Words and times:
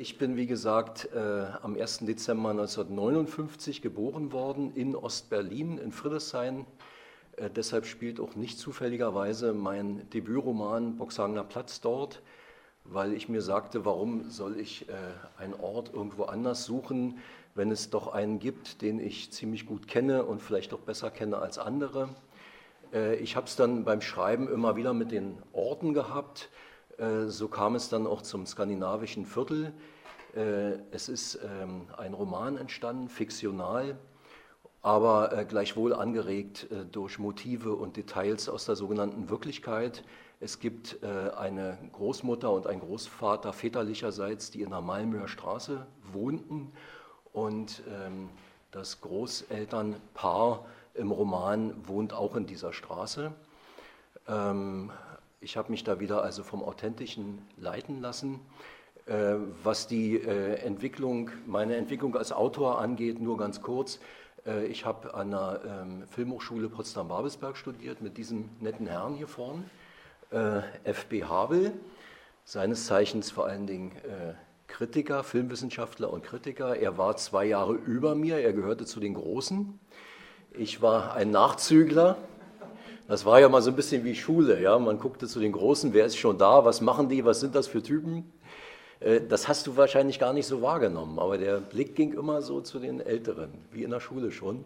ich 0.00 0.16
bin, 0.16 0.34
wie 0.34 0.46
gesagt, 0.46 1.10
äh, 1.14 1.44
am 1.60 1.76
1. 1.76 2.06
Dezember 2.06 2.50
1959 2.50 3.82
geboren 3.82 4.32
worden 4.32 4.72
in 4.74 4.96
Ostberlin, 4.96 5.76
in 5.76 5.92
Friedrichshain. 5.92 6.64
Äh, 7.36 7.50
deshalb 7.50 7.84
spielt 7.84 8.18
auch 8.18 8.34
nicht 8.34 8.58
zufälligerweise 8.58 9.52
mein 9.52 10.08
Debütroman 10.08 10.96
Boxhagener 10.96 11.44
Platz 11.44 11.82
dort, 11.82 12.22
weil 12.84 13.12
ich 13.12 13.28
mir 13.28 13.42
sagte, 13.42 13.84
warum 13.84 14.30
soll 14.30 14.58
ich 14.58 14.88
äh, 14.88 14.94
einen 15.36 15.52
Ort 15.52 15.92
irgendwo 15.92 16.24
anders 16.24 16.64
suchen, 16.64 17.18
wenn 17.54 17.70
es 17.70 17.90
doch 17.90 18.08
einen 18.08 18.38
gibt, 18.38 18.80
den 18.80 19.00
ich 19.00 19.30
ziemlich 19.32 19.66
gut 19.66 19.86
kenne 19.86 20.24
und 20.24 20.40
vielleicht 20.40 20.72
auch 20.72 20.80
besser 20.80 21.10
kenne 21.10 21.36
als 21.36 21.58
andere. 21.58 22.08
Äh, 22.94 23.16
ich 23.16 23.36
habe 23.36 23.48
es 23.48 23.54
dann 23.54 23.84
beim 23.84 24.00
Schreiben 24.00 24.48
immer 24.48 24.76
wieder 24.76 24.94
mit 24.94 25.12
den 25.12 25.36
Orten 25.52 25.92
gehabt. 25.92 26.48
Äh, 27.00 27.28
so 27.28 27.48
kam 27.48 27.74
es 27.74 27.88
dann 27.88 28.06
auch 28.06 28.22
zum 28.22 28.46
skandinavischen 28.46 29.24
Viertel. 29.24 29.72
Äh, 30.36 30.78
es 30.90 31.08
ist 31.08 31.38
ähm, 31.42 31.86
ein 31.96 32.14
Roman 32.14 32.56
entstanden, 32.56 33.08
fiktional, 33.08 33.98
aber 34.82 35.44
gleichwohl 35.44 35.92
angeregt 35.92 36.68
durch 36.90 37.18
Motive 37.18 37.74
und 37.74 37.98
Details 37.98 38.48
aus 38.48 38.64
der 38.64 38.76
sogenannten 38.76 39.28
Wirklichkeit. 39.28 40.04
Es 40.40 40.58
gibt 40.58 41.04
eine 41.04 41.76
Großmutter 41.92 42.50
und 42.50 42.66
ein 42.66 42.80
Großvater 42.80 43.52
väterlicherseits, 43.52 44.50
die 44.50 44.62
in 44.62 44.70
der 44.70 44.80
Malmöer 44.80 45.28
Straße 45.28 45.86
wohnten 46.14 46.72
und 47.34 47.82
ähm, 47.90 48.30
das 48.70 49.02
Großelternpaar 49.02 50.64
im 50.94 51.10
Roman 51.10 51.86
wohnt 51.86 52.14
auch 52.14 52.34
in 52.34 52.46
dieser 52.46 52.72
Straße. 52.72 53.34
Ich 55.42 55.56
habe 55.56 55.70
mich 55.70 55.84
da 55.84 56.00
wieder 56.00 56.22
also 56.22 56.42
vom 56.42 56.62
Authentischen 56.62 57.38
leiten 57.56 58.02
lassen. 58.02 58.40
Äh, 59.06 59.36
was 59.64 59.86
die 59.86 60.16
äh, 60.16 60.56
Entwicklung, 60.56 61.30
meine 61.46 61.76
Entwicklung 61.76 62.14
als 62.14 62.30
Autor 62.30 62.78
angeht, 62.78 63.20
nur 63.20 63.38
ganz 63.38 63.62
kurz. 63.62 64.00
Äh, 64.44 64.66
ich 64.66 64.84
habe 64.84 65.14
an 65.14 65.30
der 65.30 65.62
ähm, 65.64 66.02
Filmhochschule 66.08 66.68
Potsdam-Babelsberg 66.68 67.56
studiert 67.56 68.02
mit 68.02 68.18
diesem 68.18 68.50
netten 68.60 68.86
Herrn 68.86 69.14
hier 69.14 69.28
vorne, 69.28 69.64
F.B. 70.84 71.24
Habel, 71.24 71.72
seines 72.44 72.86
Zeichens 72.86 73.32
vor 73.32 73.46
allen 73.46 73.66
Dingen 73.66 73.90
Kritiker, 74.68 75.24
Filmwissenschaftler 75.24 76.08
und 76.08 76.22
Kritiker. 76.22 76.76
Er 76.76 76.98
war 76.98 77.16
zwei 77.16 77.46
Jahre 77.46 77.72
über 77.72 78.14
mir, 78.14 78.38
er 78.38 78.52
gehörte 78.52 78.86
zu 78.86 79.00
den 79.00 79.14
Großen. 79.14 79.80
Ich 80.52 80.82
war 80.82 81.14
ein 81.14 81.32
Nachzügler. 81.32 82.16
Das 83.10 83.24
war 83.24 83.40
ja 83.40 83.48
mal 83.48 83.60
so 83.60 83.70
ein 83.70 83.74
bisschen 83.76 84.04
wie 84.04 84.14
Schule. 84.14 84.62
Ja? 84.62 84.78
Man 84.78 85.00
guckte 85.00 85.26
zu 85.26 85.40
den 85.40 85.50
Großen, 85.50 85.92
wer 85.92 86.06
ist 86.06 86.16
schon 86.16 86.38
da, 86.38 86.64
was 86.64 86.80
machen 86.80 87.08
die, 87.08 87.24
was 87.24 87.40
sind 87.40 87.56
das 87.56 87.66
für 87.66 87.82
Typen. 87.82 88.32
Äh, 89.00 89.22
das 89.28 89.48
hast 89.48 89.66
du 89.66 89.76
wahrscheinlich 89.76 90.20
gar 90.20 90.32
nicht 90.32 90.46
so 90.46 90.62
wahrgenommen, 90.62 91.18
aber 91.18 91.36
der 91.36 91.58
Blick 91.58 91.96
ging 91.96 92.12
immer 92.12 92.40
so 92.40 92.60
zu 92.60 92.78
den 92.78 93.00
Älteren, 93.00 93.50
wie 93.72 93.82
in 93.82 93.90
der 93.90 93.98
Schule 93.98 94.30
schon. 94.30 94.64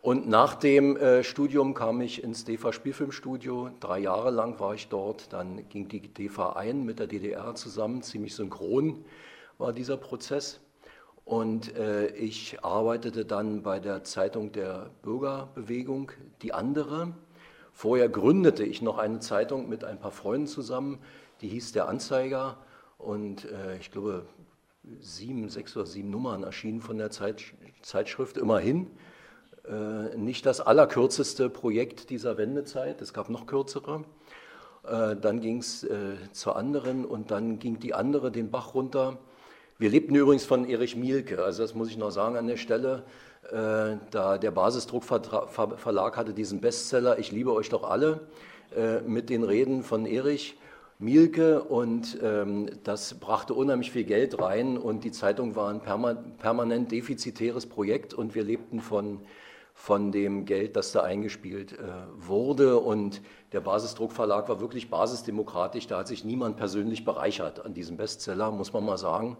Und 0.00 0.28
nach 0.28 0.54
dem 0.54 0.96
äh, 0.96 1.24
Studium 1.24 1.74
kam 1.74 2.00
ich 2.02 2.22
ins 2.22 2.44
DEFA 2.44 2.72
Spielfilmstudio. 2.72 3.70
Drei 3.80 3.98
Jahre 3.98 4.30
lang 4.30 4.60
war 4.60 4.74
ich 4.74 4.86
dort. 4.86 5.32
Dann 5.32 5.68
ging 5.68 5.88
die 5.88 6.02
DEFA 6.02 6.52
ein 6.52 6.84
mit 6.84 7.00
der 7.00 7.08
DDR 7.08 7.56
zusammen. 7.56 8.00
Ziemlich 8.00 8.36
synchron 8.36 9.04
war 9.58 9.72
dieser 9.72 9.96
Prozess. 9.96 10.60
Und 11.24 11.74
äh, 11.74 12.06
ich 12.10 12.62
arbeitete 12.62 13.24
dann 13.24 13.64
bei 13.64 13.80
der 13.80 14.04
Zeitung 14.04 14.52
der 14.52 14.90
Bürgerbewegung, 15.02 16.12
die 16.42 16.54
andere. 16.54 17.12
Vorher 17.76 18.08
gründete 18.08 18.64
ich 18.64 18.80
noch 18.80 18.96
eine 18.96 19.20
Zeitung 19.20 19.68
mit 19.68 19.84
ein 19.84 20.00
paar 20.00 20.10
Freunden 20.10 20.46
zusammen, 20.46 20.98
die 21.42 21.48
hieß 21.48 21.72
Der 21.72 21.88
Anzeiger. 21.88 22.56
Und 22.96 23.44
äh, 23.44 23.76
ich 23.76 23.90
glaube, 23.90 24.24
sieben, 24.98 25.50
sechs 25.50 25.76
oder 25.76 25.84
sieben 25.84 26.08
Nummern 26.08 26.42
erschienen 26.42 26.80
von 26.80 26.96
der 26.96 27.10
Zeit, 27.10 27.44
Zeitschrift 27.82 28.38
immerhin. 28.38 28.86
Äh, 29.68 30.16
nicht 30.16 30.46
das 30.46 30.62
allerkürzeste 30.62 31.50
Projekt 31.50 32.08
dieser 32.08 32.38
Wendezeit, 32.38 33.02
es 33.02 33.12
gab 33.12 33.28
noch 33.28 33.44
kürzere. 33.44 34.04
Äh, 34.82 35.14
dann 35.14 35.40
ging 35.42 35.58
es 35.58 35.84
äh, 35.84 36.14
zur 36.32 36.56
anderen 36.56 37.04
und 37.04 37.30
dann 37.30 37.58
ging 37.58 37.78
die 37.78 37.92
andere 37.92 38.32
den 38.32 38.50
Bach 38.50 38.72
runter 38.72 39.18
wir 39.78 39.90
lebten 39.90 40.14
übrigens 40.14 40.46
von 40.46 40.66
Erich 40.66 40.96
Mielke, 40.96 41.44
also 41.44 41.62
das 41.62 41.74
muss 41.74 41.90
ich 41.90 41.98
noch 41.98 42.10
sagen 42.10 42.36
an 42.36 42.46
der 42.46 42.56
Stelle. 42.56 43.04
Äh, 43.52 43.98
da 44.10 44.38
der 44.38 44.50
Basisdruckverlag 44.50 46.16
hatte 46.16 46.32
diesen 46.32 46.60
Bestseller 46.60 47.18
Ich 47.18 47.32
liebe 47.32 47.52
euch 47.52 47.68
doch 47.68 47.84
alle 47.84 48.20
äh, 48.76 49.00
mit 49.00 49.30
den 49.30 49.44
Reden 49.44 49.82
von 49.82 50.06
Erich 50.06 50.56
Mielke. 50.98 51.62
Und 51.62 52.18
ähm, 52.22 52.70
das 52.84 53.14
brachte 53.14 53.54
unheimlich 53.54 53.90
viel 53.90 54.04
Geld 54.04 54.40
rein. 54.40 54.78
Und 54.78 55.04
die 55.04 55.12
Zeitung 55.12 55.54
war 55.54 55.70
ein 55.70 55.80
permanent 56.38 56.90
defizitäres 56.90 57.66
Projekt. 57.66 58.14
Und 58.14 58.34
wir 58.34 58.42
lebten 58.42 58.80
von, 58.80 59.20
von 59.74 60.10
dem 60.10 60.46
Geld, 60.46 60.74
das 60.74 60.92
da 60.92 61.02
eingespielt 61.02 61.72
äh, 61.72 61.76
wurde. 62.16 62.78
Und 62.78 63.20
der 63.52 63.60
Basisdruckverlag 63.60 64.48
war 64.48 64.60
wirklich 64.60 64.90
basisdemokratisch, 64.90 65.86
da 65.86 65.98
hat 65.98 66.08
sich 66.08 66.24
niemand 66.24 66.56
persönlich 66.56 67.04
bereichert 67.04 67.64
an 67.64 67.74
diesem 67.74 67.96
Bestseller, 67.96 68.50
muss 68.50 68.72
man 68.72 68.84
mal 68.84 68.98
sagen. 68.98 69.36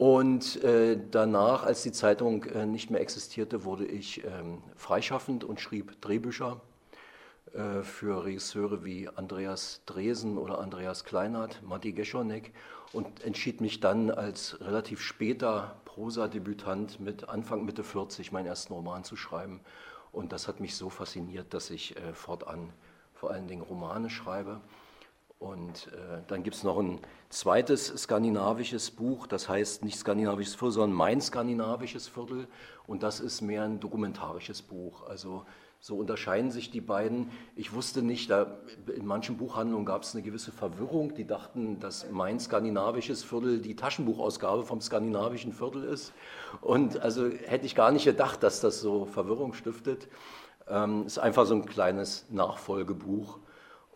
Und 0.00 0.64
äh, 0.64 0.98
danach, 1.10 1.62
als 1.62 1.82
die 1.82 1.92
Zeitung 1.92 2.44
äh, 2.44 2.64
nicht 2.64 2.88
mehr 2.88 3.02
existierte, 3.02 3.64
wurde 3.64 3.84
ich 3.84 4.24
ähm, 4.24 4.62
freischaffend 4.74 5.44
und 5.44 5.60
schrieb 5.60 6.00
Drehbücher 6.00 6.62
äh, 7.52 7.82
für 7.82 8.24
Regisseure 8.24 8.82
wie 8.82 9.10
Andreas 9.10 9.82
Dresen 9.84 10.38
oder 10.38 10.58
Andreas 10.58 11.04
Kleinert, 11.04 11.62
Matti 11.62 11.92
Geschonek 11.92 12.54
und 12.94 13.22
entschied 13.22 13.60
mich 13.60 13.80
dann 13.80 14.10
als 14.10 14.58
relativ 14.62 15.02
später 15.02 15.76
Prosa-Debütant 15.84 16.98
mit 16.98 17.28
Anfang, 17.28 17.66
Mitte 17.66 17.84
40 17.84 18.32
meinen 18.32 18.46
ersten 18.46 18.72
Roman 18.72 19.04
zu 19.04 19.16
schreiben. 19.16 19.60
Und 20.12 20.32
das 20.32 20.48
hat 20.48 20.60
mich 20.60 20.76
so 20.76 20.88
fasziniert, 20.88 21.52
dass 21.52 21.68
ich 21.68 21.94
fortan 22.14 22.72
vor 23.12 23.32
allen 23.32 23.48
Dingen 23.48 23.60
Romane 23.60 24.08
schreibe. 24.08 24.62
Und 25.40 25.86
äh, 25.86 26.20
dann 26.26 26.42
gibt 26.42 26.54
es 26.54 26.64
noch 26.64 26.78
ein 26.78 27.00
zweites 27.30 27.86
skandinavisches 27.86 28.90
Buch, 28.90 29.26
das 29.26 29.48
heißt 29.48 29.82
nicht 29.84 29.98
skandinavisches 29.98 30.54
Viertel, 30.54 30.72
sondern 30.72 30.92
mein 30.92 31.22
skandinavisches 31.22 32.08
Viertel. 32.08 32.46
Und 32.86 33.02
das 33.02 33.20
ist 33.20 33.40
mehr 33.40 33.64
ein 33.64 33.80
dokumentarisches 33.80 34.60
Buch. 34.60 35.08
Also 35.08 35.46
so 35.80 35.96
unterscheiden 35.96 36.50
sich 36.50 36.70
die 36.70 36.82
beiden. 36.82 37.30
Ich 37.56 37.72
wusste 37.72 38.02
nicht, 38.02 38.28
da 38.28 38.58
in 38.94 39.06
manchen 39.06 39.38
Buchhandlungen 39.38 39.86
gab 39.86 40.02
es 40.02 40.14
eine 40.14 40.22
gewisse 40.22 40.52
Verwirrung. 40.52 41.14
Die 41.14 41.26
dachten, 41.26 41.80
dass 41.80 42.10
mein 42.10 42.38
skandinavisches 42.38 43.24
Viertel 43.24 43.62
die 43.62 43.76
Taschenbuchausgabe 43.76 44.64
vom 44.64 44.82
skandinavischen 44.82 45.54
Viertel 45.54 45.84
ist. 45.84 46.12
Und 46.60 47.00
also 47.00 47.30
hätte 47.30 47.64
ich 47.64 47.74
gar 47.74 47.92
nicht 47.92 48.04
gedacht, 48.04 48.42
dass 48.42 48.60
das 48.60 48.82
so 48.82 49.06
Verwirrung 49.06 49.54
stiftet. 49.54 50.06
Ähm, 50.68 51.06
ist 51.06 51.18
einfach 51.18 51.46
so 51.46 51.54
ein 51.54 51.64
kleines 51.64 52.26
Nachfolgebuch. 52.28 53.38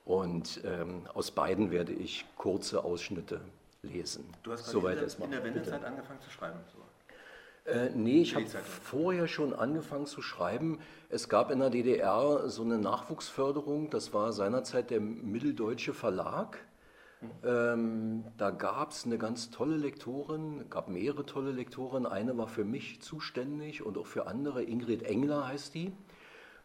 Und 0.04 0.60
ähm, 0.64 1.02
aus 1.14 1.30
beiden 1.30 1.70
werde 1.70 1.92
ich 1.92 2.24
kurze 2.36 2.84
Ausschnitte 2.84 3.40
lesen. 3.82 4.24
Du 4.42 4.52
hast 4.52 4.66
Soweit 4.66 4.98
in, 5.00 5.08
der, 5.08 5.24
in 5.24 5.30
der 5.30 5.44
Wendezeit 5.44 5.80
Bitte. 5.80 5.86
angefangen 5.86 6.20
zu 6.20 6.30
schreiben? 6.30 6.58
So. 6.72 7.70
Äh, 7.70 7.90
nee, 7.94 8.20
ich 8.20 8.34
habe 8.34 8.46
vorher 8.46 9.26
schon 9.26 9.54
angefangen 9.54 10.06
zu 10.06 10.20
schreiben. 10.20 10.80
Es 11.08 11.30
gab 11.30 11.50
in 11.50 11.60
der 11.60 11.70
DDR 11.70 12.48
so 12.50 12.62
eine 12.62 12.78
Nachwuchsförderung, 12.78 13.88
das 13.88 14.12
war 14.12 14.32
seinerzeit 14.32 14.90
der 14.90 15.00
Mitteldeutsche 15.00 15.94
Verlag. 15.94 16.58
Mhm. 17.22 17.28
Ähm, 17.42 18.24
da 18.36 18.50
gab 18.50 18.90
es 18.90 19.06
eine 19.06 19.16
ganz 19.16 19.50
tolle 19.50 19.76
Lektorin, 19.76 20.68
gab 20.68 20.88
mehrere 20.88 21.24
tolle 21.24 21.52
Lektoren. 21.52 22.04
Eine 22.04 22.36
war 22.36 22.48
für 22.48 22.64
mich 22.64 23.00
zuständig 23.00 23.82
und 23.82 23.96
auch 23.96 24.06
für 24.06 24.26
andere. 24.26 24.62
Ingrid 24.62 25.02
Engler 25.04 25.48
heißt 25.48 25.74
die. 25.74 25.92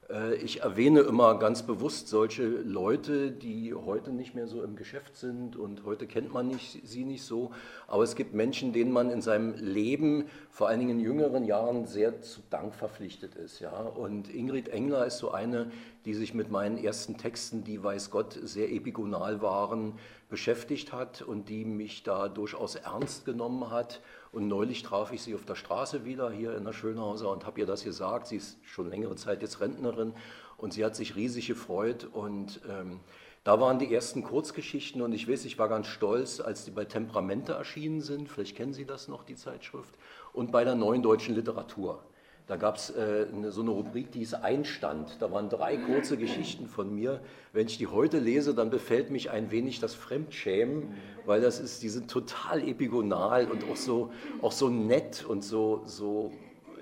Äh, 0.10 0.36
ich 0.36 0.62
erwähne 0.62 1.02
immer 1.02 1.38
ganz 1.38 1.64
bewusst 1.64 2.08
solche 2.08 2.44
Leute, 2.44 3.32
die 3.32 3.74
heute 3.74 4.12
nicht 4.12 4.36
mehr 4.36 4.48
so 4.48 4.64
im 4.64 4.76
Geschäft 4.76 5.16
sind 5.16 5.56
und 5.56 5.86
heute 5.86 6.08
kennt 6.08 6.34
man 6.34 6.48
nicht, 6.48 6.88
sie 6.88 7.06
nicht 7.06 7.24
so. 7.24 7.52
Aber 7.88 8.04
es 8.04 8.16
gibt 8.16 8.34
Menschen, 8.34 8.74
denen 8.74 8.92
man 8.92 9.10
in 9.10 9.22
seinem 9.22 9.54
Leben, 9.56 10.26
vor 10.50 10.68
allen 10.68 10.80
Dingen 10.80 11.00
in 11.00 11.06
jüngeren 11.06 11.46
Jahren, 11.46 11.86
sehr 11.86 12.22
zu 12.22 12.42
Dank 12.50 12.76
verpflichtet 12.76 13.36
ist. 13.36 13.60
Ja? 13.60 13.80
Und 13.80 14.34
Ingrid 14.34 14.70
Engler 14.70 15.06
ist 15.06 15.20
so 15.20 15.32
eine, 15.32 15.72
die 16.06 16.14
sich 16.14 16.34
mit 16.34 16.50
meinen 16.50 16.78
ersten 16.78 17.18
Texten, 17.18 17.64
die 17.64 17.84
weiß 17.84 18.10
Gott 18.10 18.40
sehr 18.42 18.72
epigonal 18.72 19.42
waren, 19.42 19.94
beschäftigt 20.30 20.94
hat 20.94 21.22
und 21.22 21.50
die 21.50 21.66
mich 21.66 22.04
da 22.04 22.30
durchaus 22.30 22.76
ernst 22.76 23.26
genommen 23.26 23.70
hat 23.70 24.02
und 24.32 24.48
neulich 24.48 24.84
traf 24.84 25.12
ich 25.12 25.22
sie 25.22 25.34
auf 25.34 25.46
der 25.46 25.56
Straße 25.56 26.06
wieder 26.06 26.30
hier 26.30 26.56
in 26.56 26.64
der 26.64 26.74
Schönhauser 26.74 27.32
und 27.32 27.46
habe 27.46 27.60
ihr 27.60 27.66
das 27.66 27.84
gesagt. 27.84 28.28
Sie 28.28 28.36
ist 28.38 28.58
schon 28.64 28.90
längere 28.90 29.16
Zeit 29.16 29.42
jetzt 29.42 29.60
Rentnerin 29.60 30.14
und 30.58 30.74
sie 30.74 30.86
hat 30.86 30.96
sich 30.96 31.16
riesig 31.16 31.48
gefreut. 31.48 32.08
Und 32.12 32.62
ähm, 32.70 33.00
da 33.44 33.60
waren 33.60 33.80
die 33.80 33.92
ersten 33.94 34.24
Kurzgeschichten 34.24 35.02
und 35.02 35.14
ich 35.14 35.28
weiß, 35.28 35.46
ich 35.46 35.58
war 35.58 35.70
ganz 35.70 35.88
stolz, 35.88 36.40
als 36.40 36.66
die 36.66 36.72
bei 36.72 36.86
Temperamente 36.86 37.54
erschienen 37.54 38.02
sind. 38.02 38.30
Vielleicht 38.30 38.56
kennen 38.56 38.74
Sie 38.74 38.86
das 38.86 39.08
noch, 39.08 39.24
die 39.24 39.36
Zeitschrift. 39.36 39.96
Und 40.34 40.52
bei 40.52 40.64
der 40.64 40.76
neuen 40.76 41.02
deutschen 41.02 41.34
Literatur. 41.34 42.04
Da 42.50 42.56
gab 42.56 42.78
es 42.78 42.90
äh, 42.90 43.28
so 43.50 43.62
eine 43.62 43.70
Rubrik, 43.70 44.12
die 44.12 44.20
hieß 44.20 44.34
Einstand. 44.34 45.18
Da 45.20 45.32
waren 45.32 45.50
drei 45.50 45.78
kurze 45.78 46.18
Geschichten 46.18 46.66
von 46.66 46.92
mir. 46.96 47.22
Wenn 47.54 47.68
ich 47.68 47.78
die 47.78 47.86
heute 47.86 48.18
lese, 48.18 48.56
dann 48.56 48.72
befällt 48.72 49.12
mich 49.12 49.30
ein 49.30 49.52
wenig 49.52 49.80
das 49.80 49.94
Fremdschämen, 49.94 50.96
weil 51.28 51.42
das 51.42 51.60
ist, 51.60 51.84
die 51.84 51.90
sind 51.90 52.10
total 52.10 52.68
epigonal 52.68 53.52
und 53.52 53.64
auch 53.70 53.76
so, 53.76 54.12
auch 54.42 54.52
so 54.52 54.68
nett 54.68 55.24
und 55.24 55.44
so, 55.44 55.84
so 55.86 56.32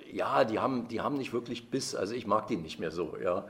ja, 0.10 0.46
die 0.46 0.58
haben, 0.58 0.88
die 0.88 1.02
haben 1.02 1.18
nicht 1.18 1.34
wirklich 1.34 1.70
Biss. 1.70 1.96
Also 1.96 2.16
ich 2.16 2.26
mag 2.26 2.48
die 2.48 2.56
nicht 2.56 2.80
mehr 2.80 2.92
so, 2.92 3.18
ja. 3.22 3.46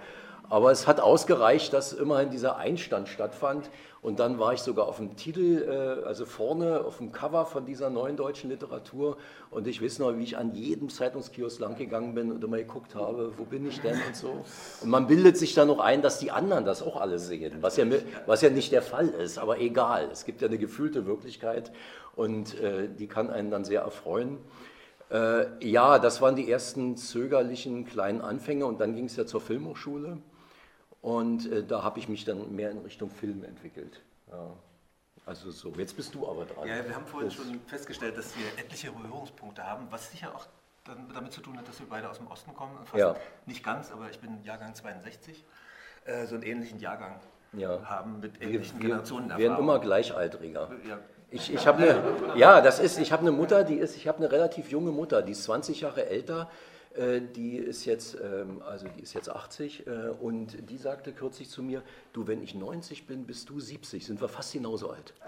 Aber 0.50 0.72
es 0.72 0.88
hat 0.88 1.00
ausgereicht, 1.00 1.74
dass 1.74 1.92
immerhin 1.92 2.30
dieser 2.30 2.58
Einstand 2.58 3.10
stattfand. 3.10 3.70
Und 4.02 4.20
dann 4.20 4.40
war 4.40 4.54
ich 4.54 4.62
sogar 4.62 4.88
auf 4.88 4.98
dem 4.98 5.18
Titel, 5.18 5.66
äh, 5.68 6.06
also 6.08 6.26
vorne 6.26 6.86
auf 6.86 6.98
dem 6.98 7.12
Cover 7.12 7.46
von 7.46 7.66
dieser 7.66 7.90
neuen 7.90 8.16
deutschen 8.16 8.50
Literatur. 8.50 9.18
Und 9.50 9.68
ich 9.68 9.84
weiß 9.84 10.00
noch, 10.00 10.18
wie 10.18 10.24
ich 10.24 10.38
an 10.38 10.54
jedem 10.54 10.90
Zeitungskiosk 10.90 11.60
lang 11.60 11.76
gegangen 11.76 12.16
bin 12.16 12.32
und 12.32 12.42
immer 12.44 12.58
geguckt 12.58 12.96
habe, 12.96 13.34
wo 13.38 13.44
bin 13.44 13.68
ich 13.68 13.82
denn 13.82 14.00
und 14.08 14.16
so. 14.16 14.46
Und 14.82 14.90
man 14.90 15.08
bildet 15.08 15.38
sich 15.38 15.54
dann 15.54 15.68
noch 15.68 15.80
ein, 15.80 16.02
dass 16.02 16.20
die 16.20 16.32
anderen 16.32 16.64
das 16.64 16.82
auch 16.82 16.96
alle 16.96 17.20
sehen, 17.20 17.58
was 17.62 17.76
ja, 17.76 17.86
was 18.26 18.42
ja 18.42 18.50
nicht 18.50 18.72
der 18.72 18.82
Fall 18.82 19.10
ist. 19.10 19.40
Aber 19.40 19.60
egal, 19.60 20.08
es 20.12 20.24
gibt 20.24 20.42
ja 20.42 20.48
eine 20.48 20.58
gefühlte 20.58 21.06
Wirklichkeit 21.06 21.72
und 22.16 22.58
äh, 22.62 22.88
die 22.88 23.08
kann 23.08 23.30
einen 23.30 23.52
dann 23.52 23.66
sehr 23.66 23.82
erfreuen. 23.82 24.38
Äh, 25.10 25.66
ja, 25.66 26.00
das 26.00 26.22
waren 26.22 26.36
die 26.36 26.50
ersten 26.50 26.98
zögerlichen 26.98 27.86
kleinen 27.86 28.22
Anfänge 28.22 28.66
und 28.66 28.80
dann 28.80 28.96
ging 28.96 29.06
es 29.06 29.16
ja 29.16 29.26
zur 29.26 29.42
Filmhochschule. 29.42 30.18
Und 31.08 31.50
äh, 31.50 31.64
da 31.64 31.84
habe 31.84 32.00
ich 32.00 32.10
mich 32.10 32.26
dann 32.26 32.54
mehr 32.54 32.70
in 32.70 32.80
Richtung 32.80 33.10
Film 33.10 33.46
entwickelt. 33.46 34.02
Ja. 34.30 34.50
Also 35.26 35.52
so, 35.52 35.72
jetzt 35.78 35.96
bist 35.96 36.14
du 36.14 36.28
aber 36.28 36.44
dran. 36.44 36.68
Ja, 36.68 36.86
wir 36.86 36.94
haben 36.94 37.06
vorhin 37.06 37.30
das 37.30 37.38
schon 37.38 37.62
festgestellt, 37.66 38.18
dass 38.18 38.38
wir 38.38 38.46
etliche 38.62 38.92
Berührungspunkte 38.92 39.64
haben, 39.64 39.88
was 39.90 40.12
sicher 40.12 40.36
auch 40.36 40.46
damit 40.84 41.32
zu 41.32 41.40
tun 41.40 41.58
hat, 41.58 41.66
dass 41.66 41.80
wir 41.80 41.88
beide 41.90 42.10
aus 42.10 42.18
dem 42.18 42.28
Osten 42.28 42.54
kommen. 42.54 42.76
Fast 42.84 42.98
ja. 42.98 43.16
Nicht 43.46 43.64
ganz, 43.64 43.90
aber 43.90 44.10
ich 44.10 44.20
bin 44.20 44.44
Jahrgang 44.44 44.76
62. 44.76 45.46
Äh, 46.04 46.26
so 46.26 46.36
einen 46.36 46.44
ähnlichen 46.44 46.80
Jahrgang 46.82 47.22
ja. 47.54 47.82
haben 47.86 48.20
mit 48.20 48.42
ähnlichen 48.42 48.78
wir, 48.82 48.90
Generationen. 48.90 49.30
Wir 49.30 49.38
werden 49.38 49.60
immer 49.60 49.80
gleichaltriger. 49.80 50.70
Ja. 50.90 51.00
Ich, 51.32 51.54
ich 51.54 51.66
habe 51.68 51.84
eine, 51.84 52.38
ja, 52.38 52.60
das 52.60 52.80
ist, 52.80 53.00
ich 53.00 53.14
habe 53.14 53.22
eine 53.22 53.32
Mutter, 53.32 53.64
die 53.64 53.76
ist, 53.76 53.96
ich 53.96 54.10
habe 54.10 54.18
eine 54.18 54.30
relativ 54.30 54.72
junge 54.72 54.92
Mutter, 54.92 55.22
die 55.22 55.32
ist 55.32 55.44
20 55.46 55.80
Jahre 55.80 56.06
älter 56.06 56.50
die 57.22 57.58
ist 57.58 57.86
jetzt, 57.86 58.16
ähm, 58.16 58.62
also 58.68 58.88
die 58.88 59.02
ist 59.02 59.14
jetzt 59.14 59.30
80 59.30 59.86
äh, 59.86 60.10
und 60.20 60.70
die 60.70 60.78
sagte 60.78 61.12
kürzlich 61.14 61.50
zu 61.50 61.62
mir, 61.62 61.84
du, 62.14 62.28
wenn 62.28 62.42
ich 62.42 62.56
90 62.56 63.06
bin, 63.06 63.26
bist 63.26 63.50
du 63.50 63.60
70, 63.60 64.06
sind 64.06 64.20
wir 64.20 64.28
fast 64.28 64.54
genauso 64.54 64.92
alt. 64.92 65.14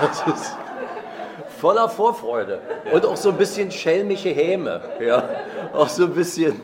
Das 0.00 0.26
ist 0.26 0.56
voller 1.58 1.88
Vorfreude 1.88 2.60
und 2.92 3.04
auch 3.06 3.16
so 3.16 3.30
ein 3.30 3.38
bisschen 3.38 3.70
schelmische 3.70 4.30
Häme, 4.30 4.82
ja, 5.00 5.28
auch 5.72 5.88
so 5.88 6.04
ein 6.04 6.14
bisschen. 6.14 6.60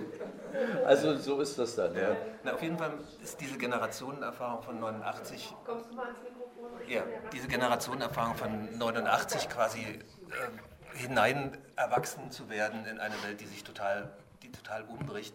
Also 0.84 1.16
so 1.16 1.40
ist 1.40 1.58
das 1.58 1.74
dann. 1.76 1.94
Ja. 1.94 2.16
Na, 2.44 2.54
auf 2.54 2.62
jeden 2.62 2.78
Fall 2.78 2.92
ist 3.22 3.40
diese 3.40 3.58
Generationenerfahrung 3.58 4.62
von 4.62 4.78
89. 4.78 5.54
Kommst 5.64 5.90
du 5.90 5.94
mal 5.94 6.06
ans 6.06 6.18
Mikrofon? 6.22 6.70
Ja, 6.88 7.02
diese 7.32 7.48
Generationenerfahrung 7.48 8.34
von 8.36 8.78
89 8.78 9.48
quasi 9.48 9.80
äh, 9.80 10.96
hinein 10.96 11.56
erwachsen 11.74 12.30
zu 12.30 12.48
werden 12.48 12.86
in 12.86 12.98
eine 13.00 13.14
Welt, 13.24 13.40
die 13.40 13.46
sich 13.46 13.64
total 13.64 14.12
total 14.56 14.82
umbricht, 14.84 15.34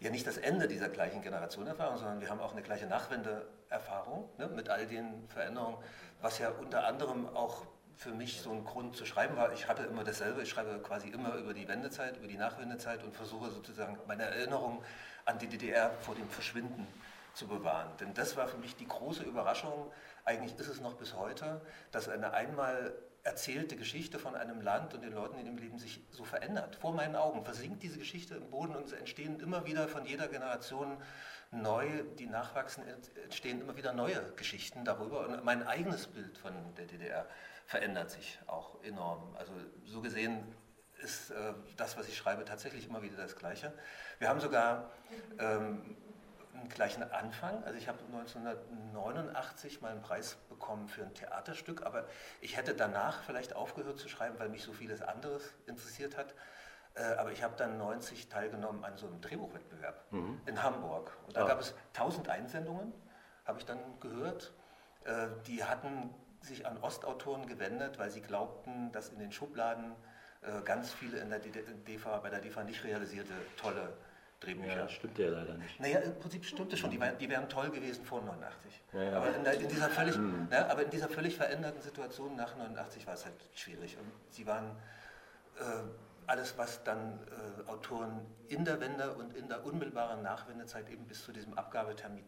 ja 0.00 0.10
nicht 0.10 0.26
das 0.26 0.36
Ende 0.36 0.66
dieser 0.66 0.88
gleichen 0.88 1.22
Generationenerfahrung, 1.22 1.98
sondern 1.98 2.20
wir 2.20 2.30
haben 2.30 2.40
auch 2.40 2.52
eine 2.52 2.62
gleiche 2.62 2.86
Nachwendeerfahrung 2.86 4.28
ne, 4.38 4.48
mit 4.48 4.68
all 4.68 4.86
den 4.86 5.28
Veränderungen, 5.28 5.76
was 6.20 6.38
ja 6.38 6.50
unter 6.50 6.86
anderem 6.86 7.28
auch 7.36 7.66
für 7.96 8.10
mich 8.10 8.40
so 8.40 8.50
ein 8.50 8.64
Grund 8.64 8.96
zu 8.96 9.04
schreiben 9.04 9.36
war. 9.36 9.52
Ich 9.52 9.68
hatte 9.68 9.82
immer 9.82 10.04
dasselbe, 10.04 10.42
ich 10.42 10.48
schreibe 10.48 10.78
quasi 10.78 11.08
immer 11.08 11.34
über 11.34 11.52
die 11.52 11.68
Wendezeit, 11.68 12.16
über 12.16 12.28
die 12.28 12.38
Nachwendezeit 12.38 13.04
und 13.04 13.14
versuche 13.14 13.50
sozusagen 13.50 13.98
meine 14.06 14.22
Erinnerung 14.22 14.82
an 15.26 15.38
die 15.38 15.46
DDR 15.46 15.90
vor 16.00 16.14
dem 16.14 16.28
Verschwinden 16.30 16.86
zu 17.34 17.46
bewahren. 17.46 17.90
Denn 18.00 18.14
das 18.14 18.36
war 18.36 18.48
für 18.48 18.56
mich 18.56 18.74
die 18.76 18.88
große 18.88 19.22
Überraschung, 19.22 19.92
eigentlich 20.24 20.58
ist 20.58 20.68
es 20.68 20.80
noch 20.80 20.94
bis 20.94 21.14
heute, 21.14 21.60
dass 21.92 22.08
eine 22.08 22.32
einmal 22.32 22.94
erzählte 23.22 23.76
Geschichte 23.76 24.18
von 24.18 24.34
einem 24.34 24.60
Land 24.60 24.94
und 24.94 25.02
den 25.02 25.12
Leuten 25.12 25.38
in 25.38 25.44
dem 25.44 25.58
Leben 25.58 25.78
sich 25.78 26.00
so 26.10 26.24
verändert. 26.24 26.76
Vor 26.76 26.92
meinen 26.92 27.16
Augen 27.16 27.44
versinkt 27.44 27.82
diese 27.82 27.98
Geschichte 27.98 28.34
im 28.34 28.50
Boden 28.50 28.74
und 28.74 28.86
es 28.86 28.92
entstehen 28.92 29.40
immer 29.40 29.66
wieder 29.66 29.88
von 29.88 30.06
jeder 30.06 30.28
Generation 30.28 30.96
neu, 31.50 31.86
die 32.18 32.26
nachwachsen, 32.26 32.84
entstehen 33.22 33.60
immer 33.60 33.76
wieder 33.76 33.92
neue 33.92 34.32
Geschichten 34.36 34.84
darüber. 34.84 35.26
Und 35.26 35.44
mein 35.44 35.66
eigenes 35.66 36.06
Bild 36.06 36.38
von 36.38 36.52
der 36.76 36.86
DDR 36.86 37.26
verändert 37.66 38.10
sich 38.10 38.38
auch 38.46 38.82
enorm. 38.82 39.36
Also 39.36 39.52
so 39.84 40.00
gesehen 40.00 40.44
ist 41.02 41.30
äh, 41.30 41.54
das, 41.76 41.96
was 41.96 42.08
ich 42.08 42.16
schreibe, 42.16 42.44
tatsächlich 42.44 42.88
immer 42.88 43.02
wieder 43.02 43.16
das 43.16 43.36
Gleiche. 43.36 43.72
Wir 44.18 44.28
haben 44.28 44.40
sogar 44.40 44.90
ähm, 45.38 45.96
einen 46.60 46.68
gleichen 46.68 47.02
Anfang. 47.10 47.62
Also 47.64 47.76
ich 47.78 47.88
habe 47.88 47.98
1989 48.12 49.80
mal 49.80 49.92
einen 49.92 50.02
Preis 50.02 50.36
bekommen 50.48 50.88
für 50.88 51.02
ein 51.02 51.14
Theaterstück, 51.14 51.84
aber 51.84 52.06
ich 52.40 52.56
hätte 52.56 52.74
danach 52.74 53.22
vielleicht 53.22 53.56
aufgehört 53.56 53.98
zu 53.98 54.08
schreiben, 54.08 54.38
weil 54.38 54.48
mich 54.48 54.62
so 54.62 54.72
vieles 54.72 55.02
anderes 55.02 55.42
interessiert 55.66 56.16
hat. 56.16 56.34
Äh, 56.94 57.02
aber 57.14 57.32
ich 57.32 57.42
habe 57.42 57.54
dann 57.56 57.78
90 57.78 58.28
teilgenommen 58.28 58.84
an 58.84 58.96
so 58.96 59.06
einem 59.06 59.20
Drehbuchwettbewerb 59.20 60.12
mhm. 60.12 60.40
in 60.46 60.62
Hamburg. 60.62 61.16
Und 61.26 61.36
da 61.36 61.44
ah. 61.44 61.48
gab 61.48 61.60
es 61.60 61.74
1000 61.94 62.28
Einsendungen, 62.28 62.92
habe 63.44 63.58
ich 63.58 63.64
dann 63.64 63.78
gehört. 64.00 64.52
Äh, 65.04 65.28
die 65.46 65.64
hatten 65.64 66.14
sich 66.40 66.66
an 66.66 66.78
Ostautoren 66.78 67.46
gewendet, 67.46 67.98
weil 67.98 68.10
sie 68.10 68.22
glaubten, 68.22 68.92
dass 68.92 69.10
in 69.10 69.18
den 69.18 69.32
Schubladen 69.32 69.94
äh, 70.42 70.62
ganz 70.62 70.92
viele 70.92 71.18
in 71.18 71.30
der 71.30 71.38
DEFA, 71.38 72.18
bei 72.18 72.30
der 72.30 72.40
DEFA 72.40 72.64
nicht 72.64 72.82
realisierte 72.84 73.34
tolle 73.56 73.92
Drehbücher. 74.40 74.76
Ja, 74.76 74.88
stimmt 74.88 75.18
ja 75.18 75.28
leider 75.28 75.54
nicht. 75.54 75.78
Naja, 75.78 75.98
im 75.98 76.18
Prinzip 76.18 76.44
stimmt 76.44 76.72
es 76.72 76.78
schon, 76.78 76.90
die, 76.90 76.98
die 77.20 77.28
wären 77.28 77.48
toll 77.48 77.70
gewesen 77.70 78.04
vor 78.04 78.22
89. 78.22 78.82
Ja, 78.92 79.02
ja. 79.02 79.16
Aber, 79.18 79.36
in 79.36 79.44
der, 79.44 79.60
in 79.60 79.68
dieser 79.68 79.90
völlig, 79.90 80.14
hm. 80.14 80.48
ja, 80.50 80.68
aber 80.68 80.82
in 80.82 80.90
dieser 80.90 81.08
völlig 81.08 81.36
veränderten 81.36 81.82
Situation 81.82 82.36
nach 82.36 82.56
89 82.56 83.06
war 83.06 83.14
es 83.14 83.26
halt 83.26 83.34
schwierig. 83.54 83.98
Und 83.98 84.10
sie 84.30 84.46
waren 84.46 84.76
äh, 85.58 85.62
alles, 86.26 86.56
was 86.56 86.82
dann 86.84 87.18
äh, 87.66 87.68
Autoren 87.68 88.26
in 88.48 88.64
der 88.64 88.80
Wende 88.80 89.12
und 89.14 89.34
in 89.36 89.48
der 89.48 89.64
unmittelbaren 89.64 90.22
Nachwendezeit 90.22 90.88
eben 90.88 91.06
bis 91.06 91.22
zu 91.22 91.32
diesem 91.32 91.54
Abgabetermin 91.54 92.24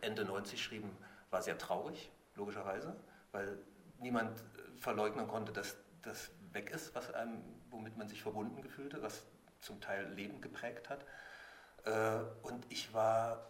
Ende 0.00 0.24
90 0.24 0.62
schrieben, 0.62 0.90
war 1.30 1.42
sehr 1.42 1.56
traurig, 1.56 2.10
logischerweise, 2.34 2.94
weil 3.32 3.58
niemand 3.98 4.38
äh, 4.38 4.78
verleugnen 4.78 5.26
konnte, 5.26 5.52
dass 5.52 5.76
das 6.02 6.30
weg 6.52 6.70
ist, 6.70 6.94
was 6.94 7.12
einem, 7.14 7.42
womit 7.70 7.96
man 7.96 8.08
sich 8.08 8.22
verbunden 8.22 8.62
gefühlte, 8.62 9.02
was 9.02 9.24
zum 9.60 9.80
Teil 9.80 10.12
Leben 10.14 10.40
geprägt 10.40 10.90
hat. 10.90 11.04
Äh, 11.86 12.18
und 12.42 12.66
ich 12.68 12.92
war, 12.92 13.46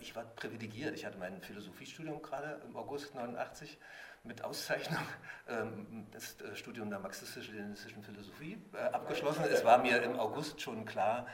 ich 0.00 0.14
war 0.14 0.24
privilegiert. 0.24 0.94
Ich 0.94 1.06
hatte 1.06 1.18
mein 1.18 1.40
Philosophiestudium 1.40 2.20
gerade 2.20 2.60
im 2.66 2.76
August 2.76 3.14
89 3.14 3.78
mit 4.24 4.42
Auszeichnung 4.44 5.02
ähm, 5.48 6.06
das 6.10 6.40
äh, 6.40 6.54
Studium 6.56 6.90
der 6.90 6.98
marxistisch-leninistischen 6.98 8.02
Philosophie 8.02 8.60
äh, 8.74 8.78
abgeschlossen. 8.78 9.44
Es 9.44 9.64
war 9.64 9.78
mir 9.78 10.02
im 10.02 10.18
August 10.18 10.60
schon 10.60 10.84
klar, 10.84 11.26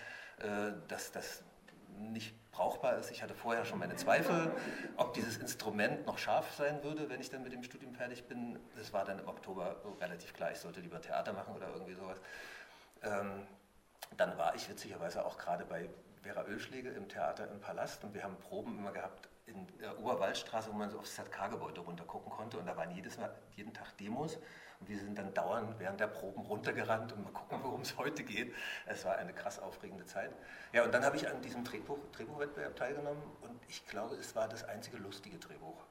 dass 0.89 1.13
das 1.13 1.45
nicht 1.97 2.35
brauchbar 2.51 2.99
ist. 2.99 3.13
Ich 3.13 3.23
hatte 3.23 3.37
vorher 3.37 3.65
schon 3.65 3.79
meine 3.79 3.95
Zweifel, 3.95 4.51
ob 4.97 5.15
dieses 5.15 5.37
Instrument 5.37 6.07
noch 6.07 6.19
scharf 6.19 6.53
sein 6.55 6.83
würde, 6.83 7.09
wenn 7.09 7.21
ich 7.21 7.31
dann 7.31 7.45
mit 7.45 7.53
dem 7.53 7.63
Studium 7.63 7.95
fertig 7.95 8.27
bin. 8.27 8.59
Das 8.77 8.93
war 8.93 9.05
dann 9.05 9.21
im 9.21 9.29
Oktober 9.29 9.77
relativ 10.01 10.35
klar, 10.35 10.51
ich 10.51 10.59
sollte 10.59 10.81
lieber 10.81 11.01
Theater 11.01 11.33
machen 11.33 11.55
oder 11.55 11.69
irgendwie 11.69 11.95
sowas. 11.95 12.21
Ähm, 13.05 13.47
dann 14.17 14.37
war 14.39 14.55
ich 14.55 14.69
witzigerweise 14.69 15.25
auch 15.25 15.39
gerade 15.39 15.65
bei 15.65 15.89
Vera 16.23 16.45
Ölschläge 16.45 16.91
im 16.91 17.09
Theater 17.09 17.51
im 17.51 17.61
Palast 17.61 18.03
und 18.05 18.15
wir 18.15 18.23
haben 18.23 18.37
Proben 18.39 18.79
immer 18.79 18.93
gehabt 18.93 19.29
in 19.47 19.67
der 19.79 19.99
Oberwaldstraße, 19.99 20.71
wo 20.71 20.77
man 20.77 20.91
so 20.91 20.99
aufs 20.99 21.15
ZK-Gebäude 21.17 21.83
runtergucken 21.83 22.31
konnte 22.31 22.59
und 22.59 22.67
da 22.67 22.77
waren 22.77 22.91
jedes 22.93 23.19
Mal, 23.19 23.35
jeden 23.57 23.75
Tag 23.75 23.97
Demos 23.99 24.39
und 24.81 24.89
wir 24.89 24.99
sind 24.99 25.19
dann 25.19 25.35
dauernd 25.35 25.79
während 25.79 26.01
der 26.01 26.07
Proben 26.07 26.43
runtergerannt 26.43 27.13
und 27.13 27.25
mal 27.25 27.33
gucken, 27.33 27.59
worum 27.63 27.83
es 27.83 27.97
heute 27.99 28.25
geht. 28.25 28.55
Es 28.87 29.05
war 29.05 29.17
eine 29.17 29.35
krass 29.35 29.59
aufregende 29.59 30.07
Zeit. 30.07 30.31
Ja, 30.73 30.85
und 30.85 30.93
dann 30.93 31.05
habe 31.05 31.17
ich 31.17 31.29
an 31.29 31.43
diesem 31.43 31.63
Drehbuch, 31.63 31.99
Drehbuchwettbewerb 32.13 32.77
teilgenommen 32.77 33.23
und 33.43 33.61
ich 33.69 33.87
glaube, 33.87 34.17
es 34.17 34.35
war 34.35 34.49
das 34.49 34.65
einzige 34.65 34.97
lustige 34.97 35.39
Drehbuch. 35.39 35.85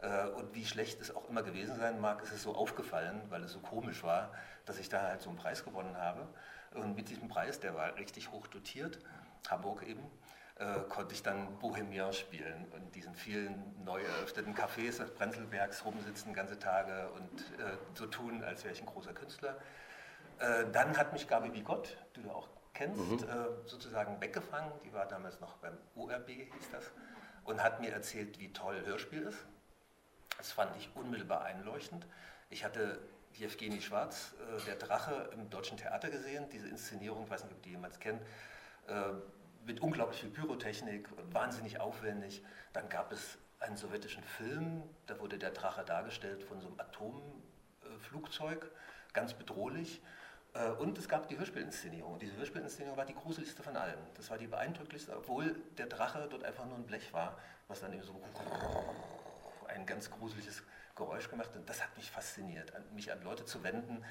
Äh, 0.00 0.28
und 0.28 0.54
wie 0.54 0.66
schlecht 0.66 1.00
es 1.00 1.14
auch 1.14 1.28
immer 1.28 1.42
gewesen 1.42 1.78
sein 1.78 2.00
mag, 2.00 2.22
ist 2.22 2.32
es 2.32 2.42
so 2.42 2.54
aufgefallen, 2.54 3.22
weil 3.28 3.44
es 3.44 3.52
so 3.52 3.60
komisch 3.60 4.02
war, 4.02 4.32
dass 4.64 4.78
ich 4.78 4.88
da 4.88 5.02
halt 5.02 5.22
so 5.22 5.30
einen 5.30 5.38
Preis 5.38 5.64
gewonnen 5.64 5.96
habe. 5.96 6.26
Und 6.74 6.96
mit 6.96 7.08
diesem 7.08 7.28
Preis, 7.28 7.60
der 7.60 7.74
war 7.74 7.96
richtig 7.96 8.30
hoch 8.30 8.46
dotiert, 8.46 8.98
Hamburg 9.48 9.82
eben, 9.82 10.02
äh, 10.56 10.80
konnte 10.88 11.14
ich 11.14 11.22
dann 11.22 11.58
Bohemian 11.58 12.12
spielen 12.12 12.66
und 12.72 12.94
diesen 12.94 13.14
vielen 13.14 13.84
neu 13.84 14.02
eröffneten 14.02 14.54
Cafés 14.54 14.98
des 14.98 15.10
Brenzelbergs 15.12 15.84
rumsitzen 15.84 16.32
ganze 16.32 16.58
Tage 16.58 17.10
und 17.10 17.40
äh, 17.60 17.76
so 17.94 18.06
tun, 18.06 18.42
als 18.42 18.64
wäre 18.64 18.72
ich 18.72 18.80
ein 18.80 18.86
großer 18.86 19.12
Künstler. 19.12 19.56
Äh, 20.38 20.64
dann 20.72 20.96
hat 20.96 21.12
mich 21.12 21.28
Gabi 21.28 21.50
Bigott, 21.50 21.96
die 22.14 22.22
du 22.22 22.30
auch 22.30 22.48
kennst, 22.74 22.98
mhm. 22.98 23.28
Äh, 23.28 23.68
sozusagen 23.68 24.20
weggefangen. 24.20 24.70
Die 24.84 24.92
war 24.92 25.06
damals 25.06 25.40
noch 25.40 25.56
beim 25.58 25.76
URB, 25.94 26.28
hieß 26.28 26.70
das, 26.72 26.90
und 27.44 27.62
hat 27.62 27.80
mir 27.80 27.92
erzählt, 27.92 28.38
wie 28.38 28.52
toll 28.52 28.82
Hörspiel 28.84 29.22
ist. 29.22 29.38
Das 30.36 30.52
fand 30.52 30.76
ich 30.76 30.90
unmittelbar 30.94 31.44
einleuchtend. 31.44 32.06
Ich 32.50 32.64
hatte 32.64 33.00
Jewgeni 33.38 33.80
Schwarz, 33.80 34.34
äh, 34.40 34.64
Der 34.66 34.76
Drache 34.76 35.30
im 35.32 35.50
Deutschen 35.50 35.76
Theater 35.76 36.10
gesehen. 36.10 36.48
Diese 36.50 36.68
Inszenierung, 36.68 37.24
ich 37.24 37.30
weiß 37.30 37.44
nicht, 37.44 37.52
ob 37.52 37.62
die 37.62 37.70
jemand 37.70 38.00
kennt, 38.00 38.22
äh, 38.88 39.12
mit 39.66 39.80
unglaublich 39.80 40.20
viel 40.20 40.30
Pyrotechnik, 40.30 41.08
wahnsinnig 41.32 41.80
aufwendig. 41.80 42.42
Dann 42.72 42.88
gab 42.88 43.12
es 43.12 43.38
einen 43.60 43.76
sowjetischen 43.76 44.22
Film, 44.22 44.82
da 45.06 45.18
wurde 45.18 45.38
der 45.38 45.50
Drache 45.50 45.84
dargestellt 45.84 46.44
von 46.44 46.60
so 46.60 46.68
einem 46.68 46.80
Atomflugzeug, 46.80 48.70
ganz 49.12 49.34
bedrohlich. 49.34 50.00
Äh, 50.54 50.70
und 50.70 50.96
es 50.98 51.08
gab 51.08 51.28
die 51.28 51.38
Hörspielinszenierung. 51.38 52.14
Und 52.14 52.22
diese 52.22 52.36
Hörspielinszenierung 52.36 52.96
war 52.96 53.06
die 53.06 53.14
gruseligste 53.14 53.62
von 53.62 53.76
allen. 53.76 53.98
Das 54.14 54.30
war 54.30 54.38
die 54.38 54.46
beeindrucklichste, 54.46 55.16
obwohl 55.16 55.56
der 55.76 55.86
Drache 55.86 56.26
dort 56.30 56.44
einfach 56.44 56.64
nur 56.66 56.76
ein 56.76 56.86
Blech 56.86 57.12
war, 57.12 57.38
was 57.68 57.80
dann 57.80 57.92
eben 57.92 58.02
so 58.02 58.18
ein 59.68 59.84
ganz 59.84 60.10
gruseliges 60.10 60.62
Geräusch 60.96 61.30
gemacht. 61.30 61.50
Und 61.54 61.68
das 61.68 61.82
hat 61.82 61.96
mich 61.96 62.10
fasziniert, 62.10 62.72
mich 62.92 63.12
an 63.12 63.22
Leute 63.22 63.44
zu 63.44 63.62
wenden, 63.62 64.04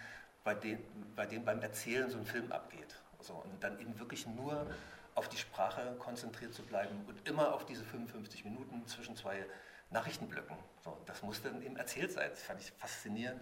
bei 0.43 0.53
denen, 0.53 1.13
bei 1.15 1.25
denen 1.25 1.43
beim 1.43 1.61
Erzählen 1.61 2.09
so 2.09 2.17
ein 2.17 2.25
Film 2.25 2.51
abgeht. 2.51 2.95
So, 3.19 3.33
und 3.33 3.63
dann 3.63 3.79
eben 3.79 3.99
wirklich 3.99 4.27
nur 4.27 4.67
auf 5.15 5.29
die 5.29 5.37
Sprache 5.37 5.95
konzentriert 5.97 6.53
zu 6.53 6.63
bleiben 6.63 7.03
und 7.07 7.27
immer 7.27 7.53
auf 7.53 7.65
diese 7.65 7.83
55 7.83 8.45
Minuten 8.45 8.85
zwischen 8.87 9.15
zwei 9.15 9.45
Nachrichtenblöcken. 9.89 10.57
So, 10.83 10.97
das 11.05 11.23
musste 11.23 11.49
dann 11.49 11.63
eben 11.63 11.77
erzählt 11.77 12.11
sein. 12.11 12.29
Das 12.29 12.43
fand 12.43 12.61
ich 12.61 12.71
faszinierend. 12.73 13.41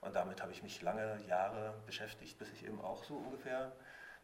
Und 0.00 0.14
damit 0.14 0.42
habe 0.42 0.52
ich 0.52 0.62
mich 0.62 0.82
lange 0.82 1.18
Jahre 1.26 1.74
beschäftigt, 1.86 2.38
bis 2.38 2.50
ich 2.50 2.66
eben 2.66 2.80
auch 2.80 3.04
so 3.04 3.14
ungefähr 3.14 3.72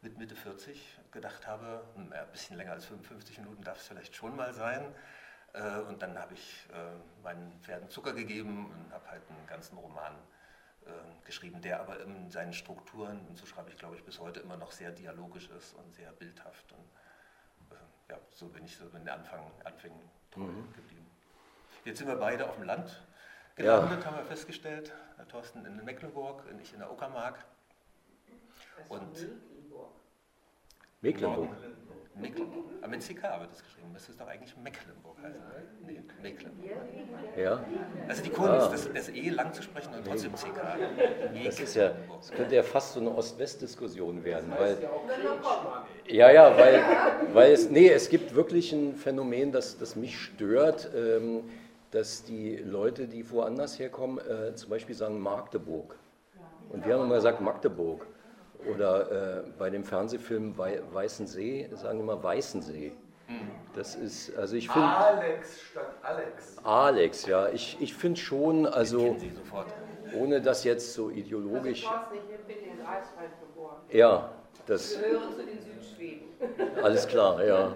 mit 0.01 0.17
Mitte 0.17 0.35
40 0.35 0.99
gedacht 1.11 1.47
habe, 1.47 1.83
hm, 1.95 2.13
ein 2.13 2.31
bisschen 2.31 2.57
länger 2.57 2.71
als 2.73 2.85
55 2.85 3.39
Minuten 3.39 3.63
darf 3.63 3.79
es 3.79 3.87
vielleicht 3.87 4.15
schon 4.15 4.35
mal 4.35 4.53
sein. 4.53 4.83
Äh, 5.53 5.79
und 5.81 6.01
dann 6.01 6.17
habe 6.17 6.33
ich 6.33 6.67
äh, 6.73 7.23
meinen 7.23 7.51
Pferden 7.61 7.89
Zucker 7.89 8.13
gegeben 8.13 8.71
und 8.71 8.93
habe 8.93 9.09
halt 9.09 9.21
einen 9.29 9.47
ganzen 9.47 9.77
Roman 9.77 10.13
äh, 10.85 10.89
geschrieben, 11.25 11.61
der 11.61 11.81
aber 11.81 11.99
in 12.01 12.31
seinen 12.31 12.53
Strukturen, 12.53 13.25
und 13.27 13.37
so 13.37 13.45
schreibe 13.45 13.69
ich 13.69 13.77
glaube 13.77 13.95
ich 13.95 14.03
bis 14.03 14.19
heute 14.19 14.39
immer 14.39 14.57
noch 14.57 14.71
sehr 14.71 14.91
dialogisch 14.91 15.49
ist 15.49 15.73
und 15.75 15.93
sehr 15.93 16.11
bildhaft. 16.13 16.71
Und 16.71 16.85
ja, 18.09 18.17
so 18.31 18.47
bin 18.47 18.65
ich 18.65 18.75
so 18.75 18.85
in 18.85 18.91
den 18.91 19.09
Anfang, 19.09 19.39
Anfängen 19.63 20.01
mhm. 20.35 20.73
geblieben. 20.73 21.09
Jetzt 21.85 21.99
sind 21.99 22.07
wir 22.07 22.17
beide 22.17 22.47
auf 22.47 22.55
dem 22.55 22.65
Land 22.65 23.01
gelandet, 23.55 23.99
ja. 23.99 24.05
haben 24.05 24.17
wir 24.17 24.25
festgestellt. 24.25 24.91
Herr 25.17 25.27
Thorsten 25.27 25.65
in 25.65 25.83
Mecklenburg 25.83 26.43
und 26.49 26.59
ich 26.59 26.73
in 26.73 26.79
der 26.79 26.91
Uckermark. 26.91 27.43
Und 28.89 29.15
Mecklenburg. 31.01 31.49
Mecklenburg. 32.15 32.65
Aber 32.81 32.89
mit 32.89 33.01
CK 33.01 33.23
wird 33.39 33.51
das 33.51 33.63
geschrieben. 33.63 33.89
Das 33.93 34.09
ist 34.09 34.19
doch 34.19 34.27
eigentlich 34.27 34.55
Mecklenburg 34.57 35.17
heißen. 35.21 35.41
Nee, 35.85 36.01
Mecklenburg. 36.21 36.71
Ja. 37.37 37.63
Also 38.07 38.23
die 38.23 38.29
Kunst, 38.29 38.51
ah. 38.51 38.69
das, 38.69 38.93
das 38.93 39.09
E 39.09 39.29
lang 39.29 39.53
zu 39.53 39.63
sprechen 39.63 39.93
und 39.93 40.05
trotzdem 40.05 40.33
CK. 40.33 40.61
Das 41.45 41.59
ist 41.59 41.75
ja, 41.75 41.93
das 42.17 42.31
könnte 42.31 42.55
ja 42.55 42.63
fast 42.63 42.93
so 42.93 42.99
eine 42.99 43.15
Ost-West-Diskussion 43.15 44.23
werden. 44.23 44.51
Weil, 44.57 44.77
ja, 46.07 46.31
ja, 46.31 46.57
weil, 46.57 46.83
weil 47.33 47.51
es, 47.51 47.69
nee, 47.69 47.89
es 47.89 48.09
gibt 48.09 48.35
wirklich 48.35 48.71
ein 48.71 48.95
Phänomen, 48.95 49.51
das, 49.51 49.77
das 49.77 49.95
mich 49.95 50.19
stört. 50.19 50.89
Ähm, 50.95 51.43
dass 51.91 52.23
die 52.23 52.55
Leute, 52.55 53.07
die 53.07 53.29
woanders 53.29 53.77
herkommen, 53.77 54.17
äh, 54.19 54.55
zum 54.55 54.69
Beispiel 54.69 54.95
sagen 54.95 55.19
Magdeburg. 55.19 55.97
Und 56.69 56.85
wir 56.85 56.93
haben 56.93 57.03
immer 57.03 57.15
gesagt 57.15 57.41
Magdeburg. 57.41 58.07
Oder 58.69 59.39
äh, 59.39 59.43
bei 59.57 59.69
dem 59.69 59.83
Fernsehfilm 59.83 60.57
Wei 60.57 60.81
Weißensee 60.91 61.69
sagen 61.73 61.99
immer 61.99 62.21
Weißensee. 62.21 62.93
Das 63.73 63.95
ist, 63.95 64.35
also 64.35 64.55
ich 64.55 64.69
finde. 64.69 64.87
Alex 64.87 65.61
statt 65.61 65.95
Alex. 66.01 66.57
Alex, 66.63 67.25
ja. 67.25 67.49
Ich, 67.49 67.77
ich 67.79 67.93
finde 67.93 68.19
schon, 68.19 68.65
also. 68.65 69.15
Ohne 70.13 70.41
das 70.41 70.65
jetzt 70.65 70.93
so 70.93 71.09
ideologisch. 71.09 71.83
Das 71.83 72.11
nicht, 72.11 72.23
ich 72.29 72.45
bin 72.45 72.71
in 72.71 72.77
Greifswald 72.83 73.31
geboren. 73.39 73.77
Ja, 73.91 74.29
das. 74.65 74.99
Wir 74.99 75.07
gehören 75.07 75.33
zu 75.33 75.45
den 75.45 75.59
Südschweden. 75.61 76.27
Alles 76.83 77.07
klar, 77.07 77.43
ja. 77.45 77.73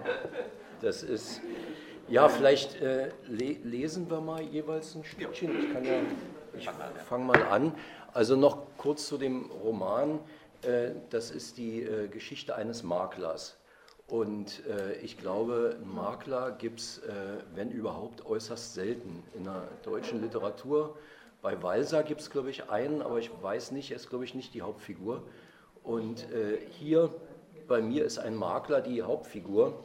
Das 0.82 1.02
ist. 1.02 1.40
Ja, 2.08 2.28
vielleicht 2.28 2.80
äh, 2.82 3.08
le 3.26 3.56
lesen 3.64 4.10
wir 4.10 4.20
mal 4.20 4.42
jeweils 4.42 4.94
ein 4.94 5.02
Stückchen. 5.02 5.58
Ich 5.58 5.72
kann 5.72 5.84
ja, 5.84 5.94
ich 6.56 6.68
fange 6.68 7.24
mal 7.24 7.42
an. 7.44 7.72
Also 8.12 8.36
noch 8.36 8.58
kurz 8.76 9.06
zu 9.06 9.16
dem 9.16 9.50
Roman. 9.50 10.20
Äh, 10.66 10.92
das 11.10 11.30
ist 11.30 11.58
die 11.58 11.82
äh, 11.82 12.08
Geschichte 12.08 12.56
eines 12.56 12.82
Maklers. 12.82 13.56
Und 14.08 14.64
äh, 14.66 14.94
ich 14.96 15.18
glaube, 15.18 15.76
einen 15.76 15.94
Makler 15.94 16.52
gibt 16.52 16.80
es, 16.80 17.02
wenn 17.54 17.70
überhaupt, 17.70 18.24
äußerst 18.24 18.74
selten 18.74 19.24
in 19.34 19.44
der 19.44 19.66
deutschen 19.82 20.20
Literatur. 20.22 20.96
Bei 21.42 21.60
Walser 21.60 22.04
gibt 22.04 22.20
es, 22.20 22.30
glaube 22.30 22.50
ich, 22.50 22.70
einen, 22.70 23.02
aber 23.02 23.18
ich 23.18 23.30
weiß 23.42 23.72
nicht, 23.72 23.90
er 23.90 23.96
ist, 23.96 24.08
glaube 24.08 24.24
ich, 24.24 24.34
nicht 24.34 24.54
die 24.54 24.62
Hauptfigur. 24.62 25.22
Und 25.82 26.26
hier 26.70 27.12
bei 27.66 27.82
mir 27.82 28.04
ist 28.04 28.18
ein 28.18 28.36
Makler 28.36 28.80
die 28.80 29.02
Hauptfigur. 29.02 29.82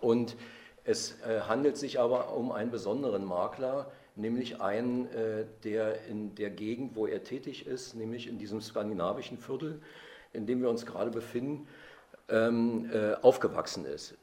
Und 0.00 0.36
es 0.84 1.16
handelt 1.24 1.76
sich 1.76 1.98
aber 1.98 2.32
um 2.36 2.52
einen 2.52 2.70
besonderen 2.70 3.24
Makler, 3.24 3.90
nämlich 4.16 4.60
einen, 4.60 5.06
äh, 5.06 5.44
der 5.64 6.04
in 6.06 6.34
der 6.34 6.50
Gegend, 6.50 6.96
wo 6.96 7.06
er 7.06 7.22
tätig 7.24 7.66
ist, 7.66 7.94
nämlich 7.94 8.28
in 8.28 8.38
diesem 8.38 8.60
skandinavischen 8.60 9.38
Viertel, 9.38 9.80
in 10.32 10.46
dem 10.46 10.62
wir 10.62 10.70
uns 10.70 10.86
gerade 10.86 11.10
befinden, 11.10 11.66
ähm, 12.28 12.90
äh, 12.92 13.14
aufgewachsen 13.22 13.84
ist. 13.84 14.14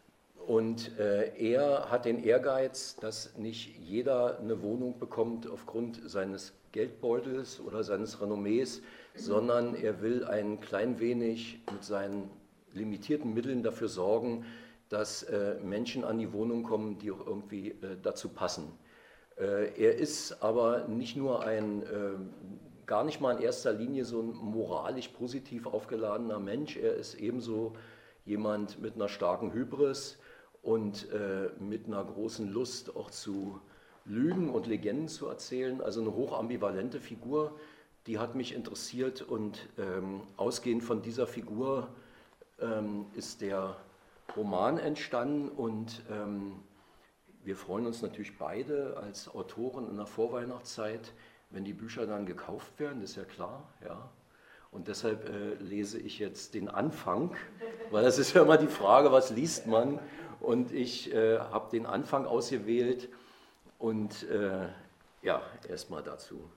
Und 0.47 0.97
er 0.97 1.91
hat 1.91 2.05
den 2.05 2.23
Ehrgeiz, 2.23 2.95
dass 2.95 3.37
nicht 3.37 3.77
jeder 3.77 4.39
eine 4.39 4.63
Wohnung 4.63 4.97
bekommt 4.97 5.47
aufgrund 5.47 6.01
seines 6.09 6.51
Geldbeutels 6.71 7.61
oder 7.61 7.83
seines 7.83 8.19
Renommees, 8.19 8.81
sondern 9.15 9.75
er 9.75 10.01
will 10.01 10.25
ein 10.25 10.59
klein 10.59 10.99
wenig 10.99 11.59
mit 11.71 11.83
seinen 11.83 12.29
limitierten 12.73 13.33
Mitteln 13.33 13.63
dafür 13.63 13.87
sorgen, 13.87 14.45
dass 14.89 15.23
äh, 15.23 15.55
Menschen 15.63 16.03
an 16.03 16.19
die 16.19 16.33
Wohnung 16.33 16.63
kommen, 16.63 16.97
die 16.99 17.11
auch 17.11 17.25
irgendwie 17.25 17.69
äh, 17.69 17.97
dazu 18.01 18.29
passen. 18.29 18.71
Äh, 19.41 19.71
er 19.81 19.95
ist 19.95 20.41
aber 20.41 20.87
nicht 20.87 21.17
nur 21.17 21.43
ein, 21.43 21.83
gar 22.85 23.03
nicht 23.03 23.19
mal 23.19 23.35
in 23.35 23.41
erster 23.41 23.73
Linie 23.73 24.05
so 24.05 24.21
ein 24.21 24.35
moralisch 24.35 25.07
positiv 25.07 25.65
aufgeladener 25.65 26.39
Mensch, 26.39 26.77
er 26.77 26.93
ist 26.93 27.15
ebenso 27.15 27.73
jemand 28.25 28.79
mit 28.79 28.95
einer 28.95 29.09
starken 29.09 29.51
Hybris 29.51 30.19
und 30.61 31.07
mit 31.59 31.87
einer 31.87 32.03
großen 32.03 32.47
Lust 32.51 32.95
auch 32.95 33.09
zu 33.09 33.59
Lügen 34.05 34.49
und 34.49 34.67
Legenden 34.67 35.07
zu 35.07 35.27
erzählen, 35.27 35.81
also 35.81 36.01
eine 36.01 36.13
hochambivalente 36.13 36.99
Figur, 36.99 37.55
die 38.07 38.17
hat 38.17 38.35
mich 38.35 38.53
interessiert 38.53 39.21
und 39.21 39.67
ähm, 39.77 40.21
ausgehend 40.37 40.83
von 40.83 41.01
dieser 41.01 41.27
Figur 41.27 41.87
ähm, 42.59 43.05
ist 43.13 43.41
der 43.41 43.75
Roman 44.35 44.77
entstanden 44.77 45.49
und 45.49 46.01
ähm, 46.09 46.53
wir 47.43 47.55
freuen 47.55 47.87
uns 47.87 48.01
natürlich 48.01 48.37
beide 48.37 48.97
als 48.97 49.27
Autoren 49.33 49.89
in 49.89 49.97
der 49.97 50.05
Vorweihnachtszeit, 50.05 51.13
wenn 51.49 51.63
die 51.63 51.73
Bücher 51.73 52.05
dann 52.05 52.25
gekauft 52.25 52.79
werden, 52.79 53.01
das 53.01 53.11
ist 53.11 53.15
ja 53.17 53.23
klar, 53.25 53.67
ja. 53.83 54.09
Und 54.71 54.87
deshalb 54.87 55.27
äh, 55.27 55.55
lese 55.55 55.99
ich 55.99 56.19
jetzt 56.19 56.53
den 56.53 56.69
Anfang, 56.69 57.35
weil 57.89 58.03
das 58.03 58.17
ist 58.17 58.33
ja 58.33 58.43
immer 58.43 58.57
die 58.57 58.67
Frage, 58.67 59.11
was 59.11 59.29
liest 59.29 59.67
man? 59.67 59.99
Und 60.39 60.71
ich 60.71 61.13
äh, 61.13 61.39
habe 61.39 61.69
den 61.71 61.85
Anfang 61.85 62.25
ausgewählt 62.25 63.09
und 63.79 64.23
äh, 64.29 64.69
ja, 65.21 65.41
erstmal 65.67 66.03
dazu. 66.03 66.49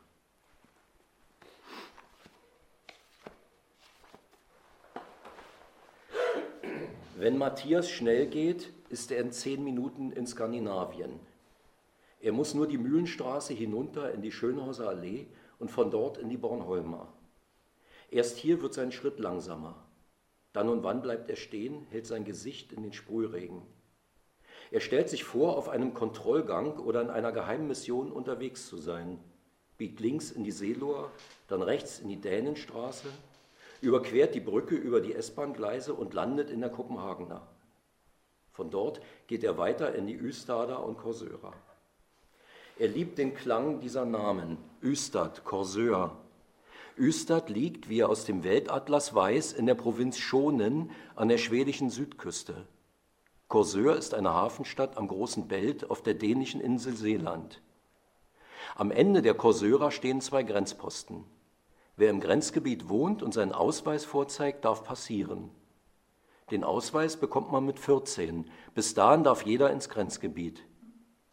Wenn 7.17 7.39
Matthias 7.39 7.91
schnell 7.91 8.27
geht, 8.27 8.74
ist 8.91 9.11
er 9.11 9.21
in 9.21 9.33
zehn 9.33 9.63
Minuten 9.63 10.13
in 10.13 10.27
Skandinavien. 10.27 11.21
Er 12.21 12.33
muss 12.33 12.55
nur 12.55 12.67
die 12.67 12.79
Mühlenstraße 12.79 13.53
hinunter 13.53 14.13
in 14.13 14.23
die 14.23 14.33
Schönhauser 14.33 14.89
Allee 14.89 15.27
und 15.59 15.71
von 15.71 15.91
dort 15.91 16.19
in 16.19 16.29
die 16.29 16.37
Bornholmer. 16.37 17.13
Erst 18.11 18.39
hier 18.39 18.63
wird 18.63 18.75
sein 18.75 18.93
Schritt 18.93 19.19
langsamer. 19.19 19.77
Dann 20.53 20.69
und 20.69 20.83
wann 20.85 21.03
bleibt 21.03 21.29
er 21.29 21.37
stehen, 21.37 21.87
hält 21.91 22.07
sein 22.07 22.25
Gesicht 22.25 22.73
in 22.73 22.83
den 22.83 22.93
Sprühregen. 22.93 23.63
Er 24.71 24.81
stellt 24.81 25.09
sich 25.09 25.25
vor, 25.25 25.57
auf 25.57 25.69
einem 25.69 25.95
Kontrollgang 25.95 26.79
oder 26.79 27.03
in 27.03 27.11
einer 27.11 27.33
geheimen 27.33 27.69
Mission 27.69 28.11
unterwegs 28.11 28.69
zu 28.69 28.77
sein, 28.77 29.19
biegt 29.77 30.01
links 30.01 30.31
in 30.31 30.45
die 30.45 30.53
Seelohr, 30.53 31.11
dann 31.49 31.63
rechts 31.63 31.99
in 31.99 32.09
die 32.09 32.21
Dänenstraße, 32.21 33.09
überquert 33.81 34.35
die 34.35 34.41
Brücke 34.41 34.77
über 34.77 35.01
die 35.01 35.13
S-Bahn-Gleise 35.13 35.93
und 35.93 36.15
landet 36.15 36.51
in 36.51 36.61
der 36.61 36.71
Kopenhagener. 36.71 37.47
Von 38.55 38.71
dort 38.71 39.01
geht 39.27 39.43
er 39.43 39.59
weiter 39.59 39.97
in 39.97 40.07
die 40.07 40.15
Ystada 40.15 40.77
und 40.77 40.97
Korsöra. 40.97 41.53
Er 42.79 42.87
liebt 42.87 43.19
den 43.19 43.35
Klang 43.35 43.81
dieser 43.81 44.05
Namen, 44.05 44.59
Ystad, 44.81 45.45
Korsör. 45.45 46.17
Ystad 46.97 47.51
liegt, 47.51 47.89
wie 47.89 47.99
er 47.99 48.09
aus 48.09 48.25
dem 48.25 48.45
Weltatlas 48.45 49.13
weiß, 49.13 49.53
in 49.55 49.67
der 49.67 49.75
Provinz 49.75 50.19
Schonen 50.19 50.93
an 51.17 51.29
der 51.29 51.39
schwedischen 51.39 51.91
Südküste. 51.91 52.69
Korsör 53.49 53.97
ist 53.97 54.15
eine 54.15 54.33
Hafenstadt 54.35 54.97
am 54.97 55.09
großen 55.09 55.49
Belt 55.49 55.91
auf 55.91 56.03
der 56.03 56.15
dänischen 56.15 56.61
Insel 56.61 56.95
Seeland. 56.95 57.61
Am 58.77 58.93
Ende 58.93 59.21
der 59.21 59.35
Korsörer 59.35 59.91
stehen 59.91 60.21
zwei 60.21 60.45
Grenzposten. 60.45 61.25
Wer 61.97 62.11
im 62.11 62.21
Grenzgebiet 62.21 62.89
wohnt 62.89 63.21
und 63.21 63.35
seinen 63.35 63.53
Ausweis 63.53 64.05
vorzeigt, 64.05 64.65
darf 64.65 64.85
passieren. 64.85 65.51
Den 66.51 66.63
Ausweis 66.63 67.17
bekommt 67.17 67.51
man 67.51 67.65
mit 67.65 67.79
14. 67.79 68.51
Bis 68.75 68.95
dahin 68.95 69.25
darf 69.25 69.43
jeder 69.43 69.71
ins 69.71 69.89
Grenzgebiet. 69.89 70.63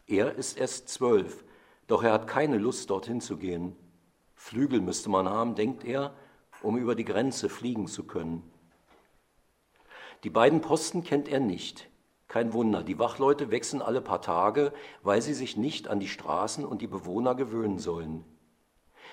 Er 0.06 0.34
ist 0.34 0.58
erst 0.58 0.88
zwölf, 0.88 1.44
doch 1.86 2.02
er 2.02 2.12
hat 2.12 2.26
keine 2.26 2.56
Lust, 2.56 2.88
dorthin 2.90 3.20
zu 3.20 3.36
gehen. 3.36 3.76
Flügel 4.34 4.80
müsste 4.80 5.10
man 5.10 5.28
haben, 5.28 5.54
denkt 5.54 5.84
er, 5.84 6.14
um 6.62 6.76
über 6.76 6.94
die 6.94 7.04
Grenze 7.04 7.48
fliegen 7.48 7.86
zu 7.86 8.04
können. 8.04 8.42
Die 10.24 10.30
beiden 10.30 10.60
Posten 10.60 11.04
kennt 11.04 11.28
er 11.28 11.40
nicht. 11.40 11.88
Kein 12.28 12.54
Wunder, 12.54 12.82
die 12.82 12.98
Wachleute 12.98 13.50
wechseln 13.50 13.82
alle 13.82 14.00
paar 14.00 14.22
Tage, 14.22 14.72
weil 15.02 15.20
sie 15.20 15.34
sich 15.34 15.56
nicht 15.58 15.88
an 15.88 16.00
die 16.00 16.08
Straßen 16.08 16.64
und 16.64 16.80
die 16.80 16.86
Bewohner 16.86 17.34
gewöhnen 17.34 17.78
sollen. 17.78 18.24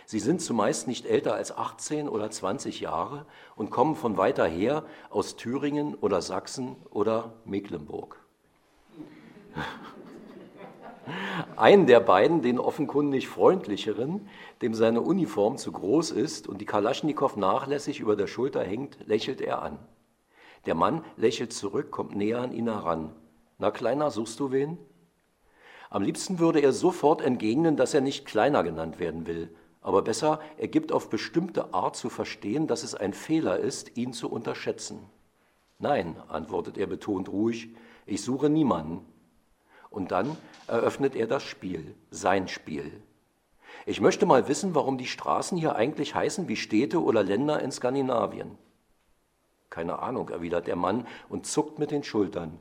Sie 0.09 0.17
sind 0.17 0.41
zumeist 0.41 0.87
nicht 0.87 1.05
älter 1.05 1.35
als 1.35 1.55
18 1.55 2.09
oder 2.09 2.31
20 2.31 2.79
Jahre 2.79 3.27
und 3.55 3.69
kommen 3.69 3.95
von 3.95 4.17
weiter 4.17 4.47
her 4.47 4.83
aus 5.11 5.35
Thüringen 5.35 5.93
oder 5.93 6.23
Sachsen 6.23 6.77
oder 6.89 7.33
Mecklenburg. 7.45 8.19
Einen 11.55 11.85
der 11.85 11.99
beiden, 11.99 12.41
den 12.41 12.57
offenkundig 12.57 13.27
freundlicheren, 13.27 14.27
dem 14.63 14.73
seine 14.73 15.01
Uniform 15.01 15.57
zu 15.57 15.71
groß 15.71 16.09
ist 16.09 16.47
und 16.47 16.59
die 16.59 16.65
Kalaschnikow 16.65 17.35
nachlässig 17.35 17.99
über 17.99 18.15
der 18.15 18.25
Schulter 18.25 18.63
hängt, 18.63 18.97
lächelt 19.05 19.41
er 19.41 19.61
an. 19.61 19.77
Der 20.65 20.73
Mann 20.73 21.03
lächelt 21.17 21.53
zurück, 21.53 21.91
kommt 21.91 22.15
näher 22.15 22.41
an 22.41 22.51
ihn 22.51 22.67
heran. 22.67 23.11
Na, 23.59 23.69
Kleiner, 23.69 24.09
suchst 24.09 24.39
du 24.39 24.51
wen? 24.51 24.79
Am 25.91 26.01
liebsten 26.01 26.39
würde 26.39 26.61
er 26.61 26.73
sofort 26.73 27.21
entgegnen, 27.21 27.77
dass 27.77 27.93
er 27.93 28.01
nicht 28.01 28.25
Kleiner 28.25 28.63
genannt 28.63 28.99
werden 28.99 29.27
will. 29.27 29.51
Aber 29.81 30.01
besser, 30.01 30.39
er 30.57 30.67
gibt 30.67 30.91
auf 30.91 31.09
bestimmte 31.09 31.73
Art 31.73 31.95
zu 31.95 32.09
verstehen, 32.09 32.67
dass 32.67 32.83
es 32.83 32.95
ein 32.95 33.13
Fehler 33.13 33.59
ist, 33.59 33.97
ihn 33.97 34.13
zu 34.13 34.29
unterschätzen. 34.29 34.99
Nein, 35.79 36.17
antwortet 36.27 36.77
er 36.77 36.87
betont 36.87 37.29
ruhig, 37.29 37.69
ich 38.05 38.21
suche 38.21 38.49
niemanden. 38.49 39.05
Und 39.89 40.11
dann 40.11 40.35
eröffnet 40.67 41.15
er 41.15 41.27
das 41.27 41.43
Spiel, 41.43 41.95
sein 42.11 42.47
Spiel. 42.47 43.01
Ich 43.85 44.01
möchte 44.01 44.25
mal 44.25 44.47
wissen, 44.47 44.75
warum 44.75 44.97
die 44.97 45.07
Straßen 45.07 45.57
hier 45.57 45.75
eigentlich 45.75 46.13
heißen 46.13 46.47
wie 46.47 46.57
Städte 46.57 47.01
oder 47.01 47.23
Länder 47.23 47.61
in 47.61 47.71
Skandinavien. 47.71 48.57
Keine 49.69 49.99
Ahnung, 49.99 50.29
erwidert 50.29 50.67
der 50.67 50.75
Mann 50.75 51.07
und 51.29 51.45
zuckt 51.45 51.79
mit 51.79 51.91
den 51.91 52.03
Schultern. 52.03 52.59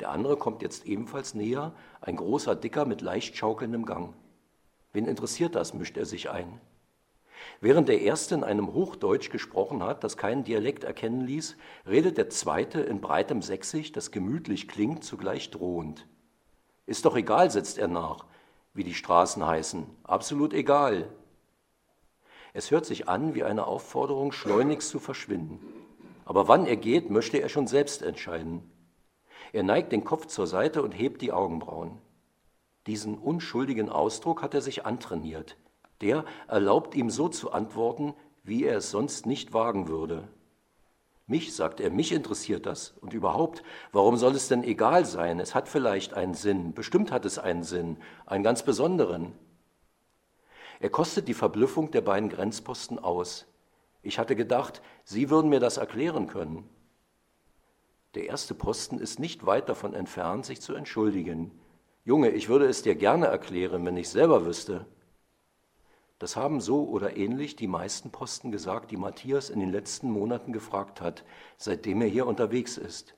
Der 0.00 0.10
andere 0.10 0.36
kommt 0.36 0.62
jetzt 0.62 0.86
ebenfalls 0.86 1.34
näher, 1.34 1.72
ein 2.00 2.16
großer 2.16 2.56
Dicker 2.56 2.86
mit 2.86 3.02
leicht 3.02 3.36
schaukelndem 3.36 3.84
Gang. 3.84 4.14
Wen 4.92 5.06
interessiert 5.06 5.54
das, 5.54 5.74
mischt 5.74 5.96
er 5.96 6.06
sich 6.06 6.30
ein. 6.30 6.60
Während 7.60 7.88
der 7.88 8.00
Erste 8.00 8.34
in 8.34 8.44
einem 8.44 8.72
Hochdeutsch 8.72 9.30
gesprochen 9.30 9.82
hat, 9.82 10.04
das 10.04 10.16
keinen 10.16 10.44
Dialekt 10.44 10.84
erkennen 10.84 11.22
ließ, 11.22 11.56
redet 11.86 12.18
der 12.18 12.28
Zweite 12.30 12.80
in 12.80 13.00
breitem 13.00 13.42
Sächsisch, 13.42 13.92
das 13.92 14.10
gemütlich 14.10 14.68
klingt, 14.68 15.04
zugleich 15.04 15.50
drohend. 15.50 16.06
Ist 16.86 17.04
doch 17.04 17.16
egal, 17.16 17.50
setzt 17.50 17.78
er 17.78 17.88
nach, 17.88 18.26
wie 18.74 18.84
die 18.84 18.94
Straßen 18.94 19.46
heißen. 19.46 19.86
Absolut 20.04 20.52
egal. 20.52 21.08
Es 22.52 22.70
hört 22.70 22.84
sich 22.84 23.08
an 23.08 23.34
wie 23.34 23.44
eine 23.44 23.66
Aufforderung, 23.66 24.32
schleunigst 24.32 24.90
zu 24.90 24.98
verschwinden. 24.98 25.60
Aber 26.24 26.48
wann 26.48 26.66
er 26.66 26.76
geht, 26.76 27.10
möchte 27.10 27.38
er 27.38 27.48
schon 27.48 27.66
selbst 27.66 28.02
entscheiden. 28.02 28.70
Er 29.52 29.62
neigt 29.62 29.92
den 29.92 30.04
Kopf 30.04 30.26
zur 30.26 30.46
Seite 30.46 30.82
und 30.82 30.92
hebt 30.92 31.22
die 31.22 31.32
Augenbrauen. 31.32 31.98
Diesen 32.86 33.16
unschuldigen 33.16 33.88
Ausdruck 33.88 34.42
hat 34.42 34.54
er 34.54 34.60
sich 34.60 34.84
antrainiert. 34.84 35.56
Der 36.00 36.24
erlaubt 36.48 36.94
ihm 36.94 37.10
so 37.10 37.28
zu 37.28 37.52
antworten, 37.52 38.14
wie 38.42 38.64
er 38.64 38.78
es 38.78 38.90
sonst 38.90 39.26
nicht 39.26 39.52
wagen 39.52 39.86
würde. 39.86 40.28
Mich, 41.26 41.54
sagt 41.54 41.80
er, 41.80 41.90
mich 41.90 42.12
interessiert 42.12 42.66
das. 42.66 42.94
Und 43.00 43.14
überhaupt, 43.14 43.62
warum 43.92 44.16
soll 44.16 44.34
es 44.34 44.48
denn 44.48 44.64
egal 44.64 45.06
sein? 45.06 45.38
Es 45.38 45.54
hat 45.54 45.68
vielleicht 45.68 46.14
einen 46.14 46.34
Sinn, 46.34 46.74
bestimmt 46.74 47.12
hat 47.12 47.24
es 47.24 47.38
einen 47.38 47.62
Sinn, 47.62 47.96
einen 48.26 48.42
ganz 48.42 48.64
besonderen. 48.64 49.32
Er 50.80 50.90
kostet 50.90 51.28
die 51.28 51.34
Verblüffung 51.34 51.92
der 51.92 52.00
beiden 52.00 52.28
Grenzposten 52.28 52.98
aus. 52.98 53.46
Ich 54.02 54.18
hatte 54.18 54.34
gedacht, 54.34 54.82
Sie 55.04 55.30
würden 55.30 55.48
mir 55.48 55.60
das 55.60 55.76
erklären 55.76 56.26
können. 56.26 56.68
Der 58.16 58.26
erste 58.26 58.54
Posten 58.54 58.98
ist 58.98 59.20
nicht 59.20 59.46
weit 59.46 59.68
davon 59.68 59.94
entfernt, 59.94 60.44
sich 60.44 60.60
zu 60.60 60.74
entschuldigen. 60.74 61.52
Junge, 62.04 62.30
ich 62.30 62.48
würde 62.48 62.66
es 62.66 62.82
dir 62.82 62.96
gerne 62.96 63.26
erklären, 63.26 63.84
wenn 63.86 63.96
ich 63.96 64.08
selber 64.08 64.44
wüsste. 64.44 64.86
Das 66.18 66.36
haben 66.36 66.60
so 66.60 66.84
oder 66.88 67.16
ähnlich 67.16 67.54
die 67.54 67.68
meisten 67.68 68.10
Posten 68.10 68.50
gesagt, 68.50 68.90
die 68.90 68.96
Matthias 68.96 69.50
in 69.50 69.60
den 69.60 69.70
letzten 69.70 70.10
Monaten 70.10 70.52
gefragt 70.52 71.00
hat, 71.00 71.24
seitdem 71.56 72.02
er 72.02 72.08
hier 72.08 72.26
unterwegs 72.26 72.76
ist. 72.76 73.14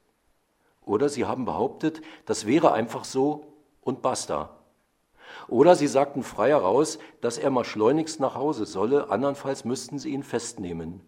Oder 0.82 1.08
sie 1.08 1.24
haben 1.24 1.46
behauptet, 1.46 2.02
das 2.26 2.46
wäre 2.46 2.72
einfach 2.72 3.04
so 3.04 3.54
und 3.80 4.02
basta. 4.02 4.58
Oder 5.48 5.76
sie 5.76 5.86
sagten 5.86 6.22
frei 6.22 6.50
heraus, 6.50 6.98
dass 7.22 7.38
er 7.38 7.50
mal 7.50 7.64
schleunigst 7.64 8.20
nach 8.20 8.34
Hause 8.34 8.66
solle, 8.66 9.10
andernfalls 9.10 9.64
müssten 9.64 9.98
sie 9.98 10.10
ihn 10.10 10.22
festnehmen. 10.22 11.00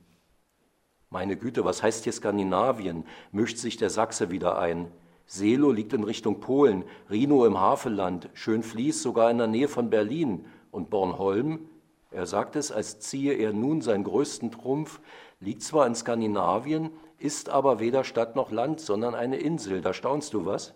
Meine 1.11 1.37
Güte, 1.37 1.65
was 1.65 1.83
heißt 1.83 2.05
hier 2.05 2.13
Skandinavien? 2.13 3.05
mischt 3.33 3.59
sich 3.59 3.77
der 3.77 3.91
Sachse 3.91 4.31
wieder 4.31 4.59
ein. 4.59 4.91
Selo 5.27 5.73
liegt 5.73 5.93
in 5.93 6.05
Richtung 6.05 6.41
Polen, 6.41 6.85
Rhino 7.11 7.45
im 7.47 7.59
Havelland, 7.59 8.31
Schönfließ 8.35 9.03
sogar 9.03 9.31
in 9.31 9.39
der 9.39 9.49
Nähe 9.49 9.69
von 9.69 9.91
Berlin 9.91 10.47
und 10.71 10.89
Bornholm, 10.91 11.69
er 12.11 12.27
sagt 12.27 12.57
es, 12.57 12.73
als 12.73 13.01
ziehe 13.01 13.35
er 13.35 13.53
nun 13.53 13.83
seinen 13.83 14.05
größten 14.05 14.51
Trumpf, 14.51 15.01
liegt 15.41 15.63
zwar 15.63 15.87
in 15.87 15.95
Skandinavien, 15.95 16.91
ist 17.19 17.49
aber 17.49 17.81
weder 17.81 18.05
Stadt 18.05 18.37
noch 18.37 18.51
Land, 18.51 18.81
sondern 18.81 19.15
eine 19.15 19.37
Insel. 19.37 19.81
Da 19.81 19.93
staunst 19.93 20.33
du 20.33 20.47
was? 20.47 20.75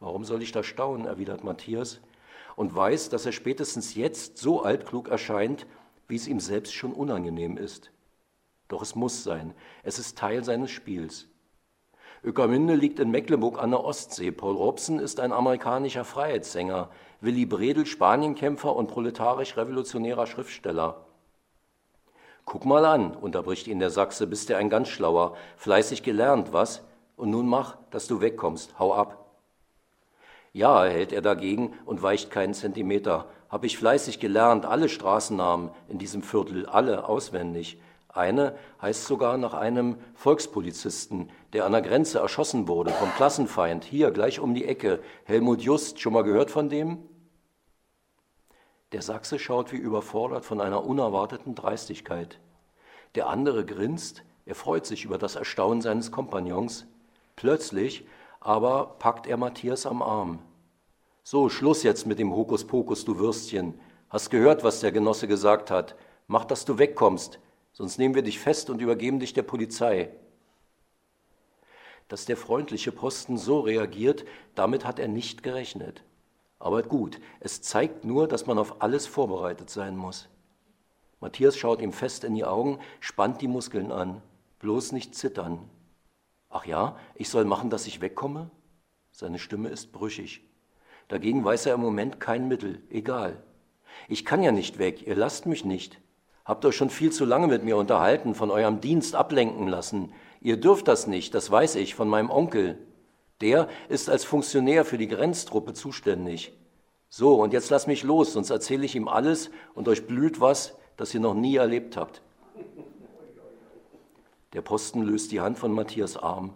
Warum 0.00 0.24
soll 0.24 0.42
ich 0.42 0.50
da 0.50 0.62
staunen? 0.62 1.06
erwidert 1.06 1.44
Matthias 1.44 2.00
und 2.56 2.74
weiß, 2.74 3.10
dass 3.10 3.26
er 3.26 3.32
spätestens 3.32 3.94
jetzt 3.94 4.38
so 4.38 4.62
altklug 4.62 5.08
erscheint, 5.08 5.66
wie 6.08 6.16
es 6.16 6.26
ihm 6.26 6.40
selbst 6.40 6.74
schon 6.74 6.92
unangenehm 6.92 7.56
ist. 7.56 7.92
Doch 8.68 8.82
es 8.82 8.94
muss 8.94 9.22
sein, 9.22 9.54
es 9.82 9.98
ist 9.98 10.18
Teil 10.18 10.42
seines 10.42 10.70
Spiels. 10.70 11.28
Öckermünde 12.24 12.76
liegt 12.76 13.00
in 13.00 13.10
Mecklenburg 13.10 13.60
an 13.60 13.72
der 13.72 13.82
Ostsee. 13.84 14.30
Paul 14.30 14.54
Robson 14.54 15.00
ist 15.00 15.18
ein 15.18 15.32
amerikanischer 15.32 16.04
Freiheitssänger. 16.04 16.88
Willy 17.20 17.46
Bredel 17.46 17.84
Spanienkämpfer 17.84 18.76
und 18.76 18.86
proletarisch-revolutionärer 18.86 20.26
Schriftsteller. 20.26 21.04
Guck 22.44 22.64
mal 22.64 22.84
an, 22.84 23.16
unterbricht 23.16 23.66
ihn 23.66 23.80
der 23.80 23.90
Sachse, 23.90 24.28
bist 24.28 24.48
du 24.48 24.56
ein 24.56 24.70
ganz 24.70 24.88
schlauer, 24.88 25.36
fleißig 25.56 26.04
gelernt, 26.04 26.52
was? 26.52 26.82
Und 27.16 27.30
nun 27.30 27.48
mach, 27.48 27.76
dass 27.90 28.06
du 28.06 28.20
wegkommst, 28.20 28.78
hau 28.78 28.94
ab. 28.94 29.26
Ja, 30.52 30.84
hält 30.84 31.12
er 31.12 31.22
dagegen 31.22 31.74
und 31.86 32.02
weicht 32.02 32.30
keinen 32.30 32.54
Zentimeter. 32.54 33.26
Hab 33.48 33.64
ich 33.64 33.78
fleißig 33.78 34.20
gelernt, 34.20 34.64
alle 34.64 34.88
Straßennamen 34.88 35.70
in 35.88 35.98
diesem 35.98 36.22
Viertel, 36.22 36.66
alle 36.66 37.08
auswendig. 37.08 37.80
Eine 38.12 38.58
heißt 38.82 39.06
sogar 39.06 39.38
nach 39.38 39.54
einem 39.54 39.96
Volkspolizisten, 40.14 41.30
der 41.54 41.64
an 41.64 41.72
der 41.72 41.80
Grenze 41.80 42.18
erschossen 42.18 42.68
wurde 42.68 42.90
vom 42.90 43.10
Klassenfeind, 43.14 43.84
hier 43.84 44.10
gleich 44.10 44.38
um 44.38 44.54
die 44.54 44.66
Ecke. 44.66 45.00
Helmut 45.24 45.62
Just, 45.62 45.98
schon 45.98 46.12
mal 46.12 46.22
gehört 46.22 46.50
von 46.50 46.68
dem? 46.68 46.98
Der 48.92 49.00
Sachse 49.00 49.38
schaut 49.38 49.72
wie 49.72 49.78
überfordert 49.78 50.44
von 50.44 50.60
einer 50.60 50.84
unerwarteten 50.84 51.54
Dreistigkeit. 51.54 52.38
Der 53.14 53.28
andere 53.28 53.64
grinst, 53.64 54.24
er 54.44 54.56
freut 54.56 54.84
sich 54.84 55.06
über 55.06 55.16
das 55.16 55.36
Erstaunen 55.36 55.80
seines 55.80 56.12
Kompagnons. 56.12 56.86
Plötzlich 57.34 58.06
aber 58.40 58.96
packt 58.98 59.26
er 59.26 59.38
Matthias 59.38 59.86
am 59.86 60.02
Arm. 60.02 60.40
So, 61.22 61.48
Schluss 61.48 61.82
jetzt 61.82 62.06
mit 62.06 62.18
dem 62.18 62.34
Hokuspokus, 62.34 63.06
du 63.06 63.18
Würstchen. 63.18 63.80
Hast 64.10 64.28
gehört, 64.28 64.64
was 64.64 64.80
der 64.80 64.92
Genosse 64.92 65.28
gesagt 65.28 65.70
hat. 65.70 65.96
Mach, 66.26 66.44
dass 66.44 66.66
du 66.66 66.76
wegkommst 66.76 67.38
sonst 67.72 67.98
nehmen 67.98 68.14
wir 68.14 68.22
dich 68.22 68.38
fest 68.38 68.70
und 68.70 68.80
übergeben 68.80 69.20
dich 69.20 69.32
der 69.32 69.42
Polizei. 69.42 70.10
Dass 72.08 72.26
der 72.26 72.36
freundliche 72.36 72.92
Posten 72.92 73.38
so 73.38 73.60
reagiert, 73.60 74.24
damit 74.54 74.84
hat 74.84 74.98
er 74.98 75.08
nicht 75.08 75.42
gerechnet. 75.42 76.04
Aber 76.58 76.82
gut, 76.82 77.20
es 77.40 77.62
zeigt 77.62 78.04
nur, 78.04 78.28
dass 78.28 78.46
man 78.46 78.58
auf 78.58 78.82
alles 78.82 79.06
vorbereitet 79.06 79.70
sein 79.70 79.96
muss. 79.96 80.28
Matthias 81.20 81.56
schaut 81.56 81.80
ihm 81.80 81.92
fest 81.92 82.24
in 82.24 82.34
die 82.34 82.44
Augen, 82.44 82.78
spannt 83.00 83.40
die 83.40 83.48
Muskeln 83.48 83.90
an, 83.92 84.20
bloß 84.58 84.92
nicht 84.92 85.14
zittern. 85.14 85.70
Ach 86.50 86.66
ja, 86.66 86.98
ich 87.14 87.30
soll 87.30 87.44
machen, 87.46 87.70
dass 87.70 87.86
ich 87.86 88.00
wegkomme? 88.00 88.50
Seine 89.10 89.38
Stimme 89.38 89.70
ist 89.70 89.92
brüchig. 89.92 90.42
Dagegen 91.08 91.44
weiß 91.44 91.66
er 91.66 91.74
im 91.74 91.80
Moment 91.80 92.20
kein 92.20 92.48
Mittel, 92.48 92.82
egal. 92.90 93.42
Ich 94.08 94.24
kann 94.24 94.42
ja 94.42 94.52
nicht 94.52 94.78
weg, 94.78 95.06
ihr 95.06 95.16
lasst 95.16 95.46
mich 95.46 95.64
nicht. 95.64 96.01
Habt 96.44 96.64
euch 96.64 96.74
schon 96.74 96.90
viel 96.90 97.12
zu 97.12 97.24
lange 97.24 97.46
mit 97.46 97.62
mir 97.62 97.76
unterhalten, 97.76 98.34
von 98.34 98.50
eurem 98.50 98.80
Dienst 98.80 99.14
ablenken 99.14 99.68
lassen. 99.68 100.12
Ihr 100.40 100.56
dürft 100.56 100.88
das 100.88 101.06
nicht, 101.06 101.34
das 101.34 101.50
weiß 101.50 101.76
ich, 101.76 101.94
von 101.94 102.08
meinem 102.08 102.30
Onkel. 102.30 102.78
Der 103.40 103.68
ist 103.88 104.10
als 104.10 104.24
Funktionär 104.24 104.84
für 104.84 104.98
die 104.98 105.08
Grenztruppe 105.08 105.72
zuständig. 105.72 106.52
So, 107.08 107.40
und 107.40 107.52
jetzt 107.52 107.70
lass 107.70 107.86
mich 107.86 108.02
los, 108.02 108.32
sonst 108.32 108.50
erzähle 108.50 108.84
ich 108.84 108.96
ihm 108.96 109.06
alles 109.06 109.50
und 109.74 109.86
euch 109.86 110.06
blüht 110.06 110.40
was, 110.40 110.76
das 110.96 111.14
ihr 111.14 111.20
noch 111.20 111.34
nie 111.34 111.56
erlebt 111.56 111.96
habt. 111.96 112.22
Der 114.52 114.62
Posten 114.62 115.02
löst 115.02 115.30
die 115.32 115.40
Hand 115.40 115.58
von 115.58 115.72
Matthias 115.72 116.16
Arm. 116.16 116.54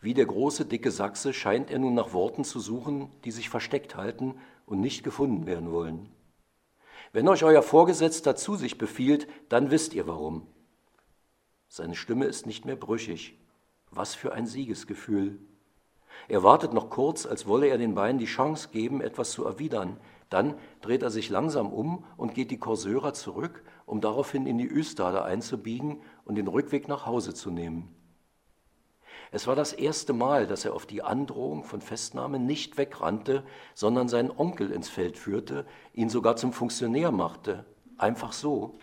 Wie 0.00 0.14
der 0.14 0.26
große, 0.26 0.64
dicke 0.64 0.90
Sachse 0.90 1.32
scheint 1.32 1.70
er 1.70 1.78
nun 1.78 1.94
nach 1.94 2.12
Worten 2.12 2.42
zu 2.42 2.58
suchen, 2.58 3.08
die 3.24 3.30
sich 3.30 3.48
versteckt 3.48 3.96
halten 3.96 4.34
und 4.66 4.80
nicht 4.80 5.04
gefunden 5.04 5.46
werden 5.46 5.70
wollen. 5.70 6.08
Wenn 7.12 7.28
euch 7.28 7.44
euer 7.44 7.62
Vorgesetzter 7.62 8.36
zu 8.36 8.56
sich 8.56 8.78
befiehlt, 8.78 9.28
dann 9.50 9.70
wisst 9.70 9.92
ihr 9.92 10.06
warum. 10.06 10.46
Seine 11.68 11.94
Stimme 11.94 12.24
ist 12.24 12.46
nicht 12.46 12.64
mehr 12.64 12.76
brüchig. 12.76 13.38
Was 13.90 14.14
für 14.14 14.32
ein 14.32 14.46
Siegesgefühl. 14.46 15.38
Er 16.28 16.42
wartet 16.42 16.72
noch 16.72 16.88
kurz, 16.88 17.26
als 17.26 17.46
wolle 17.46 17.66
er 17.66 17.76
den 17.76 17.94
Beinen 17.94 18.18
die 18.18 18.24
Chance 18.24 18.70
geben, 18.72 19.02
etwas 19.02 19.32
zu 19.32 19.44
erwidern. 19.44 19.98
Dann 20.30 20.54
dreht 20.80 21.02
er 21.02 21.10
sich 21.10 21.28
langsam 21.28 21.70
um 21.70 22.04
und 22.16 22.34
geht 22.34 22.50
die 22.50 22.58
Corsera 22.58 23.12
zurück, 23.12 23.62
um 23.84 24.00
daraufhin 24.00 24.46
in 24.46 24.56
die 24.56 24.66
Üstade 24.66 25.22
einzubiegen 25.22 26.00
und 26.24 26.36
den 26.36 26.48
Rückweg 26.48 26.88
nach 26.88 27.04
Hause 27.04 27.34
zu 27.34 27.50
nehmen. 27.50 27.94
Es 29.34 29.46
war 29.46 29.56
das 29.56 29.72
erste 29.72 30.12
Mal, 30.12 30.46
dass 30.46 30.66
er 30.66 30.74
auf 30.74 30.84
die 30.84 31.02
Androhung 31.02 31.64
von 31.64 31.80
Festnahme 31.80 32.38
nicht 32.38 32.76
wegrannte, 32.76 33.42
sondern 33.72 34.06
seinen 34.06 34.30
Onkel 34.30 34.70
ins 34.70 34.90
Feld 34.90 35.16
führte, 35.16 35.64
ihn 35.94 36.10
sogar 36.10 36.36
zum 36.36 36.52
Funktionär 36.52 37.10
machte. 37.10 37.64
Einfach 37.96 38.34
so. 38.34 38.74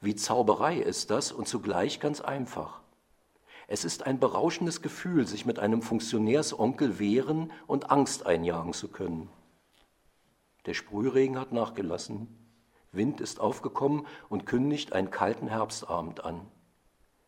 Wie 0.00 0.14
Zauberei 0.14 0.78
ist 0.78 1.10
das 1.10 1.32
und 1.32 1.46
zugleich 1.46 2.00
ganz 2.00 2.22
einfach. 2.22 2.80
Es 3.68 3.84
ist 3.84 4.06
ein 4.06 4.18
berauschendes 4.18 4.80
Gefühl, 4.80 5.26
sich 5.26 5.44
mit 5.44 5.58
einem 5.58 5.82
Funktionärsonkel 5.82 6.98
wehren 6.98 7.52
und 7.66 7.90
Angst 7.90 8.24
einjagen 8.24 8.72
zu 8.72 8.88
können. 8.88 9.28
Der 10.64 10.72
Sprühregen 10.72 11.38
hat 11.38 11.52
nachgelassen. 11.52 12.28
Wind 12.90 13.20
ist 13.20 13.38
aufgekommen 13.38 14.06
und 14.30 14.46
kündigt 14.46 14.94
einen 14.94 15.10
kalten 15.10 15.48
Herbstabend 15.48 16.24
an. 16.24 16.40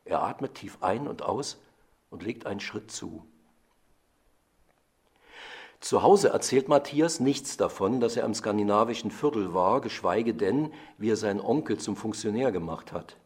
Er 0.06 0.22
atmet 0.22 0.54
tief 0.54 0.78
ein 0.80 1.06
und 1.06 1.20
aus 1.20 1.58
und 2.10 2.22
legt 2.22 2.46
einen 2.46 2.60
Schritt 2.60 2.90
zu. 2.90 3.26
Zu 5.80 6.02
Hause 6.02 6.30
erzählt 6.30 6.68
Matthias 6.68 7.20
nichts 7.20 7.56
davon, 7.56 8.00
dass 8.00 8.16
er 8.16 8.24
im 8.24 8.34
skandinavischen 8.34 9.10
Viertel 9.10 9.54
war, 9.54 9.80
geschweige 9.80 10.34
denn, 10.34 10.72
wie 10.96 11.10
er 11.10 11.16
seinen 11.16 11.40
Onkel 11.40 11.78
zum 11.78 11.94
Funktionär 11.94 12.50
gemacht 12.50 12.92
hat. 12.92 13.16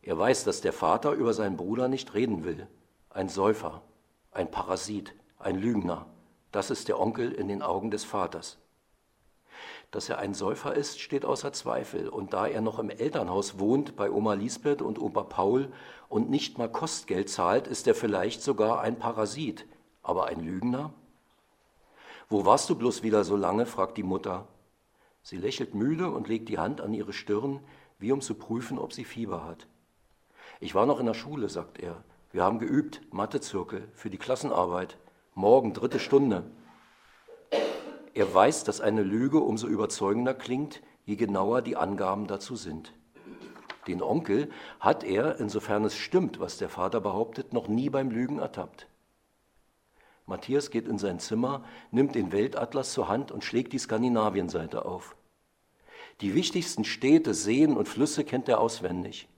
Er 0.00 0.16
weiß, 0.18 0.44
dass 0.44 0.62
der 0.62 0.72
Vater 0.72 1.12
über 1.12 1.34
seinen 1.34 1.58
Bruder 1.58 1.88
nicht 1.88 2.14
reden 2.14 2.44
will. 2.44 2.66
Ein 3.10 3.28
Säufer, 3.28 3.82
ein 4.30 4.50
Parasit, 4.50 5.14
ein 5.38 5.56
Lügner, 5.56 6.06
das 6.52 6.70
ist 6.70 6.88
der 6.88 6.98
Onkel 6.98 7.32
in 7.32 7.48
den 7.48 7.62
Augen 7.62 7.90
des 7.90 8.04
Vaters. 8.04 8.56
Dass 9.90 10.08
er 10.10 10.18
ein 10.18 10.34
Säufer 10.34 10.74
ist, 10.74 11.00
steht 11.00 11.24
außer 11.24 11.52
Zweifel. 11.52 12.08
Und 12.08 12.34
da 12.34 12.46
er 12.46 12.60
noch 12.60 12.78
im 12.78 12.90
Elternhaus 12.90 13.58
wohnt, 13.58 13.96
bei 13.96 14.10
Oma 14.10 14.34
Lisbeth 14.34 14.82
und 14.82 14.98
Opa 15.00 15.24
Paul 15.24 15.72
und 16.08 16.28
nicht 16.28 16.58
mal 16.58 16.70
Kostgeld 16.70 17.30
zahlt, 17.30 17.66
ist 17.66 17.86
er 17.86 17.94
vielleicht 17.94 18.42
sogar 18.42 18.80
ein 18.80 18.98
Parasit. 18.98 19.66
Aber 20.02 20.26
ein 20.26 20.40
Lügner? 20.40 20.92
Wo 22.28 22.44
warst 22.44 22.68
du 22.68 22.74
bloß 22.74 23.02
wieder 23.02 23.24
so 23.24 23.36
lange? 23.36 23.64
fragt 23.64 23.96
die 23.96 24.02
Mutter. 24.02 24.46
Sie 25.22 25.38
lächelt 25.38 25.74
müde 25.74 26.10
und 26.10 26.28
legt 26.28 26.48
die 26.50 26.58
Hand 26.58 26.80
an 26.80 26.92
ihre 26.92 27.14
Stirn, 27.14 27.60
wie 27.98 28.12
um 28.12 28.20
zu 28.20 28.34
prüfen, 28.34 28.78
ob 28.78 28.92
sie 28.92 29.04
Fieber 29.04 29.44
hat. 29.44 29.66
Ich 30.60 30.74
war 30.74 30.86
noch 30.86 31.00
in 31.00 31.06
der 31.06 31.14
Schule, 31.14 31.48
sagt 31.48 31.78
er. 31.78 32.04
Wir 32.30 32.44
haben 32.44 32.58
geübt, 32.58 33.00
Mathezirkel, 33.10 33.88
für 33.94 34.10
die 34.10 34.18
Klassenarbeit. 34.18 34.98
Morgen, 35.34 35.72
dritte 35.72 35.98
Stunde. 35.98 36.44
Er 38.18 38.34
weiß, 38.34 38.64
dass 38.64 38.80
eine 38.80 39.04
Lüge 39.04 39.38
umso 39.38 39.68
überzeugender 39.68 40.34
klingt, 40.34 40.82
je 41.04 41.14
genauer 41.14 41.62
die 41.62 41.76
Angaben 41.76 42.26
dazu 42.26 42.56
sind. 42.56 42.92
Den 43.86 44.02
Onkel 44.02 44.50
hat 44.80 45.04
er, 45.04 45.38
insofern 45.38 45.84
es 45.84 45.96
stimmt, 45.96 46.40
was 46.40 46.58
der 46.58 46.68
Vater 46.68 47.00
behauptet, 47.00 47.52
noch 47.52 47.68
nie 47.68 47.90
beim 47.90 48.10
Lügen 48.10 48.40
ertappt. 48.40 48.88
Matthias 50.26 50.70
geht 50.72 50.88
in 50.88 50.98
sein 50.98 51.20
Zimmer, 51.20 51.62
nimmt 51.92 52.16
den 52.16 52.32
Weltatlas 52.32 52.92
zur 52.92 53.06
Hand 53.06 53.30
und 53.30 53.44
schlägt 53.44 53.72
die 53.72 53.78
Skandinavienseite 53.78 54.84
auf. 54.84 55.14
Die 56.20 56.34
wichtigsten 56.34 56.82
Städte, 56.82 57.34
Seen 57.34 57.76
und 57.76 57.86
Flüsse 57.86 58.24
kennt 58.24 58.48
er 58.48 58.58
auswendig. 58.58 59.28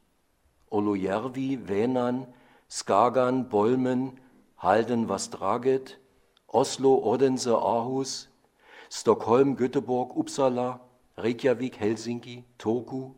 Olujärvi, 0.70 1.68
Vänern, 1.68 2.26
Skagan, 2.70 3.50
Bolmen, 3.50 4.18
Halden, 4.56 5.10
Vastraget, 5.10 6.00
Oslo, 6.46 6.94
Odense, 6.94 7.58
Aarhus, 7.58 8.29
Stockholm, 8.92 9.54
Göteborg, 9.54 10.16
Uppsala, 10.16 10.80
Reykjavik, 11.16 11.78
Helsinki, 11.78 12.44
Turku. 12.58 13.12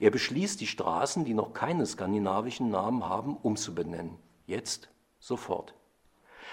Er 0.00 0.10
beschließt, 0.10 0.60
die 0.60 0.66
Straßen, 0.66 1.24
die 1.24 1.34
noch 1.34 1.52
keine 1.52 1.86
skandinavischen 1.86 2.68
Namen 2.68 3.08
haben, 3.08 3.36
umzubenennen. 3.36 4.18
Jetzt, 4.44 4.90
sofort. 5.20 5.74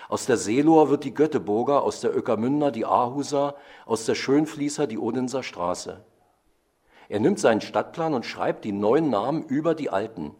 Aus 0.10 0.28
der 0.28 0.38
Seelohr 0.38 0.92
wird 0.92 1.06
die 1.06 1.16
Göteborger, 1.16 1.82
aus 1.82 2.02
der 2.02 2.16
Öckermünder 2.16 2.70
die 2.70 2.86
Aarhuser, 2.86 3.56
aus 3.88 4.06
der 4.06 4.14
Schönfließer 4.14 4.86
die 4.86 5.00
Odenser 5.00 5.42
Straße. 5.42 6.06
Er 7.10 7.20
nimmt 7.20 7.40
seinen 7.40 7.62
Stadtplan 7.62 8.14
und 8.14 8.28
schreibt 8.28 8.64
die 8.64 8.74
neuen 8.74 9.10
Namen 9.10 9.44
über 9.44 9.74
die 9.74 9.90
alten. 9.90 10.36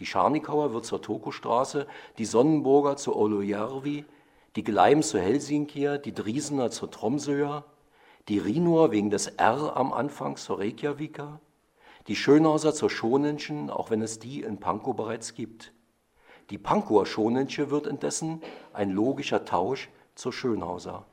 Die 0.00 0.06
Scharnikauer 0.06 0.72
wird 0.72 0.84
zur 0.84 1.00
Tokostraße, 1.00 1.86
die 2.18 2.24
Sonnenburger 2.24 2.96
zur 2.96 3.14
Olujärvi, 3.16 4.04
die 4.56 4.64
Gleim 4.64 5.02
zur 5.02 5.20
Helsinkier, 5.20 5.98
die 5.98 6.12
Driesener 6.12 6.70
zur 6.70 6.90
Tromsøer, 6.90 7.64
die 8.28 8.38
Rinur 8.38 8.90
wegen 8.90 9.10
des 9.10 9.28
R 9.28 9.76
am 9.76 9.92
Anfang 9.92 10.36
zur 10.36 10.58
Reykjavika, 10.58 11.40
die 12.08 12.16
Schönhauser 12.16 12.74
zur 12.74 12.90
Schonenschen, 12.90 13.70
auch 13.70 13.90
wenn 13.90 14.02
es 14.02 14.18
die 14.18 14.42
in 14.42 14.58
Pankow 14.58 14.96
bereits 14.96 15.34
gibt. 15.34 15.72
Die 16.50 16.58
Pankower 16.58 17.06
Schonensche 17.06 17.70
wird 17.70 17.86
indessen 17.86 18.42
ein 18.72 18.90
logischer 18.90 19.44
Tausch 19.44 19.88
zur 20.16 20.32
Schönhauser. 20.32 21.06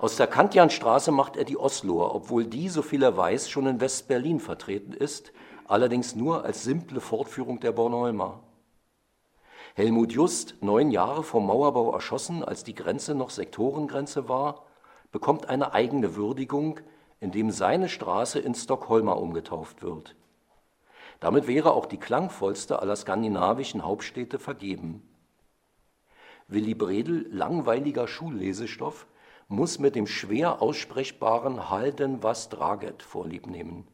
Aus 0.00 0.16
der 0.16 0.26
Kantianstraße 0.26 1.12
macht 1.12 1.36
er 1.36 1.44
die 1.44 1.56
Osloer, 1.56 2.14
obwohl 2.14 2.44
die, 2.44 2.68
so 2.68 2.82
viel 2.82 3.02
er 3.02 3.16
weiß, 3.16 3.48
schon 3.50 3.66
in 3.66 3.80
West-Berlin 3.80 4.40
vertreten 4.40 4.92
ist, 4.92 5.32
allerdings 5.66 6.14
nur 6.14 6.44
als 6.44 6.64
simple 6.64 7.00
Fortführung 7.00 7.60
der 7.60 7.72
Bornholmer. 7.72 8.40
Helmut 9.78 10.10
Just, 10.10 10.60
neun 10.60 10.90
Jahre 10.90 11.22
vom 11.22 11.46
Mauerbau 11.46 11.92
erschossen, 11.92 12.42
als 12.42 12.64
die 12.64 12.74
Grenze 12.74 13.14
noch 13.14 13.30
Sektorengrenze 13.30 14.28
war, 14.28 14.64
bekommt 15.12 15.48
eine 15.48 15.72
eigene 15.72 16.16
Würdigung, 16.16 16.80
indem 17.20 17.52
seine 17.52 17.88
Straße 17.88 18.40
in 18.40 18.56
Stockholmer 18.56 19.18
umgetauft 19.18 19.80
wird. 19.84 20.16
Damit 21.20 21.46
wäre 21.46 21.74
auch 21.74 21.86
die 21.86 21.96
klangvollste 21.96 22.82
aller 22.82 22.96
skandinavischen 22.96 23.84
Hauptstädte 23.84 24.40
vergeben. 24.40 25.08
Willy 26.48 26.74
Bredel, 26.74 27.28
langweiliger 27.30 28.08
Schullesestoff, 28.08 29.06
muss 29.46 29.78
mit 29.78 29.94
dem 29.94 30.08
schwer 30.08 30.60
aussprechbaren 30.60 31.70
Halden 31.70 32.24
was 32.24 32.48
Draget 32.48 33.04
vorliebnehmen. 33.04 33.86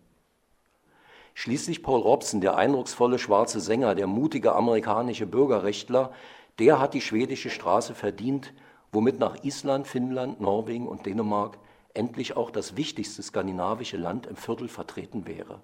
Schließlich 1.34 1.82
Paul 1.82 2.00
Robson, 2.00 2.40
der 2.40 2.56
eindrucksvolle 2.56 3.18
schwarze 3.18 3.60
Sänger, 3.60 3.94
der 3.94 4.06
mutige 4.06 4.54
amerikanische 4.54 5.26
Bürgerrechtler, 5.26 6.12
der 6.58 6.78
hat 6.78 6.94
die 6.94 7.00
schwedische 7.00 7.50
Straße 7.50 7.94
verdient, 7.94 8.54
womit 8.92 9.18
nach 9.18 9.42
Island, 9.42 9.88
Finnland, 9.88 10.40
Norwegen 10.40 10.86
und 10.86 11.04
Dänemark 11.04 11.58
endlich 11.92 12.36
auch 12.36 12.50
das 12.50 12.76
wichtigste 12.76 13.22
skandinavische 13.22 13.96
Land 13.96 14.26
im 14.26 14.36
Viertel 14.36 14.68
vertreten 14.68 15.26
wäre. 15.26 15.60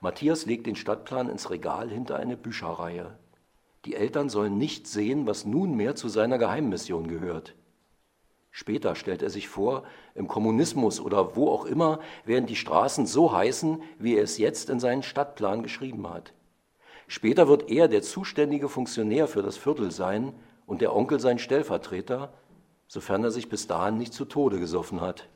Matthias 0.00 0.46
legt 0.46 0.66
den 0.66 0.76
Stadtplan 0.76 1.28
ins 1.28 1.50
Regal 1.50 1.88
hinter 1.88 2.16
eine 2.16 2.36
Bücherreihe. 2.36 3.16
Die 3.84 3.94
Eltern 3.94 4.28
sollen 4.28 4.58
nicht 4.58 4.86
sehen, 4.86 5.26
was 5.26 5.44
nunmehr 5.44 5.94
zu 5.94 6.08
seiner 6.08 6.38
Geheimmission 6.38 7.08
gehört. 7.08 7.54
Später 8.54 8.94
stellt 8.94 9.22
er 9.22 9.30
sich 9.30 9.48
vor, 9.48 9.82
im 10.14 10.28
Kommunismus 10.28 11.00
oder 11.00 11.34
wo 11.34 11.48
auch 11.48 11.64
immer 11.64 12.00
werden 12.26 12.44
die 12.44 12.54
Straßen 12.54 13.06
so 13.06 13.32
heißen, 13.32 13.82
wie 13.98 14.14
er 14.14 14.22
es 14.22 14.36
jetzt 14.36 14.68
in 14.68 14.78
seinen 14.78 15.02
Stadtplan 15.02 15.62
geschrieben 15.62 16.08
hat. 16.10 16.34
Später 17.08 17.48
wird 17.48 17.70
er 17.70 17.88
der 17.88 18.02
zuständige 18.02 18.68
Funktionär 18.68 19.26
für 19.26 19.42
das 19.42 19.56
Viertel 19.56 19.90
sein 19.90 20.34
und 20.66 20.82
der 20.82 20.94
Onkel 20.94 21.18
sein 21.18 21.38
Stellvertreter, 21.38 22.32
sofern 22.86 23.24
er 23.24 23.30
sich 23.30 23.48
bis 23.48 23.66
dahin 23.66 23.96
nicht 23.96 24.12
zu 24.12 24.26
Tode 24.26 24.60
gesoffen 24.60 25.00
hat. 25.00 25.28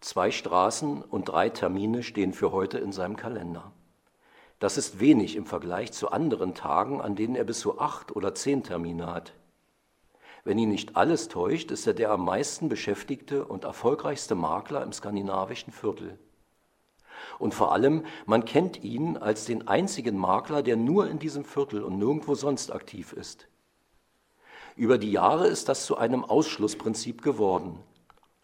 Zwei 0.00 0.30
Straßen 0.30 1.02
und 1.02 1.24
drei 1.24 1.48
Termine 1.48 2.04
stehen 2.04 2.32
für 2.32 2.52
heute 2.52 2.78
in 2.78 2.92
seinem 2.92 3.16
Kalender. 3.16 3.72
Das 4.58 4.76
ist 4.76 4.98
wenig 4.98 5.36
im 5.36 5.46
Vergleich 5.46 5.92
zu 5.92 6.10
anderen 6.10 6.54
Tagen, 6.54 7.00
an 7.00 7.14
denen 7.14 7.36
er 7.36 7.44
bis 7.44 7.60
zu 7.60 7.78
acht 7.78 8.14
oder 8.14 8.34
zehn 8.34 8.62
Termine 8.64 9.06
hat. 9.06 9.32
Wenn 10.44 10.58
ihn 10.58 10.70
nicht 10.70 10.96
alles 10.96 11.28
täuscht, 11.28 11.70
ist 11.70 11.86
er 11.86 11.94
der 11.94 12.10
am 12.10 12.24
meisten 12.24 12.68
beschäftigte 12.68 13.44
und 13.44 13.64
erfolgreichste 13.64 14.34
Makler 14.34 14.82
im 14.82 14.92
skandinavischen 14.92 15.72
Viertel. 15.72 16.18
Und 17.38 17.54
vor 17.54 17.72
allem, 17.72 18.04
man 18.26 18.44
kennt 18.44 18.82
ihn 18.82 19.16
als 19.16 19.44
den 19.44 19.68
einzigen 19.68 20.16
Makler, 20.16 20.62
der 20.62 20.76
nur 20.76 21.08
in 21.08 21.18
diesem 21.18 21.44
Viertel 21.44 21.82
und 21.82 21.98
nirgendwo 21.98 22.34
sonst 22.34 22.72
aktiv 22.72 23.12
ist. 23.12 23.48
Über 24.76 24.98
die 24.98 25.12
Jahre 25.12 25.48
ist 25.48 25.68
das 25.68 25.86
zu 25.86 25.96
einem 25.98 26.24
Ausschlussprinzip 26.24 27.22
geworden. 27.22 27.78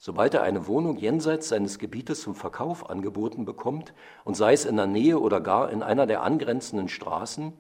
Sobald 0.07 0.35
er 0.35 0.43
eine 0.43 0.67
Wohnung 0.67 0.99
jenseits 0.99 1.49
seines 1.49 1.79
Gebietes 1.79 2.21
zum 2.21 2.35
Verkauf 2.35 2.91
angeboten 2.91 3.47
bekommt, 3.47 3.95
und 4.25 4.35
sei 4.35 4.53
es 4.53 4.67
in 4.67 4.77
der 4.77 4.87
Nähe 4.87 5.19
oder 5.19 5.41
gar 5.41 5.71
in 5.71 5.83
einer 5.83 6.07
der 6.07 6.23
angrenzenden 6.23 6.91
Straßen, 6.91 7.55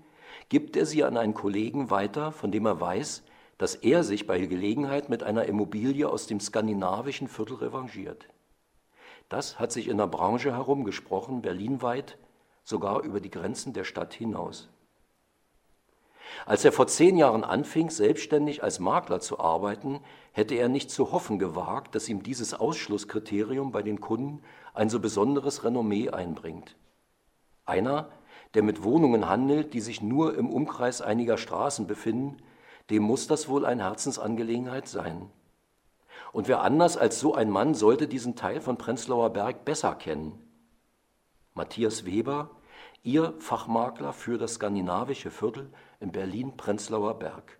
gibt 0.50 0.76
er 0.76 0.84
sie 0.84 1.04
an 1.04 1.16
einen 1.16 1.32
Kollegen 1.32 1.88
weiter, 1.88 2.32
von 2.32 2.52
dem 2.52 2.66
er 2.66 2.78
weiß, 2.78 3.22
dass 3.56 3.76
er 3.76 4.04
sich 4.04 4.26
bei 4.26 4.38
Gelegenheit 4.40 5.08
mit 5.08 5.22
einer 5.22 5.46
Immobilie 5.46 6.06
aus 6.06 6.26
dem 6.26 6.38
skandinavischen 6.38 7.28
Viertel 7.28 7.56
revanchiert. 7.56 8.28
Das 9.30 9.58
hat 9.58 9.72
sich 9.72 9.88
in 9.88 9.96
der 9.96 10.06
Branche 10.06 10.52
herumgesprochen, 10.52 11.40
berlinweit, 11.40 12.18
sogar 12.62 13.04
über 13.04 13.20
die 13.20 13.30
Grenzen 13.30 13.72
der 13.72 13.84
Stadt 13.84 14.12
hinaus. 14.12 14.68
Als 16.46 16.64
er 16.64 16.72
vor 16.72 16.86
zehn 16.86 17.16
Jahren 17.16 17.44
anfing, 17.44 17.90
selbstständig 17.90 18.62
als 18.62 18.80
Makler 18.80 19.20
zu 19.20 19.38
arbeiten, 19.38 20.00
hätte 20.32 20.54
er 20.54 20.68
nicht 20.68 20.90
zu 20.90 21.12
hoffen 21.12 21.38
gewagt, 21.38 21.94
dass 21.94 22.08
ihm 22.08 22.22
dieses 22.22 22.54
Ausschlusskriterium 22.54 23.72
bei 23.72 23.82
den 23.82 24.00
Kunden 24.00 24.42
ein 24.74 24.90
so 24.90 25.00
besonderes 25.00 25.64
Renommee 25.64 26.10
einbringt. 26.10 26.76
Einer, 27.64 28.08
der 28.54 28.62
mit 28.62 28.82
Wohnungen 28.82 29.28
handelt, 29.28 29.74
die 29.74 29.80
sich 29.80 30.02
nur 30.02 30.36
im 30.36 30.50
Umkreis 30.50 31.00
einiger 31.00 31.38
Straßen 31.38 31.86
befinden, 31.86 32.36
dem 32.90 33.02
muss 33.02 33.26
das 33.26 33.48
wohl 33.48 33.64
eine 33.64 33.84
Herzensangelegenheit 33.84 34.88
sein. 34.88 35.30
Und 36.32 36.48
wer 36.48 36.60
anders 36.62 36.96
als 36.96 37.20
so 37.20 37.34
ein 37.34 37.48
Mann 37.48 37.74
sollte 37.74 38.08
diesen 38.08 38.36
Teil 38.36 38.60
von 38.60 38.76
Prenzlauer 38.76 39.30
Berg 39.30 39.64
besser 39.64 39.94
kennen? 39.94 40.38
Matthias 41.54 42.04
Weber, 42.04 42.50
Ihr 43.04 43.34
Fachmakler 43.38 44.14
für 44.14 44.38
das 44.38 44.54
skandinavische 44.54 45.30
Viertel 45.30 45.70
in 46.04 46.12
Berlin-Prenzlauer 46.12 47.18
Berg. 47.18 47.58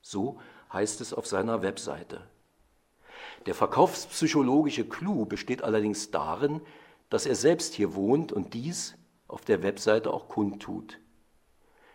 So 0.00 0.38
heißt 0.72 1.00
es 1.00 1.12
auf 1.12 1.26
seiner 1.26 1.60
Webseite. 1.60 2.22
Der 3.46 3.54
verkaufspsychologische 3.54 4.88
Clou 4.88 5.26
besteht 5.26 5.62
allerdings 5.62 6.10
darin, 6.10 6.60
dass 7.10 7.26
er 7.26 7.34
selbst 7.34 7.74
hier 7.74 7.94
wohnt 7.94 8.32
und 8.32 8.54
dies 8.54 8.94
auf 9.26 9.44
der 9.44 9.62
Webseite 9.62 10.12
auch 10.12 10.28
kundtut. 10.28 11.00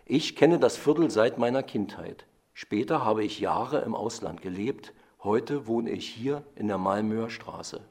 Ich 0.06 0.36
kenne 0.36 0.60
das 0.60 0.76
Viertel 0.76 1.10
seit 1.10 1.38
meiner 1.38 1.64
Kindheit. 1.64 2.28
Später 2.54 3.04
habe 3.04 3.24
ich 3.24 3.40
Jahre 3.40 3.80
im 3.80 3.96
Ausland 3.96 4.42
gelebt. 4.42 4.94
Heute 5.24 5.66
wohne 5.66 5.92
ich 5.92 6.08
hier 6.08 6.44
in 6.56 6.68
der 6.68 6.78
Malmöer 6.78 7.30
Straße. 7.30 7.82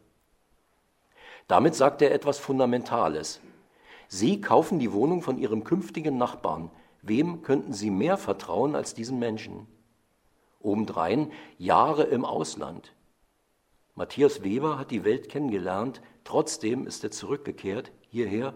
Damit 1.48 1.74
sagt 1.74 2.02
er 2.02 2.12
etwas 2.12 2.38
Fundamentales. 2.38 3.40
Sie 4.08 4.40
kaufen 4.40 4.78
die 4.78 4.92
Wohnung 4.92 5.22
von 5.22 5.38
Ihrem 5.38 5.64
künftigen 5.64 6.18
Nachbarn. 6.18 6.70
Wem 7.06 7.42
könnten 7.42 7.74
Sie 7.74 7.90
mehr 7.90 8.16
vertrauen 8.16 8.74
als 8.74 8.94
diesen 8.94 9.18
Menschen? 9.18 9.66
Obendrein 10.60 11.30
Jahre 11.58 12.04
im 12.04 12.24
Ausland. 12.24 12.94
Matthias 13.94 14.42
Weber 14.42 14.78
hat 14.78 14.90
die 14.90 15.04
Welt 15.04 15.28
kennengelernt, 15.28 16.00
trotzdem 16.24 16.86
ist 16.86 17.04
er 17.04 17.10
zurückgekehrt, 17.10 17.92
hierher, 18.08 18.54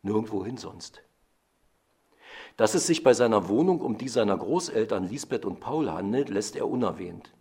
nirgendwohin 0.00 0.56
sonst. 0.56 1.02
Dass 2.56 2.74
es 2.74 2.86
sich 2.86 3.02
bei 3.02 3.12
seiner 3.12 3.48
Wohnung 3.48 3.82
um 3.82 3.98
die 3.98 4.08
seiner 4.08 4.38
Großeltern 4.38 5.04
Lisbeth 5.04 5.44
und 5.44 5.60
Paul 5.60 5.92
handelt, 5.92 6.30
lässt 6.30 6.56
er 6.56 6.68
unerwähnt. 6.68 7.34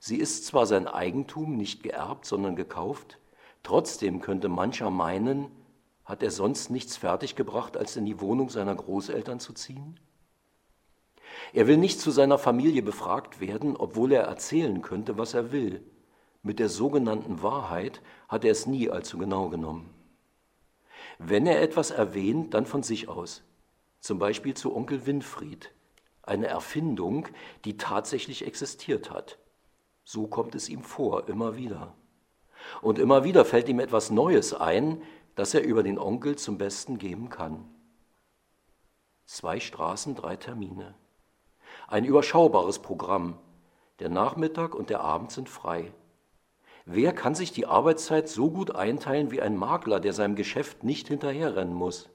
Sie 0.00 0.18
ist 0.18 0.44
zwar 0.44 0.66
sein 0.66 0.86
Eigentum, 0.86 1.56
nicht 1.56 1.82
geerbt, 1.82 2.26
sondern 2.26 2.56
gekauft, 2.56 3.18
trotzdem 3.62 4.20
könnte 4.20 4.50
mancher 4.50 4.90
meinen, 4.90 5.50
hat 6.08 6.22
er 6.22 6.30
sonst 6.30 6.70
nichts 6.70 6.96
fertiggebracht, 6.96 7.76
als 7.76 7.94
in 7.94 8.06
die 8.06 8.18
Wohnung 8.18 8.48
seiner 8.48 8.74
Großeltern 8.74 9.40
zu 9.40 9.52
ziehen? 9.52 10.00
Er 11.52 11.66
will 11.66 11.76
nicht 11.76 12.00
zu 12.00 12.10
seiner 12.10 12.38
Familie 12.38 12.82
befragt 12.82 13.40
werden, 13.40 13.76
obwohl 13.76 14.12
er 14.12 14.22
erzählen 14.22 14.80
könnte, 14.80 15.18
was 15.18 15.34
er 15.34 15.52
will. 15.52 15.84
Mit 16.42 16.60
der 16.60 16.70
sogenannten 16.70 17.42
Wahrheit 17.42 18.00
hat 18.26 18.46
er 18.46 18.52
es 18.52 18.66
nie 18.66 18.88
allzu 18.88 19.18
genau 19.18 19.50
genommen. 19.50 19.90
Wenn 21.18 21.46
er 21.46 21.60
etwas 21.60 21.90
erwähnt, 21.90 22.54
dann 22.54 22.64
von 22.64 22.82
sich 22.82 23.08
aus. 23.08 23.42
Zum 24.00 24.18
Beispiel 24.18 24.54
zu 24.54 24.74
Onkel 24.74 25.04
Winfried, 25.04 25.72
eine 26.22 26.46
Erfindung, 26.46 27.28
die 27.66 27.76
tatsächlich 27.76 28.46
existiert 28.46 29.10
hat. 29.10 29.38
So 30.04 30.26
kommt 30.26 30.54
es 30.54 30.70
ihm 30.70 30.82
vor, 30.82 31.28
immer 31.28 31.58
wieder. 31.58 31.94
Und 32.80 32.98
immer 32.98 33.24
wieder 33.24 33.44
fällt 33.44 33.68
ihm 33.68 33.80
etwas 33.80 34.10
Neues 34.10 34.54
ein, 34.54 35.02
das 35.38 35.54
er 35.54 35.62
über 35.62 35.84
den 35.84 36.00
Onkel 36.00 36.34
zum 36.34 36.58
Besten 36.58 36.98
geben 36.98 37.28
kann. 37.28 37.64
Zwei 39.24 39.60
Straßen, 39.60 40.16
drei 40.16 40.34
Termine. 40.34 40.96
Ein 41.86 42.04
überschaubares 42.04 42.80
Programm. 42.80 43.38
Der 44.00 44.08
Nachmittag 44.08 44.74
und 44.74 44.90
der 44.90 44.98
Abend 44.98 45.30
sind 45.30 45.48
frei. 45.48 45.92
Wer 46.86 47.12
kann 47.12 47.36
sich 47.36 47.52
die 47.52 47.66
Arbeitszeit 47.66 48.28
so 48.28 48.50
gut 48.50 48.74
einteilen 48.74 49.30
wie 49.30 49.40
ein 49.40 49.56
Makler, 49.56 50.00
der 50.00 50.12
seinem 50.12 50.34
Geschäft 50.34 50.82
nicht 50.82 51.06
hinterherrennen 51.06 51.72
muss? 51.74 52.08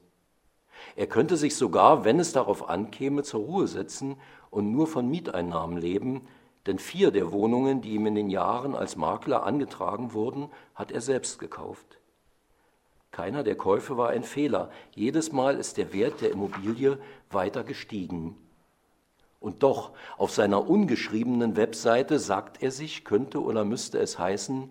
Er 0.94 1.06
könnte 1.06 1.38
sich 1.38 1.56
sogar, 1.56 2.04
wenn 2.04 2.20
es 2.20 2.34
darauf 2.34 2.68
ankäme, 2.68 3.22
zur 3.22 3.40
Ruhe 3.40 3.68
setzen 3.68 4.16
und 4.50 4.70
nur 4.70 4.86
von 4.86 5.08
Mieteinnahmen 5.08 5.78
leben, 5.78 6.28
denn 6.66 6.78
vier 6.78 7.10
der 7.10 7.32
Wohnungen, 7.32 7.80
die 7.80 7.94
ihm 7.94 8.04
in 8.04 8.16
den 8.16 8.28
Jahren 8.28 8.74
als 8.74 8.96
Makler 8.96 9.44
angetragen 9.44 10.12
wurden, 10.12 10.50
hat 10.74 10.92
er 10.92 11.00
selbst 11.00 11.38
gekauft. 11.38 12.00
Keiner 13.14 13.44
der 13.44 13.54
Käufe 13.54 13.96
war 13.96 14.08
ein 14.08 14.24
Fehler. 14.24 14.70
Jedes 14.92 15.30
Mal 15.30 15.56
ist 15.56 15.76
der 15.76 15.92
Wert 15.92 16.20
der 16.20 16.32
Immobilie 16.32 16.98
weiter 17.30 17.62
gestiegen. 17.62 18.36
Und 19.38 19.62
doch, 19.62 19.92
auf 20.18 20.32
seiner 20.32 20.68
ungeschriebenen 20.68 21.56
Webseite 21.56 22.18
sagt 22.18 22.60
er 22.60 22.72
sich, 22.72 23.04
könnte 23.04 23.40
oder 23.40 23.64
müsste 23.64 24.00
es 24.00 24.18
heißen, 24.18 24.68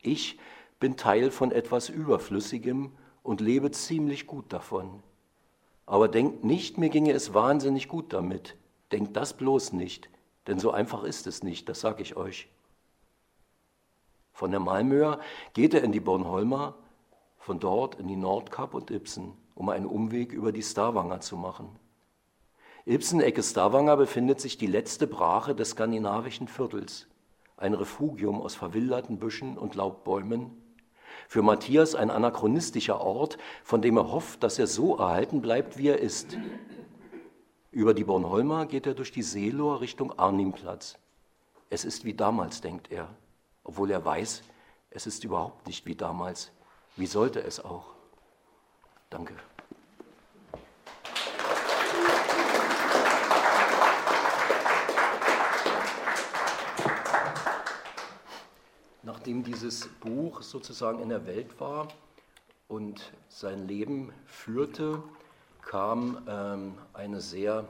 ich 0.00 0.36
bin 0.80 0.96
Teil 0.96 1.30
von 1.30 1.52
etwas 1.52 1.88
Überflüssigem 1.88 2.90
und 3.22 3.40
lebe 3.40 3.70
ziemlich 3.70 4.26
gut 4.26 4.52
davon. 4.52 5.00
Aber 5.86 6.08
denkt 6.08 6.42
nicht, 6.42 6.78
mir 6.78 6.88
ginge 6.88 7.12
es 7.12 7.34
wahnsinnig 7.34 7.86
gut 7.86 8.12
damit. 8.12 8.56
Denkt 8.90 9.16
das 9.16 9.32
bloß 9.32 9.74
nicht, 9.74 10.10
denn 10.48 10.58
so 10.58 10.72
einfach 10.72 11.04
ist 11.04 11.28
es 11.28 11.44
nicht, 11.44 11.68
das 11.68 11.82
sage 11.82 12.02
ich 12.02 12.16
euch. 12.16 12.48
Von 14.32 14.50
der 14.50 14.58
Malmöer 14.58 15.20
geht 15.52 15.72
er 15.72 15.84
in 15.84 15.92
die 15.92 16.00
Bornholmer 16.00 16.74
von 17.46 17.60
dort 17.60 17.94
in 18.00 18.08
die 18.08 18.16
Nordkap 18.16 18.74
und 18.74 18.90
Ibsen, 18.90 19.32
um 19.54 19.68
einen 19.68 19.86
Umweg 19.86 20.32
über 20.32 20.50
die 20.50 20.64
Stavanger 20.64 21.20
zu 21.20 21.36
machen. 21.36 21.68
Ibsen, 22.86 23.20
Ecke 23.20 23.40
Stavanger, 23.40 23.96
befindet 23.96 24.40
sich 24.40 24.58
die 24.58 24.66
letzte 24.66 25.06
Brache 25.06 25.54
des 25.54 25.70
skandinavischen 25.70 26.48
Viertels, 26.48 27.06
ein 27.56 27.72
Refugium 27.72 28.42
aus 28.42 28.56
verwilderten 28.56 29.20
Büschen 29.20 29.56
und 29.56 29.76
Laubbäumen. 29.76 30.60
Für 31.28 31.42
Matthias 31.42 31.94
ein 31.94 32.10
anachronistischer 32.10 33.00
Ort, 33.00 33.38
von 33.62 33.80
dem 33.80 33.96
er 33.96 34.10
hofft, 34.10 34.42
dass 34.42 34.58
er 34.58 34.66
so 34.66 34.96
erhalten 34.96 35.40
bleibt, 35.40 35.78
wie 35.78 35.86
er 35.86 36.00
ist. 36.00 36.36
Über 37.70 37.94
die 37.94 38.02
Bornholmer 38.02 38.66
geht 38.66 38.88
er 38.88 38.94
durch 38.94 39.12
die 39.12 39.22
Seelohr 39.22 39.80
Richtung 39.80 40.18
Arnimplatz. 40.18 40.98
Es 41.70 41.84
ist 41.84 42.04
wie 42.04 42.14
damals, 42.14 42.60
denkt 42.60 42.90
er, 42.90 43.08
obwohl 43.62 43.92
er 43.92 44.04
weiß, 44.04 44.42
es 44.90 45.06
ist 45.06 45.22
überhaupt 45.22 45.68
nicht 45.68 45.86
wie 45.86 45.94
damals. 45.94 46.50
Wie 46.98 47.06
sollte 47.06 47.42
es 47.42 47.62
auch? 47.62 47.92
Danke. 49.10 49.34
Nachdem 59.02 59.44
dieses 59.44 59.88
Buch 60.00 60.40
sozusagen 60.40 61.00
in 61.00 61.10
der 61.10 61.26
Welt 61.26 61.60
war 61.60 61.88
und 62.66 63.12
sein 63.28 63.68
Leben 63.68 64.10
führte, 64.24 65.02
kam 65.60 66.26
ähm, 66.26 66.78
eine 66.94 67.20
sehr, 67.20 67.68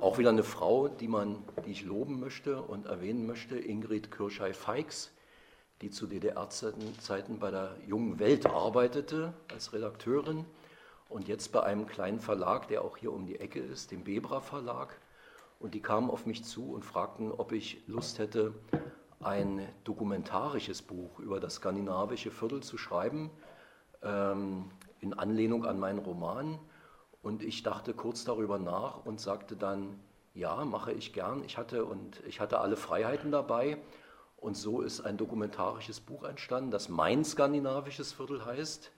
auch 0.00 0.16
wieder 0.16 0.30
eine 0.30 0.42
Frau, 0.42 0.88
die, 0.88 1.08
man, 1.08 1.44
die 1.66 1.72
ich 1.72 1.84
loben 1.84 2.18
möchte 2.18 2.62
und 2.62 2.86
erwähnen 2.86 3.26
möchte, 3.26 3.58
Ingrid 3.58 4.10
Kirschei-Feix, 4.10 5.10
die 5.80 5.90
zu 5.90 6.06
DDR-Zeiten 6.06 7.38
bei 7.38 7.50
der 7.50 7.76
Jungen 7.86 8.18
Welt 8.18 8.46
arbeitete 8.46 9.32
als 9.52 9.72
Redakteurin 9.72 10.44
und 11.08 11.28
jetzt 11.28 11.52
bei 11.52 11.62
einem 11.62 11.86
kleinen 11.86 12.20
Verlag, 12.20 12.68
der 12.68 12.82
auch 12.82 12.96
hier 12.96 13.12
um 13.12 13.26
die 13.26 13.38
Ecke 13.38 13.60
ist, 13.60 13.92
dem 13.92 14.04
Bebra 14.04 14.40
Verlag. 14.40 14.98
Und 15.60 15.74
die 15.74 15.80
kamen 15.80 16.10
auf 16.10 16.26
mich 16.26 16.44
zu 16.44 16.72
und 16.72 16.84
fragten, 16.84 17.32
ob 17.32 17.52
ich 17.52 17.82
Lust 17.86 18.18
hätte, 18.18 18.54
ein 19.20 19.66
dokumentarisches 19.84 20.82
Buch 20.82 21.18
über 21.18 21.40
das 21.40 21.56
skandinavische 21.56 22.30
Viertel 22.30 22.62
zu 22.62 22.78
schreiben, 22.78 23.30
ähm, 24.02 24.70
in 25.00 25.14
Anlehnung 25.14 25.64
an 25.64 25.78
meinen 25.78 25.98
Roman. 25.98 26.58
Und 27.22 27.42
ich 27.42 27.62
dachte 27.62 27.94
kurz 27.94 28.24
darüber 28.24 28.58
nach 28.58 29.04
und 29.04 29.20
sagte 29.20 29.56
dann, 29.56 29.98
ja, 30.34 30.64
mache 30.64 30.92
ich 30.92 31.12
gern. 31.12 31.42
Ich 31.44 31.58
hatte, 31.58 31.84
und 31.84 32.22
ich 32.26 32.38
hatte 32.40 32.60
alle 32.60 32.76
Freiheiten 32.76 33.32
dabei 33.32 33.78
und 34.40 34.56
so 34.56 34.82
ist 34.82 35.00
ein 35.00 35.16
dokumentarisches 35.16 36.00
Buch 36.00 36.24
entstanden, 36.24 36.70
das 36.70 36.88
Mein 36.88 37.24
skandinavisches 37.24 38.12
Viertel 38.12 38.44
heißt, 38.44 38.92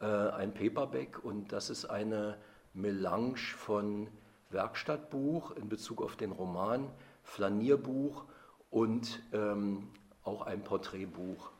äh, 0.00 0.06
ein 0.06 0.54
Paperback. 0.54 1.24
Und 1.24 1.52
das 1.52 1.70
ist 1.70 1.84
eine 1.86 2.38
Melange 2.74 3.36
von 3.36 4.08
Werkstattbuch 4.50 5.52
in 5.52 5.68
Bezug 5.68 6.02
auf 6.02 6.16
den 6.16 6.32
Roman 6.32 6.90
Flanierbuch 7.22 8.24
und 8.70 9.22
ähm, 9.32 9.88
auch 10.24 10.42
ein 10.42 10.64
Porträtbuch. 10.64 11.50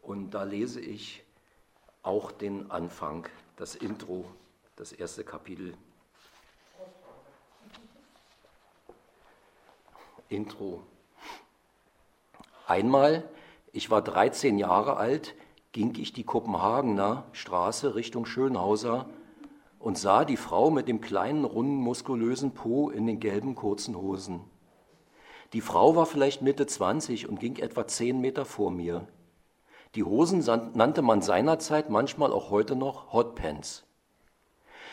Und 0.00 0.30
da 0.30 0.44
lese 0.44 0.80
ich 0.80 1.24
auch 2.02 2.32
den 2.32 2.70
Anfang, 2.70 3.28
das 3.56 3.74
Intro, 3.74 4.24
das 4.76 4.92
erste 4.92 5.24
Kapitel. 5.24 5.74
Intro. 10.28 10.82
Einmal, 12.66 13.28
ich 13.72 13.90
war 13.90 14.02
13 14.02 14.58
Jahre 14.58 14.96
alt, 14.96 15.34
ging 15.72 15.94
ich 15.98 16.12
die 16.12 16.24
Kopenhagener 16.24 17.24
Straße 17.32 17.94
Richtung 17.94 18.26
Schönhauser 18.26 19.08
und 19.78 19.98
sah 19.98 20.24
die 20.24 20.36
Frau 20.36 20.70
mit 20.70 20.86
dem 20.86 21.00
kleinen, 21.00 21.44
runden, 21.44 21.76
muskulösen 21.76 22.52
Po 22.52 22.90
in 22.90 23.06
den 23.06 23.18
gelben 23.18 23.54
kurzen 23.54 23.96
Hosen. 23.96 24.40
Die 25.52 25.60
Frau 25.60 25.96
war 25.96 26.06
vielleicht 26.06 26.40
Mitte 26.40 26.66
20 26.66 27.28
und 27.28 27.40
ging 27.40 27.56
etwa 27.56 27.86
10 27.86 28.20
Meter 28.20 28.44
vor 28.44 28.70
mir. 28.70 29.08
Die 29.94 30.04
Hosen 30.04 30.44
nannte 30.74 31.02
man 31.02 31.20
seinerzeit, 31.20 31.90
manchmal 31.90 32.32
auch 32.32 32.50
heute 32.50 32.76
noch, 32.76 33.12
Hotpants. 33.12 33.84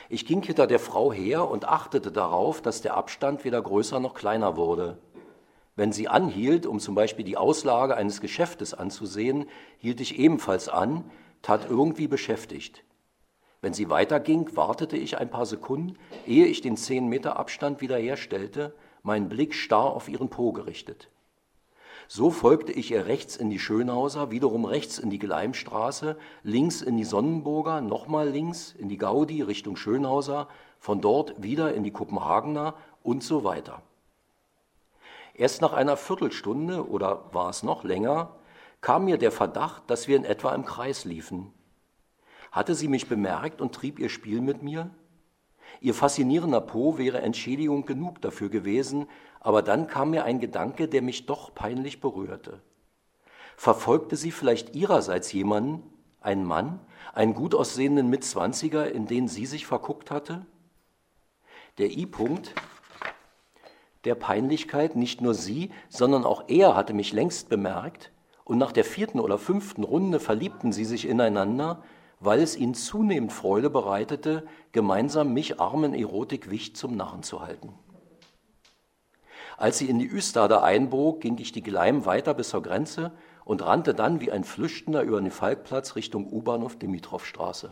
Ich 0.10 0.26
ging 0.26 0.42
hinter 0.42 0.66
der 0.66 0.80
Frau 0.80 1.14
her 1.14 1.48
und 1.48 1.66
achtete 1.66 2.12
darauf, 2.12 2.62
dass 2.62 2.82
der 2.82 2.96
Abstand 2.96 3.46
weder 3.46 3.62
größer 3.62 4.00
noch 4.00 4.16
kleiner 4.16 4.58
wurde. 4.58 4.98
Wenn 5.80 5.94
sie 5.94 6.10
anhielt, 6.10 6.66
um 6.66 6.82
zum 6.82 6.94
Beispiel 6.94 7.24
die 7.24 7.38
Auslage 7.38 7.96
eines 7.96 8.20
Geschäftes 8.20 8.74
anzusehen, 8.74 9.46
hielt 9.78 10.02
ich 10.02 10.20
ebenfalls 10.20 10.68
an, 10.68 11.06
tat 11.42 11.70
irgendwie 11.70 12.10
beschäftigt. 12.10 12.84
Wenn 13.62 13.74
sie 13.74 13.90
weiterging, 13.90 14.58
wartete 14.58 14.98
ich 14.98 15.18
ein 15.18 15.30
paar 15.30 15.46
Sekunden, 15.46 15.96
ehe 16.28 16.48
ich 16.48 16.60
den 16.60 16.76
zehn 16.76 17.08
Meter 17.08 17.40
Abstand 17.40 17.80
wiederherstellte, 17.80 18.76
meinen 19.04 19.30
Blick 19.30 19.54
starr 19.54 19.94
auf 19.94 20.10
ihren 20.10 20.28
Po 20.28 20.52
gerichtet. 20.52 21.08
So 22.10 22.30
folgte 22.30 22.74
ich 22.74 22.92
ihr 22.92 23.06
rechts 23.06 23.38
in 23.38 23.50
die 23.50 23.58
Schönhauser, 23.58 24.32
wiederum 24.32 24.66
rechts 24.66 25.00
in 25.00 25.10
die 25.10 25.18
Gleimstraße, 25.18 26.18
links 26.44 26.82
in 26.82 26.98
die 26.98 27.06
Sonnenburger, 27.06 27.80
nochmal 27.80 28.28
links 28.28 28.76
in 28.78 28.90
die 28.90 28.98
Gaudi 28.98 29.44
Richtung 29.44 29.78
Schönhauser, 29.78 30.50
von 30.78 31.00
dort 31.00 31.42
wieder 31.42 31.74
in 31.74 31.86
die 31.86 31.92
Kopenhagener 31.92 32.74
und 33.02 33.24
so 33.24 33.46
weiter. 33.46 33.82
Erst 35.40 35.62
nach 35.62 35.72
einer 35.72 35.96
Viertelstunde 35.96 36.86
oder 36.90 37.34
war 37.34 37.50
es 37.50 37.64
noch 37.64 37.86
länger, 37.86 38.36
kam 38.82 39.06
mir 39.06 39.18
der 39.18 39.32
Verdacht, 39.32 39.84
dass 39.90 40.10
wir 40.10 40.18
in 40.18 40.26
etwa 40.26 40.54
im 40.54 40.66
Kreis 40.66 41.06
liefen. 41.06 41.54
Hatte 42.52 42.76
sie 42.76 42.90
mich 42.90 43.08
bemerkt 43.08 43.62
und 43.62 43.74
trieb 43.74 44.00
ihr 44.00 44.10
Spiel 44.10 44.42
mit 44.42 44.64
mir? 44.64 44.90
Ihr 45.80 45.94
faszinierender 45.94 46.60
Po 46.60 46.98
wäre 46.98 47.22
Entschädigung 47.22 47.86
genug 47.86 48.20
dafür 48.20 48.50
gewesen, 48.50 49.08
aber 49.40 49.62
dann 49.62 49.88
kam 49.88 50.10
mir 50.10 50.26
ein 50.26 50.42
Gedanke, 50.42 50.90
der 50.90 51.02
mich 51.02 51.26
doch 51.26 51.56
peinlich 51.56 52.02
berührte. 52.02 52.62
Verfolgte 53.56 54.18
sie 54.18 54.32
vielleicht 54.32 54.76
ihrerseits 54.76 55.32
jemanden, 55.32 55.84
einen 56.20 56.44
Mann, 56.44 56.82
einen 57.14 57.34
gut 57.34 57.56
aussehenden 57.56 58.10
Mitzwanziger, 58.10 58.92
in 58.92 59.08
den 59.08 59.30
sie 59.30 59.46
sich 59.46 59.66
verguckt 59.66 60.12
hatte? 60.12 60.46
Der 61.78 61.92
I-Punkt 61.92 62.54
der 64.06 64.16
Peinlichkeit, 64.16 64.96
nicht 64.96 65.22
nur 65.22 65.34
sie, 65.34 65.72
sondern 65.90 66.24
auch 66.24 66.46
er 66.48 66.76
hatte 66.76 66.94
mich 66.94 67.14
längst 67.14 67.50
bemerkt, 67.50 68.12
und 68.46 68.58
nach 68.58 68.72
der 68.72 68.84
vierten 68.84 69.20
oder 69.20 69.38
fünften 69.38 69.84
Runde 69.84 70.20
verliebten 70.20 70.72
sie 70.72 70.86
sich 70.86 71.08
ineinander, 71.08 71.84
weil 72.20 72.42
es 72.42 72.56
ihnen 72.56 72.74
zunehmend 72.74 73.32
Freude 73.32 73.70
bereitete, 73.70 74.48
gemeinsam 74.72 75.34
mich 75.34 75.60
armen 75.60 75.94
Erotikwicht 75.94 76.76
zum 76.76 76.96
Narren 76.96 77.24
zu 77.24 77.42
halten. 77.42 77.74
Als 79.58 79.78
sie 79.78 79.90
in 79.90 80.00
die 80.00 80.08
Üstade 80.08 80.64
einbog, 80.64 81.22
ging 81.22 81.38
ich 81.38 81.52
die 81.52 81.62
Gleim 81.62 82.06
weiter 82.06 82.34
bis 82.34 82.50
zur 82.50 82.64
Grenze 82.64 83.12
und 83.44 83.66
rannte 83.66 83.94
dann 83.94 84.22
wie 84.22 84.32
ein 84.32 84.44
Flüchtender 84.44 85.02
über 85.02 85.20
den 85.20 85.32
Falkplatz 85.32 85.96
Richtung 85.96 86.32
U-Bahnhof 86.32 86.78
Dimitrovstraße. 86.78 87.72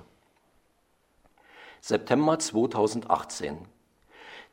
September 1.81 2.39
2018. 2.39 3.59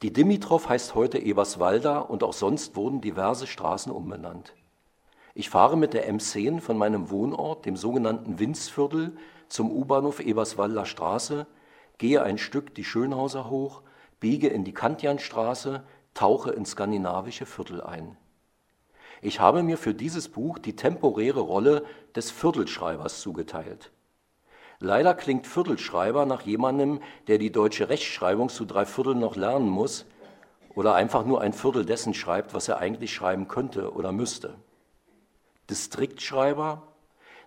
Die 0.02 0.12
Dimitrov 0.12 0.68
heißt 0.68 0.94
heute 0.94 1.18
Eberswalda 1.18 1.98
und 1.98 2.22
auch 2.22 2.32
sonst 2.32 2.76
wurden 2.76 3.00
diverse 3.00 3.46
Straßen 3.46 3.92
umbenannt. 3.92 4.54
Ich 5.34 5.50
fahre 5.50 5.76
mit 5.76 5.94
der 5.94 6.12
M10 6.12 6.60
von 6.60 6.76
meinem 6.76 7.10
Wohnort, 7.10 7.66
dem 7.66 7.76
sogenannten 7.76 8.38
Winzviertel, 8.38 9.16
zum 9.48 9.70
U-Bahnhof 9.70 10.20
Eberswalder 10.20 10.86
Straße, 10.86 11.46
gehe 11.98 12.22
ein 12.22 12.38
Stück 12.38 12.74
die 12.74 12.84
Schönhauser 12.84 13.50
hoch, 13.50 13.82
biege 14.20 14.48
in 14.48 14.64
die 14.64 14.74
Kantianstraße, 14.74 15.82
tauche 16.12 16.50
ins 16.50 16.70
skandinavische 16.70 17.46
Viertel 17.46 17.80
ein. 17.80 18.16
Ich 19.22 19.40
habe 19.40 19.62
mir 19.62 19.78
für 19.78 19.94
dieses 19.94 20.28
Buch 20.28 20.58
die 20.58 20.76
temporäre 20.76 21.40
Rolle 21.40 21.84
des 22.14 22.30
Viertelschreibers 22.30 23.20
zugeteilt. 23.20 23.90
Leider 24.84 25.14
klingt 25.14 25.46
Viertelschreiber 25.46 26.26
nach 26.26 26.42
jemandem, 26.42 27.00
der 27.26 27.38
die 27.38 27.50
deutsche 27.50 27.88
Rechtschreibung 27.88 28.50
zu 28.50 28.66
drei 28.66 28.84
Vierteln 28.84 29.18
noch 29.18 29.34
lernen 29.34 29.70
muss 29.70 30.04
oder 30.74 30.94
einfach 30.94 31.24
nur 31.24 31.40
ein 31.40 31.54
Viertel 31.54 31.86
dessen 31.86 32.12
schreibt, 32.12 32.52
was 32.52 32.68
er 32.68 32.80
eigentlich 32.80 33.14
schreiben 33.14 33.48
könnte 33.48 33.94
oder 33.94 34.12
müsste. 34.12 34.56
Distriktschreiber 35.70 36.82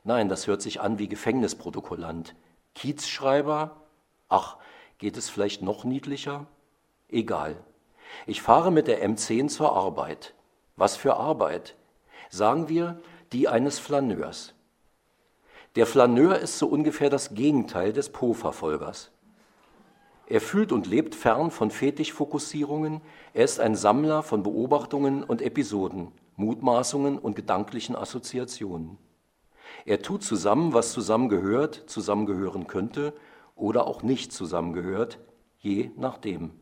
Nein, 0.03 0.29
das 0.29 0.47
hört 0.47 0.63
sich 0.63 0.81
an 0.81 0.97
wie 0.97 1.07
Gefängnisprotokollant. 1.07 2.33
Kiezschreiber? 2.73 3.81
Ach, 4.29 4.57
geht 4.97 5.15
es 5.15 5.29
vielleicht 5.29 5.61
noch 5.61 5.83
niedlicher? 5.83 6.47
Egal. 7.07 7.55
Ich 8.25 8.41
fahre 8.41 8.71
mit 8.71 8.87
der 8.87 9.07
M10 9.07 9.49
zur 9.49 9.75
Arbeit. 9.75 10.33
Was 10.75 10.95
für 10.95 11.17
Arbeit? 11.17 11.75
Sagen 12.31 12.67
wir, 12.67 12.99
die 13.31 13.47
eines 13.47 13.77
Flaneurs. 13.77 14.55
Der 15.77 15.85
Flaneur 15.85 16.39
ist 16.39 16.57
so 16.57 16.65
ungefähr 16.65 17.11
das 17.11 17.35
Gegenteil 17.35 17.93
des 17.93 18.09
Po-Verfolgers. 18.09 19.11
Er 20.25 20.41
fühlt 20.41 20.71
und 20.71 20.87
lebt 20.87 21.13
fern 21.13 21.51
von 21.51 21.69
Fetischfokussierungen, 21.69 22.99
er 23.35 23.45
ist 23.45 23.59
ein 23.59 23.75
Sammler 23.75 24.23
von 24.23 24.41
Beobachtungen 24.41 25.23
und 25.23 25.39
Episoden, 25.39 26.11
Mutmaßungen 26.35 27.19
und 27.19 27.35
gedanklichen 27.35 27.95
Assoziationen. 27.95 28.97
Er 29.85 30.01
tut 30.01 30.23
zusammen, 30.23 30.73
was 30.73 30.93
zusammengehört, 30.93 31.83
zusammengehören 31.85 32.65
könnte 32.65 33.13
oder 33.55 33.85
auch 33.85 34.01
nicht 34.01 34.33
zusammengehört, 34.33 35.19
je 35.59 35.91
nachdem. 35.95 36.53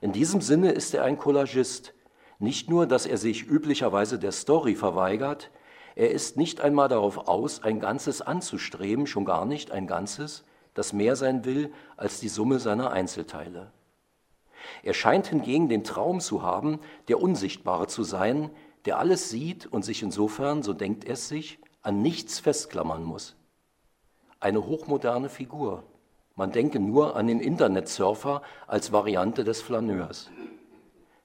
In 0.00 0.12
diesem 0.12 0.40
Sinne 0.40 0.72
ist 0.72 0.94
er 0.94 1.04
ein 1.04 1.18
Collagist. 1.18 1.92
Nicht 2.38 2.70
nur, 2.70 2.86
dass 2.86 3.04
er 3.04 3.18
sich 3.18 3.46
üblicherweise 3.46 4.18
der 4.18 4.32
Story 4.32 4.76
verweigert, 4.76 5.50
er 5.94 6.10
ist 6.10 6.36
nicht 6.36 6.60
einmal 6.60 6.88
darauf 6.88 7.28
aus, 7.28 7.62
ein 7.62 7.80
Ganzes 7.80 8.22
anzustreben, 8.22 9.06
schon 9.06 9.24
gar 9.24 9.44
nicht 9.44 9.70
ein 9.70 9.86
Ganzes, 9.86 10.44
das 10.74 10.92
mehr 10.92 11.16
sein 11.16 11.44
will 11.44 11.72
als 11.96 12.20
die 12.20 12.28
Summe 12.28 12.58
seiner 12.58 12.90
Einzelteile. 12.90 13.72
Er 14.82 14.94
scheint 14.94 15.26
hingegen 15.26 15.68
den 15.68 15.84
Traum 15.84 16.20
zu 16.20 16.42
haben, 16.42 16.80
der 17.08 17.20
Unsichtbare 17.20 17.86
zu 17.86 18.02
sein, 18.02 18.50
der 18.84 18.98
alles 18.98 19.30
sieht 19.30 19.66
und 19.66 19.84
sich 19.84 20.02
insofern, 20.02 20.62
so 20.62 20.72
denkt 20.72 21.04
er 21.04 21.16
sich, 21.16 21.58
an 21.82 22.02
nichts 22.02 22.40
festklammern 22.40 23.04
muss. 23.04 23.36
Eine 24.38 24.66
hochmoderne 24.66 25.28
Figur. 25.28 25.84
Man 26.34 26.52
denke 26.52 26.80
nur 26.80 27.16
an 27.16 27.26
den 27.26 27.40
Internetsurfer 27.40 28.42
als 28.66 28.92
Variante 28.92 29.44
des 29.44 29.60
Flaneurs. 29.60 30.30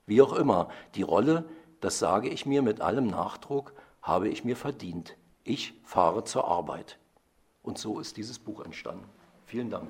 Wie 0.06 0.22
auch 0.22 0.34
immer, 0.34 0.70
die 0.96 1.04
Rolle, 1.04 1.46
das 1.80 2.00
sage 2.00 2.30
ich 2.30 2.46
mir 2.46 2.62
mit 2.62 2.82
allem 2.82 3.08
Nachdruck, 3.08 3.74
habe 4.06 4.30
ich 4.30 4.44
mir 4.44 4.56
verdient. 4.56 5.18
Ich 5.44 5.74
fahre 5.84 6.24
zur 6.24 6.48
Arbeit. 6.48 7.00
Und 7.64 7.80
so 7.80 8.00
ist 8.00 8.18
dieses 8.18 8.38
Buch 8.38 8.64
entstanden. 8.64 9.10
Vielen 9.48 9.72
Dank. 9.72 9.90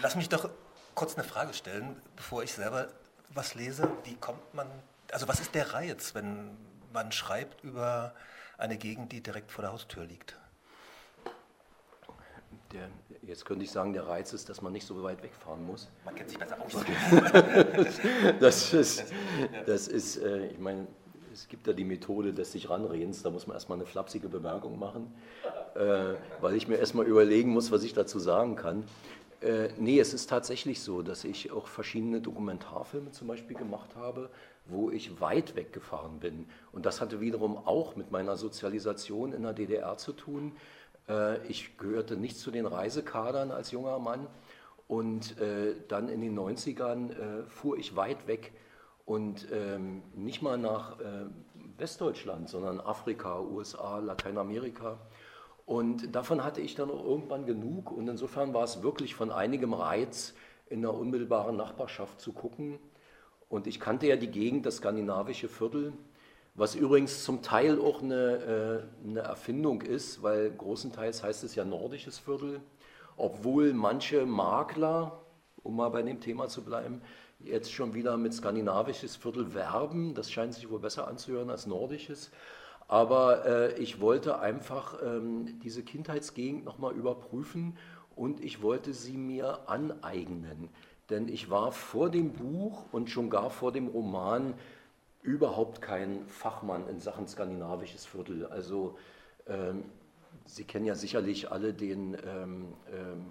Lass 0.00 0.14
mich 0.14 0.28
doch 0.28 0.48
kurz 0.94 1.16
eine 1.16 1.24
Frage 1.24 1.52
stellen, 1.52 2.00
bevor 2.14 2.44
ich 2.44 2.52
selber 2.52 2.88
was 3.30 3.56
lese, 3.56 3.90
wie 4.04 4.14
kommt 4.14 4.54
man, 4.54 4.68
also 5.12 5.26
was 5.26 5.40
ist 5.40 5.54
der 5.54 5.74
Reiz, 5.74 6.14
wenn 6.14 6.56
man 6.92 7.10
schreibt 7.10 7.64
über 7.64 8.14
eine 8.58 8.76
Gegend, 8.76 9.10
die 9.10 9.22
direkt 9.22 9.50
vor 9.50 9.62
der 9.62 9.72
Haustür 9.72 10.04
liegt? 10.04 10.36
Der, 12.72 12.88
jetzt 13.22 13.44
könnte 13.44 13.64
ich 13.64 13.70
sagen, 13.70 13.92
der 13.92 14.06
Reiz 14.06 14.32
ist, 14.32 14.48
dass 14.48 14.62
man 14.62 14.72
nicht 14.72 14.86
so 14.86 15.02
weit 15.02 15.22
wegfahren 15.22 15.66
muss. 15.66 15.88
Man 16.04 16.14
kennt 16.14 16.30
sich 16.30 16.38
besser 16.38 16.56
aus. 16.60 16.72
das 18.40 18.72
ist, 18.72 19.12
das 19.66 19.88
ist 19.88 20.16
äh, 20.18 20.46
ich 20.46 20.58
meine, 20.58 20.86
es 21.32 21.48
gibt 21.48 21.66
ja 21.66 21.72
die 21.72 21.84
Methode 21.84 22.32
des 22.32 22.52
sich 22.52 22.70
ranredens, 22.70 23.22
da 23.22 23.30
muss 23.30 23.46
man 23.46 23.54
erstmal 23.54 23.78
eine 23.78 23.86
flapsige 23.86 24.28
Bemerkung 24.28 24.78
machen, 24.78 25.12
äh, 25.74 26.14
weil 26.40 26.54
ich 26.54 26.68
mir 26.68 26.76
erstmal 26.76 27.06
überlegen 27.06 27.50
muss, 27.50 27.70
was 27.70 27.82
ich 27.82 27.92
dazu 27.92 28.18
sagen 28.18 28.56
kann. 28.56 28.84
Äh, 29.40 29.70
nee, 29.78 29.98
es 29.98 30.12
ist 30.12 30.28
tatsächlich 30.28 30.82
so, 30.82 31.02
dass 31.02 31.24
ich 31.24 31.50
auch 31.50 31.66
verschiedene 31.66 32.20
Dokumentarfilme 32.20 33.10
zum 33.12 33.26
Beispiel 33.26 33.56
gemacht 33.56 33.96
habe, 33.96 34.28
wo 34.66 34.90
ich 34.90 35.20
weit 35.20 35.56
weggefahren 35.56 36.20
bin. 36.20 36.46
Und 36.72 36.84
das 36.84 37.00
hatte 37.00 37.20
wiederum 37.20 37.56
auch 37.56 37.96
mit 37.96 38.10
meiner 38.10 38.36
Sozialisation 38.36 39.32
in 39.32 39.42
der 39.42 39.54
DDR 39.54 39.96
zu 39.96 40.12
tun. 40.12 40.52
Äh, 41.08 41.46
ich 41.46 41.76
gehörte 41.78 42.16
nicht 42.16 42.38
zu 42.38 42.50
den 42.50 42.66
Reisekadern 42.66 43.50
als 43.50 43.70
junger 43.70 43.98
Mann 43.98 44.26
Und 44.88 45.38
äh, 45.38 45.76
dann 45.88 46.08
in 46.08 46.20
den 46.20 46.38
90ern 46.38 47.10
äh, 47.10 47.46
fuhr 47.48 47.78
ich 47.78 47.94
weit 47.96 48.26
weg 48.26 48.52
und 49.04 49.48
ähm, 49.50 50.02
nicht 50.14 50.40
mal 50.40 50.56
nach 50.56 50.96
Westdeutschland, 51.78 52.48
sondern 52.48 52.80
Afrika, 52.80 53.40
USA, 53.40 53.98
Lateinamerika. 53.98 54.98
Und 55.66 56.14
davon 56.14 56.44
hatte 56.44 56.60
ich 56.60 56.74
dann 56.74 56.90
irgendwann 56.90 57.46
genug. 57.46 57.90
Und 57.90 58.08
insofern 58.08 58.54
war 58.54 58.64
es 58.64 58.82
wirklich 58.82 59.14
von 59.14 59.30
einigem 59.30 59.72
Reiz, 59.72 60.34
in 60.68 60.82
der 60.82 60.94
unmittelbaren 60.94 61.56
Nachbarschaft 61.56 62.20
zu 62.20 62.32
gucken. 62.32 62.78
Und 63.48 63.66
ich 63.66 63.80
kannte 63.80 64.06
ja 64.06 64.16
die 64.16 64.30
Gegend, 64.30 64.66
das 64.66 64.76
skandinavische 64.76 65.48
Viertel, 65.48 65.92
was 66.60 66.74
übrigens 66.74 67.24
zum 67.24 67.42
Teil 67.42 67.80
auch 67.80 68.02
eine, 68.02 68.84
äh, 69.04 69.08
eine 69.08 69.20
Erfindung 69.20 69.82
ist, 69.82 70.22
weil 70.22 70.50
großenteils 70.50 71.22
heißt 71.22 71.42
es 71.44 71.54
ja 71.54 71.64
nordisches 71.64 72.18
Viertel 72.18 72.60
obwohl 73.20 73.74
manche 73.74 74.24
Makler, 74.24 75.20
um 75.62 75.76
mal 75.76 75.90
bei 75.90 76.02
dem 76.02 76.20
Thema 76.20 76.48
zu 76.48 76.64
bleiben, 76.64 77.02
jetzt 77.38 77.70
schon 77.70 77.92
wieder 77.94 78.16
mit 78.16 78.32
skandinavisches 78.32 79.16
Viertel 79.16 79.54
werben. 79.54 80.14
Das 80.14 80.30
scheint 80.30 80.54
sich 80.54 80.70
wohl 80.70 80.80
besser 80.80 81.06
anzuhören 81.06 81.50
als 81.50 81.66
nordisches. 81.66 82.30
Aber 82.88 83.44
äh, 83.44 83.78
ich 83.78 84.00
wollte 84.00 84.40
einfach 84.40 84.98
ähm, 85.02 85.60
diese 85.62 85.82
Kindheitsgegend 85.82 86.64
nochmal 86.64 86.94
überprüfen 86.94 87.76
und 88.16 88.42
ich 88.42 88.62
wollte 88.62 88.94
sie 88.94 89.16
mir 89.16 89.68
aneignen. 89.68 90.70
Denn 91.10 91.28
ich 91.28 91.50
war 91.50 91.72
vor 91.72 92.10
dem 92.10 92.32
Buch 92.32 92.86
und 92.90 93.10
schon 93.10 93.28
gar 93.28 93.50
vor 93.50 93.70
dem 93.70 93.88
Roman 93.88 94.54
überhaupt 95.22 95.82
kein 95.82 96.26
Fachmann 96.26 96.88
in 96.88 97.00
Sachen 97.00 97.26
skandinavisches 97.26 98.06
Viertel. 98.06 98.46
Also 98.46 98.96
ähm, 99.46 99.84
Sie 100.46 100.64
kennen 100.64 100.84
ja 100.84 100.96
sicherlich 100.96 101.52
alle 101.52 101.72
den, 101.72 102.14
ähm, 102.14 102.74
ähm, 102.92 103.26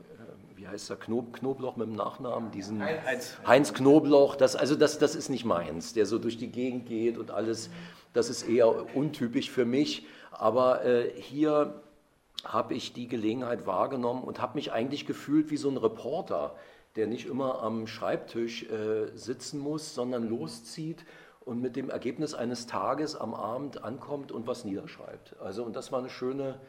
wie 0.55 0.67
heißt 0.67 0.89
der, 0.89 0.97
Knob, 0.97 1.33
Knobloch 1.33 1.75
mit 1.75 1.87
dem 1.87 1.95
Nachnamen, 1.95 2.51
diesen 2.51 2.81
Heinz, 2.81 3.37
Heinz 3.45 3.73
Knobloch. 3.73 4.35
Das, 4.35 4.55
also 4.55 4.75
das, 4.75 4.99
das 4.99 5.15
ist 5.15 5.29
nicht 5.29 5.43
meins, 5.43 5.93
der 5.93 6.05
so 6.05 6.17
durch 6.17 6.37
die 6.37 6.47
Gegend 6.47 6.85
geht 6.87 7.17
und 7.17 7.31
alles. 7.31 7.69
Das 8.13 8.29
ist 8.29 8.43
eher 8.43 8.95
untypisch 8.95 9.51
für 9.51 9.65
mich. 9.65 10.05
Aber 10.31 10.85
äh, 10.85 11.11
hier 11.15 11.81
habe 12.45 12.73
ich 12.73 12.93
die 12.93 13.07
Gelegenheit 13.07 13.67
wahrgenommen 13.67 14.23
und 14.23 14.41
habe 14.41 14.55
mich 14.55 14.71
eigentlich 14.71 15.05
gefühlt 15.05 15.51
wie 15.51 15.57
so 15.57 15.69
ein 15.69 15.77
Reporter, 15.77 16.55
der 16.95 17.07
nicht 17.07 17.27
immer 17.27 17.61
am 17.61 17.85
Schreibtisch 17.85 18.63
äh, 18.63 19.07
sitzen 19.15 19.59
muss, 19.59 19.93
sondern 19.93 20.27
loszieht 20.29 21.05
und 21.49 21.61
mit 21.61 21.75
dem 21.75 21.89
Ergebnis 21.89 22.35
eines 22.35 22.67
Tages 22.67 23.15
am 23.15 23.33
Abend 23.33 23.83
ankommt 23.83 24.31
und 24.31 24.45
was 24.45 24.65
niederschreibt. 24.65 25.35
Also 25.39 25.63
und 25.63 25.75
das 25.75 25.91
war 25.91 25.97
eine 25.97 26.11
schöne 26.11 26.59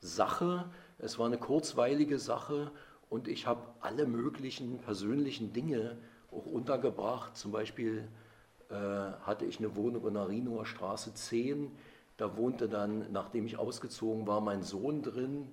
Sache, 0.00 0.64
es 0.98 1.18
war 1.18 1.26
eine 1.26 1.36
kurzweilige 1.36 2.18
Sache 2.18 2.70
und 3.10 3.28
ich 3.28 3.46
habe 3.46 3.60
alle 3.80 4.06
möglichen 4.06 4.78
persönlichen 4.78 5.52
Dinge 5.52 5.98
auch 6.30 6.46
untergebracht. 6.46 7.36
Zum 7.36 7.52
Beispiel 7.52 8.08
äh, 8.70 8.74
hatte 8.74 9.44
ich 9.44 9.58
eine 9.58 9.76
Wohnung 9.76 10.08
in 10.08 10.14
der 10.14 10.30
Rienuer 10.30 10.64
Straße 10.64 11.12
10. 11.12 11.70
Da 12.16 12.34
wohnte 12.34 12.70
dann, 12.70 13.12
nachdem 13.12 13.44
ich 13.44 13.58
ausgezogen 13.58 14.26
war, 14.26 14.40
mein 14.40 14.62
Sohn 14.62 15.02
drin. 15.02 15.46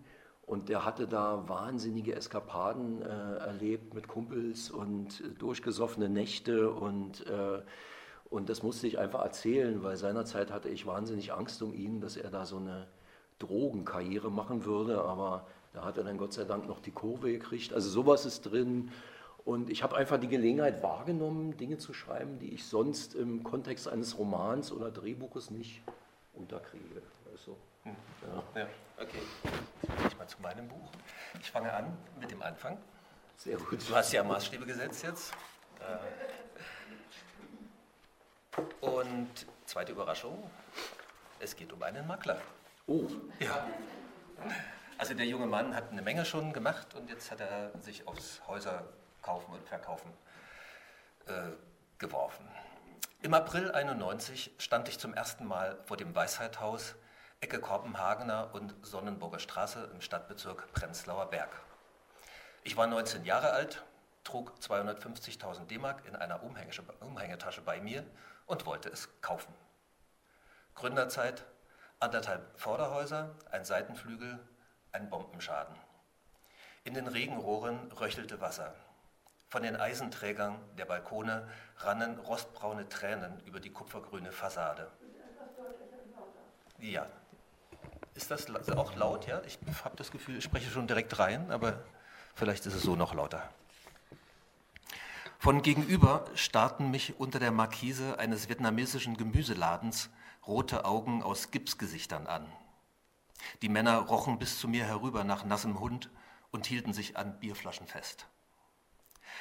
Und 0.45 0.69
der 0.69 0.85
hatte 0.85 1.05
da 1.05 1.49
wahnsinnige 1.49 2.15
Eskapaden 2.15 3.01
äh, 3.01 3.05
erlebt 3.05 3.93
mit 3.93 4.07
Kumpels 4.07 4.71
und 4.71 5.19
äh, 5.19 5.29
durchgesoffene 5.37 6.07
Nächte. 6.07 6.71
Und, 6.71 7.27
äh, 7.27 7.61
und 8.29 8.49
das 8.49 8.61
musste 8.61 8.87
ich 8.87 8.99
einfach 8.99 9.23
erzählen, 9.23 9.81
weil 9.83 9.97
seinerzeit 9.97 10.51
hatte 10.51 10.69
ich 10.69 10.85
wahnsinnig 10.85 11.33
Angst 11.33 11.61
um 11.61 11.73
ihn, 11.73 11.99
dass 11.99 12.15
er 12.15 12.29
da 12.29 12.45
so 12.45 12.57
eine 12.57 12.87
Drogenkarriere 13.39 14.29
machen 14.29 14.65
würde, 14.65 15.01
aber 15.03 15.47
da 15.73 15.83
hat 15.83 15.97
er 15.97 16.03
dann 16.03 16.17
Gott 16.17 16.33
sei 16.33 16.43
Dank 16.43 16.67
noch 16.67 16.79
die 16.79 16.91
Kurve 16.91 17.31
gekriegt. 17.31 17.73
Also 17.73 17.89
sowas 17.89 18.25
ist 18.25 18.41
drin. 18.41 18.91
Und 19.45 19.69
ich 19.69 19.81
habe 19.81 19.95
einfach 19.95 20.19
die 20.19 20.27
Gelegenheit 20.27 20.83
wahrgenommen, 20.83 21.57
Dinge 21.57 21.77
zu 21.77 21.93
schreiben, 21.93 22.37
die 22.39 22.53
ich 22.53 22.65
sonst 22.65 23.15
im 23.15 23.43
Kontext 23.43 23.87
eines 23.87 24.17
Romans 24.19 24.71
oder 24.71 24.91
Drehbuches 24.91 25.49
nicht 25.49 25.81
unterkriege. 26.33 27.01
Also, 27.31 27.57
hm. 27.83 27.95
ja. 28.53 28.61
ja. 28.61 28.67
okay. 29.01 29.21
Jetzt 29.81 29.95
komme 29.95 30.07
ich 30.07 30.17
mal 30.17 30.27
zu 30.27 30.41
meinem 30.41 30.67
Buch. 30.67 30.91
Ich 31.41 31.49
fange 31.49 31.73
an 31.73 31.97
mit 32.19 32.29
dem 32.29 32.41
Anfang. 32.43 32.77
Sehr 33.37 33.57
gut. 33.57 33.89
Du 33.89 33.95
hast 33.95 34.11
ja 34.11 34.23
Maßstäbe 34.23 34.65
gesetzt 34.65 35.03
jetzt. 35.03 35.33
Äh, 35.79 35.97
und 38.81 39.29
zweite 39.65 39.91
Überraschung, 39.91 40.49
es 41.39 41.55
geht 41.55 41.71
um 41.71 41.81
einen 41.83 42.05
Makler. 42.07 42.41
Oh. 42.87 43.07
Ja. 43.39 43.67
Also 44.97 45.13
der 45.13 45.25
junge 45.25 45.45
Mann 45.45 45.75
hat 45.75 45.91
eine 45.91 46.01
Menge 46.01 46.25
schon 46.25 46.51
gemacht 46.51 46.93
und 46.95 47.09
jetzt 47.09 47.31
hat 47.31 47.39
er 47.39 47.71
sich 47.79 48.07
aufs 48.07 48.41
Häuserkaufen 48.47 49.53
und 49.53 49.67
Verkaufen 49.67 50.11
äh, 51.27 51.51
geworfen. 51.97 52.45
Im 53.21 53.33
April 53.33 53.71
91 53.71 54.51
stand 54.57 54.87
ich 54.89 54.97
zum 54.97 55.13
ersten 55.13 55.45
Mal 55.45 55.77
vor 55.85 55.97
dem 55.97 56.15
Weisheithaus, 56.15 56.95
Ecke 57.41 57.59
Korpenhagener 57.59 58.49
und 58.53 58.73
Sonnenburger 58.81 59.39
Straße 59.39 59.89
im 59.93 60.01
Stadtbezirk 60.01 60.71
Prenzlauer 60.73 61.29
Berg. 61.29 61.49
Ich 62.63 62.75
war 62.75 62.87
19 62.87 63.23
Jahre 63.23 63.51
alt, 63.51 63.83
trug 64.23 64.53
250.000 64.61 65.65
D-Mark 65.67 66.05
in 66.05 66.15
einer 66.15 66.41
Umhängetasche 66.43 67.61
bei 67.61 67.79
mir 67.79 68.03
und 68.49 68.65
wollte 68.65 68.89
es 68.89 69.07
kaufen. 69.21 69.53
Gründerzeit 70.73 71.45
anderthalb 71.99 72.59
Vorderhäuser, 72.59 73.35
ein 73.51 73.63
Seitenflügel, 73.63 74.39
ein 74.91 75.09
Bombenschaden. 75.09 75.75
In 76.83 76.95
den 76.95 77.07
Regenrohren 77.07 77.91
röchelte 77.91 78.41
Wasser. 78.41 78.73
Von 79.49 79.63
den 79.63 79.75
Eisenträgern 79.75 80.59
der 80.77 80.85
Balkone 80.85 81.47
rannen 81.77 82.17
rostbraune 82.19 82.89
Tränen 82.89 83.39
über 83.41 83.59
die 83.59 83.71
kupfergrüne 83.71 84.31
Fassade. 84.31 84.89
Ja. 86.79 87.05
Ist 88.15 88.31
das 88.31 88.49
auch 88.71 88.95
laut? 88.95 89.27
Ja, 89.27 89.41
ich 89.45 89.59
habe 89.83 89.95
das 89.95 90.11
Gefühl, 90.11 90.37
ich 90.37 90.43
spreche 90.43 90.69
schon 90.71 90.87
direkt 90.87 91.19
rein, 91.19 91.51
aber 91.51 91.83
vielleicht 92.33 92.65
ist 92.65 92.73
es 92.73 92.81
so 92.81 92.95
noch 92.95 93.13
lauter. 93.13 93.47
Von 95.41 95.61
gegenüber 95.61 96.25
starrten 96.35 96.91
mich 96.91 97.17
unter 97.17 97.39
der 97.39 97.51
Markise 97.51 98.19
eines 98.19 98.49
vietnamesischen 98.49 99.15
Gemüseladens 99.15 100.09
rote 100.45 100.83
Augen 100.83 101.23
aus 101.23 101.49
Gipsgesichtern 101.49 102.27
an. 102.27 102.45
Die 103.61 103.69
Männer 103.69 103.99
rochen 103.99 104.37
bis 104.37 104.59
zu 104.59 104.67
mir 104.67 104.83
herüber 104.83 105.23
nach 105.23 105.45
nassem 105.45 105.79
Hund 105.79 106.09
und 106.51 106.67
hielten 106.67 106.91
sich 106.91 107.15
an 107.15 107.39
Bierflaschen 107.39 107.87
fest. 107.87 108.27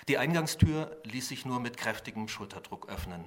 Die 0.07 0.19
Eingangstür 0.19 1.03
ließ 1.03 1.27
sich 1.27 1.45
nur 1.45 1.59
mit 1.59 1.77
kräftigem 1.77 2.29
Schulterdruck 2.29 2.89
öffnen. 2.89 3.25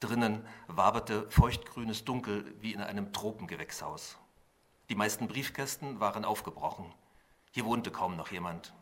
Drinnen 0.00 0.46
waberte 0.66 1.30
feuchtgrünes 1.30 2.04
Dunkel 2.04 2.54
wie 2.60 2.74
in 2.74 2.82
einem 2.82 3.14
Tropengewächshaus. 3.14 4.18
Die 4.90 4.96
meisten 4.96 5.28
Briefkästen 5.28 5.98
waren 5.98 6.26
aufgebrochen. 6.26 6.92
Hier 7.52 7.64
wohnte 7.64 7.90
kaum 7.90 8.16
noch 8.16 8.30
jemand. 8.30 8.74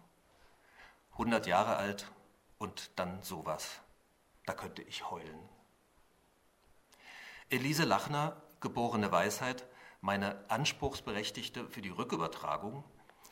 Hundert 1.16 1.46
Jahre 1.46 1.76
alt 1.76 2.10
und 2.58 2.90
dann 2.96 3.22
sowas. 3.22 3.80
Da 4.46 4.54
könnte 4.54 4.82
ich 4.82 5.10
heulen. 5.10 5.38
Elise 7.50 7.84
Lachner, 7.84 8.42
geborene 8.60 9.10
Weisheit, 9.10 9.66
meine 10.00 10.44
Anspruchsberechtigte 10.50 11.68
für 11.68 11.80
die 11.80 11.88
Rückübertragung, 11.88 12.84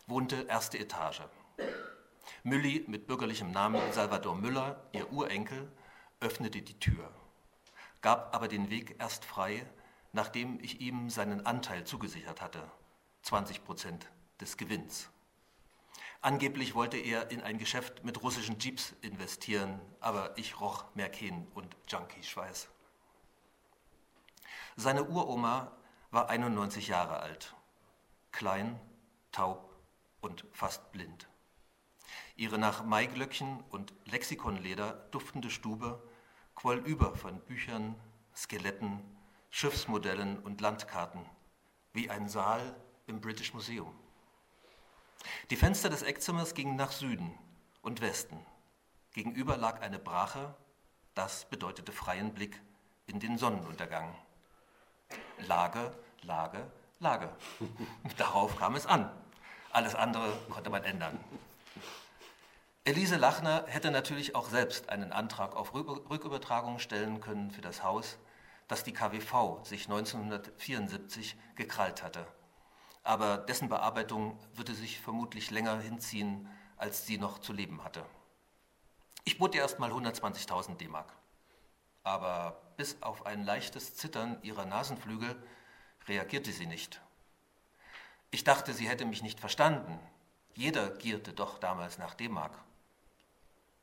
wohnte 0.06 0.46
erste 0.48 0.78
Etage. 0.78 1.22
Mülli 2.42 2.84
mit 2.88 3.06
bürgerlichem 3.06 3.50
Namen 3.50 3.92
Salvador 3.92 4.34
Müller, 4.34 4.88
ihr 4.92 5.12
Urenkel, 5.12 5.70
öffnete 6.20 6.62
die 6.62 6.78
Tür, 6.78 7.10
gab 8.00 8.34
aber 8.34 8.48
den 8.48 8.70
Weg 8.70 8.96
erst 8.98 9.24
frei, 9.24 9.66
nachdem 10.12 10.58
ich 10.60 10.80
ihm 10.80 11.10
seinen 11.10 11.44
Anteil 11.44 11.84
zugesichert 11.84 12.40
hatte, 12.40 12.62
20 13.22 13.64
Prozent 13.64 14.08
des 14.40 14.56
Gewinns. 14.56 15.10
Angeblich 16.20 16.74
wollte 16.74 16.96
er 16.96 17.30
in 17.30 17.42
ein 17.42 17.58
Geschäft 17.58 18.04
mit 18.04 18.22
russischen 18.22 18.58
Jeeps 18.58 18.94
investieren, 19.02 19.80
aber 20.00 20.36
ich 20.38 20.60
roch 20.60 20.84
Merken 20.94 21.46
und 21.54 21.76
Junkie-Schweiß. 21.88 22.68
Seine 24.76 25.04
Uroma 25.04 25.72
war 26.10 26.28
91 26.28 26.88
Jahre 26.88 27.20
alt, 27.20 27.54
klein, 28.32 28.80
taub 29.32 29.74
und 30.20 30.44
fast 30.52 30.92
blind. 30.92 31.28
Ihre 32.36 32.58
nach 32.58 32.84
Maiglöckchen 32.84 33.64
und 33.70 33.94
Lexikonleder 34.04 34.92
duftende 35.10 35.50
Stube 35.50 36.02
quoll 36.54 36.78
über 36.78 37.14
von 37.14 37.40
Büchern, 37.40 37.94
Skeletten, 38.34 39.02
Schiffsmodellen 39.50 40.38
und 40.40 40.60
Landkarten, 40.60 41.24
wie 41.92 42.10
ein 42.10 42.28
Saal 42.28 42.76
im 43.06 43.20
British 43.20 43.54
Museum. 43.54 43.94
Die 45.50 45.56
Fenster 45.56 45.88
des 45.88 46.02
Eckzimmers 46.02 46.54
gingen 46.54 46.76
nach 46.76 46.92
Süden 46.92 47.32
und 47.82 48.00
Westen. 48.00 48.38
Gegenüber 49.12 49.56
lag 49.56 49.80
eine 49.80 49.98
Brache, 49.98 50.54
das 51.14 51.46
bedeutete 51.46 51.92
freien 51.92 52.34
Blick 52.34 52.60
in 53.06 53.20
den 53.20 53.38
Sonnenuntergang. 53.38 54.14
Lage, 55.38 55.92
Lage, 56.22 56.70
Lage. 56.98 57.30
Darauf 58.16 58.58
kam 58.58 58.74
es 58.74 58.86
an. 58.86 59.10
Alles 59.70 59.94
andere 59.94 60.36
konnte 60.50 60.70
man 60.70 60.84
ändern. 60.84 61.18
Elise 62.84 63.16
Lachner 63.16 63.64
hätte 63.66 63.90
natürlich 63.90 64.34
auch 64.34 64.48
selbst 64.48 64.90
einen 64.90 65.12
Antrag 65.12 65.56
auf 65.56 65.74
Rückübertragung 65.74 66.78
stellen 66.78 67.20
können 67.20 67.50
für 67.50 67.60
das 67.60 67.82
Haus, 67.82 68.16
das 68.68 68.84
die 68.84 68.92
KWV 68.92 69.64
sich 69.64 69.88
1974 69.88 71.36
gekrallt 71.56 72.02
hatte. 72.02 72.26
Aber 73.06 73.38
dessen 73.38 73.68
Bearbeitung 73.68 74.36
würde 74.54 74.74
sich 74.74 75.00
vermutlich 75.00 75.52
länger 75.52 75.78
hinziehen, 75.78 76.48
als 76.76 77.06
sie 77.06 77.18
noch 77.18 77.38
zu 77.38 77.52
leben 77.52 77.84
hatte. 77.84 78.04
Ich 79.22 79.38
bot 79.38 79.54
ihr 79.54 79.60
erst 79.60 79.78
mal 79.78 79.92
120.000 79.92 80.74
D-Mark. 80.74 81.12
Aber 82.02 82.60
bis 82.76 83.00
auf 83.02 83.24
ein 83.24 83.44
leichtes 83.44 83.94
Zittern 83.94 84.42
ihrer 84.42 84.64
Nasenflügel 84.64 85.40
reagierte 86.08 86.50
sie 86.50 86.66
nicht. 86.66 87.00
Ich 88.32 88.42
dachte, 88.42 88.74
sie 88.74 88.88
hätte 88.88 89.04
mich 89.04 89.22
nicht 89.22 89.38
verstanden. 89.38 90.00
Jeder 90.54 90.90
gierte 90.90 91.32
doch 91.32 91.60
damals 91.60 91.98
nach 91.98 92.14
D-Mark. 92.14 92.58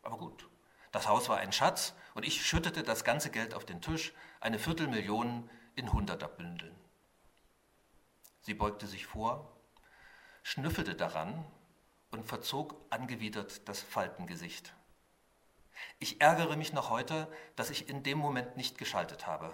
Aber 0.02 0.18
gut, 0.18 0.50
das 0.92 1.08
Haus 1.08 1.30
war 1.30 1.38
ein 1.38 1.54
Schatz 1.54 1.94
und 2.14 2.26
ich 2.26 2.46
schüttete 2.46 2.84
das 2.84 3.06
ganze 3.06 3.30
Geld 3.30 3.54
auf 3.54 3.64
den 3.64 3.80
Tisch, 3.80 4.14
eine 4.42 4.60
Viertelmillion 4.60 5.50
in 5.76 5.94
Hunderterbündeln. 5.94 6.83
Sie 8.44 8.54
beugte 8.54 8.88
sich 8.88 9.06
vor, 9.06 9.58
schnüffelte 10.44 10.96
daran 10.96 11.46
und 12.12 12.26
verzog 12.26 12.76
angewidert 12.90 13.68
das 13.68 13.82
Faltengesicht. 13.82 14.74
Ich 16.00 16.22
ärgere 16.22 16.56
mich 16.58 16.74
noch 16.74 16.90
heute, 16.90 17.32
dass 17.56 17.70
ich 17.70 17.90
in 17.90 18.04
dem 18.04 18.18
Moment 18.18 18.58
nicht 18.58 18.78
geschaltet 18.78 19.28
habe. 19.28 19.52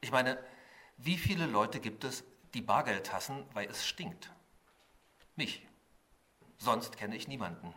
Ich 0.00 0.10
meine, 0.10 0.38
wie 0.96 1.16
viele 1.16 1.46
Leute 1.46 1.80
gibt 1.80 2.04
es, 2.04 2.24
die 2.54 2.60
Bargeld 2.60 3.12
hassen, 3.12 3.46
weil 3.52 3.70
es 3.70 3.86
stinkt? 3.86 4.30
Mich. 5.36 5.66
Sonst 6.58 6.96
kenne 6.96 7.16
ich 7.16 7.28
niemanden. 7.28 7.74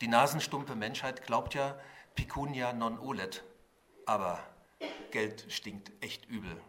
Die 0.00 0.08
nasenstumpe 0.08 0.74
Menschheit 0.74 1.24
glaubt 1.24 1.54
ja, 1.54 1.78
Picunia 2.14 2.72
non 2.72 2.98
olet. 2.98 3.44
Aber 4.06 4.42
Geld 5.10 5.46
stinkt 5.50 5.92
echt 6.02 6.26
übel. 6.26 6.60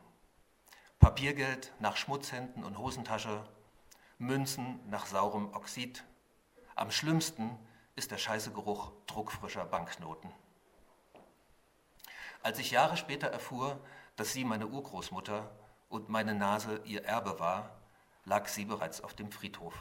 Papiergeld 0.99 1.73
nach 1.79 1.97
Schmutzhänden 1.97 2.63
und 2.63 2.77
Hosentasche, 2.77 3.43
Münzen 4.17 4.79
nach 4.89 5.05
saurem 5.05 5.53
Oxid. 5.53 6.03
Am 6.75 6.91
schlimmsten 6.91 7.57
ist 7.95 8.11
der 8.11 8.17
scheiße 8.17 8.51
Geruch 8.51 8.91
druckfrischer 9.05 9.65
Banknoten. 9.65 10.31
Als 12.43 12.59
ich 12.59 12.71
Jahre 12.71 12.97
später 12.97 13.27
erfuhr, 13.27 13.79
dass 14.15 14.33
sie 14.33 14.43
meine 14.43 14.67
Urgroßmutter 14.67 15.49
und 15.89 16.09
meine 16.09 16.33
Nase 16.33 16.81
ihr 16.85 17.03
Erbe 17.05 17.39
war, 17.39 17.77
lag 18.25 18.47
sie 18.47 18.65
bereits 18.65 19.01
auf 19.01 19.13
dem 19.13 19.31
Friedhof. 19.31 19.73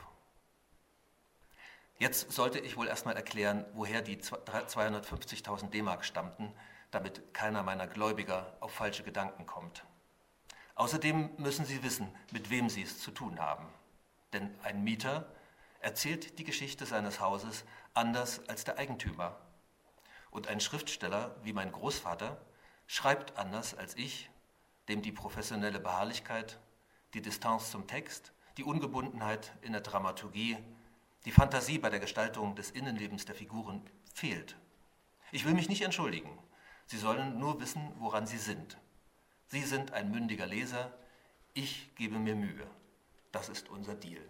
Jetzt 1.98 2.30
sollte 2.32 2.58
ich 2.58 2.76
wohl 2.76 2.88
erstmal 2.88 3.16
erklären, 3.16 3.64
woher 3.72 4.02
die 4.02 4.18
250.000 4.18 5.70
D-Mark 5.70 6.04
stammten, 6.04 6.52
damit 6.90 7.32
keiner 7.32 7.62
meiner 7.62 7.86
Gläubiger 7.86 8.56
auf 8.60 8.72
falsche 8.72 9.02
Gedanken 9.02 9.46
kommt. 9.46 9.84
Außerdem 10.76 11.30
müssen 11.38 11.64
Sie 11.64 11.82
wissen, 11.82 12.08
mit 12.30 12.50
wem 12.50 12.68
Sie 12.68 12.82
es 12.82 13.00
zu 13.00 13.10
tun 13.10 13.40
haben. 13.40 13.66
Denn 14.32 14.54
ein 14.62 14.84
Mieter 14.84 15.26
erzählt 15.80 16.38
die 16.38 16.44
Geschichte 16.44 16.86
seines 16.86 17.20
Hauses 17.20 17.64
anders 17.94 18.48
als 18.48 18.64
der 18.64 18.78
Eigentümer. 18.78 19.40
Und 20.30 20.46
ein 20.46 20.60
Schriftsteller 20.60 21.34
wie 21.42 21.52
mein 21.52 21.72
Großvater 21.72 22.40
schreibt 22.86 23.36
anders 23.38 23.74
als 23.74 23.96
ich, 23.96 24.30
dem 24.88 25.02
die 25.02 25.12
professionelle 25.12 25.80
Beharrlichkeit, 25.80 26.60
die 27.14 27.22
Distanz 27.22 27.70
zum 27.70 27.86
Text, 27.86 28.32
die 28.56 28.64
Ungebundenheit 28.64 29.52
in 29.62 29.72
der 29.72 29.80
Dramaturgie 29.80 30.56
die 31.26 31.32
Fantasie 31.32 31.78
bei 31.78 31.90
der 31.90 31.98
Gestaltung 31.98 32.54
des 32.54 32.70
Innenlebens 32.70 33.24
der 33.24 33.34
Figuren 33.34 33.82
fehlt. 34.14 34.56
Ich 35.32 35.44
will 35.44 35.54
mich 35.54 35.68
nicht 35.68 35.82
entschuldigen. 35.82 36.38
Sie 36.86 36.98
sollen 36.98 37.40
nur 37.40 37.60
wissen, 37.60 37.92
woran 37.98 38.28
Sie 38.28 38.38
sind. 38.38 38.78
Sie 39.48 39.62
sind 39.62 39.92
ein 39.92 40.10
mündiger 40.10 40.46
Leser. 40.46 40.92
Ich 41.54 41.94
gebe 41.94 42.18
mir 42.18 42.34
Mühe. 42.34 42.66
Das 43.30 43.48
ist 43.48 43.68
unser 43.68 43.94
Deal. 43.94 44.22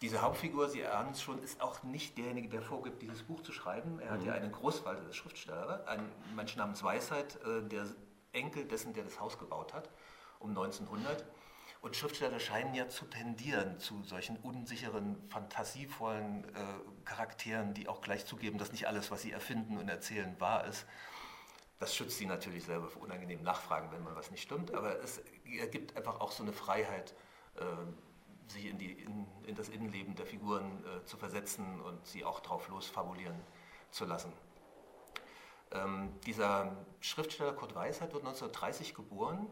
Diese 0.00 0.22
Hauptfigur, 0.22 0.68
Sie 0.68 0.84
ahnen 0.84 1.12
es 1.12 1.22
schon, 1.22 1.40
ist 1.42 1.60
auch 1.60 1.82
nicht 1.84 2.18
derjenige, 2.18 2.48
der 2.48 2.62
vorgibt, 2.62 3.02
dieses 3.02 3.22
Buch 3.22 3.42
zu 3.42 3.52
schreiben. 3.52 4.00
Er 4.00 4.10
hat 4.10 4.20
mhm. 4.20 4.26
ja 4.26 4.32
einen 4.32 4.50
Großvater, 4.50 5.02
der 5.02 5.12
Schriftsteller, 5.12 5.86
einen 5.86 6.10
Menschen 6.34 6.58
namens 6.58 6.82
Weisheit, 6.82 7.38
äh, 7.44 7.62
der 7.68 7.86
Enkel 8.32 8.64
dessen, 8.64 8.94
der 8.94 9.04
das 9.04 9.20
Haus 9.20 9.38
gebaut 9.38 9.74
hat, 9.74 9.90
um 10.40 10.50
1900. 10.50 11.24
Und 11.82 11.96
Schriftsteller 11.96 12.40
scheinen 12.40 12.74
ja 12.74 12.88
zu 12.88 13.04
tendieren 13.04 13.78
zu 13.78 14.02
solchen 14.04 14.36
unsicheren, 14.38 15.16
fantasievollen 15.28 16.44
äh, 16.44 17.04
Charakteren, 17.04 17.74
die 17.74 17.88
auch 17.88 18.00
gleich 18.00 18.24
zugeben, 18.24 18.58
dass 18.58 18.72
nicht 18.72 18.88
alles, 18.88 19.10
was 19.10 19.22
sie 19.22 19.32
erfinden 19.32 19.76
und 19.76 19.88
erzählen, 19.88 20.34
wahr 20.40 20.64
ist. 20.64 20.86
Das 21.82 21.96
schützt 21.96 22.18
sie 22.18 22.26
natürlich 22.26 22.62
selber 22.62 22.86
vor 22.86 23.02
unangenehmen 23.02 23.42
Nachfragen, 23.42 23.90
wenn 23.90 24.04
mal 24.04 24.14
was 24.14 24.30
nicht 24.30 24.44
stimmt, 24.44 24.72
aber 24.72 25.00
es 25.00 25.20
ergibt 25.58 25.96
einfach 25.96 26.20
auch 26.20 26.30
so 26.30 26.44
eine 26.44 26.52
Freiheit, 26.52 27.12
äh, 27.56 27.64
sich 28.46 28.66
in, 28.66 28.78
die, 28.78 28.92
in, 28.92 29.26
in, 29.48 29.56
das 29.56 29.68
Innenleben 29.68 30.14
der 30.14 30.24
Figuren 30.24 30.84
äh, 30.84 31.04
zu 31.06 31.16
versetzen 31.16 31.80
und 31.80 32.06
sie 32.06 32.24
auch 32.24 32.38
drauf 32.38 32.68
losfabulieren 32.68 33.34
zu 33.90 34.04
lassen. 34.04 34.32
Ähm, 35.72 36.12
dieser 36.24 36.76
Schriftsteller 37.00 37.52
Kurt 37.52 37.74
Weisheit 37.74 38.12
wird 38.12 38.22
1930 38.22 38.94
geboren 38.94 39.48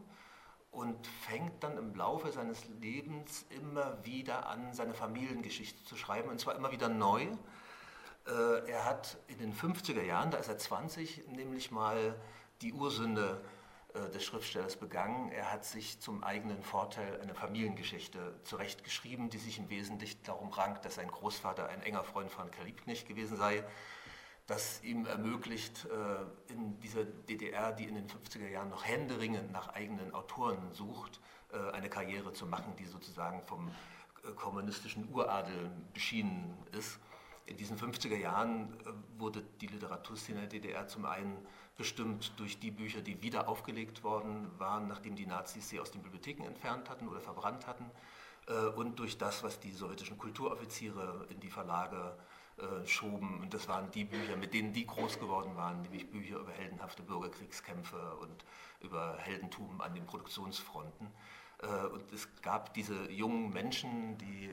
und 0.71 1.05
fängt 1.05 1.61
dann 1.65 1.77
im 1.77 1.93
Laufe 1.95 2.31
seines 2.31 2.63
Lebens 2.79 3.45
immer 3.49 4.05
wieder 4.05 4.47
an, 4.47 4.73
seine 4.73 4.93
Familiengeschichte 4.93 5.83
zu 5.83 5.97
schreiben, 5.97 6.29
und 6.29 6.39
zwar 6.39 6.55
immer 6.55 6.71
wieder 6.71 6.87
neu. 6.87 7.27
Äh, 8.27 8.69
er 8.69 8.85
hat 8.85 9.17
in 9.27 9.39
den 9.39 9.53
50er 9.53 10.03
Jahren, 10.03 10.31
da 10.31 10.37
ist 10.37 10.47
er 10.47 10.57
20, 10.57 11.27
nämlich 11.29 11.71
mal 11.71 12.15
die 12.61 12.73
Ursünde 12.73 13.41
äh, 13.93 14.09
des 14.11 14.23
Schriftstellers 14.23 14.75
begangen. 14.75 15.31
Er 15.31 15.51
hat 15.51 15.65
sich 15.65 15.99
zum 15.99 16.23
eigenen 16.23 16.61
Vorteil 16.61 17.19
eine 17.21 17.33
Familiengeschichte 17.33 18.35
zurechtgeschrieben, 18.43 19.29
die 19.29 19.39
sich 19.39 19.57
im 19.57 19.69
Wesentlichen 19.69 20.21
darum 20.23 20.49
rankt, 20.49 20.85
dass 20.85 20.95
sein 20.95 21.07
Großvater 21.07 21.67
ein 21.67 21.81
enger 21.81 22.03
Freund 22.03 22.31
von 22.31 22.51
Karl 22.51 22.65
Liebknecht 22.65 23.07
gewesen 23.07 23.37
sei 23.37 23.63
das 24.47 24.83
ihm 24.83 25.05
ermöglicht, 25.05 25.85
äh, 25.85 26.51
in 26.51 26.77
dieser 26.81 27.05
DDR, 27.05 27.71
die 27.71 27.85
in 27.85 27.95
den 27.95 28.07
50er 28.07 28.49
Jahren 28.49 28.69
noch 28.69 28.83
händeringend 28.83 29.49
nach 29.53 29.69
eigenen 29.69 30.13
Autoren 30.13 30.73
sucht, 30.73 31.21
eine 31.73 31.89
Karriere 31.89 32.31
zu 32.31 32.45
machen, 32.45 32.73
die 32.77 32.85
sozusagen 32.85 33.43
vom 33.43 33.71
kommunistischen 34.37 35.09
Uradel 35.13 35.69
beschienen 35.93 36.57
ist. 36.71 36.97
In 37.45 37.57
diesen 37.57 37.77
50er 37.77 38.15
Jahren 38.15 38.77
wurde 39.17 39.43
die 39.59 39.67
Literaturszene 39.67 40.41
der 40.41 40.49
DDR 40.49 40.87
zum 40.87 41.05
einen 41.05 41.37
bestimmt 41.77 42.33
durch 42.37 42.59
die 42.59 42.71
Bücher, 42.71 43.01
die 43.01 43.21
wieder 43.21 43.49
aufgelegt 43.49 44.03
worden 44.03 44.51
waren, 44.57 44.87
nachdem 44.87 45.15
die 45.15 45.25
Nazis 45.25 45.69
sie 45.69 45.79
aus 45.79 45.91
den 45.91 46.01
Bibliotheken 46.01 46.43
entfernt 46.45 46.89
hatten 46.89 47.07
oder 47.07 47.19
verbrannt 47.19 47.67
hatten, 47.67 47.89
und 48.75 48.99
durch 48.99 49.17
das, 49.17 49.43
was 49.43 49.59
die 49.59 49.71
sowjetischen 49.71 50.17
Kulturoffiziere 50.17 51.27
in 51.29 51.39
die 51.39 51.49
Verlage 51.49 52.17
äh, 52.57 52.85
schoben. 52.85 53.39
Und 53.39 53.53
das 53.53 53.67
waren 53.67 53.89
die 53.91 54.03
Bücher, 54.03 54.35
mit 54.35 54.53
denen 54.53 54.73
die 54.73 54.85
groß 54.85 55.19
geworden 55.19 55.55
waren, 55.55 55.81
nämlich 55.81 56.11
Bücher 56.11 56.37
über 56.37 56.51
heldenhafte 56.51 57.01
Bürgerkriegskämpfe 57.01 58.17
und 58.17 58.45
über 58.81 59.17
Heldentum 59.17 59.79
an 59.81 59.95
den 59.95 60.05
Produktionsfronten. 60.05 61.07
Äh, 61.59 61.87
und 61.87 62.11
es 62.11 62.27
gab 62.41 62.73
diese 62.73 63.09
jungen 63.09 63.51
Menschen, 63.51 64.17
die 64.17 64.51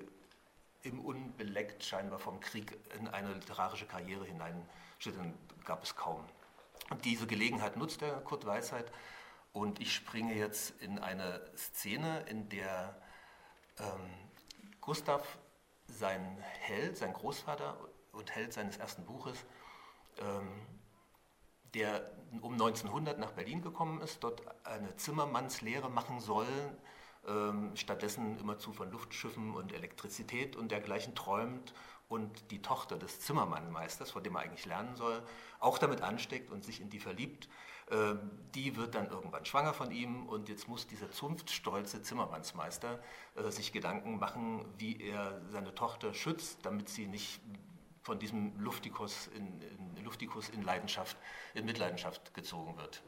im 0.83 1.01
Unbeleckt 1.01 1.85
scheinbar 1.85 2.19
vom 2.19 2.41
Krieg 2.41 2.79
in 2.99 3.09
eine 3.09 3.35
literarische 3.35 3.87
Karriere 3.87 4.25
hineinschütteln, 4.25 5.35
gab 5.65 5.83
es 5.83 5.97
kaum. 5.97 6.25
Und 6.91 7.05
diese 7.05 7.27
Gelegenheit 7.27 7.77
nutzt 7.77 8.01
der 8.01 8.15
Kurt 8.21 8.47
Weisheit 8.47 8.91
und 9.53 9.81
ich 9.81 9.95
springe 9.95 10.35
jetzt 10.35 10.81
in 10.81 10.99
eine 10.99 11.41
Szene, 11.57 12.21
in 12.29 12.49
der 12.49 12.97
ähm, 13.79 14.11
Gustav 14.81 15.39
sein 15.89 16.39
Held, 16.61 16.97
sein 16.97 17.13
Großvater 17.13 17.77
und 18.13 18.35
Held 18.35 18.53
seines 18.53 18.77
ersten 18.77 19.05
Buches, 19.05 19.45
ähm, 20.19 20.49
der 21.75 22.11
um 22.41 22.53
1900 22.55 23.19
nach 23.19 23.33
Berlin 23.33 23.63
gekommen 23.63 24.01
ist, 24.01 24.23
dort 24.25 24.43
eine 24.67 24.97
Zimmermannslehre 24.97 25.91
machen 25.91 26.21
soll, 26.21 26.47
stattdessen 27.75 28.39
immerzu 28.39 28.73
von 28.73 28.91
Luftschiffen 28.91 29.55
und 29.55 29.73
Elektrizität 29.73 30.57
und 30.57 30.71
dergleichen 30.71 31.15
träumt 31.15 31.75
und 32.09 32.51
die 32.51 32.63
Tochter 32.63 32.97
des 32.97 33.21
Zimmermannmeisters, 33.21 34.11
von 34.11 34.23
dem 34.23 34.35
er 34.37 34.43
eigentlich 34.43 34.65
lernen 34.65 34.97
soll, 34.97 35.23
auch 35.61 35.79
damit 35.79 36.01
ansteckt 36.01 36.51
und 36.51 36.65
sich 36.65 36.81
in 36.81 36.89
die 36.89 37.01
verliebt. 37.01 37.49
Ähm, 37.91 38.31
die 38.55 38.77
wird 38.77 38.95
dann 38.95 39.09
irgendwann 39.09 39.45
schwanger 39.45 39.73
von 39.73 39.91
ihm 39.91 40.27
und 40.27 40.49
jetzt 40.49 40.69
muss 40.69 40.87
dieser 40.87 41.11
zunftstolze 41.11 42.03
Zimmermannsmeister 42.03 43.03
äh, 43.35 43.51
sich 43.51 43.73
Gedanken 43.73 44.19
machen, 44.19 44.65
wie 44.79 45.01
er 45.01 45.41
seine 45.51 45.75
Tochter 45.75 46.13
schützt, 46.13 46.65
damit 46.65 46.89
sie 46.89 47.07
nicht 47.07 47.41
von 48.03 48.19
diesem 48.19 48.59
Luftikus 48.59 49.29
in, 49.29 49.61
in, 49.61 50.05
Luftikus 50.05 50.49
in 50.49 50.63
Leidenschaft, 50.63 51.17
in 51.55 51.65
Mitleidenschaft 51.65 52.33
gezogen 52.35 52.77
wird. 52.77 53.03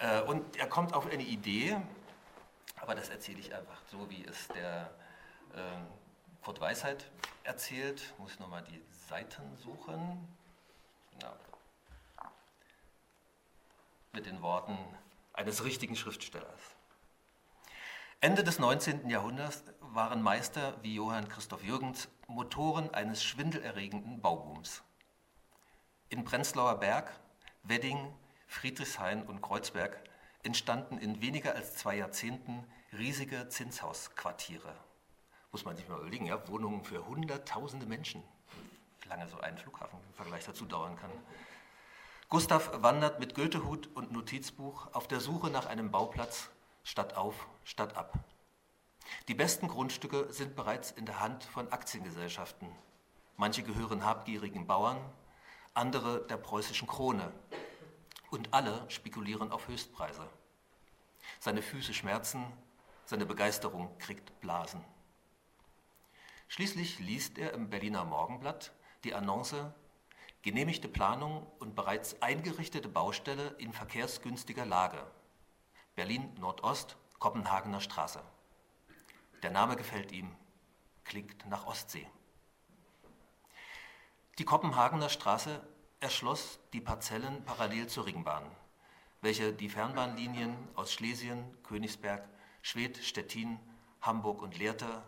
Äh, 0.00 0.22
und 0.22 0.56
er 0.56 0.68
kommt 0.68 0.92
auf 0.92 1.06
eine 1.06 1.22
Idee, 1.22 1.80
aber 2.84 2.94
das 2.94 3.08
erzähle 3.08 3.38
ich 3.40 3.54
einfach 3.54 3.80
so, 3.90 4.10
wie 4.10 4.26
es 4.26 4.46
der 4.48 4.90
äh, 5.54 6.44
Kurt 6.44 6.60
Weisheit 6.60 7.10
erzählt. 7.42 8.12
Muss 8.18 8.32
ich 8.32 8.38
nochmal 8.38 8.62
die 8.62 8.82
Seiten 9.08 9.56
suchen. 9.56 10.28
Ja. 11.22 11.34
Mit 14.12 14.26
den 14.26 14.42
Worten 14.42 14.76
eines 15.32 15.64
richtigen 15.64 15.96
Schriftstellers. 15.96 16.76
Ende 18.20 18.44
des 18.44 18.58
19. 18.58 19.08
Jahrhunderts 19.08 19.64
waren 19.80 20.20
Meister 20.20 20.74
wie 20.82 20.94
Johann 20.94 21.26
Christoph 21.30 21.64
Jürgens 21.64 22.08
Motoren 22.26 22.92
eines 22.92 23.24
schwindelerregenden 23.24 24.20
Baubooms. 24.20 24.82
In 26.10 26.22
Prenzlauer 26.24 26.80
Berg, 26.80 27.18
Wedding, 27.62 28.12
Friedrichshain 28.46 29.22
und 29.22 29.40
Kreuzberg 29.40 30.03
entstanden 30.44 30.98
in 30.98 31.20
weniger 31.20 31.54
als 31.54 31.76
zwei 31.76 31.96
Jahrzehnten 31.96 32.64
riesige 32.92 33.48
Zinshausquartiere. 33.48 34.74
Muss 35.52 35.64
man 35.64 35.76
sich 35.76 35.88
mal 35.88 35.98
überlegen, 35.98 36.26
ja? 36.26 36.46
Wohnungen 36.48 36.84
für 36.84 37.06
hunderttausende 37.06 37.86
Menschen. 37.86 38.22
Wie 39.00 39.08
lange 39.08 39.28
so 39.28 39.38
ein 39.40 39.58
Flughafen 39.58 39.98
im 40.08 40.14
Vergleich 40.14 40.44
dazu 40.44 40.64
dauern 40.64 40.96
kann. 40.96 41.10
Gustav 42.28 42.82
wandert 42.82 43.20
mit 43.20 43.34
Goethehut 43.34 43.88
und 43.94 44.12
Notizbuch 44.12 44.88
auf 44.92 45.06
der 45.06 45.20
Suche 45.20 45.50
nach 45.50 45.66
einem 45.66 45.90
Bauplatz 45.90 46.50
statt 46.82 47.16
auf, 47.16 47.46
statt 47.64 47.96
ab. 47.96 48.18
Die 49.28 49.34
besten 49.34 49.68
Grundstücke 49.68 50.32
sind 50.32 50.56
bereits 50.56 50.90
in 50.90 51.06
der 51.06 51.20
Hand 51.20 51.44
von 51.44 51.70
Aktiengesellschaften. 51.70 52.68
Manche 53.36 53.62
gehören 53.62 54.04
habgierigen 54.04 54.66
Bauern, 54.66 54.98
andere 55.74 56.26
der 56.26 56.36
preußischen 56.36 56.88
Krone. 56.88 57.32
Und 58.34 58.52
alle 58.52 58.84
spekulieren 58.90 59.52
auf 59.52 59.68
Höchstpreise. 59.68 60.28
Seine 61.38 61.62
Füße 61.62 61.94
schmerzen, 61.94 62.44
seine 63.04 63.26
Begeisterung 63.26 63.96
kriegt 63.98 64.40
Blasen. 64.40 64.84
Schließlich 66.48 66.98
liest 66.98 67.38
er 67.38 67.52
im 67.52 67.70
Berliner 67.70 68.04
Morgenblatt 68.04 68.72
die 69.04 69.14
Annonce 69.14 69.72
Genehmigte 70.42 70.88
Planung 70.88 71.46
und 71.60 71.76
bereits 71.76 72.20
eingerichtete 72.22 72.88
Baustelle 72.88 73.54
in 73.58 73.72
verkehrsgünstiger 73.72 74.66
Lage. 74.66 75.06
Berlin 75.94 76.34
Nordost, 76.40 76.96
Kopenhagener 77.20 77.80
Straße. 77.80 78.20
Der 79.44 79.52
Name 79.52 79.76
gefällt 79.76 80.10
ihm, 80.10 80.34
klingt 81.04 81.46
nach 81.46 81.68
Ostsee. 81.68 82.10
Die 84.38 84.44
Kopenhagener 84.44 85.08
Straße 85.08 85.64
erschloss 86.04 86.58
die 86.74 86.82
Parzellen 86.82 87.42
parallel 87.46 87.86
zur 87.86 88.04
Ringbahn, 88.04 88.44
welche 89.22 89.54
die 89.54 89.70
Fernbahnlinien 89.70 90.54
aus 90.74 90.92
Schlesien, 90.92 91.42
Königsberg, 91.62 92.28
Schwedt, 92.60 92.98
Stettin, 92.98 93.58
Hamburg 94.02 94.42
und 94.42 94.58
Lehrte, 94.58 95.02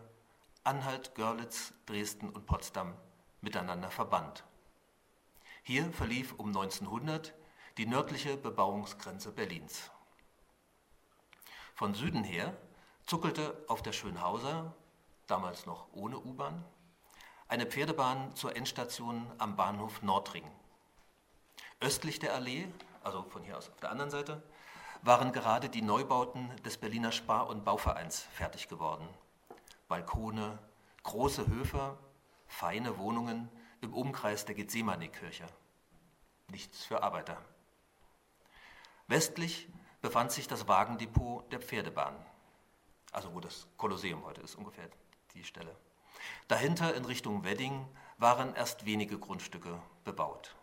Anhalt, 0.63 1.13
Görlitz, 1.13 1.71
Dresden 1.85 2.31
und 2.31 2.47
Potsdam 2.47 2.95
miteinander 3.41 3.91
verband. 3.91 4.43
Hier 5.61 5.91
verlief 5.91 6.33
um 6.39 6.47
1900 6.47 7.35
die 7.77 7.85
nördliche 7.85 8.35
Bebauungsgrenze 8.35 9.31
Berlins. 9.31 9.91
Von 11.75 11.93
Süden 11.93 12.23
her 12.23 12.57
zuckelte 13.05 13.55
auf 13.67 13.83
der 13.83 13.93
Schönhauser, 13.93 14.73
damals 15.27 15.67
noch 15.67 15.93
ohne 15.93 16.17
U-Bahn, 16.17 16.65
eine 17.47 17.67
Pferdebahn 17.67 18.35
zur 18.35 18.55
Endstation 18.55 19.31
am 19.37 19.55
Bahnhof 19.55 20.01
Nordring. 20.01 20.49
Östlich 21.79 22.17
der 22.17 22.33
Allee, 22.33 22.67
also 23.03 23.23
von 23.23 23.43
hier 23.43 23.55
aus 23.55 23.69
auf 23.69 23.79
der 23.79 23.91
anderen 23.91 24.09
Seite, 24.09 24.41
waren 25.03 25.31
gerade 25.31 25.69
die 25.69 25.83
Neubauten 25.83 26.49
des 26.63 26.77
Berliner 26.77 27.11
Spar- 27.11 27.47
und 27.47 27.63
Bauvereins 27.63 28.21
fertig 28.33 28.67
geworden. 28.67 29.07
Balkone, 29.87 30.57
große 31.03 31.45
Höfe, 31.47 31.95
feine 32.47 32.97
Wohnungen 32.97 33.49
im 33.81 33.93
Umkreis 33.93 34.43
der 34.45 34.55
Gethsemane-Kirche. 34.55 35.45
Nichts 36.49 36.83
für 36.83 37.03
Arbeiter. 37.03 37.37
Westlich 39.07 39.69
befand 40.01 40.31
sich 40.31 40.47
das 40.47 40.67
Wagendepot 40.67 41.51
der 41.51 41.59
Pferdebahn, 41.61 42.15
also 43.11 43.35
wo 43.35 43.39
das 43.39 43.67
Kolosseum 43.77 44.25
heute 44.25 44.41
ist, 44.41 44.55
ungefähr 44.55 44.89
die 45.35 45.43
Stelle. 45.43 45.75
Dahinter 46.47 46.95
in 46.95 47.05
Richtung 47.05 47.43
Wedding 47.43 47.87
waren 48.17 48.55
erst 48.55 48.85
wenige 48.85 49.19
Grundstücke 49.19 49.79
bebaut. 50.03 50.55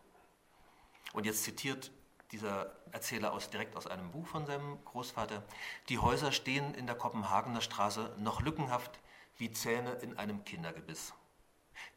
Und 1.15 1.27
jetzt 1.27 1.45
zitiert 1.45 1.93
dieser 2.33 2.75
Erzähler 2.91 3.33
aus, 3.33 3.49
direkt 3.49 3.77
aus 3.77 3.87
einem 3.87 4.11
Buch 4.11 4.27
von 4.27 4.47
seinem 4.47 4.85
Großvater. 4.85 5.45
Die 5.89 5.99
Häuser 5.99 6.33
stehen 6.33 6.75
in 6.75 6.87
der 6.87 6.97
Kopenhagener 6.97 7.61
Straße 7.61 8.13
noch 8.19 8.41
lückenhaft 8.43 8.99
wie 9.37 9.53
Zähne 9.53 9.93
in 10.03 10.19
einem 10.19 10.45
Kindergebiss. 10.45 11.15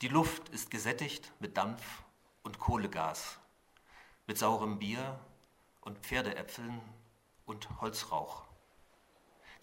Die 0.02 0.08
Luft 0.08 0.50
ist 0.50 0.70
gesättigt 0.70 1.34
mit 1.40 1.58
Dampf 1.58 2.04
und 2.44 2.60
Kohlegas, 2.60 3.40
mit 4.28 4.38
saurem 4.38 4.78
Bier 4.78 5.20
und 5.82 5.98
Pferdeäpfeln 5.98 6.80
und 7.48 7.82
Holzrauch. 7.82 8.44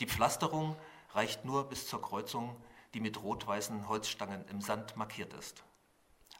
Die 0.00 0.08
Pflasterung 0.08 0.76
reicht 1.12 1.44
nur 1.44 1.68
bis 1.68 1.86
zur 1.86 2.02
Kreuzung, 2.02 2.60
die 2.92 3.00
mit 3.00 3.22
rot-weißen 3.22 3.88
Holzstangen 3.88 4.44
im 4.48 4.60
Sand 4.60 4.96
markiert 4.96 5.32
ist. 5.32 5.62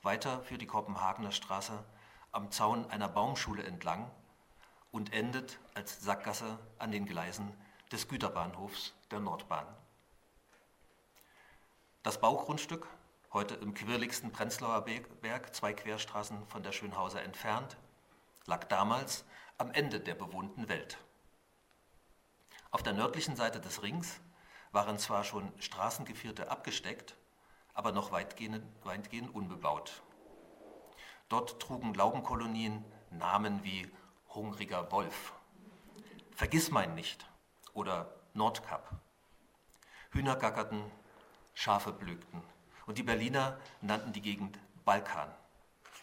Weiter 0.02 0.42
führt 0.42 0.62
die 0.62 0.66
Kopenhagener 0.66 1.30
Straße 1.30 1.84
am 2.34 2.50
Zaun 2.50 2.90
einer 2.90 3.08
Baumschule 3.08 3.62
entlang 3.62 4.10
und 4.90 5.12
endet 5.12 5.58
als 5.74 6.00
Sackgasse 6.00 6.58
an 6.78 6.92
den 6.92 7.06
Gleisen 7.06 7.56
des 7.92 8.08
Güterbahnhofs 8.08 8.92
der 9.10 9.20
Nordbahn. 9.20 9.66
Das 12.02 12.20
Baugrundstück 12.20 12.86
heute 13.32 13.54
im 13.54 13.74
quirligsten 13.74 14.30
Prenzlauer 14.30 14.84
Berg, 14.84 15.54
zwei 15.54 15.72
Querstraßen 15.72 16.46
von 16.46 16.62
der 16.62 16.72
Schönhauser 16.72 17.22
entfernt, 17.22 17.76
lag 18.46 18.64
damals 18.64 19.24
am 19.58 19.72
Ende 19.72 20.00
der 20.00 20.14
bewohnten 20.14 20.68
Welt. 20.68 20.98
Auf 22.70 22.82
der 22.82 22.92
nördlichen 22.92 23.36
Seite 23.36 23.60
des 23.60 23.82
Rings 23.82 24.20
waren 24.70 24.98
zwar 24.98 25.24
schon 25.24 25.52
Straßengevierte 25.60 26.50
abgesteckt, 26.50 27.16
aber 27.74 27.92
noch 27.92 28.12
weitgehend, 28.12 28.64
weitgehend 28.84 29.34
unbebaut. 29.34 30.03
Dort 31.28 31.60
trugen 31.60 31.94
Laubenkolonien 31.94 32.84
Namen 33.10 33.64
wie 33.64 33.90
Hungriger 34.28 34.90
Wolf, 34.92 35.32
Vergissmein 36.32 36.94
nicht 36.94 37.26
oder 37.72 38.12
Nordkap. 38.34 38.90
Hühner 40.10 40.36
gackerten, 40.36 40.82
Schafe 41.54 41.92
blökten 41.92 42.42
und 42.86 42.98
die 42.98 43.02
Berliner 43.02 43.58
nannten 43.80 44.12
die 44.12 44.20
Gegend 44.20 44.58
Balkan. 44.84 45.32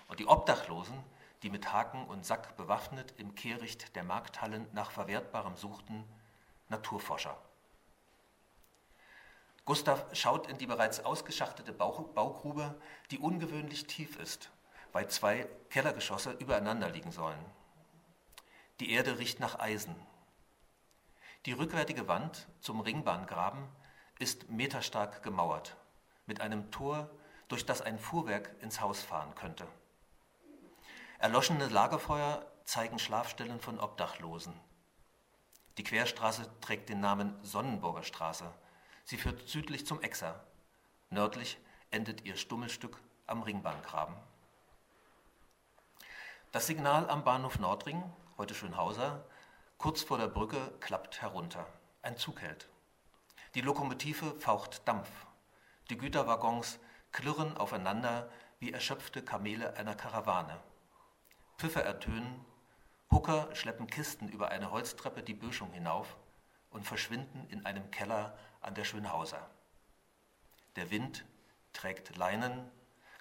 Und 0.08 0.20
die 0.20 0.28
Obdachlosen, 0.28 0.98
die 1.44 1.50
mit 1.50 1.72
Haken 1.72 2.06
und 2.06 2.26
Sack 2.26 2.58
bewaffnet 2.58 3.14
im 3.18 3.36
Kehricht 3.36 3.96
der 3.96 4.04
Markthallen 4.04 4.68
nach 4.74 4.92
Verwertbarem 4.92 5.56
suchten, 5.56 6.04
Naturforscher. 6.70 7.38
Gustav 9.66 10.06
schaut 10.14 10.48
in 10.48 10.58
die 10.58 10.68
bereits 10.68 11.00
ausgeschachtete 11.06 11.74
Baugrube, 11.74 12.76
die 13.12 13.20
ungewöhnlich 13.20 13.86
tief 13.86 14.18
ist, 14.18 14.50
weil 14.92 15.10
zwei 15.10 15.48
Kellergeschosse 15.70 16.32
übereinander 16.32 16.90
liegen 16.90 17.12
sollen. 17.12 17.44
Die 18.80 18.92
Erde 18.92 19.20
riecht 19.20 19.40
nach 19.40 19.60
Eisen. 19.60 19.96
Die 21.46 21.54
rückwärtige 21.54 22.08
Wand 22.08 22.48
zum 22.60 22.82
Ringbahngraben 22.82 23.68
ist 24.20 24.50
meterstark 24.50 25.24
gemauert 25.24 25.76
mit 26.26 26.40
einem 26.40 26.72
Tor, 26.72 27.10
durch 27.50 27.66
das 27.66 27.82
ein 27.82 28.00
Fuhrwerk 28.00 28.56
ins 28.62 28.80
Haus 28.80 29.02
fahren 29.02 29.36
könnte. 29.36 29.68
Erloschene 31.20 31.68
Lagerfeuer 31.68 32.46
zeigen 32.64 33.00
Schlafstellen 33.00 33.60
von 33.60 33.80
Obdachlosen. 33.80 34.54
Die 35.78 35.84
Querstraße 35.84 36.50
trägt 36.62 36.88
den 36.88 37.02
Namen 37.02 37.38
Sonnenburger 37.44 38.04
Straße. 38.04 38.46
Sie 39.04 39.18
führt 39.18 39.50
südlich 39.50 39.86
zum 39.86 40.02
Exer. 40.02 40.42
Nördlich 41.10 41.58
endet 41.90 42.24
ihr 42.24 42.38
Stummelstück 42.38 42.98
am 43.28 43.44
Ringbahngraben. 43.44 44.16
Das 46.52 46.68
Signal 46.68 47.10
am 47.10 47.24
Bahnhof 47.24 47.60
Nordring, 47.60 48.04
heute 48.38 48.54
Schönhauser, 48.54 49.24
kurz 49.78 50.02
vor 50.04 50.18
der 50.18 50.28
Brücke 50.28 50.74
klappt 50.82 51.22
herunter. 51.22 51.66
Ein 52.02 52.18
Zug 52.18 52.42
hält. 52.42 52.68
Die 53.56 53.62
Lokomotive 53.62 54.36
faucht 54.40 54.86
Dampf 54.86 55.10
die 55.90 55.98
Güterwaggons 55.98 56.80
klirren 57.14 57.56
aufeinander 57.56 58.30
wie 58.60 58.72
erschöpfte 58.72 59.24
Kamele 59.24 59.76
einer 59.76 59.96
Karawane. 59.96 60.58
Pfiffe 61.58 61.84
ertönen, 61.84 62.46
Hucker 63.12 63.54
schleppen 63.56 63.88
Kisten 63.88 64.28
über 64.30 64.50
eine 64.50 64.72
Holztreppe 64.72 65.24
die 65.24 65.34
Böschung 65.34 65.72
hinauf 65.72 66.18
und 66.70 66.86
verschwinden 66.86 67.46
in 67.50 67.66
einem 67.66 67.92
Keller 67.92 68.38
an 68.62 68.74
der 68.74 68.86
Schönhauser. 68.86 69.50
Der 70.78 70.92
Wind 70.92 71.26
trägt 71.74 72.16
Leinen, 72.18 72.70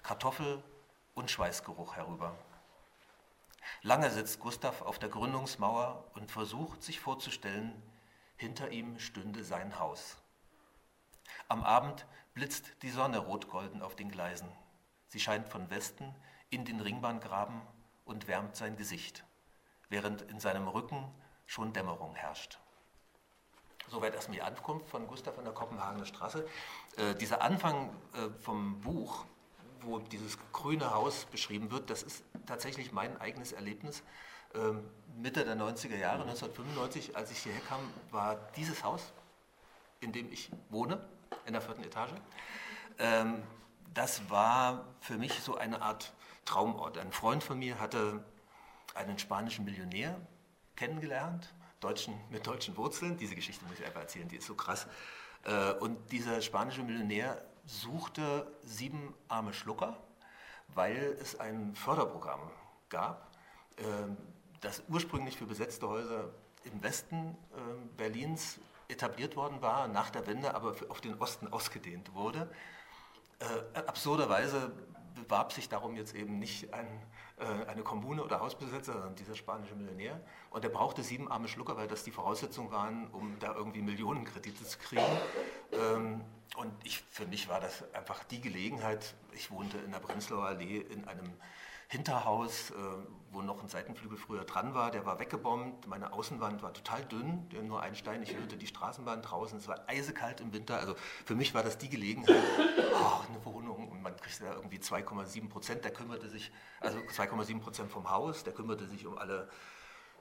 Kartoffel 0.03 0.63
und 1.13 1.29
Schweißgeruch 1.29 1.95
herüber. 1.97 2.37
Lange 3.81 4.09
sitzt 4.09 4.39
Gustav 4.39 4.81
auf 4.81 4.99
der 4.99 5.09
Gründungsmauer 5.09 6.09
und 6.13 6.31
versucht 6.31 6.83
sich 6.83 6.99
vorzustellen, 6.99 7.81
hinter 8.35 8.71
ihm 8.71 8.99
stünde 8.99 9.43
sein 9.43 9.79
Haus. 9.79 10.17
Am 11.47 11.63
Abend 11.63 12.05
blitzt 12.33 12.71
die 12.81 12.89
Sonne 12.89 13.19
rotgolden 13.19 13.81
auf 13.81 13.95
den 13.95 14.09
Gleisen. 14.09 14.51
Sie 15.07 15.19
scheint 15.19 15.47
von 15.47 15.69
Westen 15.69 16.15
in 16.49 16.65
den 16.65 16.79
Ringbahngraben 16.79 17.61
und 18.05 18.27
wärmt 18.27 18.55
sein 18.55 18.77
Gesicht, 18.77 19.23
während 19.89 20.21
in 20.23 20.39
seinem 20.39 20.67
Rücken 20.67 21.13
schon 21.45 21.73
Dämmerung 21.73 22.15
herrscht. 22.15 22.59
Soweit 23.89 24.15
erstmal 24.15 24.35
die 24.35 24.41
Ankunft 24.41 24.87
von 24.87 25.07
Gustav 25.07 25.37
an 25.37 25.43
der 25.43 25.53
Kopenhagener 25.53 26.05
Straße. 26.05 26.47
Äh, 26.97 27.15
dieser 27.15 27.41
Anfang 27.41 27.89
äh, 28.13 28.29
vom 28.39 28.79
Buch, 28.79 29.25
wo 29.83 29.99
dieses 29.99 30.37
grüne 30.51 30.93
Haus 30.93 31.25
beschrieben 31.25 31.71
wird, 31.71 31.89
das 31.89 32.03
ist 32.03 32.23
tatsächlich 32.45 32.91
mein 32.91 33.19
eigenes 33.19 33.51
Erlebnis. 33.51 34.03
Ähm, 34.53 34.83
Mitte 35.17 35.45
der 35.45 35.55
90er 35.55 35.97
Jahre, 35.97 36.23
1995, 36.23 37.15
als 37.15 37.31
ich 37.31 37.39
hierher 37.39 37.61
kam, 37.61 37.79
war 38.11 38.37
dieses 38.55 38.83
Haus, 38.83 39.11
in 39.99 40.11
dem 40.11 40.31
ich 40.31 40.49
wohne, 40.69 40.99
in 41.45 41.53
der 41.53 41.61
vierten 41.61 41.83
Etage. 41.83 42.11
Ähm, 42.99 43.43
das 43.93 44.29
war 44.29 44.85
für 44.99 45.17
mich 45.17 45.41
so 45.41 45.55
eine 45.55 45.81
Art 45.81 46.13
Traumort. 46.45 46.97
Ein 46.97 47.11
Freund 47.11 47.43
von 47.43 47.59
mir 47.59 47.79
hatte 47.79 48.23
einen 48.93 49.19
spanischen 49.19 49.65
Millionär 49.65 50.19
kennengelernt, 50.75 51.53
Deutschen, 51.79 52.13
mit 52.29 52.45
deutschen 52.45 52.77
Wurzeln. 52.77 53.17
Diese 53.17 53.35
Geschichte 53.35 53.65
muss 53.65 53.79
ich 53.79 53.85
einfach 53.85 54.01
erzählen, 54.01 54.27
die 54.27 54.37
ist 54.37 54.47
so 54.47 54.55
krass. 54.55 54.87
Äh, 55.43 55.73
und 55.73 56.11
dieser 56.11 56.41
spanische 56.41 56.83
Millionär 56.83 57.43
suchte 57.65 58.51
sieben 58.63 59.13
arme 59.27 59.53
Schlucker, 59.53 59.97
weil 60.69 61.17
es 61.21 61.39
ein 61.39 61.75
Förderprogramm 61.75 62.51
gab, 62.89 63.31
ähm, 63.77 64.17
das 64.61 64.83
ursprünglich 64.89 65.37
für 65.37 65.45
besetzte 65.45 65.87
Häuser 65.87 66.29
im 66.63 66.83
Westen 66.83 67.37
ähm, 67.57 67.89
Berlins 67.97 68.59
etabliert 68.87 69.35
worden 69.35 69.61
war, 69.61 69.87
nach 69.87 70.09
der 70.09 70.27
Wende 70.27 70.53
aber 70.53 70.75
auf 70.89 71.01
den 71.01 71.15
Osten 71.19 71.47
ausgedehnt 71.47 72.13
wurde. 72.13 72.49
Äh, 73.39 73.79
absurderweise 73.79 74.71
bewarb 75.15 75.53
sich 75.53 75.69
darum 75.69 75.95
jetzt 75.95 76.15
eben 76.15 76.39
nicht 76.39 76.73
ein, 76.73 76.87
äh, 77.37 77.65
eine 77.67 77.83
Kommune 77.83 78.23
oder 78.23 78.39
Hausbesetzer, 78.39 78.93
sondern 78.93 79.15
dieser 79.15 79.35
spanische 79.35 79.75
Millionär. 79.75 80.19
Und 80.49 80.63
er 80.63 80.69
brauchte 80.69 81.03
sieben 81.03 81.31
arme 81.31 81.47
Schlucker, 81.47 81.77
weil 81.77 81.87
das 81.87 82.03
die 82.03 82.11
Voraussetzungen 82.11 82.71
waren, 82.71 83.07
um 83.11 83.37
da 83.39 83.53
irgendwie 83.55 83.81
Millionenkredite 83.81 84.63
zu 84.63 84.77
kriegen. 84.77 85.05
Ähm, 85.71 86.21
und 86.57 86.73
ich, 86.83 87.03
für 87.11 87.25
mich 87.25 87.47
war 87.47 87.59
das 87.59 87.83
einfach 87.93 88.23
die 88.25 88.41
Gelegenheit. 88.41 89.15
Ich 89.33 89.51
wohnte 89.51 89.77
in 89.77 89.91
der 89.91 89.99
Prenzlauer 89.99 90.45
Allee 90.45 90.77
in 90.77 91.07
einem 91.07 91.33
Hinterhaus, 91.91 92.71
äh, 92.71 92.73
wo 93.31 93.41
noch 93.41 93.61
ein 93.61 93.67
Seitenflügel 93.67 94.17
früher 94.17 94.45
dran 94.45 94.73
war, 94.73 94.91
der 94.91 95.05
war 95.05 95.19
weggebombt. 95.19 95.87
Meine 95.87 96.13
Außenwand 96.13 96.63
war 96.63 96.73
total 96.73 97.03
dünn, 97.03 97.49
nur 97.63 97.81
ein 97.81 97.95
Stein. 97.95 98.23
Ich 98.23 98.33
hörte 98.33 98.55
die 98.55 98.65
Straßenbahn 98.65 99.21
draußen. 99.21 99.57
Es 99.57 99.67
war 99.67 99.77
eisekalt 99.87 100.39
im 100.39 100.53
Winter. 100.53 100.77
Also 100.77 100.95
für 101.25 101.35
mich 101.35 101.53
war 101.53 101.63
das 101.63 101.77
die 101.77 101.89
Gelegenheit, 101.89 102.41
oh, 102.93 103.25
eine 103.27 103.43
Wohnung. 103.43 103.89
Und 103.89 104.01
man 104.01 104.15
kriegte 104.15 104.45
da 104.45 104.53
irgendwie 104.53 104.77
2,7 104.77 105.49
Prozent. 105.49 105.83
Der 105.83 105.91
kümmerte 105.91 106.29
sich, 106.29 106.53
also 106.79 106.97
2,7 106.97 107.59
Prozent 107.59 107.91
vom 107.91 108.09
Haus, 108.09 108.45
der 108.45 108.53
kümmerte 108.53 108.87
sich 108.87 109.05
um 109.05 109.17
alle 109.17 109.49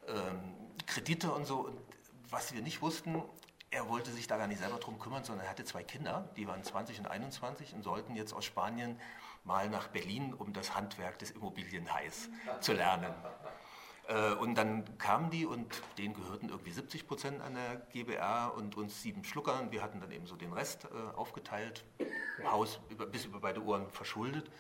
ähm, 0.09 0.57
Kredite 0.87 1.31
und 1.31 1.47
so. 1.47 1.61
Und 1.61 1.81
was 2.31 2.53
wir 2.53 2.63
nicht 2.63 2.83
wussten, 2.83 3.23
er 3.71 3.89
wollte 3.89 4.11
sich 4.11 4.27
da 4.27 4.39
gar 4.39 4.49
nicht 4.49 4.59
selber 4.59 4.79
drum 4.79 4.99
kümmern, 4.99 5.23
sondern 5.23 5.47
er 5.47 5.51
hatte 5.51 5.65
zwei 5.65 5.85
Kinder, 5.85 6.29
die 6.37 6.49
waren 6.49 6.65
20 6.65 6.99
und 6.99 7.07
21 7.07 7.75
und 7.75 7.85
sollten 7.85 8.17
jetzt 8.17 8.33
aus 8.33 8.45
Spanien 8.45 8.99
mal 9.45 9.69
nach 9.69 9.89
Berlin, 9.89 10.35
um 10.35 10.53
das 10.53 10.75
Handwerk 10.75 11.19
des 11.19 11.31
Immobilienhais 11.31 12.29
zu 12.61 12.73
lernen. 12.73 13.15
Äh, 14.09 14.35
und 14.35 14.57
dann 14.57 14.99
kamen 14.99 15.31
die 15.31 15.47
und 15.47 15.83
denen 15.99 16.15
gehörten 16.15 16.49
irgendwie 16.49 16.73
70 16.73 17.07
Prozent 17.07 17.41
an 17.41 17.55
der 17.55 17.77
GBR 17.93 18.53
und 18.57 18.77
uns 18.77 19.03
sieben 19.03 19.25
Schlucker. 19.25 19.61
Und 19.61 19.73
wir 19.73 19.83
hatten 19.83 20.01
dann 20.01 20.11
eben 20.11 20.27
so 20.27 20.37
den 20.37 20.53
Rest 20.53 20.85
äh, 20.85 21.17
aufgeteilt, 21.17 21.85
Haus 22.45 22.81
bis 23.13 23.25
über 23.25 23.41
beide 23.41 23.63
Ohren 23.63 23.89
verschuldet. 23.91 24.51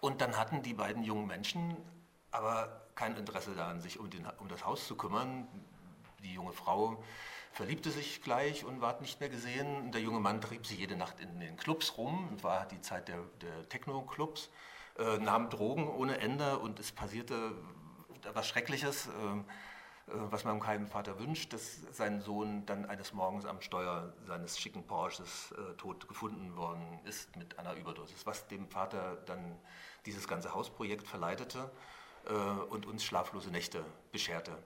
Und 0.00 0.20
dann 0.20 0.36
hatten 0.36 0.62
die 0.62 0.74
beiden 0.74 1.02
jungen 1.02 1.26
Menschen 1.26 1.76
aber 2.30 2.88
kein 2.94 3.16
Interesse 3.16 3.54
daran, 3.54 3.80
sich 3.80 3.98
um, 3.98 4.10
den, 4.10 4.26
um 4.38 4.48
das 4.48 4.64
Haus 4.64 4.86
zu 4.86 4.96
kümmern. 4.96 5.46
Die 6.22 6.34
junge 6.34 6.52
Frau 6.52 7.02
verliebte 7.58 7.90
sich 7.90 8.22
gleich 8.22 8.64
und 8.64 8.80
ward 8.80 9.00
nicht 9.00 9.18
mehr 9.18 9.28
gesehen. 9.28 9.90
Der 9.90 10.00
junge 10.00 10.20
Mann 10.20 10.40
trieb 10.40 10.64
sich 10.64 10.78
jede 10.78 10.94
Nacht 10.94 11.18
in 11.18 11.40
den 11.40 11.56
Clubs 11.56 11.98
rum, 11.98 12.38
war 12.40 12.66
die 12.66 12.80
Zeit 12.80 13.08
der, 13.08 13.18
der 13.42 13.68
Techno-Clubs, 13.68 14.48
äh, 14.96 15.18
nahm 15.18 15.50
Drogen 15.50 15.88
ohne 15.88 16.18
Ende 16.20 16.60
und 16.60 16.78
es 16.78 16.92
passierte 16.92 17.50
was 18.32 18.46
Schreckliches, 18.46 19.08
äh, 19.08 19.10
äh, 19.10 19.42
was 20.06 20.44
man 20.44 20.60
keinem 20.60 20.86
Vater 20.86 21.18
wünscht, 21.18 21.52
dass 21.52 21.80
sein 21.90 22.20
Sohn 22.20 22.64
dann 22.64 22.86
eines 22.86 23.12
Morgens 23.12 23.44
am 23.44 23.60
Steuer 23.60 24.12
seines 24.24 24.56
schicken 24.56 24.86
Porsches 24.86 25.50
äh, 25.50 25.74
tot 25.78 26.06
gefunden 26.06 26.54
worden 26.54 27.00
ist 27.06 27.34
mit 27.34 27.58
einer 27.58 27.74
Überdosis, 27.74 28.24
was 28.24 28.46
dem 28.46 28.68
Vater 28.68 29.16
dann 29.26 29.58
dieses 30.06 30.28
ganze 30.28 30.54
Hausprojekt 30.54 31.08
verleitete 31.08 31.68
äh, 32.28 32.32
und 32.32 32.86
uns 32.86 33.02
schlaflose 33.02 33.50
Nächte 33.50 33.84
bescherte 34.12 34.56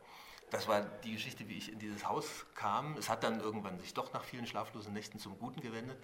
das 0.52 0.68
war 0.68 0.82
die 1.02 1.12
Geschichte, 1.12 1.48
wie 1.48 1.56
ich 1.56 1.72
in 1.72 1.78
dieses 1.78 2.06
Haus 2.06 2.44
kam. 2.54 2.96
Es 2.98 3.08
hat 3.08 3.24
dann 3.24 3.40
irgendwann 3.40 3.80
sich 3.80 3.94
doch 3.94 4.12
nach 4.12 4.22
vielen 4.22 4.46
schlaflosen 4.46 4.92
Nächten 4.92 5.18
zum 5.18 5.38
Guten 5.38 5.62
gewendet. 5.62 5.98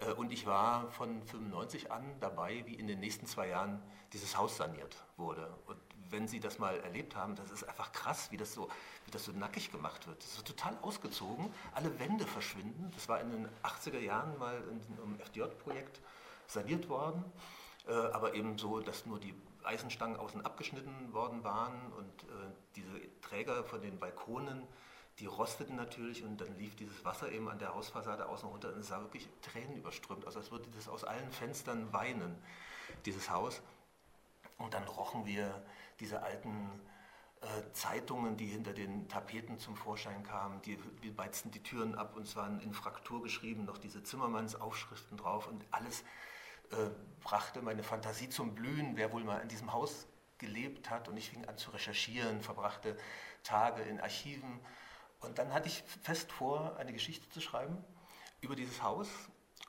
Äh, 0.00 0.12
und 0.12 0.32
ich 0.32 0.46
war 0.46 0.90
von 0.92 1.20
95 1.24 1.90
an 1.90 2.04
dabei, 2.20 2.62
wie 2.64 2.74
in 2.74 2.86
den 2.86 3.00
nächsten 3.00 3.26
zwei 3.26 3.48
Jahren 3.48 3.82
dieses 4.12 4.36
Haus 4.36 4.56
saniert 4.56 4.96
wurde. 5.16 5.52
Und 5.66 5.78
wenn 6.10 6.28
Sie 6.28 6.38
das 6.38 6.60
mal 6.60 6.78
erlebt 6.78 7.16
haben, 7.16 7.34
das 7.34 7.50
ist 7.50 7.64
einfach 7.64 7.90
krass, 7.90 8.30
wie 8.30 8.36
das 8.36 8.54
so, 8.54 8.68
wie 9.04 9.10
das 9.10 9.24
so 9.24 9.32
nackig 9.32 9.72
gemacht 9.72 10.06
wird. 10.06 10.22
Das 10.22 10.32
ist 10.32 10.46
total 10.46 10.78
ausgezogen. 10.80 11.52
Alle 11.74 11.98
Wände 11.98 12.24
verschwinden. 12.24 12.92
Das 12.94 13.08
war 13.08 13.20
in 13.20 13.30
den 13.32 13.48
80er 13.64 13.98
Jahren 13.98 14.38
mal 14.38 14.62
im 15.02 15.20
FDJ-Projekt 15.20 16.00
saniert 16.46 16.88
worden. 16.88 17.24
Äh, 17.88 17.92
aber 17.92 18.34
eben 18.34 18.56
so, 18.58 18.78
dass 18.78 19.06
nur 19.06 19.18
die 19.18 19.34
Eisenstangen 19.68 20.16
außen 20.16 20.44
abgeschnitten 20.44 21.12
worden 21.12 21.44
waren 21.44 21.92
und 21.92 22.22
äh, 22.24 22.26
diese 22.74 23.20
Träger 23.20 23.62
von 23.64 23.80
den 23.82 23.98
Balkonen, 23.98 24.66
die 25.18 25.26
rosteten 25.26 25.76
natürlich 25.76 26.24
und 26.24 26.40
dann 26.40 26.56
lief 26.58 26.74
dieses 26.76 27.04
Wasser 27.04 27.30
eben 27.30 27.48
an 27.48 27.58
der 27.58 27.74
Hausfassade 27.74 28.28
außen 28.28 28.48
runter 28.48 28.72
und 28.72 28.80
es 28.80 28.88
sah 28.88 29.00
wirklich 29.00 29.28
Tränen 29.42 29.76
überströmt 29.76 30.26
aus, 30.26 30.36
als 30.36 30.50
würde 30.50 30.68
das 30.74 30.88
aus 30.88 31.04
allen 31.04 31.30
Fenstern 31.32 31.92
weinen, 31.92 32.36
dieses 33.04 33.30
Haus. 33.30 33.60
Und 34.56 34.74
dann 34.74 34.84
rochen 34.84 35.26
wir 35.26 35.62
diese 36.00 36.22
alten 36.22 36.80
äh, 37.40 37.72
Zeitungen, 37.72 38.36
die 38.36 38.46
hinter 38.46 38.72
den 38.72 39.08
Tapeten 39.08 39.58
zum 39.58 39.76
Vorschein 39.76 40.22
kamen, 40.22 40.62
die, 40.62 40.78
wir 41.02 41.14
beizten 41.14 41.50
die 41.50 41.62
Türen 41.62 41.94
ab 41.94 42.16
und 42.16 42.22
es 42.22 42.34
waren 42.34 42.60
in 42.60 42.72
Fraktur 42.72 43.22
geschrieben, 43.22 43.64
noch 43.64 43.78
diese 43.78 44.02
Zimmermannsaufschriften 44.02 45.16
drauf 45.16 45.46
und 45.46 45.64
alles 45.70 46.04
äh, 46.72 46.90
brachte 47.22 47.62
meine 47.62 47.82
Fantasie 47.82 48.28
zum 48.28 48.54
Blühen, 48.54 48.96
wer 48.96 49.12
wohl 49.12 49.24
mal 49.24 49.38
in 49.40 49.48
diesem 49.48 49.72
Haus 49.72 50.06
gelebt 50.38 50.90
hat. 50.90 51.08
Und 51.08 51.16
ich 51.16 51.30
fing 51.30 51.44
an 51.46 51.58
zu 51.58 51.70
recherchieren, 51.70 52.40
verbrachte 52.42 52.96
Tage 53.42 53.82
in 53.82 54.00
Archiven. 54.00 54.60
Und 55.20 55.38
dann 55.38 55.52
hatte 55.52 55.68
ich 55.68 55.82
fest 56.02 56.30
vor, 56.32 56.76
eine 56.78 56.92
Geschichte 56.92 57.28
zu 57.30 57.40
schreiben 57.40 57.84
über 58.40 58.56
dieses 58.56 58.82
Haus. 58.82 59.08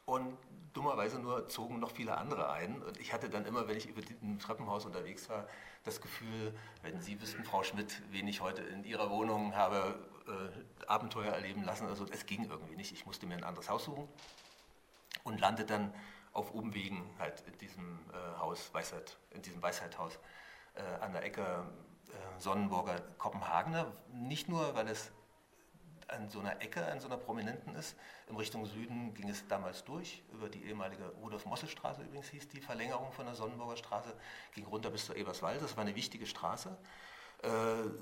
Und 0.05 0.37
dummerweise 0.73 1.19
nur 1.19 1.49
zogen 1.49 1.79
noch 1.79 1.91
viele 1.91 2.17
andere 2.17 2.49
ein. 2.51 2.81
Und 2.81 2.99
ich 2.99 3.13
hatte 3.13 3.29
dann 3.29 3.45
immer, 3.45 3.67
wenn 3.67 3.77
ich 3.77 3.87
über 3.87 4.01
ein 4.21 4.39
Treppenhaus 4.39 4.85
unterwegs 4.85 5.29
war, 5.29 5.47
das 5.83 6.01
Gefühl, 6.01 6.53
wenn 6.81 7.01
Sie 7.01 7.19
wüssten, 7.21 7.43
Frau 7.43 7.63
Schmidt, 7.63 8.01
wen 8.11 8.27
ich 8.27 8.41
heute 8.41 8.61
in 8.61 8.83
Ihrer 8.83 9.09
Wohnung 9.09 9.55
habe 9.55 9.99
äh, 10.27 10.85
Abenteuer 10.85 11.31
erleben 11.33 11.63
lassen, 11.63 11.87
also 11.87 12.05
es 12.11 12.25
ging 12.25 12.49
irgendwie 12.49 12.75
nicht. 12.75 12.91
Ich 12.91 13.05
musste 13.05 13.25
mir 13.25 13.35
ein 13.35 13.43
anderes 13.43 13.69
Haus 13.69 13.85
suchen 13.85 14.07
und 15.23 15.39
landete 15.39 15.73
dann 15.73 15.93
auf 16.33 16.51
Umwegen 16.51 17.03
halt 17.17 17.43
in 17.47 17.57
diesem 17.57 17.99
äh, 18.11 18.39
Haus, 18.39 18.73
Weisheit, 18.73 19.17
in 19.31 19.41
diesem 19.41 19.61
Weisheithaus 19.61 20.19
äh, 20.75 21.03
an 21.03 21.13
der 21.13 21.23
Ecke 21.23 21.65
äh, 22.07 22.39
Sonnenburger 22.39 22.99
Kopenhagener. 23.17 23.91
Nicht 24.11 24.49
nur, 24.49 24.75
weil 24.75 24.87
es 24.87 25.11
an 26.09 26.29
so 26.29 26.39
einer 26.39 26.61
Ecke, 26.61 26.85
an 26.85 26.99
so 26.99 27.07
einer 27.07 27.17
prominenten 27.17 27.75
ist. 27.75 27.95
In 28.27 28.35
Richtung 28.35 28.65
Süden 28.65 29.13
ging 29.13 29.29
es 29.29 29.47
damals 29.47 29.83
durch, 29.83 30.23
über 30.31 30.49
die 30.49 30.65
ehemalige 30.65 31.05
Rudolf-Mosse-Straße 31.21 32.01
übrigens 32.03 32.29
hieß 32.29 32.49
die 32.49 32.61
Verlängerung 32.61 33.11
von 33.11 33.25
der 33.25 33.35
Sonnenburger 33.35 33.77
Straße, 33.77 34.13
ging 34.53 34.65
runter 34.65 34.89
bis 34.89 35.05
zur 35.05 35.15
Eberswalde. 35.15 35.59
Das 35.59 35.77
war 35.77 35.83
eine 35.83 35.95
wichtige 35.95 36.25
Straße, 36.25 36.75
äh, 37.43 37.47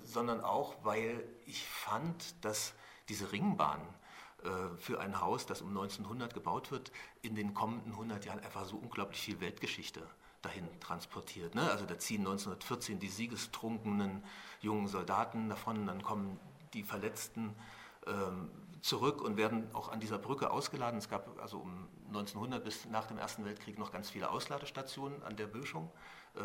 sondern 0.04 0.42
auch, 0.42 0.76
weil 0.84 1.28
ich 1.46 1.68
fand, 1.68 2.44
dass 2.44 2.74
diese 3.10 3.32
Ringbahn, 3.32 3.82
für 4.78 5.00
ein 5.00 5.20
Haus, 5.20 5.46
das 5.46 5.62
um 5.62 5.70
1900 5.70 6.34
gebaut 6.34 6.72
wird, 6.72 6.92
in 7.22 7.36
den 7.36 7.54
kommenden 7.54 7.92
100 7.94 8.24
Jahren 8.26 8.40
einfach 8.40 8.66
so 8.66 8.78
unglaublich 8.78 9.20
viel 9.20 9.40
Weltgeschichte 9.42 10.08
dahin 10.42 10.68
transportiert. 10.80 11.56
Ne? 11.56 11.70
Also 11.70 11.86
da 11.86 11.98
ziehen 11.98 12.20
1914 12.20 13.00
die 13.00 13.10
siegestrunkenen 13.10 14.24
jungen 14.62 14.88
Soldaten 14.88 15.50
davon, 15.50 15.88
dann 15.88 16.02
kommen 16.02 16.40
die 16.74 16.84
Verletzten 16.84 17.56
ähm, 18.06 18.50
zurück 18.82 19.22
und 19.22 19.38
werden 19.38 19.70
auch 19.74 19.90
an 19.90 20.00
dieser 20.00 20.18
Brücke 20.18 20.52
ausgeladen. 20.52 21.00
Es 21.00 21.10
gab 21.10 21.40
also 21.42 21.58
um 21.58 21.88
1900 22.08 22.64
bis 22.64 22.86
nach 22.86 23.06
dem 23.06 23.18
Ersten 23.18 23.44
Weltkrieg 23.46 23.78
noch 23.78 23.92
ganz 23.92 24.10
viele 24.10 24.30
Ausladestationen 24.30 25.24
an 25.24 25.36
der 25.36 25.48
Böschung. 25.48 25.92
Äh, 26.36 26.42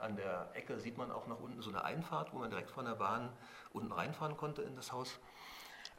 an 0.00 0.16
der 0.16 0.50
Ecke 0.54 0.78
sieht 0.80 0.96
man 0.96 1.10
auch 1.10 1.26
nach 1.26 1.40
unten 1.40 1.60
so 1.62 1.70
eine 1.70 1.84
Einfahrt, 1.84 2.32
wo 2.32 2.38
man 2.38 2.50
direkt 2.50 2.70
von 2.70 2.84
der 2.84 2.94
Bahn 2.94 3.30
unten 3.72 3.92
reinfahren 3.92 4.36
konnte 4.36 4.62
in 4.62 4.76
das 4.76 4.92
Haus. 4.92 5.18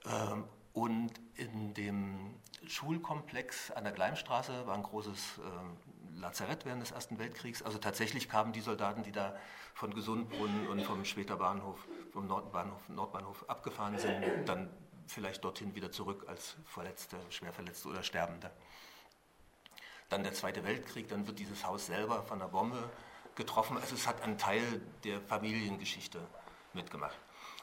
Ähm, 0.05 0.45
und 0.75 1.13
in 1.35 1.73
dem 1.73 2.35
Schulkomplex 2.67 3.71
an 3.71 3.85
der 3.85 3.93
Gleimstraße 3.93 4.67
war 4.67 4.75
ein 4.75 4.83
großes 4.83 5.39
äh, 5.39 6.19
Lazarett 6.19 6.65
während 6.65 6.81
des 6.81 6.91
Ersten 6.91 7.17
Weltkriegs. 7.17 7.63
Also 7.63 7.77
tatsächlich 7.77 8.27
kamen 8.27 8.51
die 8.51 8.59
Soldaten, 8.59 9.01
die 9.01 9.13
da 9.13 9.35
von 9.73 9.93
Gesundbrunnen 9.93 10.67
und 10.67 10.81
vom 10.83 11.05
Schweter 11.05 11.37
Bahnhof, 11.37 11.79
vom 12.11 12.27
Nordbahnhof, 12.27 12.89
Nordbahnhof 12.89 13.49
abgefahren 13.49 13.97
sind, 13.97 14.21
dann 14.45 14.69
vielleicht 15.07 15.45
dorthin 15.45 15.75
wieder 15.75 15.91
zurück 15.91 16.25
als 16.27 16.57
Verletzte, 16.65 17.17
Schwerverletzte 17.29 17.87
oder 17.87 18.03
Sterbende. 18.03 18.51
Dann 20.09 20.23
der 20.23 20.33
Zweite 20.33 20.65
Weltkrieg, 20.65 21.07
dann 21.07 21.25
wird 21.25 21.39
dieses 21.39 21.65
Haus 21.65 21.85
selber 21.85 22.23
von 22.23 22.41
einer 22.41 22.51
Bombe 22.51 22.89
getroffen. 23.35 23.77
Also 23.77 23.95
es 23.95 24.07
hat 24.07 24.21
einen 24.23 24.37
Teil 24.37 24.81
der 25.05 25.21
Familiengeschichte 25.21 26.19
mitgemacht. 26.73 27.17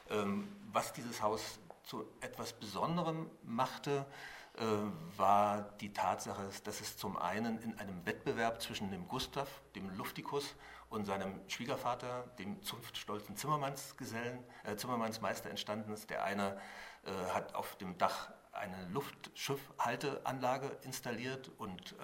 Ähm, 0.09 0.47
was 0.71 0.93
dieses 0.93 1.21
Haus 1.21 1.59
zu 1.83 2.05
etwas 2.21 2.53
Besonderem 2.53 3.29
machte, 3.43 4.05
äh, 4.55 4.63
war 5.17 5.63
die 5.81 5.93
Tatsache, 5.93 6.49
dass 6.63 6.81
es 6.81 6.97
zum 6.97 7.17
einen 7.17 7.59
in 7.59 7.77
einem 7.79 8.05
Wettbewerb 8.05 8.61
zwischen 8.61 8.91
dem 8.91 9.07
Gustav, 9.07 9.49
dem 9.75 9.89
Luftikus, 9.95 10.55
und 10.93 11.05
seinem 11.05 11.41
Schwiegervater, 11.49 12.23
dem 12.37 12.61
zunftstolzen 12.61 13.35
Zimmermannsgesellen, 13.35 14.43
äh, 14.63 14.75
Zimmermannsmeister 14.75 15.49
entstanden 15.49 15.91
ist. 15.91 16.11
Der 16.11 16.23
eine 16.23 16.55
äh, 17.03 17.11
hat 17.33 17.55
auf 17.55 17.75
dem 17.77 17.97
Dach 17.97 18.31
eine 18.51 18.87
Luftschiffhalteanlage 18.89 20.77
installiert 20.83 21.49
und 21.57 21.93
äh, 21.93 21.95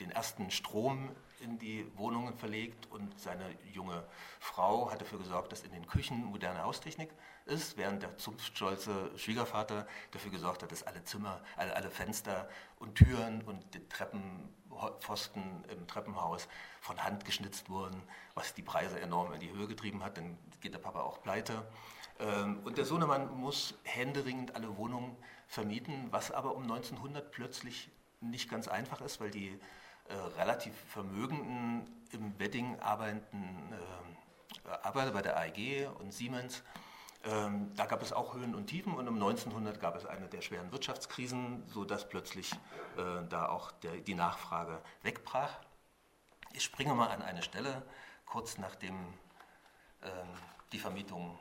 den 0.00 0.10
ersten 0.10 0.50
Strom 0.50 1.14
in 1.38 1.60
die 1.60 1.86
Wohnungen 1.96 2.34
verlegt 2.34 2.90
und 2.90 3.16
seine 3.20 3.44
junge 3.72 4.04
Frau 4.40 4.90
hat 4.90 5.00
dafür 5.00 5.20
gesorgt, 5.20 5.52
dass 5.52 5.62
in 5.62 5.70
den 5.70 5.86
Küchen 5.86 6.24
moderne 6.24 6.64
Haustechnik 6.64 7.10
ist, 7.46 7.76
während 7.76 8.02
der 8.02 8.16
zunftstolze 8.18 9.10
Schwiegervater 9.16 9.86
dafür 10.10 10.30
gesorgt 10.30 10.62
hat, 10.62 10.72
dass 10.72 10.82
alle 10.82 11.04
Zimmer, 11.04 11.40
alle, 11.56 11.74
alle 11.74 11.90
Fenster 11.90 12.48
und 12.78 12.94
Türen 12.94 13.42
und 13.42 13.74
die 13.74 13.88
Treppenpfosten 13.88 15.64
im 15.64 15.86
Treppenhaus 15.86 16.48
von 16.80 17.02
Hand 17.02 17.24
geschnitzt 17.24 17.68
wurden, 17.70 18.02
was 18.34 18.54
die 18.54 18.62
Preise 18.62 19.00
enorm 19.00 19.32
in 19.32 19.40
die 19.40 19.50
Höhe 19.50 19.66
getrieben 19.66 20.02
hat, 20.02 20.16
dann 20.16 20.38
geht 20.60 20.74
der 20.74 20.78
Papa 20.78 21.00
auch 21.00 21.22
pleite. 21.22 21.66
Ähm, 22.18 22.60
und 22.64 22.78
der 22.78 22.84
Sohnemann 22.84 23.30
muss 23.38 23.74
händeringend 23.84 24.54
alle 24.54 24.76
Wohnungen 24.76 25.16
vermieten, 25.46 26.08
was 26.10 26.30
aber 26.30 26.54
um 26.54 26.62
1900 26.62 27.30
plötzlich 27.30 27.90
nicht 28.20 28.48
ganz 28.48 28.68
einfach 28.68 29.00
ist, 29.00 29.20
weil 29.20 29.30
die 29.30 29.58
äh, 30.08 30.14
relativ 30.38 30.74
vermögenden 30.88 31.86
im 32.12 32.38
Wedding 32.38 32.78
arbeitenden 32.80 33.72
äh, 33.72 34.70
Arbeiter 34.82 35.12
bei 35.12 35.22
der 35.22 35.36
AEG 35.36 35.88
und 35.98 36.12
Siemens 36.12 36.62
ähm, 37.24 37.72
da 37.76 37.86
gab 37.86 38.02
es 38.02 38.12
auch 38.12 38.34
Höhen 38.34 38.54
und 38.54 38.66
Tiefen 38.66 38.94
und 38.94 39.06
um 39.06 39.14
1900 39.14 39.80
gab 39.80 39.94
es 39.96 40.06
eine 40.06 40.28
der 40.28 40.40
schweren 40.40 40.72
Wirtschaftskrisen, 40.72 41.62
sodass 41.68 42.08
plötzlich 42.08 42.52
äh, 42.96 43.24
da 43.28 43.48
auch 43.48 43.70
der, 43.70 43.98
die 43.98 44.14
Nachfrage 44.14 44.82
wegbrach. 45.02 45.60
Ich 46.52 46.64
springe 46.64 46.94
mal 46.94 47.08
an 47.08 47.22
eine 47.22 47.42
Stelle, 47.42 47.82
kurz 48.26 48.58
nachdem 48.58 48.96
äh, 50.00 50.08
die 50.72 50.78
Vermietung 50.78 51.38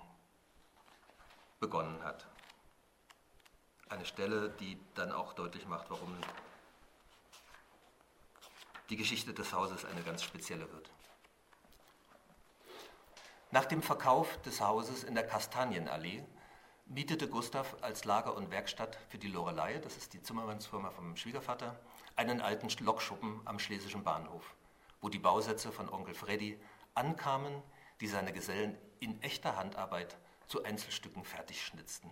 begonnen 1.59 2.03
hat. 2.03 2.27
Eine 3.89 4.05
Stelle, 4.05 4.49
die 4.49 4.79
dann 4.93 5.11
auch 5.11 5.33
deutlich 5.33 5.65
macht, 5.67 5.89
warum 5.89 6.15
die 8.89 8.97
Geschichte 8.97 9.33
des 9.33 9.51
Hauses 9.51 9.83
eine 9.85 10.03
ganz 10.03 10.21
spezielle 10.21 10.71
wird. 10.71 10.91
Nach 13.53 13.65
dem 13.65 13.81
Verkauf 13.81 14.41
des 14.43 14.61
Hauses 14.61 15.03
in 15.03 15.13
der 15.13 15.27
Kastanienallee 15.27 16.23
mietete 16.85 17.27
Gustav 17.27 17.75
als 17.81 18.05
Lager 18.05 18.33
und 18.37 18.49
Werkstatt 18.49 18.97
für 19.09 19.17
die 19.17 19.27
Lorelei, 19.27 19.77
das 19.79 19.97
ist 19.97 20.13
die 20.13 20.21
Zimmermannsfirma 20.21 20.89
vom 20.91 21.17
Schwiegervater, 21.17 21.77
einen 22.15 22.39
alten 22.39 22.69
Lokschuppen 22.81 23.41
am 23.43 23.59
Schlesischen 23.59 24.05
Bahnhof, 24.05 24.55
wo 25.01 25.09
die 25.09 25.19
Bausätze 25.19 25.73
von 25.73 25.89
Onkel 25.89 26.13
Freddy 26.13 26.57
ankamen, 26.95 27.61
die 27.99 28.07
seine 28.07 28.31
Gesellen 28.31 28.77
in 29.01 29.21
echter 29.21 29.57
Handarbeit 29.57 30.17
zu 30.47 30.63
Einzelstücken 30.63 31.25
fertigschnitzten. 31.25 32.09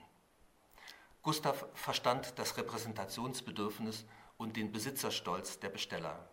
Gustav 1.21 1.67
verstand 1.73 2.37
das 2.37 2.57
Repräsentationsbedürfnis 2.57 4.05
und 4.37 4.57
den 4.57 4.73
Besitzerstolz 4.73 5.61
der 5.61 5.69
Besteller. 5.69 6.27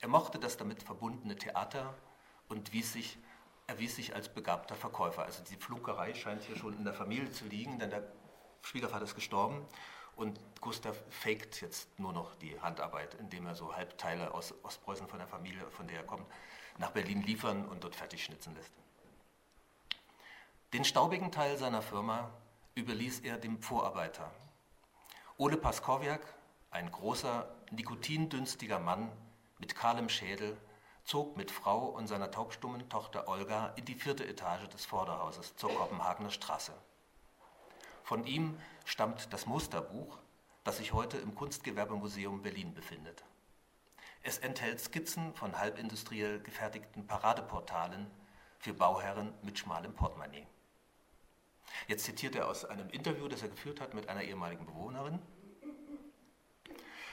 Er 0.00 0.08
mochte 0.08 0.40
das 0.40 0.56
damit 0.56 0.82
verbundene 0.82 1.36
Theater 1.36 1.94
und 2.48 2.72
wies 2.72 2.92
sich 2.92 3.18
erwies 3.72 3.96
sich 3.96 4.14
als 4.14 4.28
begabter 4.28 4.76
Verkäufer. 4.76 5.24
Also 5.24 5.42
die 5.42 5.56
Fluggerei 5.56 6.14
scheint 6.14 6.42
hier 6.42 6.56
schon 6.56 6.76
in 6.76 6.84
der 6.84 6.94
Familie 6.94 7.30
zu 7.30 7.46
liegen, 7.46 7.78
denn 7.78 7.90
der 7.90 8.04
Schwiegervater 8.62 9.04
ist 9.04 9.14
gestorben 9.14 9.66
und 10.14 10.38
Gustav 10.60 10.96
faked 11.08 11.62
jetzt 11.62 11.98
nur 11.98 12.12
noch 12.12 12.34
die 12.36 12.60
Handarbeit, 12.60 13.14
indem 13.14 13.46
er 13.46 13.54
so 13.54 13.74
Halbteile 13.74 14.34
aus 14.34 14.54
Ostpreußen 14.62 15.08
von 15.08 15.18
der 15.18 15.26
Familie, 15.26 15.68
von 15.70 15.88
der 15.88 15.98
er 15.98 16.06
kommt, 16.06 16.26
nach 16.78 16.90
Berlin 16.90 17.22
liefern 17.22 17.66
und 17.66 17.82
dort 17.82 17.96
fertig 17.96 18.22
schnitzen 18.24 18.54
lässt. 18.54 18.72
Den 20.74 20.84
staubigen 20.84 21.32
Teil 21.32 21.56
seiner 21.56 21.82
Firma 21.82 22.30
überließ 22.74 23.20
er 23.20 23.38
dem 23.38 23.60
Vorarbeiter. 23.60 24.30
Ole 25.38 25.56
Paskowiak, 25.56 26.22
ein 26.70 26.90
großer, 26.90 27.48
nikotindünstiger 27.70 28.78
Mann 28.78 29.10
mit 29.58 29.74
kahlem 29.74 30.08
Schädel, 30.08 30.56
zog 31.04 31.36
mit 31.36 31.50
Frau 31.50 31.86
und 31.86 32.06
seiner 32.06 32.30
taubstummen 32.30 32.88
Tochter 32.88 33.28
Olga 33.28 33.72
in 33.76 33.84
die 33.84 33.94
vierte 33.94 34.26
Etage 34.26 34.68
des 34.68 34.84
Vorderhauses 34.84 35.56
zur 35.56 35.70
Kopenhagener 35.74 36.30
Straße. 36.30 36.72
Von 38.04 38.26
ihm 38.26 38.58
stammt 38.84 39.32
das 39.32 39.46
Musterbuch, 39.46 40.18
das 40.64 40.78
sich 40.78 40.92
heute 40.92 41.18
im 41.18 41.34
Kunstgewerbemuseum 41.34 42.42
Berlin 42.42 42.74
befindet. 42.74 43.24
Es 44.22 44.38
enthält 44.38 44.80
Skizzen 44.80 45.34
von 45.34 45.58
halbindustriell 45.58 46.40
gefertigten 46.40 47.06
Paradeportalen 47.06 48.08
für 48.58 48.72
Bauherren 48.72 49.34
mit 49.42 49.58
schmalem 49.58 49.94
Portemonnaie. 49.94 50.46
Jetzt 51.88 52.04
zitiert 52.04 52.36
er 52.36 52.48
aus 52.48 52.64
einem 52.64 52.88
Interview, 52.90 53.26
das 53.26 53.42
er 53.42 53.48
geführt 53.48 53.80
hat 53.80 53.94
mit 53.94 54.08
einer 54.08 54.22
ehemaligen 54.22 54.66
Bewohnerin. 54.66 55.18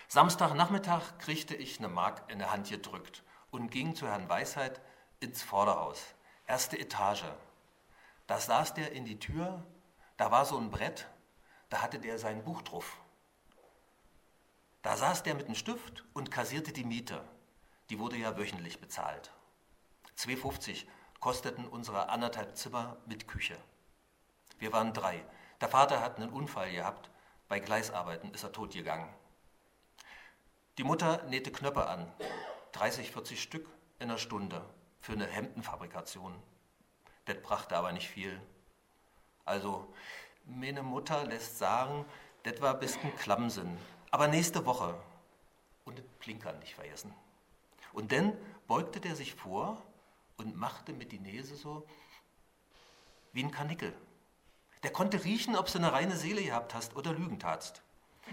Samstagnachmittag 0.08 1.18
kriegte 1.18 1.56
ich 1.56 1.80
eine 1.80 1.88
Mark 1.88 2.32
in 2.32 2.40
der 2.40 2.52
Hand 2.52 2.70
gedrückt 2.70 3.24
und 3.52 3.70
ging 3.70 3.96
zu 3.96 4.08
Herrn 4.08 4.30
Weisheit 4.30 4.82
ins 5.20 5.42
Vorderhaus, 5.42 6.02
erste 6.48 6.78
Etage. 6.78 7.26
Da 8.28 8.40
saß 8.40 8.74
der 8.74 8.92
in 8.92 9.06
die 9.06 9.20
Tür, 9.20 9.64
da 10.18 10.32
war 10.32 10.46
so 10.46 10.58
ein 10.58 10.70
Brett, 10.70 11.08
da 11.70 11.82
hatte 11.82 12.00
der 12.00 12.20
sein 12.20 12.44
Buch 12.44 12.62
drauf. 12.62 13.00
Da 14.82 14.96
saß 14.96 15.24
der 15.24 15.36
mit 15.36 15.46
einem 15.46 15.56
Stift 15.56 16.06
und 16.14 16.32
kassierte 16.32 16.72
die 16.72 16.86
Miete. 16.86 17.24
Die 17.90 18.00
wurde 18.00 18.18
ja 18.18 18.38
wöchentlich 18.38 18.80
bezahlt. 18.80 19.32
2,50 20.18 20.86
kosteten 21.20 21.68
unsere 21.68 22.10
anderthalb 22.10 22.56
Zimmer 22.56 22.98
mit 23.06 23.28
Küche. 23.28 23.58
Wir 24.58 24.72
waren 24.74 24.94
drei. 24.94 25.24
Der 25.62 25.70
Vater 25.70 26.02
hat 26.02 26.18
einen 26.18 26.30
Unfall 26.30 26.72
gehabt. 26.72 27.10
Bei 27.48 27.60
Gleisarbeiten 27.60 28.34
ist 28.34 28.44
er 28.44 28.52
totgegangen. 28.52 29.10
Die 30.78 30.84
Mutter 30.84 31.24
nähte 31.24 31.52
Knöpfe 31.52 31.88
an. 31.88 32.12
30, 32.72 33.12
40 33.12 33.42
Stück 33.42 33.68
in 34.00 34.10
einer 34.10 34.18
Stunde 34.18 34.64
für 35.02 35.14
eine 35.14 35.28
Hemdenfabrikation. 35.28 36.34
Das 37.26 37.42
brachte 37.42 37.78
aber 37.78 37.92
nicht 37.92 38.08
viel. 38.08 38.42
Also, 39.46 39.94
meine 40.46 40.84
Mutter 40.84 41.26
lässt 41.26 41.58
sagen, 41.58 42.06
das 42.44 42.62
war 42.62 42.74
ein 42.74 42.80
bisschen 42.80 43.16
Klammsinn. 43.18 43.78
Aber 44.12 44.28
nächste 44.28 44.66
Woche. 44.66 44.96
Und 45.86 46.00
das 46.00 46.06
Plinkern 46.20 46.60
nicht 46.60 46.76
vergessen. 46.76 47.14
Und 47.94 48.12
dann 48.12 48.38
beugte 48.68 49.00
der 49.00 49.16
sich 49.16 49.34
vor 49.34 49.82
und 50.38 50.56
machte 50.56 50.94
mit 50.94 51.12
die 51.12 51.20
Nase 51.20 51.56
so 51.56 51.88
wie 53.34 53.44
ein 53.44 53.52
Kanickel. 53.52 53.94
Der 54.84 54.92
konnte 54.92 55.24
riechen, 55.24 55.56
ob 55.56 55.72
du 55.72 55.78
eine 55.78 55.92
reine 55.92 56.16
Seele 56.16 56.44
gehabt 56.44 56.74
hast 56.74 56.96
oder 56.96 57.14
Lügen 57.14 57.40
tatst. 57.40 57.82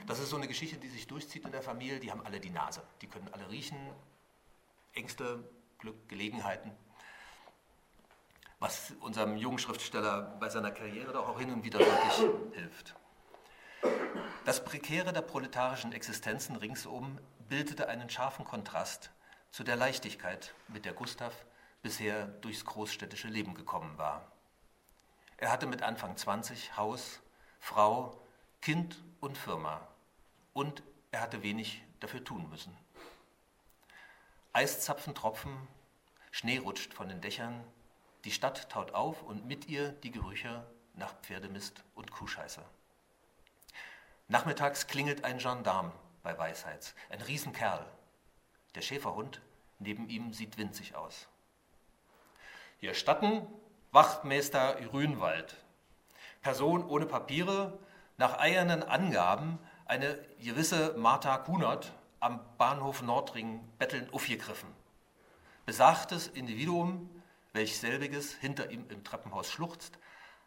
Das 0.06 0.18
ist 0.18 0.30
so 0.30 0.36
eine 0.36 0.46
Geschichte, 0.46 0.76
die 0.76 0.88
sich 0.88 1.06
durchzieht 1.06 1.44
in 1.44 1.52
der 1.52 1.62
Familie. 1.62 1.98
Die 1.98 2.10
haben 2.10 2.24
alle 2.24 2.38
die 2.38 2.50
Nase. 2.50 2.82
Die 3.00 3.06
können 3.06 3.28
alle 3.32 3.48
riechen, 3.50 3.78
Ängste, 4.96 5.44
Glück, 5.78 6.08
Gelegenheiten, 6.08 6.72
was 8.58 8.94
unserem 9.00 9.36
jungen 9.36 9.58
Schriftsteller 9.58 10.36
bei 10.40 10.48
seiner 10.48 10.70
Karriere 10.70 11.12
doch 11.12 11.28
auch 11.28 11.38
hin 11.38 11.52
und 11.52 11.64
wieder 11.64 11.78
wirklich 11.78 12.32
hilft. 12.54 12.96
Das 14.46 14.64
Prekäre 14.64 15.12
der 15.12 15.20
proletarischen 15.20 15.92
Existenzen 15.92 16.56
ringsum 16.56 17.18
bildete 17.48 17.88
einen 17.88 18.08
scharfen 18.08 18.44
Kontrast 18.44 19.10
zu 19.50 19.64
der 19.64 19.76
Leichtigkeit, 19.76 20.54
mit 20.68 20.84
der 20.84 20.94
Gustav 20.94 21.44
bisher 21.82 22.26
durchs 22.26 22.64
großstädtische 22.64 23.28
Leben 23.28 23.54
gekommen 23.54 23.98
war. 23.98 24.32
Er 25.36 25.52
hatte 25.52 25.66
mit 25.66 25.82
Anfang 25.82 26.16
20 26.16 26.76
Haus, 26.76 27.20
Frau, 27.60 28.18
Kind 28.62 29.02
und 29.20 29.36
Firma 29.36 29.86
und 30.54 30.82
er 31.10 31.20
hatte 31.20 31.42
wenig 31.42 31.82
dafür 32.00 32.24
tun 32.24 32.48
müssen. 32.48 32.76
Eiszapfen 34.56 35.14
tropfen, 35.14 35.68
Schnee 36.30 36.56
rutscht 36.56 36.94
von 36.94 37.10
den 37.10 37.20
Dächern, 37.20 37.62
die 38.24 38.30
Stadt 38.30 38.70
taut 38.70 38.94
auf 38.94 39.22
und 39.22 39.46
mit 39.46 39.68
ihr 39.68 39.90
die 39.92 40.10
Gerüche 40.10 40.66
nach 40.94 41.12
Pferdemist 41.20 41.84
und 41.94 42.10
Kuhscheiße. 42.10 42.62
Nachmittags 44.28 44.86
klingelt 44.86 45.24
ein 45.24 45.36
Gendarm 45.36 45.92
bei 46.22 46.38
Weisheits, 46.38 46.94
ein 47.10 47.20
Riesenkerl. 47.20 47.84
Der 48.74 48.80
Schäferhund 48.80 49.42
Neben 49.78 50.08
ihm 50.08 50.32
sieht 50.32 50.56
winzig 50.56 50.94
aus. 50.94 51.28
Hier 52.78 52.94
statten 52.94 53.46
Wachtmeister 53.92 54.78
Rühnwald. 54.90 55.54
Person 56.40 56.82
ohne 56.88 57.04
Papiere, 57.04 57.78
nach 58.16 58.38
eiernen 58.38 58.82
Angaben 58.82 59.58
eine 59.84 60.18
gewisse 60.38 60.94
Martha 60.96 61.36
Kunert 61.36 61.92
am 62.20 62.40
Bahnhof 62.58 63.02
Nordring 63.02 63.60
betteln 63.78 64.08
aufgegriffen. 64.12 64.68
Besagtes 65.64 66.28
Individuum, 66.28 67.10
welch 67.52 67.78
selbiges 67.78 68.34
hinter 68.34 68.70
ihm 68.70 68.84
im 68.88 69.04
Treppenhaus 69.04 69.50
schluchzt, 69.50 69.98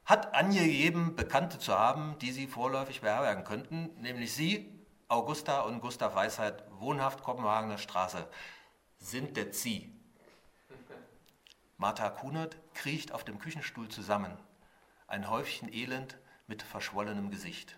hat 0.06 0.34
angegeben, 0.34 1.16
Bekannte 1.16 1.60
zu 1.60 1.78
haben, 1.78 2.18
die 2.20 2.32
sie 2.32 2.48
vorläufig 2.48 3.02
beherbergen 3.02 3.44
könnten, 3.44 3.90
nämlich 4.02 4.34
sie, 4.34 4.74
Augusta 5.08 5.62
und 5.62 5.82
Gustav 5.82 6.16
Weisheit, 6.16 6.64
wohnhaft 6.80 7.24
Kopenhagener 7.24 7.78
Straße, 7.78 8.28
sind 8.98 9.38
der 9.38 9.54
Sie. 9.54 9.92
Martha 11.78 12.10
Kunert 12.10 12.58
kriecht 12.74 13.12
auf 13.12 13.24
dem 13.24 13.40
Küchenstuhl 13.40 13.90
zusammen, 13.90 14.38
ein 15.08 15.30
Häufchen 15.30 15.72
Elend 15.74 16.18
mit 16.48 16.62
verschwollenem 16.62 17.32
Gesicht. 17.32 17.78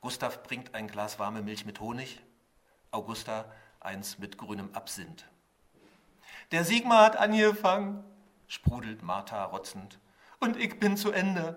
Gustav 0.00 0.42
bringt 0.42 0.74
ein 0.74 0.88
Glas 0.88 1.18
warme 1.18 1.42
Milch 1.42 1.64
mit 1.64 1.80
Honig, 1.80 2.20
Augusta 2.96 3.44
eins 3.80 4.18
mit 4.18 4.38
grünem 4.38 4.74
Absinth. 4.74 5.26
Der 6.50 6.64
Sigmar 6.64 7.04
hat 7.04 7.16
angefangen, 7.16 8.02
sprudelt 8.46 9.02
Martha 9.02 9.44
rotzend, 9.44 10.00
und 10.40 10.56
ich 10.56 10.78
bin 10.80 10.96
zu 10.96 11.12
Ende. 11.12 11.56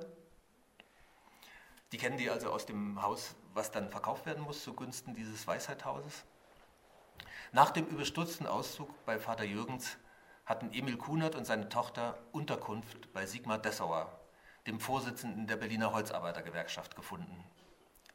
Die 1.92 1.98
kennen 1.98 2.18
die 2.18 2.30
also 2.30 2.52
aus 2.52 2.66
dem 2.66 3.02
Haus, 3.02 3.36
was 3.54 3.72
dann 3.72 3.90
verkauft 3.90 4.26
werden 4.26 4.44
muss 4.44 4.64
zugunsten 4.64 5.16
dieses 5.16 5.48
Weisheithauses. 5.48 6.26
Nach 7.52 7.72
dem 7.72 7.88
überstürzten 7.88 8.46
Auszug 8.46 8.90
bei 9.06 9.18
Vater 9.18 9.46
Jürgens 9.46 9.98
hatten 10.46 10.72
Emil 10.72 10.98
Kunert 10.98 11.36
und 11.36 11.46
seine 11.46 11.70
Tochter 11.70 12.18
Unterkunft 12.32 13.14
bei 13.14 13.26
Sigmar 13.26 13.60
Dessauer, 13.60 14.20
dem 14.68 14.80
Vorsitzenden 14.80 15.48
der 15.48 15.56
Berliner 15.56 15.94
Holzarbeitergewerkschaft, 15.94 16.96
gefunden. 16.96 17.44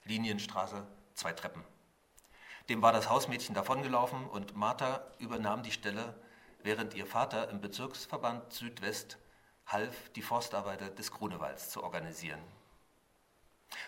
Linienstraße, 0.05 0.87
zwei 1.15 1.33
Treppen. 1.33 1.65
Dem 2.69 2.81
war 2.81 2.93
das 2.93 3.11
Hausmädchen 3.11 3.55
davongelaufen 3.55 4.27
und 4.27 4.57
Martha 4.57 5.05
übernahm 5.19 5.63
die 5.63 5.73
Stelle, 5.73 6.15
während 6.63 6.95
ihr 6.95 7.07
Vater 7.07 7.51
im 7.51 7.61
Bezirksverband 7.61 8.53
Südwest 8.53 9.19
half, 9.67 10.11
die 10.11 10.23
Forstarbeiter 10.23 10.89
des 10.89 11.11
Grunewalds 11.11 11.69
zu 11.71 11.83
organisieren. 11.83 12.41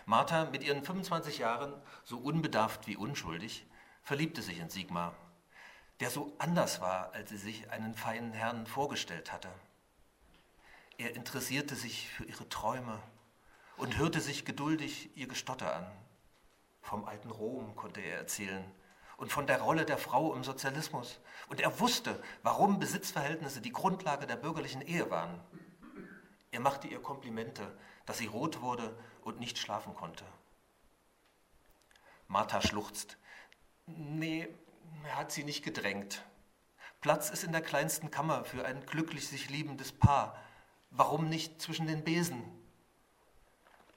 Martha, 0.05 0.45
mit 0.45 0.63
ihren 0.63 0.83
25 0.83 1.39
Jahren, 1.39 1.73
so 2.03 2.17
unbedarft 2.17 2.87
wie 2.87 2.97
unschuldig, 2.97 3.65
verliebte 4.03 4.41
sich 4.41 4.59
in 4.59 4.69
Sigmar, 4.69 5.15
der 5.99 6.09
so 6.09 6.33
anders 6.37 6.79
war, 6.79 7.13
als 7.13 7.29
sie 7.29 7.37
sich 7.37 7.71
einen 7.71 7.95
feinen 7.95 8.33
Herrn 8.33 8.67
vorgestellt 8.67 9.31
hatte. 9.31 9.49
Er 10.97 11.15
interessierte 11.15 11.75
sich 11.75 12.09
für 12.09 12.25
ihre 12.25 12.47
Träume 12.49 12.99
und 13.77 13.97
hörte 13.97 14.19
sich 14.19 14.45
geduldig 14.45 15.09
ihr 15.15 15.27
Gestotter 15.27 15.75
an. 15.75 15.85
Vom 16.87 17.03
alten 17.03 17.31
Rom 17.31 17.75
konnte 17.75 17.99
er 17.99 18.19
erzählen 18.19 18.63
und 19.17 19.29
von 19.29 19.45
der 19.45 19.59
Rolle 19.59 19.83
der 19.83 19.97
Frau 19.97 20.33
im 20.33 20.45
Sozialismus. 20.45 21.19
Und 21.49 21.59
er 21.59 21.81
wusste, 21.81 22.23
warum 22.43 22.79
Besitzverhältnisse 22.79 23.59
die 23.59 23.73
Grundlage 23.73 24.25
der 24.25 24.37
bürgerlichen 24.37 24.81
Ehe 24.81 25.11
waren. 25.11 25.41
Er 26.49 26.61
machte 26.61 26.87
ihr 26.87 27.01
Komplimente, 27.01 27.77
dass 28.05 28.19
sie 28.19 28.27
rot 28.27 28.61
wurde 28.61 28.97
und 29.21 29.41
nicht 29.41 29.57
schlafen 29.57 29.95
konnte. 29.95 30.23
Martha 32.29 32.61
schluchzt. 32.61 33.17
Nee, 33.85 34.47
er 35.03 35.17
hat 35.17 35.33
sie 35.33 35.43
nicht 35.43 35.65
gedrängt. 35.65 36.23
Platz 37.01 37.29
ist 37.29 37.43
in 37.43 37.51
der 37.51 37.61
kleinsten 37.61 38.11
Kammer 38.11 38.45
für 38.45 38.63
ein 38.63 38.85
glücklich 38.85 39.27
sich 39.27 39.49
liebendes 39.49 39.91
Paar. 39.91 40.41
Warum 40.91 41.27
nicht 41.27 41.61
zwischen 41.61 41.87
den 41.87 42.05
Besen? 42.05 42.56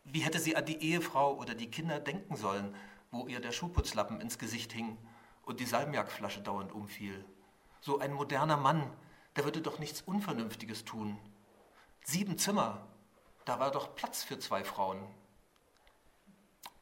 Wie 0.04 0.20
hätte 0.20 0.38
sie 0.38 0.56
an 0.56 0.64
die 0.64 0.82
Ehefrau 0.82 1.36
oder 1.36 1.54
die 1.54 1.70
Kinder 1.70 2.00
denken 2.00 2.36
sollen, 2.36 2.74
wo 3.10 3.26
ihr 3.26 3.40
der 3.40 3.52
Schuhputzlappen 3.52 4.20
ins 4.20 4.38
Gesicht 4.38 4.72
hing 4.72 4.98
und 5.42 5.60
die 5.60 5.66
Salmiakflasche 5.66 6.40
dauernd 6.40 6.72
umfiel? 6.72 7.24
So 7.80 7.98
ein 7.98 8.12
moderner 8.12 8.56
Mann, 8.56 8.92
der 9.36 9.44
würde 9.44 9.60
doch 9.60 9.78
nichts 9.78 10.02
Unvernünftiges 10.02 10.84
tun. 10.84 11.18
Sieben 12.04 12.38
Zimmer, 12.38 12.86
da 13.44 13.58
war 13.58 13.70
doch 13.70 13.94
Platz 13.94 14.22
für 14.22 14.38
zwei 14.38 14.64
Frauen. 14.64 15.02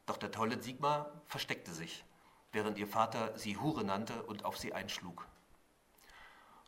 Doch 0.05 0.17
der 0.17 0.31
tolle 0.31 0.61
Sigmar 0.61 1.21
versteckte 1.25 1.71
sich, 1.71 2.03
während 2.51 2.77
ihr 2.77 2.87
Vater 2.87 3.37
sie 3.37 3.57
Hure 3.57 3.83
nannte 3.83 4.23
und 4.23 4.43
auf 4.45 4.57
sie 4.57 4.73
einschlug. 4.73 5.27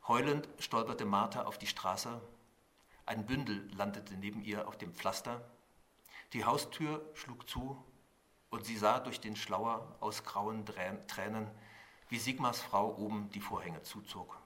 Heulend 0.08 0.48
stolperte 0.60 1.06
Martha 1.06 1.44
auf 1.44 1.58
die 1.58 1.68
Straße. 1.68 2.22
Ein 3.06 3.26
Bündel 3.26 3.70
landete 3.76 4.16
neben 4.16 4.44
ihr 4.44 4.68
auf 4.68 4.78
dem 4.78 4.94
Pflaster. 4.94 5.42
Die 6.34 6.46
Haustür 6.46 7.06
schlug 7.14 7.50
zu 7.50 7.84
und 8.50 8.66
sie 8.66 8.78
sah 8.78 9.00
durch 9.00 9.20
den 9.20 9.36
Schlauer 9.36 9.96
aus 10.00 10.24
grauen 10.24 10.66
Tränen, 10.66 11.50
wie 12.10 12.20
Sigmars 12.20 12.62
Frau 12.62 12.96
oben 12.96 13.30
die 13.32 13.42
Vorhänge 13.42 13.82
zuzog. 13.84 14.38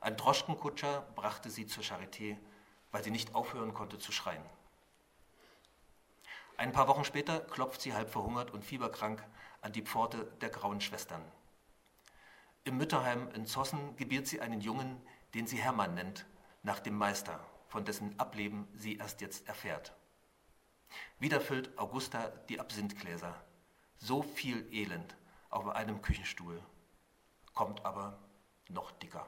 Ein 0.00 0.16
Droschkenkutscher 0.16 1.00
brachte 1.14 1.48
sie 1.48 1.66
zur 1.66 1.82
Charité, 1.82 2.36
weil 2.90 3.02
sie 3.02 3.10
nicht 3.10 3.34
aufhören 3.34 3.72
konnte 3.72 3.98
zu 3.98 4.12
schreien. 4.12 4.44
Ein 6.56 6.72
paar 6.72 6.88
Wochen 6.88 7.04
später 7.04 7.40
klopft 7.40 7.80
sie 7.80 7.94
halb 7.94 8.10
verhungert 8.10 8.50
und 8.50 8.64
fieberkrank 8.64 9.26
an 9.62 9.72
die 9.72 9.82
Pforte 9.82 10.24
der 10.40 10.50
Grauen 10.50 10.80
Schwestern. 10.80 11.22
Im 12.64 12.76
Mütterheim 12.76 13.30
in 13.30 13.46
Zossen 13.46 13.96
gebiert 13.96 14.26
sie 14.26 14.40
einen 14.40 14.60
Jungen, 14.60 15.00
den 15.32 15.46
sie 15.46 15.56
Hermann 15.56 15.94
nennt, 15.94 16.26
nach 16.62 16.80
dem 16.80 16.96
Meister, 16.96 17.40
von 17.68 17.84
dessen 17.84 18.18
Ableben 18.20 18.68
sie 18.74 18.96
erst 18.96 19.20
jetzt 19.20 19.48
erfährt. 19.48 19.94
Wieder 21.18 21.40
füllt 21.40 21.76
Augusta 21.78 22.28
die 22.48 22.60
Absinthgläser. 22.60 23.34
So 23.96 24.22
viel 24.22 24.66
Elend 24.72 25.16
auf 25.50 25.68
einem 25.68 26.02
Küchenstuhl, 26.02 26.60
kommt 27.54 27.84
aber 27.84 28.18
noch 28.68 28.90
dicker. 28.92 29.26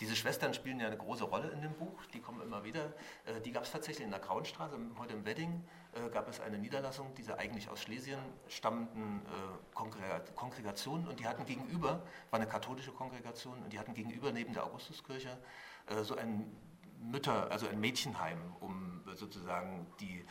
Diese 0.00 0.16
Schwestern 0.16 0.54
spielen 0.54 0.80
ja 0.80 0.86
eine 0.86 0.96
große 0.96 1.24
Rolle 1.24 1.48
in 1.48 1.62
dem 1.62 1.74
Buch, 1.74 2.04
die 2.12 2.20
kommen 2.20 2.40
immer 2.40 2.64
wieder. 2.64 2.92
Äh, 3.24 3.40
die 3.40 3.52
gab 3.52 3.64
es 3.64 3.72
tatsächlich 3.72 4.04
in 4.04 4.10
der 4.10 4.20
Grauenstraße, 4.20 4.78
heute 4.98 5.14
im 5.14 5.24
Wedding 5.24 5.64
äh, 5.92 6.08
gab 6.10 6.28
es 6.28 6.40
eine 6.40 6.58
Niederlassung 6.58 7.14
dieser 7.14 7.38
eigentlich 7.38 7.68
aus 7.68 7.82
Schlesien 7.82 8.18
stammenden 8.48 9.22
äh, 9.26 10.34
Kongregation 10.34 11.06
und 11.06 11.20
die 11.20 11.26
hatten 11.26 11.44
gegenüber, 11.44 12.02
war 12.30 12.40
eine 12.40 12.48
katholische 12.48 12.92
Kongregation 12.92 13.62
und 13.62 13.72
die 13.72 13.78
hatten 13.78 13.94
gegenüber 13.94 14.32
neben 14.32 14.52
der 14.52 14.64
Augustuskirche 14.64 15.38
so 16.02 16.16
ein 16.16 16.56
Mütter, 16.98 17.50
also 17.50 17.68
ein 17.68 17.78
Mädchenheim, 17.78 18.38
um 18.60 19.02
sozusagen 19.14 19.86
die 20.00 20.24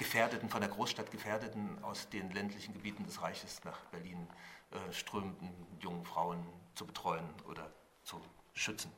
Gefährdeten, 0.00 0.48
von 0.48 0.62
der 0.62 0.70
Großstadt 0.70 1.10
Gefährdeten 1.10 1.84
aus 1.84 2.08
den 2.08 2.30
ländlichen 2.30 2.72
Gebieten 2.72 3.04
des 3.04 3.20
Reiches 3.20 3.62
nach 3.64 3.78
Berlin 3.90 4.26
äh, 4.70 4.92
strömenden 4.94 5.50
jungen 5.78 6.06
Frauen 6.06 6.42
zu 6.74 6.86
betreuen 6.86 7.28
oder 7.46 7.70
zu 8.02 8.18
schützen. 8.54 8.90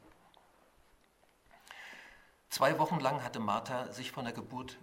Zwei 2.50 2.78
Wochen 2.78 3.00
lang 3.00 3.24
hatte 3.24 3.40
Martha 3.40 3.92
sich 3.92 4.12
von 4.12 4.24
der 4.24 4.32
Geburt 4.32 4.78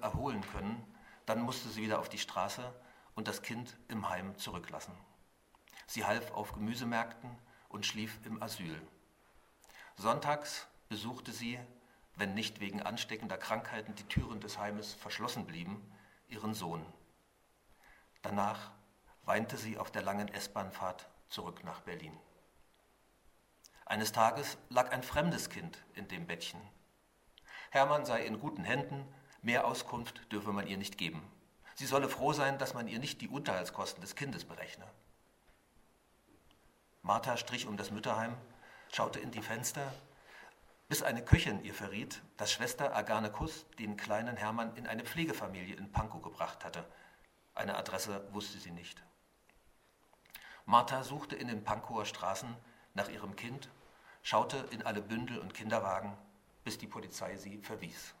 erholen 0.00 0.40
können, 0.40 0.84
dann 1.24 1.40
musste 1.40 1.68
sie 1.68 1.82
wieder 1.82 2.00
auf 2.00 2.08
die 2.08 2.18
Straße 2.18 2.74
und 3.14 3.28
das 3.28 3.42
Kind 3.42 3.78
im 3.86 4.08
Heim 4.08 4.36
zurücklassen. 4.38 4.92
Sie 5.86 6.04
half 6.04 6.32
auf 6.32 6.52
Gemüsemärkten 6.52 7.30
und 7.68 7.86
schlief 7.86 8.18
im 8.24 8.42
Asyl. 8.42 8.82
Sonntags 9.94 10.66
besuchte 10.88 11.30
sie 11.30 11.60
wenn 12.20 12.34
nicht 12.34 12.60
wegen 12.60 12.82
ansteckender 12.82 13.38
Krankheiten 13.38 13.94
die 13.94 14.04
Türen 14.04 14.40
des 14.40 14.58
Heimes 14.58 14.92
verschlossen 14.92 15.46
blieben, 15.46 15.82
ihren 16.28 16.52
Sohn. 16.52 16.84
Danach 18.20 18.70
weinte 19.22 19.56
sie 19.56 19.78
auf 19.78 19.90
der 19.90 20.02
langen 20.02 20.28
S-Bahnfahrt 20.28 21.08
zurück 21.28 21.64
nach 21.64 21.80
Berlin. 21.80 22.16
Eines 23.86 24.12
Tages 24.12 24.58
lag 24.68 24.92
ein 24.92 25.02
fremdes 25.02 25.48
Kind 25.48 25.82
in 25.94 26.08
dem 26.08 26.26
Bettchen. 26.26 26.60
Hermann 27.70 28.04
sei 28.04 28.26
in 28.26 28.38
guten 28.38 28.64
Händen, 28.64 29.06
mehr 29.40 29.66
Auskunft 29.66 30.30
dürfe 30.30 30.52
man 30.52 30.66
ihr 30.66 30.76
nicht 30.76 30.98
geben. 30.98 31.22
Sie 31.74 31.86
solle 31.86 32.10
froh 32.10 32.34
sein, 32.34 32.58
dass 32.58 32.74
man 32.74 32.86
ihr 32.86 32.98
nicht 32.98 33.22
die 33.22 33.28
Unterhaltskosten 33.28 34.02
des 34.02 34.14
Kindes 34.14 34.44
berechne. 34.44 34.84
Martha 37.00 37.38
strich 37.38 37.66
um 37.66 37.78
das 37.78 37.90
Mütterheim, 37.90 38.36
schaute 38.92 39.20
in 39.20 39.30
die 39.30 39.42
Fenster 39.42 39.90
bis 40.90 41.04
eine 41.04 41.24
Köchin 41.24 41.62
ihr 41.62 41.72
verriet, 41.72 42.20
dass 42.36 42.50
Schwester 42.50 42.96
Agane 42.96 43.30
Kuss 43.30 43.64
den 43.78 43.96
kleinen 43.96 44.36
Hermann 44.36 44.74
in 44.74 44.88
eine 44.88 45.04
Pflegefamilie 45.04 45.76
in 45.76 45.92
Pankow 45.92 46.20
gebracht 46.20 46.64
hatte. 46.64 46.84
Eine 47.54 47.76
Adresse 47.76 48.26
wusste 48.32 48.58
sie 48.58 48.72
nicht. 48.72 49.00
Martha 50.66 51.04
suchte 51.04 51.36
in 51.36 51.46
den 51.46 51.62
Pankower 51.62 52.04
Straßen 52.04 52.56
nach 52.94 53.08
ihrem 53.08 53.36
Kind, 53.36 53.70
schaute 54.22 54.66
in 54.72 54.82
alle 54.82 55.00
Bündel 55.00 55.38
und 55.38 55.54
Kinderwagen, 55.54 56.18
bis 56.64 56.76
die 56.76 56.88
Polizei 56.88 57.36
sie 57.36 57.62
verwies. 57.62 58.16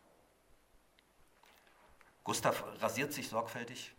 Gustav 2.22 2.62
rasiert 2.80 3.12
sich 3.12 3.28
sorgfältig, 3.28 3.92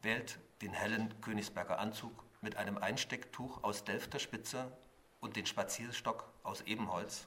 wählt 0.00 0.38
den 0.62 0.72
hellen 0.72 1.20
Königsberger 1.20 1.78
Anzug 1.78 2.24
mit 2.40 2.56
einem 2.56 2.78
Einstecktuch 2.78 3.62
aus 3.62 3.84
Delfter 3.84 4.18
Spitze 4.18 4.74
und 5.20 5.36
den 5.36 5.44
Spazierstock 5.44 6.32
aus 6.42 6.62
Ebenholz, 6.62 7.26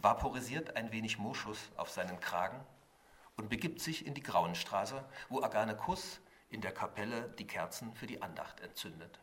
vaporisiert 0.00 0.76
ein 0.76 0.92
wenig 0.92 1.18
Moschus 1.18 1.70
auf 1.76 1.90
seinen 1.90 2.20
Kragen 2.20 2.60
und 3.36 3.48
begibt 3.48 3.80
sich 3.80 4.06
in 4.06 4.14
die 4.14 4.22
Grauenstraße, 4.22 5.04
wo 5.28 5.42
Agane 5.42 5.76
Kuss 5.76 6.20
in 6.50 6.60
der 6.60 6.72
Kapelle 6.72 7.34
die 7.38 7.46
Kerzen 7.46 7.94
für 7.94 8.06
die 8.06 8.22
Andacht 8.22 8.60
entzündet. 8.60 9.18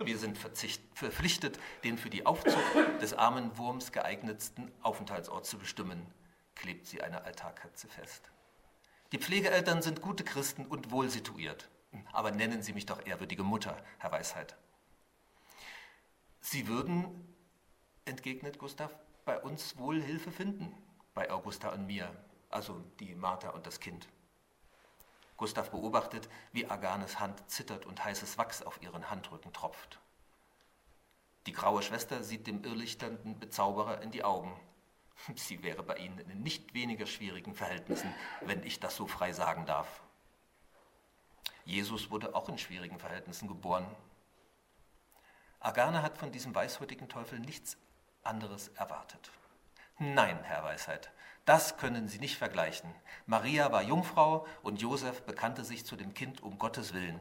Wir 0.00 0.18
sind 0.18 0.38
verpflichtet, 0.38 1.58
den 1.84 1.98
für 1.98 2.10
die 2.10 2.26
Aufzucht 2.26 2.56
des 3.00 3.14
armen 3.14 3.56
Wurms 3.58 3.92
geeignetsten 3.92 4.72
Aufenthaltsort 4.82 5.46
zu 5.46 5.58
bestimmen, 5.58 6.06
klebt 6.54 6.86
sie 6.86 7.02
eine 7.02 7.24
Altarkatze 7.24 7.88
fest. 7.88 8.30
Die 9.12 9.18
Pflegeeltern 9.18 9.82
sind 9.82 10.02
gute 10.02 10.24
Christen 10.24 10.66
und 10.66 10.90
wohl 10.90 11.08
situiert. 11.08 11.68
Aber 12.12 12.30
nennen 12.30 12.62
Sie 12.62 12.74
mich 12.74 12.84
doch 12.84 13.06
ehrwürdige 13.06 13.42
Mutter, 13.42 13.82
Herr 13.98 14.12
Weisheit. 14.12 14.56
Sie 16.40 16.66
würden, 16.68 17.34
entgegnet 18.04 18.58
Gustav, 18.58 18.90
bei 19.28 19.38
uns 19.40 19.76
wohl 19.76 20.00
Hilfe 20.00 20.32
finden, 20.32 20.74
bei 21.12 21.30
Augusta 21.30 21.68
und 21.68 21.86
mir, 21.86 22.16
also 22.48 22.82
die 22.98 23.14
Martha 23.14 23.50
und 23.50 23.66
das 23.66 23.78
Kind. 23.78 24.08
Gustav 25.36 25.70
beobachtet, 25.70 26.30
wie 26.52 26.66
Aganes 26.66 27.20
Hand 27.20 27.42
zittert 27.50 27.84
und 27.84 28.02
heißes 28.02 28.38
Wachs 28.38 28.62
auf 28.62 28.80
ihren 28.80 29.10
Handrücken 29.10 29.52
tropft. 29.52 30.00
Die 31.46 31.52
graue 31.52 31.82
Schwester 31.82 32.22
sieht 32.22 32.46
dem 32.46 32.64
irrlichternden 32.64 33.38
Bezauberer 33.38 34.00
in 34.00 34.10
die 34.12 34.24
Augen. 34.24 34.58
Sie 35.34 35.62
wäre 35.62 35.82
bei 35.82 35.96
ihnen 35.96 36.20
in 36.20 36.42
nicht 36.42 36.72
weniger 36.72 37.04
schwierigen 37.04 37.54
Verhältnissen, 37.54 38.14
wenn 38.40 38.62
ich 38.62 38.80
das 38.80 38.96
so 38.96 39.06
frei 39.06 39.34
sagen 39.34 39.66
darf. 39.66 40.02
Jesus 41.66 42.10
wurde 42.10 42.34
auch 42.34 42.48
in 42.48 42.56
schwierigen 42.56 42.98
Verhältnissen 42.98 43.46
geboren. 43.46 43.94
Agane 45.60 46.00
hat 46.00 46.16
von 46.16 46.32
diesem 46.32 46.54
weißhäutigen 46.54 47.10
Teufel 47.10 47.40
nichts 47.40 47.76
anderes 48.22 48.68
erwartet. 48.68 49.30
Nein, 49.98 50.42
Herr 50.44 50.64
Weisheit, 50.64 51.10
das 51.44 51.76
können 51.76 52.08
Sie 52.08 52.18
nicht 52.18 52.36
vergleichen. 52.36 52.94
Maria 53.26 53.72
war 53.72 53.82
Jungfrau 53.82 54.46
und 54.62 54.80
Josef 54.80 55.22
bekannte 55.22 55.64
sich 55.64 55.84
zu 55.86 55.96
dem 55.96 56.14
Kind 56.14 56.42
um 56.42 56.58
Gottes 56.58 56.92
Willen. 56.92 57.18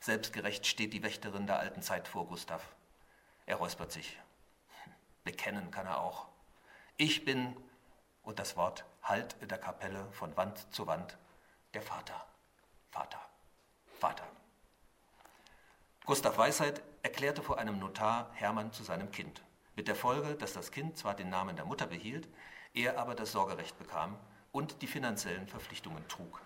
Selbstgerecht 0.00 0.66
steht 0.66 0.92
die 0.92 1.02
Wächterin 1.02 1.46
der 1.46 1.58
alten 1.58 1.82
Zeit 1.82 2.08
vor 2.08 2.26
Gustav. 2.26 2.74
Er 3.46 3.56
räuspert 3.56 3.92
sich. 3.92 4.18
Bekennen 5.24 5.70
kann 5.70 5.86
er 5.86 6.00
auch. 6.00 6.26
Ich 6.96 7.24
bin, 7.24 7.56
und 8.22 8.38
das 8.38 8.56
Wort 8.56 8.84
halt 9.02 9.36
in 9.40 9.48
der 9.48 9.58
Kapelle 9.58 10.06
von 10.12 10.36
Wand 10.36 10.72
zu 10.72 10.86
Wand, 10.86 11.18
der 11.74 11.82
Vater. 11.82 12.26
Vater, 12.90 13.20
Vater. 13.98 14.26
Gustav 16.04 16.36
Weisheit 16.36 16.82
erklärte 17.02 17.42
vor 17.42 17.58
einem 17.58 17.78
Notar 17.78 18.30
Hermann 18.34 18.72
zu 18.72 18.82
seinem 18.82 19.10
Kind, 19.10 19.42
mit 19.76 19.88
der 19.88 19.94
Folge, 19.96 20.34
dass 20.34 20.52
das 20.52 20.70
Kind 20.70 20.96
zwar 20.96 21.14
den 21.14 21.30
Namen 21.30 21.56
der 21.56 21.64
Mutter 21.64 21.86
behielt, 21.86 22.28
er 22.74 22.98
aber 22.98 23.14
das 23.14 23.32
Sorgerecht 23.32 23.78
bekam 23.78 24.16
und 24.50 24.82
die 24.82 24.86
finanziellen 24.86 25.46
Verpflichtungen 25.46 26.06
trug. 26.08 26.40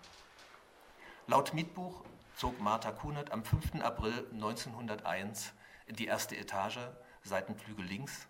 Laut 1.27 1.53
Mietbuch 1.53 2.03
zog 2.35 2.59
Martha 2.61 2.91
Kunert 2.91 3.31
am 3.31 3.43
5. 3.43 3.81
April 3.81 4.25
1901 4.31 5.53
in 5.87 5.95
die 5.95 6.05
erste 6.05 6.37
Etage, 6.37 6.79
Seitenflügel 7.23 7.85
links, 7.85 8.27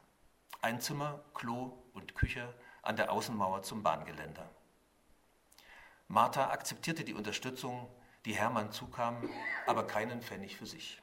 ein 0.61 0.81
Zimmer, 0.81 1.19
Klo 1.33 1.77
und 1.93 2.15
Küche 2.15 2.53
an 2.81 2.95
der 2.95 3.11
Außenmauer 3.11 3.63
zum 3.63 3.83
Bahngeländer. 3.83 4.49
Martha 6.07 6.49
akzeptierte 6.49 7.03
die 7.03 7.13
Unterstützung 7.13 7.87
die 8.25 8.35
Hermann 8.35 8.71
zukam, 8.71 9.29
aber 9.67 9.85
keinen 9.87 10.21
Pfennig 10.21 10.57
für 10.57 10.65
sich. 10.65 11.01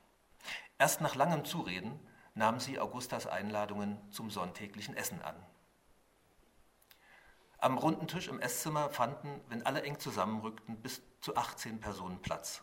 Erst 0.79 1.01
nach 1.01 1.15
langem 1.15 1.45
Zureden 1.45 1.99
nahm 2.35 2.61
sie 2.61 2.79
Augustas 2.79 3.27
Einladungen 3.27 3.99
zum 4.11 4.31
sonntäglichen 4.31 4.97
Essen 4.97 5.23
an. 5.23 5.37
Am 7.59 7.79
runden 7.79 8.07
Tisch 8.09 8.29
im 8.29 8.41
Esszimmer 8.41 8.91
fanden, 8.91 9.41
wenn 9.49 9.65
alle 9.65 9.83
eng 9.83 9.99
zusammenrückten, 9.99 10.77
bis 10.83 11.03
zu 11.21 11.37
18 11.37 11.81
Personen 11.81 12.21
Platz. 12.21 12.63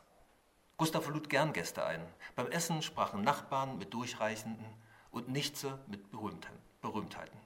Gustav 0.77 1.07
lud 1.07 1.29
gern 1.29 1.53
Gäste 1.53 1.85
ein. 1.85 2.05
Beim 2.35 2.47
Essen 2.47 2.81
sprachen 2.81 3.23
Nachbarn 3.23 3.77
mit 3.77 3.93
Durchreichenden 3.93 4.65
und 5.09 5.29
Nichtse 5.29 5.79
mit 5.87 6.11
Berühmtheiten. 6.11 7.39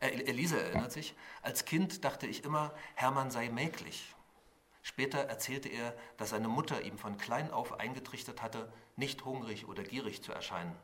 Elise 0.00 0.60
erinnert 0.60 0.92
sich, 0.92 1.14
als 1.42 1.64
Kind 1.64 2.04
dachte 2.04 2.26
ich 2.26 2.44
immer, 2.44 2.72
Hermann 2.94 3.30
sei 3.30 3.48
mäglich 3.48 4.14
Später 4.88 5.18
erzählte 5.18 5.68
er, 5.68 5.94
dass 6.16 6.30
seine 6.30 6.48
Mutter 6.48 6.80
ihm 6.80 6.96
von 6.96 7.18
klein 7.18 7.50
auf 7.50 7.78
eingetrichtert 7.78 8.40
hatte, 8.40 8.72
nicht 8.96 9.22
hungrig 9.26 9.68
oder 9.68 9.82
gierig 9.82 10.22
zu 10.22 10.32
erscheinen, 10.32 10.74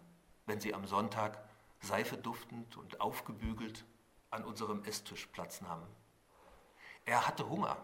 wenn 0.45 0.61
sie 0.61 0.75
am 0.75 0.87
Sonntag 0.87 1.43
Seife 1.81 2.19
duftend 2.19 2.77
und 2.77 3.01
aufgebügelt 3.01 3.87
an 4.31 4.45
unserem 4.45 4.85
Esstisch 4.85 5.27
Platz 5.29 5.63
nahmen. 5.63 5.87
Er 7.07 7.27
hatte 7.27 7.49
Hunger 7.49 7.79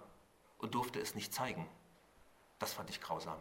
und 0.58 0.74
durfte 0.74 1.00
es 1.00 1.14
nicht 1.14 1.32
zeigen. 1.32 1.66
Das 2.58 2.74
fand 2.74 2.90
ich 2.90 3.00
grausam. 3.00 3.38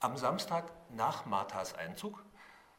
Am 0.00 0.16
Samstag 0.16 0.72
nach 0.88 1.26
Marthas 1.26 1.74
Einzug 1.74 2.24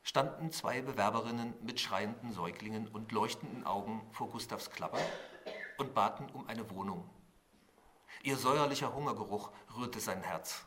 standen 0.01 0.51
zwei 0.51 0.81
Bewerberinnen 0.81 1.53
mit 1.61 1.79
schreienden 1.79 2.33
Säuglingen 2.33 2.87
und 2.87 3.11
leuchtenden 3.11 3.67
Augen 3.67 4.01
vor 4.13 4.31
Gustavs 4.31 4.71
Klapper 4.71 4.99
und 5.77 5.93
baten 5.93 6.27
um 6.31 6.47
eine 6.47 6.71
Wohnung 6.71 7.07
Ihr 8.21 8.35
säuerlicher 8.35 8.93
Hungergeruch 8.93 9.51
rührte 9.77 10.01
sein 10.01 10.21
Herz. 10.21 10.65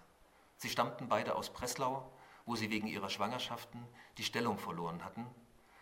Sie 0.57 0.70
stammten 0.70 1.09
beide 1.09 1.34
aus 1.34 1.50
Breslau, 1.50 2.11
wo 2.46 2.57
sie 2.57 2.70
wegen 2.70 2.86
ihrer 2.86 3.11
Schwangerschaften 3.11 3.86
die 4.16 4.24
Stellung 4.24 4.59
verloren 4.59 5.05
hatten, 5.05 5.26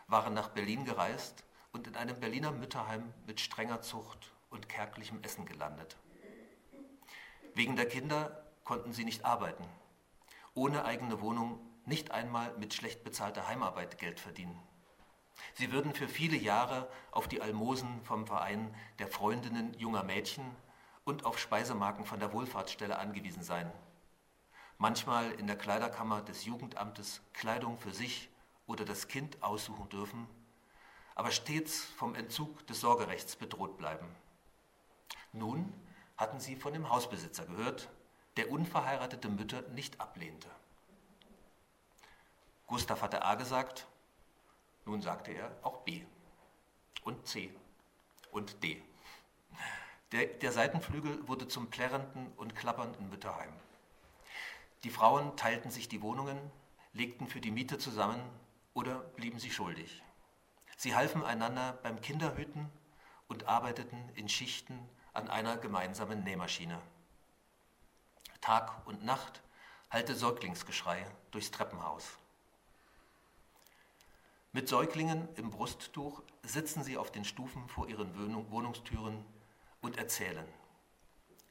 waren 0.08 0.34
nach 0.34 0.48
Berlin 0.48 0.84
gereist 0.84 1.44
und 1.72 1.86
in 1.86 1.94
einem 1.94 2.18
Berliner 2.18 2.50
Mütterheim 2.50 3.14
mit 3.26 3.40
strenger 3.40 3.82
Zucht 3.82 4.32
und 4.50 4.68
kärglichem 4.68 5.22
Essen 5.22 5.46
gelandet. 5.46 5.96
Wegen 7.54 7.76
der 7.76 7.86
Kinder 7.86 8.44
konnten 8.64 8.92
sie 8.92 9.04
nicht 9.04 9.24
arbeiten, 9.24 9.64
ohne 10.54 10.84
eigene 10.84 11.20
Wohnung 11.20 11.60
nicht 11.86 12.10
einmal 12.10 12.52
mit 12.58 12.74
schlecht 12.74 13.04
bezahlter 13.04 13.46
Heimarbeit 13.46 13.98
Geld 13.98 14.18
verdienen. 14.18 14.60
Sie 15.54 15.70
würden 15.72 15.94
für 15.94 16.08
viele 16.08 16.36
Jahre 16.36 16.90
auf 17.12 17.28
die 17.28 17.40
Almosen 17.40 18.02
vom 18.02 18.26
Verein 18.26 18.74
der 18.98 19.08
Freundinnen 19.08 19.72
junger 19.74 20.02
Mädchen 20.02 20.44
und 21.10 21.24
auf 21.24 21.40
Speisemarken 21.40 22.04
von 22.04 22.20
der 22.20 22.32
Wohlfahrtsstelle 22.32 22.96
angewiesen 22.96 23.42
sein. 23.42 23.70
Manchmal 24.78 25.32
in 25.32 25.48
der 25.48 25.58
Kleiderkammer 25.58 26.22
des 26.22 26.44
Jugendamtes 26.44 27.20
Kleidung 27.32 27.76
für 27.78 27.92
sich 27.92 28.30
oder 28.68 28.84
das 28.84 29.08
Kind 29.08 29.42
aussuchen 29.42 29.88
dürfen, 29.88 30.28
aber 31.16 31.32
stets 31.32 31.82
vom 31.82 32.14
Entzug 32.14 32.64
des 32.68 32.80
Sorgerechts 32.80 33.34
bedroht 33.34 33.76
bleiben. 33.76 34.06
Nun 35.32 35.72
hatten 36.16 36.38
sie 36.38 36.54
von 36.54 36.72
dem 36.72 36.88
Hausbesitzer 36.88 37.44
gehört, 37.44 37.90
der 38.36 38.50
unverheiratete 38.52 39.28
Mütter 39.28 39.62
nicht 39.70 40.00
ablehnte. 40.00 40.48
Gustav 42.68 43.02
hatte 43.02 43.24
A 43.24 43.34
gesagt, 43.34 43.88
nun 44.84 45.02
sagte 45.02 45.32
er 45.32 45.50
auch 45.62 45.78
B 45.78 46.04
und 47.02 47.26
C 47.26 47.52
und 48.30 48.62
D. 48.62 48.80
Der, 50.12 50.26
der 50.26 50.52
Seitenflügel 50.52 51.26
wurde 51.28 51.46
zum 51.46 51.70
plärrenden 51.70 52.32
und 52.36 52.56
klappernden 52.56 53.08
Mütterheim. 53.10 53.52
Die 54.82 54.90
Frauen 54.90 55.36
teilten 55.36 55.70
sich 55.70 55.88
die 55.88 56.02
Wohnungen, 56.02 56.38
legten 56.92 57.28
für 57.28 57.40
die 57.40 57.50
Miete 57.50 57.78
zusammen 57.78 58.22
oder 58.74 58.98
blieben 59.00 59.38
sie 59.38 59.50
schuldig. 59.50 60.02
Sie 60.76 60.96
halfen 60.96 61.24
einander 61.24 61.78
beim 61.82 62.00
Kinderhüten 62.00 62.68
und 63.28 63.46
arbeiteten 63.46 64.08
in 64.14 64.28
Schichten 64.28 64.78
an 65.12 65.28
einer 65.28 65.56
gemeinsamen 65.56 66.24
Nähmaschine. 66.24 66.80
Tag 68.40 68.86
und 68.86 69.04
Nacht 69.04 69.42
hallte 69.90 70.14
Säuglingsgeschrei 70.14 71.04
durchs 71.30 71.50
Treppenhaus. 71.50 72.16
Mit 74.52 74.68
Säuglingen 74.68 75.28
im 75.36 75.50
Brusttuch 75.50 76.22
sitzen 76.42 76.82
sie 76.82 76.96
auf 76.96 77.12
den 77.12 77.24
Stufen 77.24 77.68
vor 77.68 77.88
ihren 77.88 78.50
Wohnungstüren 78.50 79.24
und 79.80 79.98
erzählen, 79.98 80.46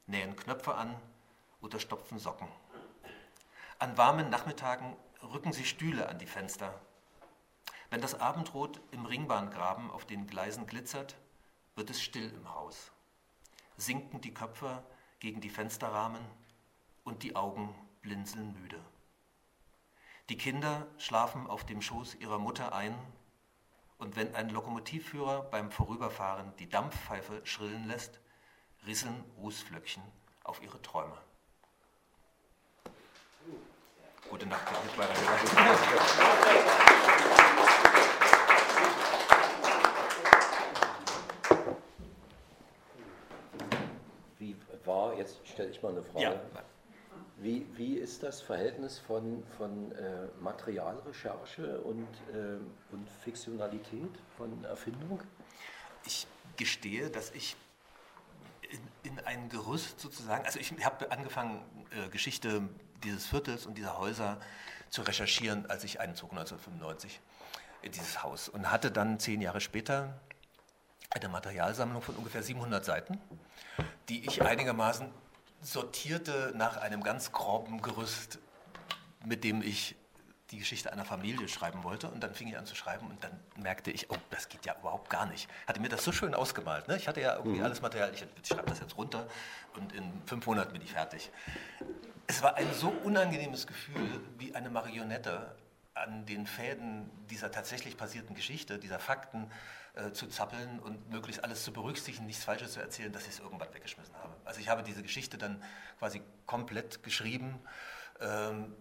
nähen 0.06 0.35
Knöpfe 0.35 0.76
an 0.76 0.95
oder 1.61 1.80
stopfen 1.80 2.19
Socken. 2.19 2.47
An 3.80 3.97
warmen 3.97 4.30
Nachmittagen 4.30 4.95
rücken 5.23 5.53
sie 5.53 5.65
Stühle 5.65 6.10
an 6.10 6.19
die 6.19 6.26
Fenster. 6.26 6.80
Wenn 7.89 8.01
das 8.01 8.19
Abendrot 8.19 8.81
im 8.91 9.06
Ringbahngraben 9.06 9.89
auf 9.89 10.06
den 10.06 10.27
Gleisen 10.27 10.68
glitzert, 10.68 11.15
wird 11.76 11.89
es 11.89 12.01
still 12.01 12.31
im 12.34 12.53
Haus. 12.53 12.91
Sinken 13.77 14.22
die 14.22 14.34
Köpfe 14.34 14.84
gegen 15.19 15.41
die 15.41 15.49
Fensterrahmen 15.49 16.22
und 17.03 17.23
die 17.23 17.35
Augen 17.35 17.73
blinzeln 18.01 18.53
müde. 18.61 18.80
Die 20.30 20.38
Kinder 20.38 20.85
schlafen 20.97 21.47
auf 21.47 21.65
dem 21.65 21.81
Schoß 21.81 22.15
ihrer 22.15 22.38
Mutter 22.38 22.73
ein 22.73 22.95
und 23.99 24.15
wenn 24.15 24.34
ein 24.34 24.49
Lokomotivführer 24.49 25.43
beim 25.43 25.69
Vorüberfahren 25.69 26.53
die 26.57 26.67
Dampfpfeife 26.67 27.41
schrillen 27.43 27.85
lässt, 27.88 28.19
risseln 28.88 29.23
Rußflöckchen 29.38 30.01
auf 30.43 30.61
ihre 30.63 30.81
Träume. 30.81 31.17
Gute 34.30 34.45
Nacht. 34.45 34.67
Wie 44.38 44.55
war, 44.85 45.13
jetzt 45.15 45.45
stelle 45.45 45.69
ich 45.69 45.81
mal 45.84 45.91
eine 45.91 46.03
Frage. 46.03 46.23
Ja. 46.23 46.63
Wie, 47.41 47.66
wie 47.76 47.95
ist 47.95 48.24
das 48.24 48.41
Verhältnis 48.41 48.99
von, 48.99 49.44
von 49.57 49.94
äh, 49.94 50.28
Materialrecherche 50.41 51.80
und, 51.82 52.07
äh, 52.34 52.57
und 52.91 53.10
Fiktionalität, 53.24 54.11
von 54.38 54.64
Erfindung? 54.66 55.22
Ich 56.06 56.28
gestehe, 56.57 57.10
dass 57.10 57.32
ich 57.32 57.56
in, 58.70 59.11
in 59.11 59.20
ein 59.26 59.48
Gerüst 59.48 60.02
sozusagen, 60.02 60.45
also 60.45 60.60
ich 60.60 60.74
habe 60.84 61.11
angefangen, 61.11 61.61
äh, 61.91 62.10
Geschichte 62.10 62.68
dieses 63.06 63.26
Viertels 63.26 63.66
und 63.66 63.78
dieser 63.78 63.98
Häuser 63.98 64.38
zu 64.90 65.02
recherchieren, 65.02 65.66
als 65.70 65.86
ich 65.86 66.02
einzog 66.02 66.32
1995 66.32 67.22
in 67.82 67.94
dieses 67.94 68.22
Haus 68.22 68.49
und 68.49 68.70
hatte 68.70 68.91
dann 68.91 69.18
zehn 69.18 69.40
Jahre 69.40 69.61
später 69.61 70.20
eine 71.11 71.30
Materialsammlung 71.30 72.02
von 72.02 72.16
ungefähr 72.16 72.44
700 72.44 72.84
Seiten, 72.84 73.18
die 74.10 74.26
ich 74.26 74.41
einigermaßen 74.41 75.10
sortierte 75.61 76.53
nach 76.56 76.77
einem 76.77 77.03
ganz 77.03 77.31
groben 77.31 77.81
Gerüst, 77.81 78.40
mit 79.26 79.44
dem 79.44 79.61
ich 79.61 79.95
die 80.52 80.57
Geschichte 80.57 80.91
einer 80.91 81.06
Familie 81.06 81.48
schreiben 81.48 81.84
wollte. 81.84 82.10
Und 82.10 82.22
dann 82.22 82.34
fing 82.34 82.48
ich 82.48 82.57
an 82.57 82.65
zu 82.65 82.76
schreiben 82.76 83.07
und 83.07 83.23
dann 83.23 83.40
merkte 83.56 83.91
ich, 83.91 84.10
oh, 84.10 84.15
das 84.31 84.49
geht 84.49 84.65
ja 84.65 84.76
überhaupt 84.80 85.10
gar 85.10 85.26
nicht. 85.26 85.48
Hatte 85.68 85.80
mir 85.80 85.90
das 85.90 86.03
so 86.03 86.11
schön 86.11 86.34
ausgemalt. 86.34 86.88
Ne? 86.88 86.98
Ich 86.98 87.07
hatte 87.07 87.22
ja 87.22 87.36
irgendwie 87.36 87.60
mhm. 87.60 87.65
alles 87.65 87.81
Material, 87.81 88.11
ich, 88.14 88.26
ich 88.41 88.48
schreibe 88.48 88.69
das 88.69 88.80
jetzt 88.80 88.98
runter 88.98 89.27
und 89.76 89.94
in 89.94 90.22
fünf 90.26 90.45
Monaten 90.48 90.73
bin 90.73 90.81
ich 90.81 90.94
fertig. 90.94 91.30
Es 92.27 92.41
war 92.41 92.56
ein 92.56 92.72
so 92.73 92.90
unangenehmes 92.90 93.68
Gefühl, 93.68 94.22
wie 94.38 94.56
eine 94.56 94.69
Marionette 94.69 95.56
an 95.94 96.26
den 96.26 96.48
Fäden 96.48 97.10
dieser 97.30 97.52
tatsächlich 97.52 97.98
passierten 97.98 98.36
Geschichte, 98.36 98.80
dieser 98.80 98.99
Fakten 98.99 99.52
äh, 99.94 100.11
zu 100.11 100.27
zappeln 100.27 100.80
und 100.80 101.10
möglichst 101.10 101.44
alles 101.44 101.64
zu 101.64 101.73
berücksichtigen, 101.73 102.26
nichts 102.26 102.44
Falsches 102.44 102.73
zu 102.73 102.80
erzählen, 102.80 103.11
dass 103.11 103.23
ich 103.23 103.34
es 103.34 103.40
irgendwann 103.40 103.73
weggeschmissen 103.73 104.15
habe. 104.15 104.36
Also 104.49 104.61
ich 104.61 104.67
habe 104.67 104.81
diese 104.81 105.03
Geschichte 105.03 105.38
dann 105.38 105.63
quasi 105.99 106.23
komplett 106.47 107.03
geschrieben, 107.03 107.59
ähm, 108.19 108.76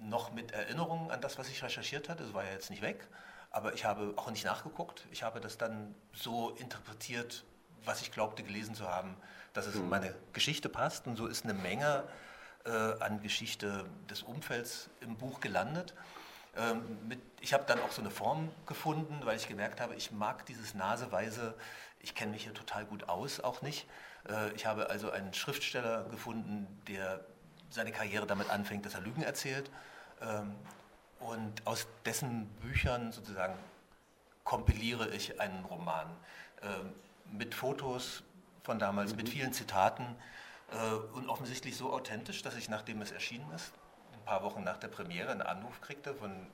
noch 0.00 0.32
mit 0.32 0.52
Erinnerungen 0.52 1.10
an 1.10 1.20
das, 1.20 1.38
was 1.38 1.48
ich 1.48 1.60
recherchiert 1.60 2.08
hatte. 2.08 2.22
Es 2.22 2.32
war 2.34 2.44
ja 2.44 2.52
jetzt 2.52 2.70
nicht 2.70 2.82
weg, 2.82 3.08
aber 3.50 3.74
ich 3.74 3.84
habe 3.84 4.14
auch 4.14 4.30
nicht 4.30 4.44
nachgeguckt. 4.44 5.04
Ich 5.10 5.24
habe 5.24 5.40
das 5.40 5.58
dann 5.58 5.96
so 6.12 6.50
interpretiert, 6.50 7.42
was 7.84 8.00
ich 8.00 8.12
glaubte 8.12 8.44
gelesen 8.44 8.76
zu 8.76 8.88
haben, 8.88 9.16
dass 9.54 9.66
es 9.66 9.74
in 9.74 9.82
mhm. 9.82 9.88
meine 9.88 10.14
Geschichte 10.32 10.68
passt. 10.68 11.08
Und 11.08 11.16
so 11.16 11.26
ist 11.26 11.42
eine 11.42 11.54
Menge 11.54 12.04
äh, 12.64 12.70
an 12.70 13.20
Geschichte 13.22 13.84
des 14.08 14.22
Umfelds 14.22 14.88
im 15.00 15.16
Buch 15.16 15.40
gelandet. 15.40 15.94
Ähm, 16.56 17.08
mit, 17.08 17.20
ich 17.40 17.52
habe 17.52 17.64
dann 17.66 17.80
auch 17.80 17.90
so 17.90 18.02
eine 18.02 18.12
Form 18.12 18.52
gefunden, 18.66 19.18
weil 19.24 19.36
ich 19.36 19.48
gemerkt 19.48 19.80
habe, 19.80 19.96
ich 19.96 20.12
mag 20.12 20.46
dieses 20.46 20.74
Naseweise, 20.74 21.54
ich 21.98 22.14
kenne 22.14 22.30
mich 22.30 22.44
hier 22.44 22.54
total 22.54 22.84
gut 22.84 23.08
aus, 23.08 23.40
auch 23.40 23.62
nicht. 23.62 23.88
Äh, 24.28 24.52
ich 24.52 24.66
habe 24.66 24.90
also 24.90 25.10
einen 25.10 25.34
Schriftsteller 25.34 26.04
gefunden, 26.04 26.66
der 26.88 27.20
seine 27.70 27.92
Karriere 27.92 28.26
damit 28.26 28.50
anfängt, 28.50 28.84
dass 28.86 28.94
er 28.94 29.00
Lügen 29.00 29.22
erzählt. 29.22 29.70
Ähm, 30.20 30.54
und 31.20 31.66
aus 31.66 31.86
dessen 32.04 32.46
Büchern 32.60 33.12
sozusagen 33.12 33.54
kompiliere 34.44 35.08
ich 35.10 35.40
einen 35.40 35.64
Roman 35.64 36.08
ähm, 36.62 36.92
mit 37.30 37.54
Fotos 37.54 38.22
von 38.62 38.78
damals, 38.78 39.12
mhm. 39.12 39.18
mit 39.18 39.28
vielen 39.28 39.52
Zitaten 39.52 40.04
äh, 40.72 40.94
und 41.16 41.28
offensichtlich 41.28 41.76
so 41.76 41.92
authentisch, 41.92 42.42
dass 42.42 42.56
ich, 42.56 42.68
nachdem 42.68 43.00
es 43.02 43.12
erschienen 43.12 43.50
ist, 43.52 43.72
ein 44.12 44.24
paar 44.24 44.42
Wochen 44.42 44.64
nach 44.64 44.78
der 44.78 44.88
Premiere 44.88 45.30
einen 45.30 45.42
Anruf 45.42 45.80
kriegte 45.80 46.14
von 46.14 46.46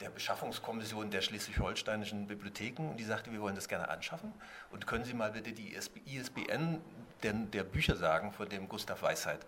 der 0.00 0.08
Beschaffungskommission 0.08 1.10
der 1.10 1.20
schleswig-holsteinischen 1.20 2.26
Bibliotheken 2.26 2.90
und 2.90 2.96
die 2.96 3.04
sagte, 3.04 3.32
wir 3.32 3.40
wollen 3.40 3.54
das 3.54 3.68
gerne 3.68 3.88
anschaffen 3.88 4.32
und 4.70 4.86
können 4.86 5.04
Sie 5.04 5.12
mal 5.12 5.32
bitte 5.32 5.52
die 5.52 5.74
ISBN 5.74 6.80
der, 7.22 7.32
der 7.32 7.64
Bücher 7.64 7.96
sagen 7.96 8.32
von 8.32 8.48
dem 8.48 8.68
Gustav 8.68 9.02
Weisheit. 9.02 9.40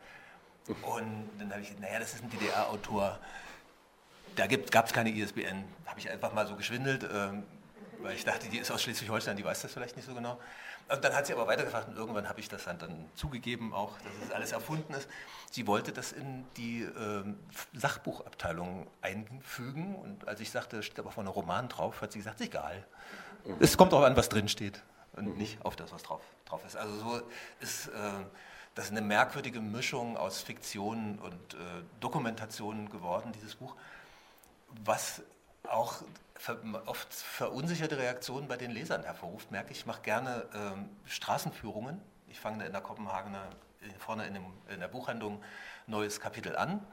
Und 0.67 1.31
dann 1.39 1.51
habe 1.51 1.63
ich 1.63 1.69
gesagt, 1.69 1.81
naja, 1.81 1.99
das 1.99 2.15
ist 2.15 2.23
ein 2.23 2.31
DDR-Autor, 2.31 3.19
da 4.37 4.47
gab 4.47 4.87
es 4.87 4.93
keine 4.93 5.11
ISBN, 5.11 5.65
habe 5.87 5.99
ich 5.99 6.11
einfach 6.11 6.33
mal 6.33 6.47
so 6.47 6.55
geschwindelt, 6.55 7.09
ähm, 7.13 7.45
weil 8.01 8.15
ich 8.15 8.25
dachte, 8.25 8.49
die 8.49 8.59
ist 8.59 8.71
aus 8.71 8.83
Schleswig-Holstein, 8.83 9.37
die 9.37 9.45
weiß 9.45 9.63
das 9.63 9.73
vielleicht 9.73 9.97
nicht 9.97 10.07
so 10.07 10.15
genau. 10.15 10.39
Und 10.93 11.03
dann 11.03 11.15
hat 11.15 11.27
sie 11.27 11.33
aber 11.33 11.47
weitergefragt 11.47 11.89
und 11.89 11.97
irgendwann 11.97 12.29
habe 12.29 12.39
ich 12.41 12.51
das 12.51 12.65
dann, 12.65 12.79
dann 12.79 13.09
zugegeben, 13.15 13.73
auch, 13.73 13.97
dass 13.99 14.29
es 14.29 14.31
alles 14.31 14.53
erfunden 14.53 14.93
ist. 14.93 15.09
Sie 15.51 15.67
wollte 15.67 15.91
das 15.91 16.13
in 16.13 16.45
die 16.59 16.83
äh, 16.83 17.25
Sachbuchabteilung 17.73 18.87
einfügen 19.01 19.95
und 19.97 20.29
als 20.29 20.41
ich 20.41 20.51
sagte, 20.51 20.83
steht 20.83 20.99
aber 20.99 21.11
von 21.11 21.27
einem 21.27 21.33
Roman 21.33 21.69
drauf, 21.69 22.03
hat 22.03 22.13
sie 22.13 22.19
gesagt, 22.19 22.43
egal. 22.43 22.85
Mhm. 23.45 23.57
Es 23.61 23.79
kommt 23.79 23.93
darauf 23.93 24.05
an, 24.05 24.17
was 24.17 24.29
drin 24.29 24.49
steht 24.49 24.83
und 25.15 25.29
mhm. 25.29 25.39
nicht 25.39 25.65
auf 25.65 25.77
das, 25.77 25.93
was 25.93 26.03
drauf, 26.03 26.21
drauf 26.45 26.63
ist. 26.67 26.77
Also 26.77 26.95
so 26.99 27.23
ist 27.61 27.87
äh, 27.89 27.91
das 28.75 28.91
eine 28.91 29.01
merkwürdige 29.01 29.61
Mischung 29.61 30.19
aus 30.19 30.41
Fiktion 30.43 31.19
und 31.19 31.55
äh, 31.55 31.59
Dokumentation 32.01 32.91
geworden, 32.91 33.33
dieses 33.33 33.55
Buch, 33.55 33.77
was 34.85 35.23
auch 35.69 36.03
oft 36.87 37.13
verunsicherte 37.13 37.99
Reaktionen 37.99 38.49
bei 38.49 38.57
den 38.57 38.71
Lesern 38.71 39.05
hervorruft, 39.05 39.51
merke 39.51 39.73
ich. 39.73 39.81
Ich 39.81 39.87
mache 39.87 40.03
gerne 40.03 40.47
ähm, 40.55 40.89
Straßenführungen. 41.05 42.01
Ich 42.29 42.41
fange 42.41 42.59
da 42.59 42.65
in 42.65 42.73
der 42.73 42.81
Kopenhagener, 42.81 43.51
vorne 43.99 44.27
in, 44.27 44.35
dem, 44.35 44.47
in, 44.69 44.81
der 44.81 44.89
Buchhandlung 44.89 45.43
neues 45.87 46.21
Kapitel 46.21 46.57
an. 46.57 46.85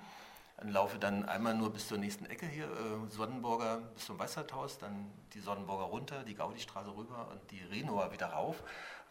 Dann 0.58 0.70
laufe 0.70 1.00
dann 1.00 1.28
einmal 1.28 1.54
nur 1.54 1.72
bis 1.72 1.88
zur 1.88 1.98
nächsten 1.98 2.26
Ecke 2.26 2.46
hier, 2.46 2.66
äh, 2.66 3.10
Sonnenburger 3.10 3.78
bis 3.96 4.06
zum 4.06 4.20
Weißerthaus, 4.20 4.78
dann 4.78 5.10
die 5.34 5.40
Sonnenburger 5.40 5.86
runter, 5.86 6.24
die 6.24 6.36
Gaudistraße 6.36 6.96
rüber 6.96 7.30
und 7.32 7.52
die 7.52 7.64
Renoa 7.64 8.12
wieder 8.12 8.28
rauf, 8.28 8.62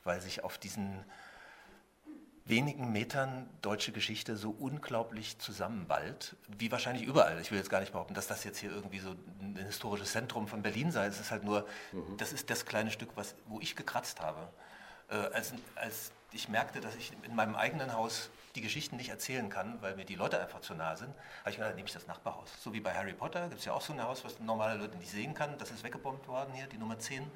weil 0.05 0.21
sich 0.21 0.45
auf 0.45 0.59
diesen 0.59 1.05
wenigen 2.49 2.93
Metern 2.93 3.49
deutsche 3.63 3.93
Geschichte 3.93 4.37
so 4.37 4.55
unglaublich 4.59 5.39
zusammenballt, 5.39 6.37
wie 6.59 6.73
wahrscheinlich 6.73 7.07
überall. 7.07 7.41
Ich 7.41 7.51
will 7.51 7.59
jetzt 7.59 7.71
gar 7.71 7.81
nicht 7.81 7.93
behaupten, 7.93 8.15
dass 8.15 8.27
das 8.27 8.45
jetzt 8.45 8.59
hier 8.59 8.71
irgendwie 8.71 8.99
so 8.99 9.15
ein 9.41 9.57
historisches 9.57 10.13
Zentrum 10.13 10.49
von 10.49 10.63
Berlin 10.63 10.91
sei. 10.91 11.07
Es 11.07 11.21
ist 11.21 11.31
halt 11.31 11.45
nur, 11.45 11.67
mhm. 11.93 12.17
das 12.17 12.33
ist 12.33 12.49
das 12.51 12.65
kleine 12.65 12.91
Stück, 12.91 13.11
was, 13.15 13.35
wo 13.47 13.61
ich 13.61 13.77
gekratzt 13.77 14.21
habe. 14.21 14.49
Äh, 15.11 15.17
als, 15.35 15.53
als 15.77 16.11
ich 16.33 16.49
merkte, 16.49 16.81
dass 16.81 16.97
ich 16.97 17.13
in 17.23 17.35
meinem 17.35 17.55
eigenen 17.55 17.93
Haus 17.93 18.31
die 18.55 18.61
Geschichten 18.63 18.97
nicht 18.97 19.11
erzählen 19.11 19.49
kann, 19.49 19.81
weil 19.83 19.95
mir 19.95 20.05
die 20.05 20.15
Leute 20.15 20.41
einfach 20.41 20.61
zu 20.61 20.75
nah 20.75 20.97
sind, 20.97 21.11
habe 21.41 21.51
ich 21.51 21.57
gedacht, 21.57 21.75
nehme 21.77 21.87
ich 21.87 21.95
das 21.95 22.07
Nachbarhaus. 22.07 22.51
So 22.61 22.73
wie 22.73 22.81
bei 22.81 22.93
Harry 22.95 23.13
Potter 23.13 23.49
gibt 23.49 23.61
es 23.61 23.67
ja 23.67 23.73
auch 23.73 23.81
so 23.81 23.93
ein 23.93 24.03
Haus, 24.03 24.25
was 24.25 24.41
normale 24.41 24.79
Leute 24.79 24.97
nicht 24.97 25.11
sehen 25.11 25.35
kann. 25.35 25.57
Das 25.59 25.71
ist 25.71 25.85
weggebombt 25.85 26.27
worden 26.29 26.53
hier, 26.55 26.67
die 26.67 26.79
Nummer 26.79 26.99
10. 26.99 27.31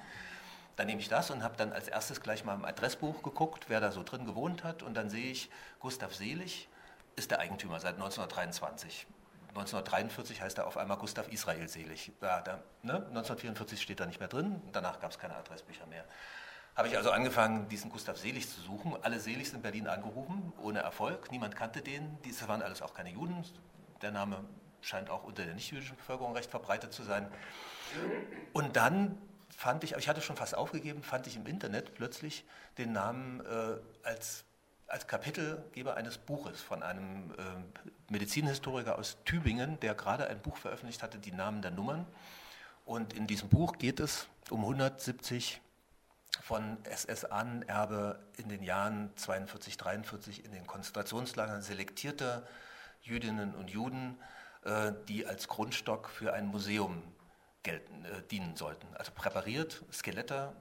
Dann 0.76 0.86
nehme 0.86 1.00
ich 1.00 1.08
das 1.08 1.30
und 1.30 1.42
habe 1.42 1.56
dann 1.56 1.72
als 1.72 1.88
erstes 1.88 2.20
gleich 2.20 2.44
mal 2.44 2.54
im 2.54 2.64
Adressbuch 2.64 3.22
geguckt, 3.22 3.66
wer 3.68 3.80
da 3.80 3.92
so 3.92 4.02
drin 4.02 4.24
gewohnt 4.24 4.64
hat. 4.64 4.82
Und 4.82 4.94
dann 4.94 5.10
sehe 5.10 5.30
ich, 5.30 5.50
Gustav 5.80 6.14
Selig 6.14 6.68
ist 7.16 7.30
der 7.30 7.40
Eigentümer 7.40 7.78
seit 7.78 7.94
1923. 7.94 9.06
1943 9.48 10.40
heißt 10.40 10.58
er 10.58 10.66
auf 10.66 10.78
einmal 10.78 10.96
Gustav 10.96 11.28
Israel 11.28 11.68
Selig. 11.68 12.12
Da, 12.20 12.40
da, 12.40 12.62
ne? 12.82 12.94
1944 12.94 13.82
steht 13.82 14.00
da 14.00 14.06
nicht 14.06 14.18
mehr 14.18 14.28
drin, 14.28 14.62
danach 14.72 14.98
gab 14.98 15.10
es 15.10 15.18
keine 15.18 15.36
Adressbücher 15.36 15.86
mehr. 15.86 16.04
Habe 16.74 16.88
ich 16.88 16.96
also 16.96 17.10
angefangen, 17.10 17.68
diesen 17.68 17.90
Gustav 17.90 18.16
Selig 18.16 18.48
zu 18.48 18.62
suchen. 18.62 18.96
Alle 19.02 19.20
Seligs 19.20 19.52
in 19.52 19.60
Berlin 19.60 19.88
angerufen, 19.88 20.54
ohne 20.62 20.78
Erfolg. 20.78 21.30
Niemand 21.30 21.54
kannte 21.54 21.82
den. 21.82 22.16
Diese 22.24 22.48
waren 22.48 22.62
alles 22.62 22.80
auch 22.80 22.94
keine 22.94 23.10
Juden. 23.10 23.44
Der 24.00 24.10
Name 24.10 24.38
scheint 24.80 25.10
auch 25.10 25.24
unter 25.24 25.44
der 25.44 25.52
nichtjüdischen 25.52 25.96
Bevölkerung 25.96 26.34
recht 26.34 26.50
verbreitet 26.50 26.94
zu 26.94 27.02
sein. 27.02 27.30
Und 28.54 28.76
dann 28.76 29.18
fand 29.62 29.84
ich, 29.84 29.92
ich 29.92 30.08
hatte 30.08 30.20
schon 30.20 30.34
fast 30.34 30.56
aufgegeben, 30.56 31.04
fand 31.04 31.28
ich 31.28 31.36
im 31.36 31.46
Internet 31.46 31.94
plötzlich 31.94 32.44
den 32.78 32.90
Namen 32.92 33.38
äh, 33.46 33.76
als, 34.02 34.42
als 34.88 35.06
Kapitelgeber 35.06 35.96
eines 35.96 36.18
Buches 36.18 36.60
von 36.60 36.82
einem 36.82 37.30
äh, 37.30 38.12
Medizinhistoriker 38.12 38.98
aus 38.98 39.18
Tübingen, 39.24 39.78
der 39.78 39.94
gerade 39.94 40.26
ein 40.26 40.40
Buch 40.40 40.56
veröffentlicht 40.56 41.04
hatte, 41.04 41.18
die 41.18 41.30
Namen 41.30 41.62
der 41.62 41.70
Nummern. 41.70 42.06
Und 42.84 43.12
in 43.12 43.28
diesem 43.28 43.48
Buch 43.50 43.78
geht 43.78 44.00
es 44.00 44.26
um 44.50 44.62
170 44.62 45.60
von 46.42 46.78
SS-Ahnenerbe 46.82 48.18
in 48.38 48.48
den 48.48 48.64
Jahren 48.64 49.12
42, 49.14 49.76
43 49.76 50.44
in 50.44 50.50
den 50.50 50.66
Konzentrationslagern 50.66 51.62
selektierte 51.62 52.44
Jüdinnen 53.00 53.54
und 53.54 53.70
Juden, 53.70 54.18
äh, 54.64 54.90
die 55.06 55.24
als 55.24 55.46
Grundstock 55.46 56.08
für 56.08 56.32
ein 56.32 56.48
Museum 56.48 57.00
gelten, 57.62 58.04
äh, 58.04 58.22
dienen 58.30 58.56
sollten. 58.56 58.86
Also 58.96 59.12
präpariert, 59.12 59.84
Skelette, 59.92 60.52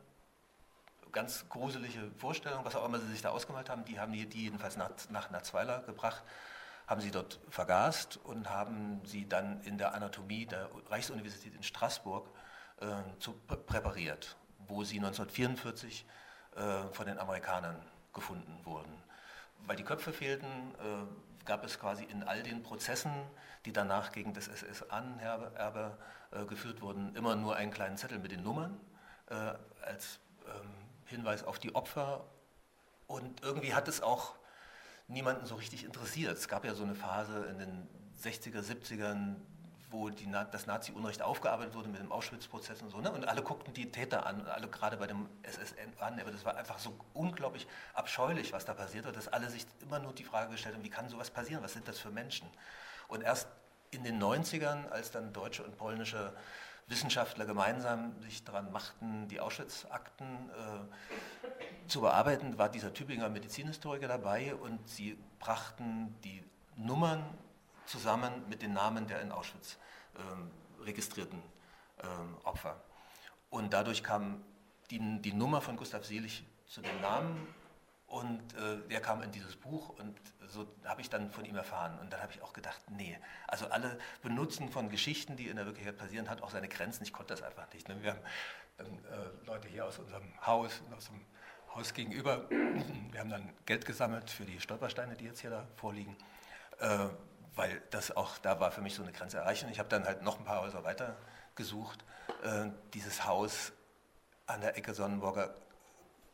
ganz 1.12 1.48
gruselige 1.50 2.12
Vorstellung, 2.18 2.64
was 2.64 2.76
auch 2.76 2.86
immer 2.86 3.00
sie 3.00 3.12
sich 3.12 3.22
da 3.22 3.30
ausgemalt 3.30 3.70
haben, 3.70 3.86
die 3.86 4.00
haben 4.00 4.14
die, 4.14 4.26
die 4.28 4.44
jedenfalls 4.44 4.78
nach, 4.78 4.92
nach 5.10 5.30
Natzweiler 5.30 5.82
gebracht, 5.82 6.24
haben 6.88 7.02
sie 7.02 7.12
dort 7.12 7.40
vergast 7.50 8.18
und 8.18 8.50
haben 8.50 9.02
sie 9.06 9.28
dann 9.28 9.62
in 9.64 9.78
der 9.78 9.94
Anatomie 9.94 10.46
der 10.46 10.70
Reichsuniversität 10.90 11.56
in 11.56 11.64
Straßburg 11.64 12.30
äh, 12.80 12.86
zu, 13.20 13.34
präpariert, 13.34 14.36
wo 14.68 14.84
sie 14.84 14.98
1944 14.98 16.06
äh, 16.56 16.94
von 16.94 17.06
den 17.06 17.18
Amerikanern 17.18 17.82
gefunden 18.14 18.60
wurden. 18.66 18.92
weil 19.68 19.76
die 19.76 19.84
Köpfe 19.84 20.12
fehlten, 20.12 20.76
äh, 20.80 21.31
gab 21.46 21.64
es 21.64 21.80
quasi 21.80 22.04
in 22.04 22.24
all 22.24 22.44
den 22.44 22.64
Prozessen, 22.64 23.12
die 23.66 23.74
danach 23.74 24.12
gegen 24.12 24.34
das 24.34 24.48
SS-Ahnenherbe 24.48 25.98
äh, 26.32 26.46
geführt 26.46 26.82
wurden, 26.82 27.16
immer 27.16 27.36
nur 27.36 27.56
einen 27.56 27.72
kleinen 27.72 27.98
Zettel 27.98 28.20
mit 28.20 28.32
den 28.32 28.44
Nummern 28.44 28.80
äh, 29.30 29.54
als 29.84 30.20
ähm, 30.48 30.72
Hinweis 31.06 31.44
auf 31.44 31.60
die 31.60 31.76
Opfer. 31.76 32.26
Und 33.08 33.42
irgendwie 33.44 33.74
hat 33.74 33.88
es 33.88 34.02
auch 34.02 34.36
niemanden 35.08 35.46
so 35.46 35.56
richtig 35.56 35.84
interessiert. 35.84 36.38
Es 36.38 36.48
gab 36.48 36.66
ja 36.66 36.74
so 36.74 36.84
eine 36.84 36.96
Phase 36.96 37.46
in 37.46 37.60
den 37.60 37.88
60er, 38.22 38.62
70ern, 38.62 39.36
wo 39.92 40.10
die, 40.10 40.30
das 40.52 40.66
Nazi-Unrecht 40.66 41.22
aufgearbeitet 41.22 41.76
wurde 41.76 41.90
mit 41.90 42.00
dem 42.00 42.12
Auschwitz-Prozess 42.12 42.82
und 42.82 42.90
so. 42.90 43.00
Ne? 43.00 43.12
Und 43.12 43.28
alle 43.28 43.42
guckten 43.42 43.74
die 43.74 43.92
Täter 43.92 44.26
an, 44.26 44.46
alle 44.48 44.68
gerade 44.68 44.98
bei 44.98 45.08
dem 45.08 45.28
SSN 45.44 45.94
an. 46.00 46.20
Aber 46.20 46.32
das 46.32 46.46
war 46.46 46.56
einfach 46.56 46.80
so 46.80 46.94
unglaublich 47.14 47.68
abscheulich, 47.94 48.54
was 48.54 48.66
da 48.66 48.74
passiert 48.74 49.06
hat, 49.06 49.16
dass 49.16 49.28
alle 49.28 49.50
sich 49.50 49.66
immer 49.82 50.00
nur 50.00 50.14
die 50.14 50.24
Frage 50.24 50.52
gestellt 50.52 50.76
haben, 50.76 50.84
wie 50.84 50.90
kann 50.90 51.10
sowas 51.10 51.30
passieren? 51.30 51.64
Was 51.64 51.74
sind 51.74 51.88
das 51.88 52.00
für 52.00 52.10
Menschen? 52.10 52.48
Und 53.08 53.22
erst 53.22 53.48
in 53.92 54.04
den 54.04 54.22
90ern, 54.22 54.90
als 54.90 55.12
dann 55.12 55.34
deutsche 55.34 55.64
und 55.64 55.78
polnische 55.78 56.34
Wissenschaftler 56.88 57.46
gemeinsam 57.46 58.22
sich 58.22 58.44
daran 58.44 58.72
machten, 58.72 59.28
die 59.28 59.40
Auschwitz-Akten 59.40 60.26
äh, 60.26 61.88
zu 61.88 62.02
bearbeiten, 62.02 62.58
war 62.58 62.70
dieser 62.70 62.94
Tübinger 62.94 63.30
Medizinhistoriker 63.30 64.08
dabei 64.08 64.56
und 64.56 64.88
sie 64.88 65.18
brachten 65.40 66.16
die 66.24 66.44
Nummern 66.76 67.24
zusammen 67.86 68.32
mit 68.50 68.62
den 68.62 68.74
Namen 68.74 69.08
der 69.08 69.22
in 69.22 69.32
Auschwitz 69.32 69.78
äh, 70.16 70.84
registrierten 70.84 71.42
äh, 71.98 72.06
Opfer. 72.46 72.82
Und 73.50 73.74
dadurch 73.74 74.04
kam 74.04 74.44
die, 74.90 75.22
die 75.22 75.34
Nummer 75.34 75.62
von 75.62 75.78
Gustav 75.78 76.06
Selig 76.06 76.46
zu 76.66 76.82
den 76.82 77.02
Namen 77.02 77.48
und 78.08 78.54
äh, 78.56 78.88
der 78.90 79.02
kam 79.02 79.22
in 79.22 79.32
dieses 79.32 79.56
Buch 79.56 79.90
und 79.98 80.20
so 80.48 80.68
habe 80.84 81.00
ich 81.00 81.10
dann 81.10 81.32
von 81.32 81.46
ihm 81.46 81.56
erfahren. 81.56 81.98
Und 82.00 82.12
dann 82.12 82.22
habe 82.22 82.34
ich 82.34 82.42
auch 82.42 82.52
gedacht, 82.52 82.82
nee, 82.90 83.18
also 83.48 83.68
alle 83.68 83.98
Benutzen 84.22 84.70
von 84.70 84.90
Geschichten, 84.90 85.38
die 85.38 85.48
in 85.48 85.56
der 85.56 85.66
Wirklichkeit 85.66 85.98
passieren, 85.98 86.30
hat 86.30 86.42
auch 86.42 86.50
seine 86.50 86.68
Grenzen. 86.68 87.04
Ich 87.04 87.14
konnte 87.14 87.34
das 87.34 87.42
einfach 87.42 87.72
nicht. 87.74 87.88
Ne? 87.88 88.02
Wir 88.02 88.12
haben 88.12 88.20
dann 88.78 88.88
äh, 88.88 89.46
Leute 89.46 89.70
hier 89.70 89.86
aus 89.86 89.98
unserem 89.98 90.26
Haus 90.46 90.82
und 90.86 90.94
aus 90.94 91.06
dem 91.06 91.22
Haus 91.74 91.94
gegenüber, 91.94 92.50
wir 93.12 93.20
haben 93.20 93.30
dann 93.30 93.50
Geld 93.66 93.86
gesammelt 93.86 94.30
für 94.30 94.44
die 94.44 94.60
Stolpersteine, 94.60 95.16
die 95.16 95.26
jetzt 95.26 95.40
hier 95.40 95.50
da 95.50 95.66
vorliegen, 95.78 96.18
äh, 96.80 97.08
weil 97.56 97.82
das 97.90 98.16
auch, 98.16 98.38
da 98.38 98.60
war 98.60 98.72
für 98.72 98.82
mich 98.82 98.96
so 98.96 99.04
eine 99.04 99.12
Grenze 99.12 99.38
erreicht. 99.38 99.64
Und 99.64 99.70
ich 99.70 99.80
habe 99.80 99.90
dann 99.90 100.06
halt 100.06 100.22
noch 100.22 100.40
ein 100.40 100.46
paar 100.46 100.62
Häuser 100.62 100.84
weiter 100.84 101.18
gesucht. 101.56 102.04
Äh, 102.44 102.70
dieses 102.94 103.26
Haus 103.26 103.74
an 104.48 104.62
der 104.62 104.78
Ecke 104.78 104.94
Sonnenburger 104.94 105.54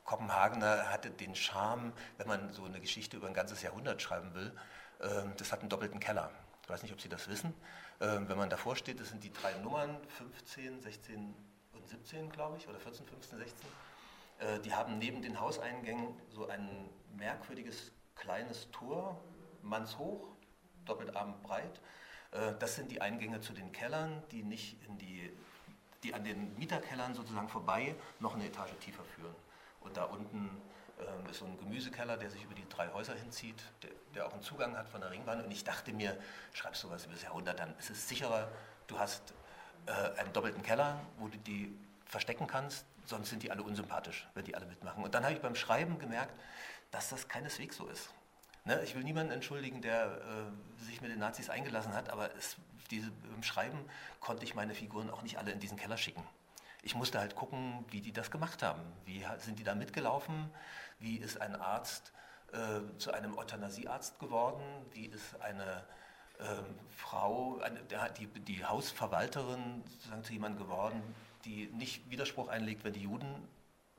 Kopenhagener 0.05 0.89
hatte 0.89 1.09
den 1.09 1.35
Charme, 1.35 1.91
wenn 2.17 2.27
man 2.27 2.53
so 2.53 2.63
eine 2.63 2.79
Geschichte 2.79 3.17
über 3.17 3.27
ein 3.27 3.33
ganzes 3.33 3.61
Jahrhundert 3.61 4.01
schreiben 4.01 4.33
will, 4.33 4.53
ähm, 5.01 5.33
das 5.37 5.51
hat 5.51 5.59
einen 5.59 5.69
doppelten 5.69 5.99
Keller. 5.99 6.31
Ich 6.63 6.69
weiß 6.69 6.81
nicht, 6.83 6.93
ob 6.93 7.01
Sie 7.01 7.09
das 7.09 7.27
wissen. 7.27 7.53
Ähm, 7.99 8.29
wenn 8.29 8.37
man 8.37 8.49
davor 8.49 8.75
steht, 8.75 8.99
das 8.99 9.09
sind 9.09 9.23
die 9.23 9.33
drei 9.33 9.53
Nummern, 9.55 9.97
15, 10.17 10.81
16 10.81 11.35
und 11.73 11.89
17, 11.89 12.29
glaube 12.29 12.57
ich, 12.57 12.67
oder 12.67 12.79
14, 12.79 13.05
15, 13.05 13.37
16. 13.39 13.67
Die 14.63 14.71
haben 14.71 14.99
neben 14.99 15.23
den 15.23 15.39
Hauseingängen 15.39 16.13
so 16.29 16.47
ein 16.47 16.91
merkwürdiges 17.15 17.91
kleines 18.13 18.69
Tor, 18.69 19.19
mannshoch, 19.63 20.36
doppelt 20.87 21.15
armbreit. 21.15 21.81
Äh, 22.31 22.53
das 22.59 22.75
sind 22.75 22.91
die 22.91 23.01
Eingänge 23.01 23.41
zu 23.41 23.53
den 23.53 23.71
Kellern, 23.71 24.23
die 24.31 24.43
nicht 24.43 24.81
in 24.85 24.97
die, 24.97 25.31
die 26.03 26.13
an 26.13 26.23
den 26.23 26.57
Mieterkellern 26.57 27.13
sozusagen 27.13 27.49
vorbei 27.49 27.95
noch 28.19 28.35
eine 28.35 28.45
Etage 28.45 28.71
tiefer 28.79 29.03
führen. 29.15 29.35
Und 29.81 29.97
da 29.97 30.05
unten 30.05 30.49
ähm, 30.99 31.29
ist 31.29 31.39
so 31.39 31.45
ein 31.45 31.57
Gemüsekeller, 31.57 32.17
der 32.17 32.29
sich 32.29 32.43
über 32.43 32.55
die 32.55 32.67
drei 32.69 32.91
Häuser 32.91 33.13
hinzieht, 33.13 33.61
der, 33.83 33.91
der, 34.15 34.27
auch 34.27 34.33
einen 34.33 34.41
Zugang 34.41 34.75
hat 34.75 34.89
von 34.89 35.01
der 35.01 35.11
Ringbahn. 35.11 35.43
Und 35.43 35.51
ich 35.51 35.63
dachte 35.63 35.93
mir, 35.93 36.17
schreibst 36.53 36.83
du 36.83 36.89
was 36.89 37.05
über 37.05 37.13
das 37.13 37.23
Jahrhundert, 37.23 37.59
dann 37.59 37.75
ist 37.77 37.89
es 37.89 38.07
sicherer, 38.07 38.49
du 38.87 38.97
hast 38.97 39.33
äh, 39.85 39.91
einen 40.19 40.33
doppelten 40.33 40.63
Keller, 40.63 40.99
wo 41.17 41.27
du 41.27 41.37
die 41.37 41.77
verstecken 42.05 42.47
kannst, 42.47 42.85
sonst 43.05 43.29
sind 43.29 43.43
die 43.43 43.51
alle 43.51 43.63
unsympathisch, 43.63 44.27
wenn 44.33 44.45
die 44.45 44.55
alle 44.55 44.65
mitmachen. 44.65 45.03
Und 45.03 45.13
dann 45.13 45.23
habe 45.23 45.33
ich 45.33 45.41
beim 45.41 45.55
Schreiben 45.55 45.99
gemerkt, 45.99 46.33
dass 46.91 47.09
das 47.09 47.27
keineswegs 47.27 47.77
so 47.77 47.87
ist. 47.87 48.09
Ne, 48.67 48.81
ich 48.83 48.95
will 48.95 49.03
niemanden 49.03 49.31
entschuldigen, 49.31 49.81
der 49.81 50.05
äh, 50.05 50.83
sich 50.85 51.01
mit 51.01 51.09
den 51.09 51.19
Nazis 51.19 51.49
eingelassen 51.49 51.93
hat, 51.93 52.09
aber 52.09 52.35
es, 52.35 52.57
diese, 52.91 53.09
beim 53.31 53.41
Schreiben 53.41 53.79
konnte 54.19 54.43
ich 54.43 54.55
meine 54.55 54.75
Figuren 54.75 55.09
auch 55.09 55.23
nicht 55.23 55.37
alle 55.37 55.51
in 55.51 55.59
diesen 55.59 55.77
Keller 55.77 55.97
schicken 55.97 56.23
ich 56.87 56.95
musste 56.95 57.19
halt 57.19 57.35
gucken, 57.35 57.83
wie 57.89 57.99
die 57.99 58.13
das 58.13 58.31
gemacht 58.31 58.63
haben. 58.63 58.81
Wie 59.05 59.25
sind 59.39 59.59
die 59.59 59.65
da 59.65 59.75
mitgelaufen? 59.75 60.49
Wie 60.99 61.17
ist 61.17 61.41
ein 61.41 61.53
Arzt 61.55 62.13
äh, 62.53 62.79
zu 62.97 63.11
einem 63.11 63.37
Euthanasiearzt 63.37 64.19
geworden? 64.19 64.63
Wie 64.93 65.07
ist 65.07 65.39
eine 65.41 65.83
äh, 66.39 66.45
Frau, 66.95 67.59
eine, 67.59 67.81
die, 68.17 68.27
die 68.27 68.63
Hausverwalterin 68.63 69.83
sozusagen 69.85 70.23
zu 70.23 70.31
jemandem 70.31 70.65
geworden, 70.65 71.01
die 71.43 71.67
nicht 71.73 72.09
Widerspruch 72.09 72.47
einlegt, 72.47 72.85
wenn 72.85 72.93
die 72.93 73.03
Juden 73.03 73.27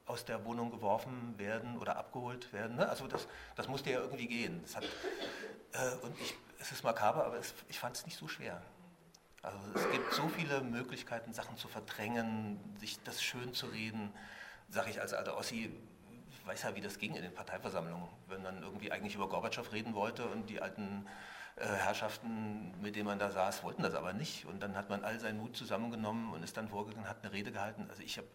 aus 0.09 0.25
der 0.25 0.45
Wohnung 0.45 0.71
geworfen 0.71 1.35
werden 1.39 1.79
oder 1.79 1.97
abgeholt 1.97 2.53
werden. 2.53 2.77
Ne? 2.77 2.89
Also 2.89 3.07
das, 3.07 3.29
das 3.57 3.69
musste 3.69 3.91
ja 3.91 4.01
irgendwie 4.01 4.27
gehen. 4.27 4.65
Hat, 4.75 4.85
äh, 4.85 6.05
und 6.05 6.19
ich, 6.21 6.35
es 6.59 6.73
ist 6.73 6.85
makaber, 6.85 7.25
aber 7.25 7.37
es, 7.37 7.55
ich 7.69 7.79
fand 7.79 7.97
es 7.97 8.05
nicht 8.05 8.17
so 8.17 8.29
schwer. 8.29 8.63
Also 9.43 9.59
es 9.75 9.91
gibt 9.91 10.13
so 10.13 10.29
viele 10.29 10.61
Möglichkeiten, 10.63 11.33
Sachen 11.33 11.57
zu 11.57 11.69
verdrängen, 11.69 12.59
sich 12.81 13.03
das 13.05 13.23
schön 13.23 13.55
zu 13.55 13.67
reden. 13.67 14.13
Sage 14.69 14.91
ich 14.91 15.01
als 15.01 15.15
alter 15.15 15.37
Ossi, 15.37 15.73
weiß 16.45 16.63
ja, 16.65 16.75
wie 16.75 16.81
das 16.81 16.99
ging 16.99 17.15
in 17.15 17.23
den 17.23 17.35
Parteiversammlungen, 17.35 18.09
wenn 18.27 18.43
man 18.43 18.63
irgendwie 18.63 18.91
eigentlich 18.91 19.15
über 19.15 19.29
Gorbatschow 19.29 19.73
reden 19.73 19.95
wollte 19.95 20.27
und 20.27 20.49
die 20.49 20.61
alten 20.61 21.07
äh, 21.57 21.67
Herrschaften, 21.67 22.75
mit 22.81 22.97
denen 22.97 23.07
man 23.07 23.19
da 23.19 23.31
saß, 23.31 23.63
wollten 23.63 23.83
das 23.83 23.95
aber 23.95 24.13
nicht. 24.13 24.47
Und 24.47 24.63
dann 24.63 24.75
hat 24.77 24.89
man 24.89 25.05
all 25.05 25.21
seinen 25.21 25.39
Mut 25.39 25.57
zusammengenommen 25.57 26.33
und 26.33 26.43
ist 26.43 26.57
dann 26.57 26.69
vorgegangen, 26.69 27.09
hat 27.09 27.23
eine 27.23 27.33
Rede 27.33 27.53
gehalten. 27.53 27.87
Also 27.91 28.03
ich 28.03 28.17
habe 28.17 28.29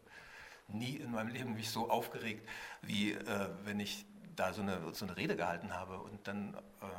nie 0.73 0.97
in 0.97 1.11
meinem 1.11 1.29
Leben 1.29 1.53
mich 1.53 1.69
so 1.69 1.89
aufgeregt, 1.89 2.47
wie 2.81 3.13
äh, 3.13 3.49
wenn 3.63 3.79
ich 3.79 4.05
da 4.35 4.53
so 4.53 4.61
eine, 4.61 4.93
so 4.93 5.05
eine 5.05 5.15
Rede 5.15 5.35
gehalten 5.35 5.73
habe 5.73 5.99
und 5.99 6.27
dann 6.27 6.57
ähm, 6.81 6.89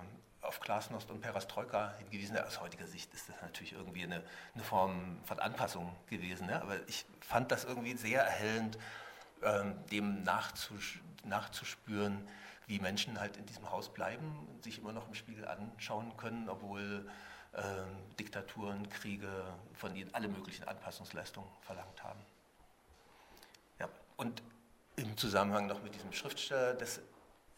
auf 0.41 0.61
Glasnost 0.61 1.11
und 1.11 1.21
Perestroika 1.21 1.95
hingewiesen. 1.99 2.37
Aus 2.39 2.61
heutiger 2.61 2.87
Sicht 2.87 3.13
ist 3.15 3.29
das 3.29 3.41
natürlich 3.43 3.73
irgendwie 3.73 4.05
eine, 4.05 4.23
eine 4.55 4.63
Form 4.63 5.19
von 5.25 5.41
Anpassung 5.41 5.95
gewesen. 6.09 6.47
Ne? 6.47 6.61
Aber 6.61 6.77
ich 6.87 7.07
fand 7.21 7.51
das 7.51 7.65
irgendwie 7.65 7.97
sehr 7.97 8.23
erhellend, 8.23 8.79
ähm, 9.43 9.75
dem 9.91 10.23
nachzus 10.23 10.99
nachzuspüren, 11.25 12.29
wie 12.67 12.79
Menschen 12.79 13.19
halt 13.19 13.39
in 13.39 13.47
diesem 13.47 13.71
Haus 13.71 13.93
bleiben 13.93 14.47
sich 14.65 14.79
immer 14.79 14.93
noch 14.93 15.07
im 15.07 15.15
Spiegel 15.15 15.47
anschauen 15.47 16.17
können, 16.17 16.49
obwohl 16.49 17.09
ähm, 17.55 17.87
Diktaturen, 18.19 18.89
Kriege 18.89 19.29
von 19.75 19.95
ihnen 19.95 20.13
alle 20.15 20.29
möglichen 20.29 20.65
Anpassungsleistungen 20.65 21.49
verlangt 21.61 22.03
haben. 22.03 22.19
Und 24.16 24.43
im 24.97 25.16
Zusammenhang 25.16 25.66
noch 25.66 25.82
mit 25.82 25.95
diesem 25.95 26.12
Schriftsteller, 26.12 26.74
das 26.74 27.01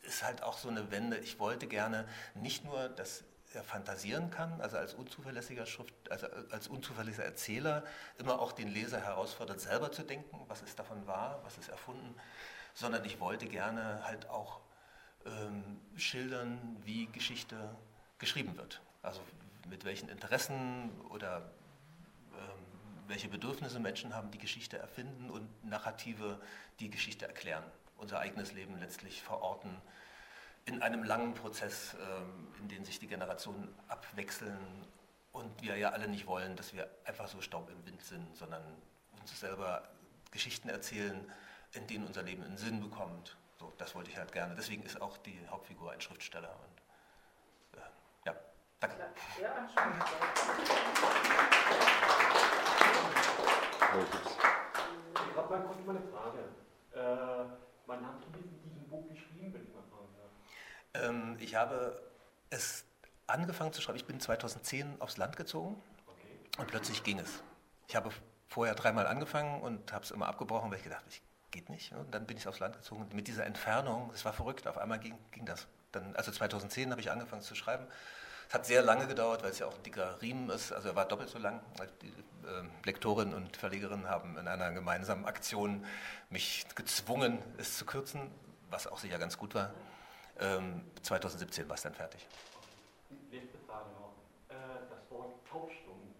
ist 0.02 0.22
halt 0.22 0.42
auch 0.42 0.58
so 0.58 0.68
eine 0.68 0.90
Wende. 0.90 1.18
Ich 1.18 1.38
wollte 1.38 1.66
gerne 1.66 2.06
nicht 2.34 2.64
nur, 2.64 2.88
dass 2.88 3.24
er 3.52 3.62
fantasieren 3.62 4.30
kann, 4.30 4.60
also 4.60 4.76
als 4.76 4.94
unzuverlässiger 4.94 5.66
Schrift, 5.66 5.94
also 6.10 6.26
als 6.50 6.68
unzuverlässiger 6.68 7.24
Erzähler 7.24 7.84
immer 8.18 8.40
auch 8.40 8.52
den 8.52 8.68
Leser 8.68 9.00
herausfordert, 9.00 9.60
selber 9.60 9.92
zu 9.92 10.02
denken, 10.02 10.44
was 10.48 10.62
ist 10.62 10.78
davon 10.78 11.06
wahr, 11.06 11.40
was 11.44 11.56
ist 11.58 11.68
erfunden, 11.68 12.14
sondern 12.74 13.04
ich 13.04 13.20
wollte 13.20 13.46
gerne 13.46 14.04
halt 14.04 14.28
auch 14.28 14.60
ähm, 15.24 15.80
schildern, 15.96 16.76
wie 16.84 17.06
Geschichte 17.06 17.56
geschrieben 18.18 18.56
wird. 18.56 18.82
Also 19.02 19.20
mit 19.68 19.84
welchen 19.84 20.08
Interessen 20.08 20.90
oder 21.10 21.50
welche 23.08 23.28
Bedürfnisse 23.28 23.80
Menschen 23.80 24.14
haben, 24.14 24.30
die 24.30 24.38
Geschichte 24.38 24.78
erfinden 24.78 25.30
und 25.30 25.64
Narrative, 25.64 26.40
die 26.80 26.90
Geschichte 26.90 27.26
erklären 27.26 27.64
unser 27.98 28.20
eigenes 28.20 28.52
Leben 28.52 28.78
letztlich 28.78 29.22
verorten 29.22 29.80
in 30.66 30.82
einem 30.82 31.04
langen 31.04 31.34
Prozess, 31.34 31.94
ähm, 32.00 32.48
in 32.60 32.68
dem 32.68 32.84
sich 32.84 32.98
die 32.98 33.06
Generationen 33.06 33.72
abwechseln 33.88 34.58
und 35.32 35.62
wir 35.62 35.76
ja 35.76 35.90
alle 35.90 36.08
nicht 36.08 36.26
wollen, 36.26 36.56
dass 36.56 36.74
wir 36.74 36.88
einfach 37.04 37.28
so 37.28 37.40
Staub 37.40 37.70
im 37.70 37.86
Wind 37.86 38.02
sind, 38.02 38.36
sondern 38.36 38.62
uns 39.20 39.38
selber 39.38 39.88
Geschichten 40.32 40.68
erzählen, 40.68 41.30
in 41.72 41.86
denen 41.86 42.06
unser 42.06 42.22
Leben 42.22 42.42
einen 42.42 42.58
Sinn 42.58 42.80
bekommt. 42.80 43.36
So, 43.58 43.72
das 43.78 43.94
wollte 43.94 44.10
ich 44.10 44.16
halt 44.16 44.32
gerne. 44.32 44.54
Deswegen 44.56 44.82
ist 44.82 45.00
auch 45.00 45.16
die 45.18 45.38
Hauptfigur 45.48 45.92
ein 45.92 46.00
Schriftsteller. 46.00 46.50
Und, 47.72 47.80
äh, 47.80 47.84
ja, 48.26 48.34
danke. 48.80 48.96
Ja, 49.40 49.68
Ich 54.02 55.36
habe 55.36 55.56
mal 55.56 55.64
kurz 55.64 55.86
mal 55.86 55.96
eine 55.96 56.06
Frage. 56.08 56.38
Äh, 56.92 57.66
Wann 57.86 58.04
haben 58.04 58.18
Sie 58.20 58.42
diesen 58.64 58.88
Buch 58.88 59.08
geschrieben, 59.08 59.54
wenn 59.54 59.62
ich 59.62 59.72
mal 59.72 59.82
fragen 59.90 60.08
darf? 60.16 61.08
Ähm, 61.08 61.36
ich 61.38 61.54
habe 61.54 62.02
es 62.50 62.84
angefangen 63.28 63.72
zu 63.72 63.80
schreiben. 63.80 63.96
Ich 63.96 64.06
bin 64.06 64.18
2010 64.18 65.00
aufs 65.00 65.16
Land 65.16 65.36
gezogen 65.36 65.80
okay. 66.06 66.40
und 66.58 66.66
plötzlich 66.66 67.04
ging 67.04 67.20
es. 67.20 67.42
Ich 67.86 67.94
habe 67.94 68.10
vorher 68.48 68.74
dreimal 68.74 69.06
angefangen 69.06 69.62
und 69.62 69.92
habe 69.92 70.04
es 70.04 70.10
immer 70.10 70.26
abgebrochen, 70.26 70.70
weil 70.70 70.78
ich 70.78 70.84
gedacht 70.84 71.02
habe, 71.02 71.14
geht 71.52 71.70
nicht. 71.70 71.92
Und 71.92 72.12
dann 72.12 72.26
bin 72.26 72.36
ich 72.36 72.48
aufs 72.48 72.58
Land 72.58 72.76
gezogen. 72.76 73.02
Und 73.02 73.14
mit 73.14 73.28
dieser 73.28 73.46
Entfernung, 73.46 74.10
es 74.12 74.24
war 74.24 74.32
verrückt, 74.32 74.66
auf 74.66 74.78
einmal 74.78 74.98
ging, 74.98 75.16
ging 75.30 75.46
das. 75.46 75.68
Dann, 75.92 76.16
also 76.16 76.32
2010 76.32 76.90
habe 76.90 77.00
ich 77.00 77.10
angefangen 77.10 77.42
zu 77.42 77.54
schreiben. 77.54 77.86
Es 78.48 78.54
hat 78.54 78.66
sehr 78.66 78.82
lange 78.82 79.06
gedauert, 79.06 79.42
weil 79.42 79.50
es 79.50 79.58
ja 79.58 79.66
auch 79.66 79.74
ein 79.74 79.82
dicker 79.82 80.20
Riemen 80.22 80.50
ist. 80.50 80.72
Also 80.72 80.88
er 80.88 80.96
war 80.96 81.06
doppelt 81.06 81.28
so 81.28 81.38
lang. 81.38 81.60
Die 82.02 82.08
äh, 82.08 82.62
Lektorin 82.84 83.34
und 83.34 83.56
Verlegerin 83.56 84.08
haben 84.08 84.38
in 84.38 84.46
einer 84.46 84.72
gemeinsamen 84.72 85.24
Aktion 85.24 85.84
mich 86.30 86.64
gezwungen, 86.76 87.42
es 87.58 87.76
zu 87.76 87.84
kürzen, 87.84 88.30
was 88.70 88.86
auch 88.86 88.98
sicher 88.98 89.18
ganz 89.18 89.36
gut 89.36 89.54
war. 89.54 89.74
Ähm, 90.38 90.82
2017 91.02 91.68
war 91.68 91.74
es 91.74 91.82
dann 91.82 91.94
fertig. 91.94 92.26
Letzte 93.32 93.58
Frage 93.66 93.90
noch. 93.90 94.12
Äh, 94.48 94.54
das 94.90 95.10
Wort 95.10 95.34
taubstumm, 95.50 96.14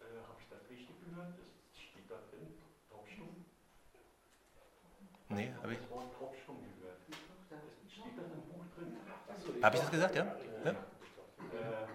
äh, 0.00 0.04
habe 0.28 0.40
ich 0.40 0.48
das 0.50 0.68
richtig 0.68 0.96
gehört? 1.00 1.32
Das 1.38 1.80
steht 1.80 2.10
da 2.10 2.16
drin, 2.30 2.52
taubstumm? 2.90 3.44
Nee, 5.30 5.54
habe 5.62 5.72
ich. 5.72 5.78
Das 5.80 5.90
Wort 5.90 6.12
taubstumm 6.18 6.58
gehört. 6.76 6.98
Das 7.48 7.58
steht 7.90 8.18
da 8.18 8.22
im 8.22 8.42
Buch 8.52 8.64
drin. 8.76 9.62
Habe 9.62 9.76
ich 9.76 9.82
das 9.82 9.90
gesagt, 9.90 10.14
ja? 10.16 10.26
ja? 10.64 10.74
Äh, 11.54 11.86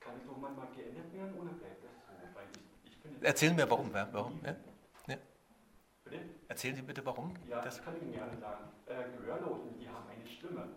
kann 0.00 0.18
es 0.18 0.26
nochmal 0.26 0.50
mal 0.52 0.66
geändert 0.74 1.12
werden 1.14 1.34
oder 1.38 1.52
bleibt 1.54 1.84
das 1.84 1.94
so? 2.02 2.12
Weil 2.34 2.50
ich, 2.50 2.90
ich 2.90 2.96
finde, 2.98 3.10
Erzählen 3.22 3.56
wir 3.56 3.70
warum. 3.70 3.92
Warum? 3.92 4.40
Ja? 4.44 4.56
Ja. 5.06 5.16
Bitte? 6.04 6.18
Erzählen 6.48 6.76
Sie 6.76 6.82
bitte 6.82 7.04
warum. 7.06 7.34
Ja, 7.48 7.60
Das, 7.62 7.76
das 7.76 7.84
kann 7.84 7.96
ich 7.96 8.02
Ihnen 8.02 8.12
gerne 8.12 8.36
sagen. 8.38 8.64
Äh, 8.86 9.04
Gehörlosen, 9.16 9.78
die 9.78 9.88
haben 9.88 10.08
eine 10.10 10.26
Stimme. 10.26 10.68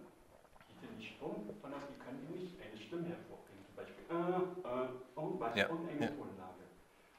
Die 0.69 0.79
sind 0.79 0.97
nicht 0.97 1.15
stumm, 1.15 1.49
sondern 1.61 1.81
die 1.89 1.97
können 1.99 2.21
nicht 2.31 2.53
eine 2.61 2.77
Stimme 2.77 3.07
hervorbringen. 3.09 3.65
Zum 3.65 3.75
Beispiel 3.75 4.05
äh, 4.09 4.13
äh, 4.13 4.89
irgendwas, 5.17 5.55
Ja, 5.55 5.69
irgendeine 5.69 6.05
ja. 6.05 6.11
Tonlage. 6.13 6.65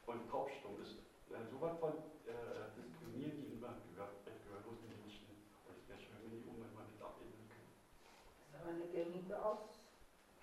Und 0.06 0.30
taubstumm 0.30 0.80
ist 0.80 0.94
äh, 1.34 1.42
sowas 1.50 1.74
von 1.80 1.90
äh, 2.30 2.70
diskriminieren 2.78 3.34
gegenüber 3.36 3.74
Gehör, 3.90 4.08
äh, 4.30 4.30
gehörlosen 4.46 4.86
Menschen. 4.94 5.26
Und 5.66 5.74
es 5.74 5.88
wäre 5.90 5.98
schön, 5.98 6.16
wenn 6.22 6.30
die 6.30 6.46
irgendwann 6.46 6.70
mal 6.78 6.86
mit 6.86 7.02
abändern 7.02 7.50
können. 7.50 7.74
Ist 8.46 8.54
aber 8.54 8.70
eine 8.70 8.86
gängige 8.94 9.34
Aus. 9.42 9.82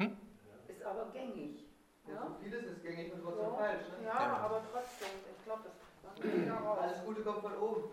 Hm? 0.03 0.17
Ist 0.67 0.83
aber 0.83 1.07
gängig. 1.15 1.71
Ja, 2.07 2.13
Ja, 2.13 2.27
so 2.27 2.35
vieles 2.43 2.63
ist 2.65 2.81
gängig 2.83 3.13
und 3.13 3.21
trotzdem 3.23 3.53
falsch. 3.55 3.81
Ne? 3.97 4.05
ja 4.05 4.37
aber 4.37 4.61
trotzdem, 4.71 5.07
ich 5.37 5.43
glaube, 5.45 5.61
das 5.65 6.13
kommt 6.13 6.41
wieder 6.43 6.53
raus. 6.55 6.77
Alles 6.81 7.03
Gute 7.05 7.21
kommt 7.21 7.39
von 7.41 7.57
oben. 7.57 7.83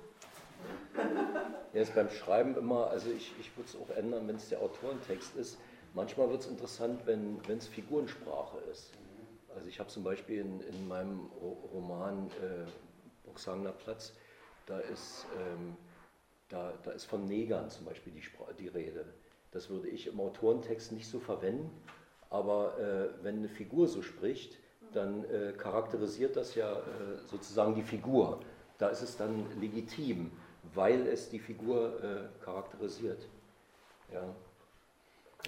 Ja, 1.73 1.83
ist 1.83 1.95
beim 1.95 2.11
Schreiben 2.11 2.57
immer, 2.57 2.89
also 2.91 3.11
ich, 3.11 3.39
ich 3.39 3.57
würde 3.57 3.69
es 3.71 3.77
auch 3.77 3.91
ändern, 3.91 4.27
wenn 4.27 4.35
es 4.35 4.49
der 4.49 4.61
Autorentext 4.61 5.37
ist. 5.37 5.57
Manchmal 5.95 6.29
wird 6.29 6.41
es 6.41 6.49
interessant, 6.49 7.07
wenn 7.07 7.41
es 7.49 7.69
Figurensprache 7.69 8.59
ist. 8.73 8.91
Also 9.55 9.69
ich 9.69 9.79
habe 9.79 9.89
zum 9.89 10.03
Beispiel 10.03 10.41
in, 10.41 10.61
in 10.63 10.89
meinem 10.89 11.27
Ro- 11.41 11.71
Roman 11.73 12.27
äh, 12.43 12.67
Boxhagener 13.25 13.71
Platz, 13.71 14.13
da 14.67 14.81
ist, 14.81 15.27
ähm, 15.37 15.77
da, 16.49 16.73
da 16.83 16.91
ist 16.91 17.05
von 17.05 17.25
Negern 17.27 17.71
zum 17.71 17.85
Beispiel 17.87 18.13
die, 18.13 18.23
Spra 18.23 18.53
die 18.59 18.69
Rede. 18.69 19.05
Das 19.53 19.71
würde 19.71 19.89
ich 19.89 20.09
im 20.09 20.19
Autorentext 20.19 20.91
nicht 20.91 21.09
so 21.09 21.21
verwenden, 21.21 21.71
aber 22.31 22.79
äh, 22.79 23.25
wenn 23.25 23.39
eine 23.39 23.49
Figur 23.49 23.89
so 23.89 24.03
spricht, 24.03 24.59
dann 24.93 25.25
äh, 25.25 25.53
charakterisiert 25.53 26.37
das 26.37 26.55
ja 26.55 26.73
äh, 26.73 26.79
sozusagen 27.27 27.75
die 27.75 27.83
Figur. 27.83 28.41
Da 28.79 28.89
ist 28.89 29.03
es 29.03 29.17
dann 29.17 29.47
legitim, 29.61 30.31
weil 30.75 31.07
es 31.07 31.29
die 31.29 31.39
Figur 31.39 32.03
äh, 32.03 32.45
charakterisiert. 32.45 33.27
Ja. 34.13 34.23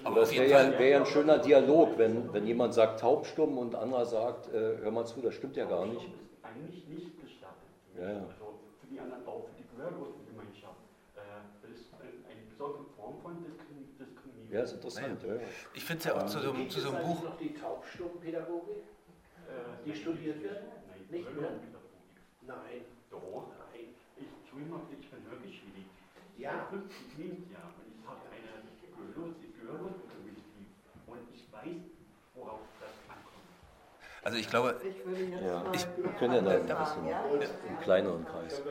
Aber 0.03 0.23
jeden 0.29 0.49
wäre 0.49 0.71
ja, 0.73 0.79
wär 0.79 0.87
ja 0.87 0.97
ein 0.99 1.05
schöner 1.05 1.37
Dialog, 1.39 1.97
wenn, 1.97 2.31
wenn 2.33 2.47
jemand 2.47 2.73
sagt 2.73 2.99
taubstumm 2.99 3.57
und 3.57 3.75
anderer 3.75 4.05
sagt, 4.05 4.53
äh, 4.53 4.77
hör 4.77 4.91
mal 4.91 5.05
zu, 5.05 5.21
das 5.21 5.35
stimmt 5.35 5.55
ja 5.55 5.65
gar 5.65 5.85
nicht. 5.85 6.03
Ist 6.03 6.11
eigentlich 6.41 6.87
nicht 6.87 7.21
gestattet. 7.21 7.69
Ja, 7.97 8.09
ja. 8.09 8.17
Also 8.19 8.59
für 8.81 8.87
die 8.89 8.99
anderen 8.99 9.25
auch, 9.27 9.45
für 9.49 9.61
die 9.61 9.67
Gehörlosengemeinschaft. 9.75 10.81
Äh, 11.15 11.19
das 11.61 11.71
ist 11.79 11.93
ein- 11.93 12.25
eine 12.31 12.41
besondere 12.49 12.85
Form 12.97 13.15
von 13.21 13.43
Diskrim 13.43 13.85
Diskriminierung. 13.99 14.42
Ja, 14.53 14.61
ist 14.61 14.73
interessant. 14.73 15.23
Ja. 15.23 15.33
ja. 15.33 15.41
Ich 15.73 15.83
finde 15.83 15.97
es 15.99 16.05
ja 16.05 16.13
auch 16.15 16.25
zu 16.27 16.39
so, 16.39 16.51
einem- 16.51 16.69
zu 16.69 16.79
so 16.79 16.91
einem 16.91 17.07
Buch. 17.07 17.23
noch 17.23 17.37
die 17.37 17.53
Taubstummpädagogik? 17.55 18.83
Äh, 19.49 19.83
Die 19.85 19.95
studiert 19.95 20.43
wird? 20.43 20.61
Nein, 20.61 21.05
Nicht 21.09 21.35
mehr? 21.35 21.49
Nein. 22.45 22.81
Doch. 23.09 23.47
Nein. 23.73 23.95
Ich, 24.15 24.27
ich 24.45 24.51
bin 24.53 24.69
wirklich 24.69 25.57
schwierig. 25.57 25.85
Ja. 26.37 26.67
50 26.69 27.17
Lebensjahr 27.17 27.73
und 27.81 27.97
ich 27.97 28.05
habe 28.07 28.21
eine 28.29 28.61
gehörlose 28.93 29.41
Gehörlosenkommunity 29.57 30.65
und 31.07 31.19
ich 31.33 31.51
weiß, 31.51 31.81
worauf 32.35 32.61
das 32.79 32.93
ankommt. 33.09 33.49
Also 34.23 34.37
ich 34.37 34.49
glaube, 34.49 34.79
Ich 34.83 35.05
würde 35.05 35.21
jetzt 35.23 35.43
Ja, 35.43 35.63
mal 35.63 35.75
ich- 35.75 35.87
Wir 35.97 36.11
können 36.13 36.33
ja 36.33 36.41
da 36.41 36.51
ein 36.51 36.83
bisschen 36.85 37.07
ja? 37.07 37.23
im 37.67 37.79
kleineren 37.81 38.25
Kreis. 38.25 38.61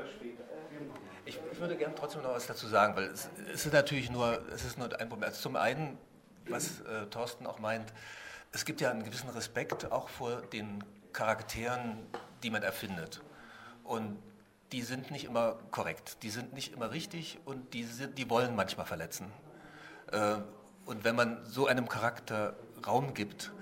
Ich, 1.24 1.38
ich 1.52 1.60
würde 1.60 1.76
gerne 1.76 1.94
trotzdem 1.94 2.22
noch 2.22 2.30
was 2.30 2.46
dazu 2.46 2.66
sagen, 2.66 2.96
weil 2.96 3.04
es, 3.04 3.28
es 3.52 3.66
ist 3.66 3.72
natürlich 3.72 4.10
nur, 4.10 4.42
es 4.52 4.64
ist 4.64 4.78
nur 4.78 4.86
ein 4.98 5.08
Problem. 5.08 5.28
Also 5.28 5.40
zum 5.42 5.56
einen, 5.56 5.98
was 6.48 6.80
äh, 6.80 7.06
Thorsten 7.10 7.46
auch 7.46 7.58
meint, 7.58 7.92
es 8.52 8.64
gibt 8.64 8.80
ja 8.80 8.90
einen 8.90 9.04
gewissen 9.04 9.28
Respekt 9.30 9.90
auch 9.92 10.08
vor 10.08 10.42
den 10.52 10.82
Charakteren, 11.12 11.98
die 12.42 12.50
man 12.50 12.62
erfindet. 12.62 13.20
Und 13.84 14.18
die 14.72 14.82
sind 14.82 15.10
nicht 15.10 15.24
immer 15.24 15.58
korrekt, 15.70 16.22
die 16.22 16.30
sind 16.30 16.54
nicht 16.54 16.72
immer 16.72 16.90
richtig 16.90 17.38
und 17.44 17.74
die, 17.74 17.84
sind, 17.84 18.16
die 18.18 18.28
wollen 18.30 18.56
manchmal 18.56 18.86
verletzen. 18.86 19.30
Äh, 20.10 20.36
und 20.86 21.04
wenn 21.04 21.14
man 21.14 21.44
so 21.44 21.66
einem 21.66 21.88
Charakter 21.88 22.56
Raum 22.86 23.14
gibt, 23.14 23.44
äh, 23.44 23.61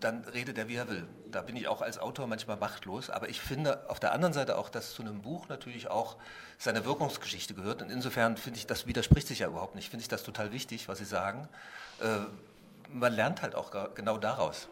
dann 0.00 0.24
redet 0.34 0.58
er, 0.58 0.68
wie 0.68 0.74
er 0.74 0.88
will. 0.88 1.08
Da 1.30 1.40
bin 1.40 1.56
ich 1.56 1.66
auch 1.66 1.80
als 1.80 1.98
Autor 1.98 2.26
manchmal 2.26 2.58
machtlos. 2.58 3.08
Aber 3.08 3.28
ich 3.30 3.40
finde 3.40 3.88
auf 3.88 3.98
der 3.98 4.12
anderen 4.12 4.34
Seite 4.34 4.58
auch, 4.58 4.68
dass 4.68 4.92
zu 4.92 5.02
einem 5.02 5.22
Buch 5.22 5.48
natürlich 5.48 5.88
auch 5.88 6.16
seine 6.58 6.84
Wirkungsgeschichte 6.84 7.54
gehört. 7.54 7.80
Und 7.80 7.90
insofern 7.90 8.36
finde 8.36 8.58
ich, 8.58 8.66
das 8.66 8.86
widerspricht 8.86 9.26
sich 9.26 9.38
ja 9.38 9.48
überhaupt 9.48 9.74
nicht. 9.74 9.88
Finde 9.88 10.02
ich 10.02 10.08
das 10.08 10.24
total 10.24 10.52
wichtig, 10.52 10.88
was 10.88 10.98
Sie 10.98 11.06
sagen. 11.06 11.48
Äh, 12.00 12.26
man 12.92 13.14
lernt 13.14 13.40
halt 13.40 13.54
auch 13.54 13.94
genau 13.94 14.18
daraus. 14.18 14.68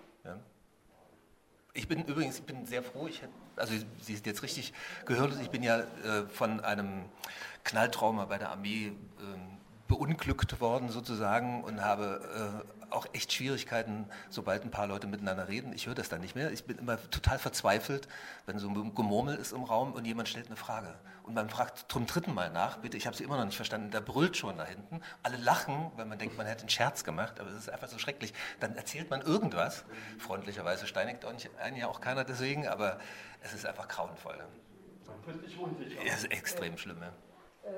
Ich 1.76 1.88
bin 1.88 2.04
übrigens 2.04 2.38
ich 2.38 2.44
bin 2.44 2.64
sehr 2.66 2.84
froh, 2.84 3.08
ich 3.08 3.20
hätte, 3.20 3.32
also 3.56 3.74
Sie 4.00 4.14
sind 4.14 4.26
jetzt 4.26 4.44
richtig 4.44 4.72
gehört, 5.06 5.34
ich 5.42 5.50
bin 5.50 5.64
ja 5.64 5.80
äh, 5.80 6.26
von 6.28 6.60
einem 6.60 7.04
Knalltrauma 7.64 8.26
bei 8.26 8.38
der 8.38 8.50
Armee 8.50 8.92
ähm, 9.18 9.58
beunglückt 9.88 10.60
worden 10.60 10.90
sozusagen 10.90 11.64
und 11.64 11.82
habe 11.82 12.62
äh, 12.62 12.83
auch 12.94 13.06
echt 13.12 13.32
Schwierigkeiten, 13.32 14.06
sobald 14.30 14.64
ein 14.64 14.70
paar 14.70 14.86
Leute 14.86 15.06
miteinander 15.06 15.48
reden. 15.48 15.72
Ich 15.72 15.86
höre 15.86 15.94
das 15.94 16.08
dann 16.08 16.20
nicht 16.20 16.34
mehr. 16.34 16.50
Ich 16.52 16.64
bin 16.64 16.78
immer 16.78 16.98
total 17.10 17.38
verzweifelt, 17.38 18.08
wenn 18.46 18.58
so 18.58 18.68
ein 18.68 18.94
Gemurmel 18.94 19.36
ist 19.36 19.52
im 19.52 19.64
Raum 19.64 19.92
und 19.92 20.04
jemand 20.04 20.28
stellt 20.28 20.46
eine 20.46 20.56
Frage. 20.56 20.94
Und 21.24 21.34
man 21.34 21.48
fragt 21.48 21.90
zum 21.90 22.06
dritten 22.06 22.34
Mal 22.34 22.50
nach, 22.50 22.78
bitte, 22.78 22.96
ich 22.96 23.06
habe 23.06 23.16
sie 23.16 23.24
immer 23.24 23.36
noch 23.36 23.46
nicht 23.46 23.56
verstanden, 23.56 23.90
der 23.90 24.00
brüllt 24.00 24.36
schon 24.36 24.58
da 24.58 24.64
hinten. 24.64 25.00
Alle 25.22 25.38
lachen, 25.38 25.90
weil 25.96 26.04
man 26.04 26.18
denkt, 26.18 26.36
man 26.36 26.46
hätte 26.46 26.60
einen 26.60 26.68
Scherz 26.68 27.02
gemacht, 27.04 27.40
aber 27.40 27.50
es 27.50 27.56
ist 27.56 27.70
einfach 27.70 27.88
so 27.88 27.98
schrecklich. 27.98 28.34
Dann 28.60 28.76
erzählt 28.76 29.10
man 29.10 29.22
irgendwas. 29.22 29.84
Freundlicherweise 30.18 30.86
steinigt 30.86 31.24
auch 31.24 31.32
nicht, 31.32 31.50
einen 31.58 31.76
ja 31.76 31.88
auch 31.88 32.00
keiner 32.00 32.24
deswegen, 32.24 32.68
aber 32.68 32.98
es 33.40 33.54
ist 33.54 33.66
einfach 33.66 33.88
grauenvoll. 33.88 34.38
Es 36.04 36.18
ist 36.18 36.30
extrem 36.30 36.76
schlimm. 36.76 36.98
Ja. 37.00 37.70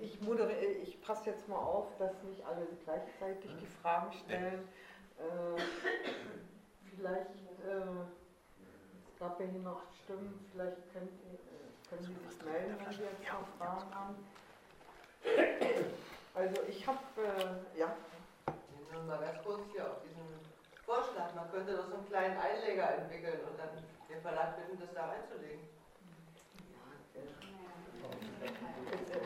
Ich, 0.00 0.20
moderiere, 0.20 0.72
ich 0.82 1.00
passe 1.02 1.30
jetzt 1.30 1.48
mal 1.48 1.58
auf, 1.58 1.96
dass 1.98 2.12
nicht 2.24 2.44
alle 2.44 2.66
gleichzeitig 2.84 3.50
die 3.60 3.66
Fragen 3.82 4.12
stellen. 4.12 4.68
Äh, 5.18 5.60
vielleicht, 6.90 7.30
äh, 7.64 8.04
es 9.12 9.18
gab 9.18 9.40
ja 9.40 9.46
hier 9.46 9.60
noch 9.60 9.82
Stimmen, 10.04 10.46
vielleicht 10.52 10.76
könnt 10.92 11.10
ihr, 11.24 11.34
äh, 11.34 11.88
können 11.88 12.02
Sie 12.02 12.28
sich 12.28 12.42
melden, 12.44 12.76
wenn 12.84 12.92
Sie 12.94 13.02
jetzt 13.02 13.32
noch 13.32 13.48
Fragen 13.58 13.94
haben. 13.94 14.16
Also 16.34 16.62
ich 16.68 16.86
habe, 16.86 16.98
äh, 17.22 17.78
ja, 17.78 17.96
Nur 18.92 19.02
mal 19.04 19.18
ganz 19.20 19.42
kurz 19.44 19.60
hier 19.72 19.84
auf 19.90 20.02
diesen 20.02 20.26
Vorschlag. 20.84 21.34
Man 21.34 21.50
könnte 21.50 21.76
doch 21.76 21.88
so 21.88 21.94
einen 21.94 22.08
kleinen 22.08 22.38
Einleger 22.38 22.94
entwickeln 22.96 23.40
und 23.48 23.58
dann 23.58 23.70
den 24.08 24.20
Verlag 24.22 24.56
bitten, 24.56 24.78
das 24.80 24.92
da 24.94 25.06
reinzulegen. 25.06 25.60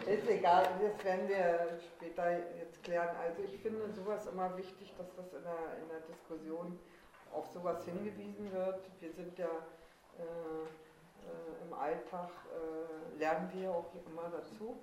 Ist, 0.07 0.28
egal, 0.28 0.66
das 0.81 1.05
werden 1.05 1.28
wir 1.28 1.78
später 1.97 2.39
jetzt 2.59 2.82
klären. 2.82 3.15
Also 3.16 3.43
ich 3.43 3.61
finde 3.61 3.93
sowas 3.93 4.27
immer 4.27 4.57
wichtig, 4.57 4.93
dass 4.98 5.15
das 5.15 5.32
in 5.32 5.43
der, 5.43 5.82
in 5.82 5.89
der 5.89 6.01
Diskussion 6.01 6.78
auf 7.32 7.47
sowas 7.48 7.85
hingewiesen 7.85 8.52
wird. 8.52 8.81
Wir 9.01 9.12
sind 9.12 9.39
ja 9.39 9.47
äh, 10.19 10.23
äh, 10.23 11.66
im 11.66 11.73
Alltag, 11.73 12.31
äh, 12.51 13.19
lernen 13.19 13.51
wir 13.55 13.70
auch 13.70 13.93
immer 14.07 14.31
dazu, 14.31 14.78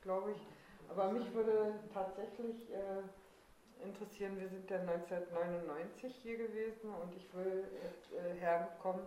glaube 0.00 0.32
ich. 0.32 0.46
Aber 0.88 1.10
mich 1.10 1.32
würde 1.34 1.74
tatsächlich 1.92 2.70
äh, 2.72 3.84
interessieren, 3.84 4.38
wir 4.38 4.48
sind 4.48 4.68
ja 4.70 4.78
1999 4.80 6.14
hier 6.22 6.38
gewesen 6.38 6.90
und 7.02 7.14
ich 7.16 7.32
will 7.34 7.64
jetzt 7.82 8.12
äh, 8.12 8.40
hergekommen 8.40 9.06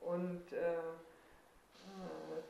und 0.00 0.52
äh, 0.52 0.74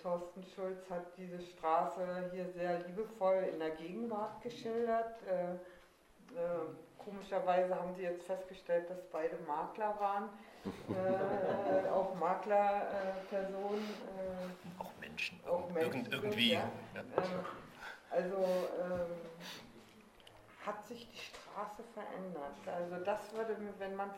Thorsten 0.03 0.43
Schulz 0.55 0.89
hat 0.91 1.07
diese 1.17 1.41
Straße 1.41 2.31
hier 2.33 2.47
sehr 2.53 2.81
liebevoll 2.81 3.49
in 3.53 3.59
der 3.59 3.71
Gegenwart 3.71 4.43
geschildert. 4.43 5.15
Äh, 5.29 5.53
äh, 5.53 5.59
komischerweise 6.99 7.75
haben 7.75 7.95
sie 7.95 8.03
jetzt 8.03 8.25
festgestellt, 8.25 8.89
dass 8.91 9.03
beide 9.11 9.37
Makler 9.47 9.95
waren, 10.01 10.29
äh, 10.65 11.89
auch 11.91 12.15
Maklerpersonen. 12.15 13.85
Äh, 13.85 14.83
Auch 14.83 14.91
Menschen. 15.01 15.41
Auch 15.47 15.69
Menschen 15.71 15.93
Irgend, 15.93 16.13
irgendwie. 16.13 16.53
ja. 16.53 16.71
Ja. 16.95 17.03
also 18.11 18.47
hat 20.65 20.87
sich 20.87 21.09
Straße 21.31 21.83
verändert. 21.93 22.55
Also 22.67 23.05
das 23.05 23.33
würde, 23.35 23.57
wenn 23.79 23.97
man 23.97 24.11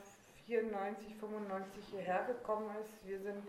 94, 0.47 1.17
95 1.17 1.85
hierher 1.91 2.25
gekommen 2.25 2.71
ist, 2.83 3.07
wir 3.07 3.19
sind, 3.21 3.43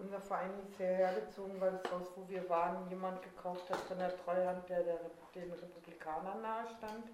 unser 0.00 0.20
Verein 0.20 0.50
ist 0.66 0.76
hierher 0.76 1.12
gezogen, 1.14 1.60
weil 1.60 1.72
das 1.72 1.92
Haus, 1.92 2.08
wo 2.16 2.28
wir 2.28 2.48
waren, 2.48 2.88
jemand 2.88 3.22
gekauft 3.22 3.68
hat 3.70 3.78
von 3.80 3.98
der 3.98 4.16
Treuhand, 4.24 4.68
der, 4.68 4.82
der 4.82 4.98
den 5.34 5.52
Republikanern 5.52 6.42
nahestand. 6.42 7.04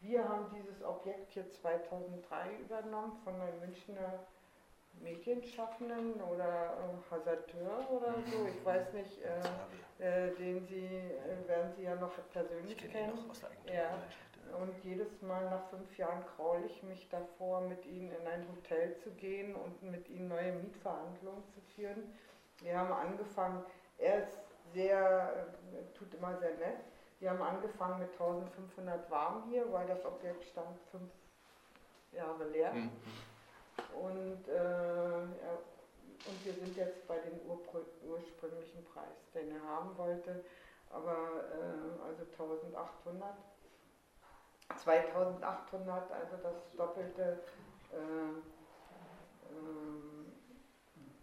Wir 0.00 0.26
haben 0.26 0.46
dieses 0.54 0.82
Objekt 0.82 1.30
hier 1.32 1.50
2003 1.50 2.56
übernommen 2.60 3.18
von 3.24 3.34
einem 3.40 3.60
Münchner 3.60 4.20
Medienschaffenden 5.00 6.20
oder 6.20 6.76
äh, 6.78 7.10
Hasardeur 7.10 7.90
oder 7.90 8.14
so, 8.26 8.46
ich 8.46 8.64
weiß 8.64 8.92
nicht, 8.94 9.18
äh, 9.22 10.28
äh, 10.28 10.34
den 10.36 10.66
Sie, 10.66 10.84
äh, 10.84 11.48
werden 11.48 11.72
Sie 11.76 11.82
ja 11.84 11.94
noch 11.94 12.12
persönlich 12.32 12.72
Ich 12.72 12.78
kenne 12.78 12.92
kennen. 12.92 13.12
ihn 13.18 13.22
noch 13.26 13.30
aus 13.30 13.40
der 13.66 13.74
Ja. 13.74 13.90
Und 14.58 14.74
jedes 14.84 15.22
Mal 15.22 15.48
nach 15.50 15.68
fünf 15.70 15.96
Jahren 15.96 16.24
kraule 16.36 16.64
ich 16.66 16.82
mich 16.82 17.08
davor, 17.08 17.60
mit 17.62 17.84
ihnen 17.86 18.12
in 18.12 18.26
ein 18.26 18.46
Hotel 18.48 18.96
zu 18.96 19.10
gehen 19.10 19.54
und 19.54 19.82
mit 19.82 20.08
ihnen 20.08 20.28
neue 20.28 20.52
Mietverhandlungen 20.52 21.44
zu 21.48 21.60
führen. 21.74 22.12
Wir 22.62 22.78
haben 22.78 22.92
angefangen, 22.92 23.64
er 23.98 24.24
ist 24.24 24.38
sehr, 24.72 25.46
tut 25.94 26.12
immer 26.14 26.36
sehr 26.38 26.56
nett. 26.56 26.80
Wir 27.20 27.30
haben 27.30 27.42
angefangen 27.42 28.00
mit 28.00 28.10
1500 28.12 29.10
warm 29.10 29.44
hier, 29.50 29.70
weil 29.72 29.86
das 29.86 30.04
Objekt 30.04 30.44
stand 30.44 30.78
fünf 30.90 31.10
Jahre 32.12 32.48
leer. 32.48 32.72
Mhm. 32.72 32.90
Und, 33.94 34.48
äh, 34.48 34.54
ja, 34.54 35.58
und 36.26 36.44
wir 36.44 36.52
sind 36.52 36.76
jetzt 36.76 37.06
bei 37.06 37.18
dem 37.18 37.40
ursprünglichen 37.40 38.84
Preis, 38.84 39.30
den 39.34 39.54
er 39.54 39.62
haben 39.62 39.96
wollte, 39.96 40.44
aber 40.90 41.44
äh, 41.52 42.08
also 42.08 42.24
1800. 42.32 43.34
2800, 44.76 46.10
also 46.12 46.36
das 46.42 46.70
doppelte. 46.76 47.40
Äh, 47.92 47.96
ähm, 49.50 50.32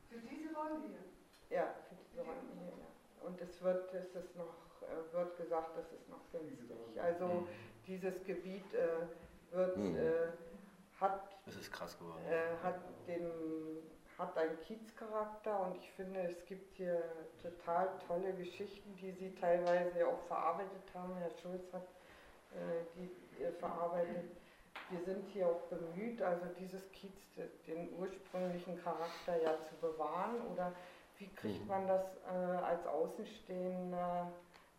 Für 0.09 0.19
diese 0.19 0.53
Rolle 0.55 0.77
hier. 0.87 1.57
ja, 1.57 1.73
für 1.89 1.95
diese 1.95 2.21
Räume 2.21 2.41
hier. 2.59 2.67
Ja. 2.67 3.27
Und 3.27 3.41
es 3.41 3.61
wird, 3.61 3.93
es 3.93 4.15
ist 4.15 4.35
noch, 4.35 4.53
äh, 4.81 5.13
wird 5.13 5.37
gesagt, 5.37 5.77
es 5.77 5.91
ist 5.91 6.09
noch 6.09 6.21
günstig. 6.31 6.77
Also 7.01 7.25
Mhm. 7.25 7.47
dieses 7.85 8.23
Gebiet 8.25 8.73
äh, 8.73 9.55
wird, 9.55 9.77
Mhm. 9.77 9.95
äh, 9.97 10.11
hat 10.99 11.37
Das 11.45 11.55
ist 11.55 11.71
krass 11.71 11.97
geworden. 11.97 12.21
äh, 12.27 12.57
hat, 12.63 12.79
den, 13.07 13.31
hat 14.17 14.37
einen 14.37 14.59
Kiezcharakter 14.61 15.59
und 15.61 15.77
ich 15.77 15.91
finde, 15.91 16.21
es 16.21 16.43
gibt 16.45 16.75
hier 16.75 17.01
total 17.41 17.87
tolle 18.07 18.33
Geschichten, 18.33 18.95
die 18.97 19.11
Sie 19.11 19.33
teilweise 19.35 20.07
auch 20.07 20.19
verarbeitet 20.27 20.83
haben. 20.93 21.15
Herr 21.17 21.29
Schulz 21.41 21.71
hat 21.73 21.83
die 22.95 23.43
äh, 23.43 23.51
verarbeitet. 23.59 24.31
Wir 24.89 25.03
sind 25.03 25.25
hier 25.33 25.47
auch 25.47 25.61
bemüht, 25.69 26.21
also 26.21 26.45
dieses 26.59 26.81
Kiez, 26.91 27.11
de- 27.35 27.49
den 27.67 27.93
ursprünglichen 27.99 28.81
Charakter 28.83 29.41
ja 29.41 29.53
zu 29.69 29.75
bewahren 29.81 30.41
oder 30.53 30.71
wie 31.17 31.27
kriegt 31.35 31.61
Mhm. 31.63 31.67
man 31.67 31.87
das 31.87 32.03
äh, 32.25 32.35
als 32.35 32.85
Außenstehender 32.85 34.31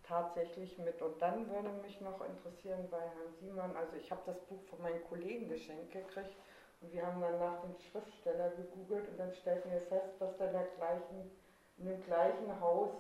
tatsächlich 0.07 0.79
mit? 0.79 1.01
Und 1.03 1.21
dann 1.21 1.51
würde 1.51 1.71
mich 1.83 2.01
noch 2.01 2.21
interessieren 2.25 2.89
bei 2.91 3.01
Herrn 3.01 3.35
Siemann, 3.41 3.77
also 3.77 3.95
ich 3.97 4.11
habe 4.11 4.23
das 4.27 4.39
Buch 4.49 4.63
von 4.71 4.81
meinen 4.83 5.05
Kollegen 5.09 5.49
geschenkt 5.49 5.93
gekriegt 5.93 6.37
und 6.81 6.93
wir 6.93 7.05
haben 7.05 7.21
dann 7.21 7.39
nach 7.39 7.61
dem 7.63 7.75
Schriftsteller 7.91 8.51
gegoogelt 8.51 9.09
und 9.09 9.19
dann 9.19 9.33
stellten 9.35 9.71
wir 9.71 9.81
fest, 9.83 10.15
dass 10.21 10.37
der 10.39 10.49
gleichen, 10.77 11.31
in 11.77 11.87
dem 11.87 12.03
gleichen 12.05 12.61
Haus 12.61 12.91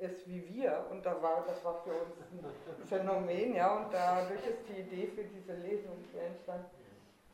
ist 0.00 0.26
wie 0.28 0.46
wir. 0.54 0.86
Und 0.90 1.04
da 1.04 1.20
war, 1.22 1.44
das 1.46 1.64
war 1.64 1.82
für 1.82 1.92
uns 1.92 2.16
ein 2.16 2.86
Phänomen, 2.86 3.54
ja, 3.54 3.76
und 3.76 3.92
dadurch 3.92 4.46
ist 4.46 4.68
die 4.68 4.80
Idee 4.80 5.06
für 5.08 5.24
diese 5.24 5.54
Lesung 5.54 5.96
hier 6.10 6.22
entstanden. 6.22 6.70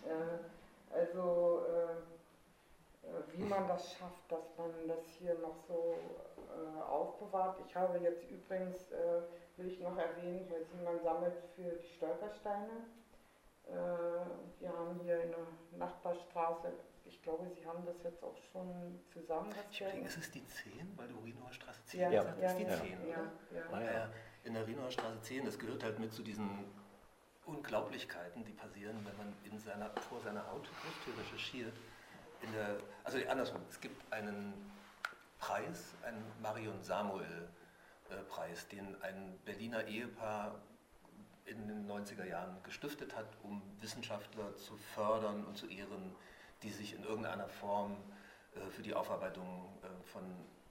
Äh, 0.05 0.94
also 0.94 1.62
äh, 1.68 3.06
äh, 3.06 3.22
wie 3.32 3.44
man 3.44 3.68
das 3.68 3.93
schafft, 3.94 4.30
dass 4.30 4.56
man 4.56 4.70
das 4.88 5.05
hier 5.18 5.34
noch 5.38 5.56
so 5.68 5.97
äh, 6.36 6.82
aufbewahrt. 6.82 7.59
Ich 7.66 7.74
habe 7.76 7.98
jetzt 7.98 8.28
übrigens, 8.30 8.90
äh, 8.93 9.22
will 9.56 9.68
ich 9.68 9.80
noch 9.80 9.97
erwähnen, 9.97 10.47
Herr 10.48 10.64
Siemann 10.64 11.02
sammelt 11.02 11.34
für 11.55 11.70
die 11.70 11.88
Stolpersteine. 11.97 12.86
Äh, 13.68 14.60
wir 14.60 14.72
haben 14.72 15.01
hier 15.02 15.22
in 15.22 15.30
der 15.30 15.78
Nachbarstraße, 15.78 16.72
ich 17.09 17.23
glaube, 17.23 17.49
Sie 17.55 17.65
haben 17.66 17.85
das 17.85 18.03
jetzt 18.03 18.23
auch 18.23 18.37
schon 18.53 19.01
zusammen. 19.12 19.53
Ich 19.70 19.78
Geld. 19.78 20.05
ist 20.07 20.19
es 20.19 20.31
die 20.31 20.45
10, 20.47 20.93
weil 20.97 21.09
du 21.09 21.19
Rienauer 21.20 21.53
Straße 21.53 21.81
10 21.87 22.01
Ja, 22.01 22.09
gesagt 22.11 22.41
ja, 22.41 22.49
hast? 22.49 22.59
Die 22.59 22.62
ja, 22.62 22.69
10, 22.70 22.91
ja, 22.91 22.97
oder? 22.97 23.33
ja, 23.59 23.62
Ah, 23.73 23.81
ja. 23.81 23.93
Ja, 23.93 24.11
in 24.45 24.55
der 24.55 24.66
Rienauer 24.66 24.91
Straße 24.91 25.20
10, 25.23 25.45
das 25.45 25.59
gehört 25.59 25.83
halt 25.83 25.99
mit 25.99 26.12
zu 26.12 26.23
diesen 26.23 26.65
Unglaublichkeiten, 27.45 28.45
die 28.45 28.53
passieren, 28.53 28.97
wenn 29.07 29.16
man 29.16 29.33
in 29.45 29.59
seiner, 29.59 29.91
vor 30.09 30.20
seiner 30.20 30.45
Haustür 30.51 31.16
recherchiert. 31.19 31.74
In 32.43 32.53
der, 32.53 32.77
also 33.05 33.19
andersrum, 33.28 33.61
es 33.70 33.81
gibt 33.81 34.12
einen 34.12 34.53
Preis, 35.39 35.95
einen 36.03 36.24
Marion 36.43 36.83
Samuel-Preis, 36.83 38.69
den 38.69 39.01
ein 39.03 39.39
Berliner 39.45 39.87
Ehepaar 39.87 40.57
in 41.45 41.69
den 41.69 41.89
90er 41.89 42.24
Jahren 42.24 42.61
gestiftet 42.65 43.15
hat, 43.15 43.28
um 43.45 43.62
Wissenschaftler 43.81 44.57
zu 44.57 44.77
fördern 44.77 45.45
und 45.45 45.57
zu 45.57 45.69
ehren, 45.69 46.15
die 46.62 46.70
sich 46.70 46.95
in 46.95 47.05
irgendeiner 47.05 47.49
Form 47.49 47.97
äh, 48.55 48.70
für 48.70 48.83
die 48.83 48.95
Aufarbeitung 48.95 49.78
äh, 49.83 50.05
von 50.09 50.23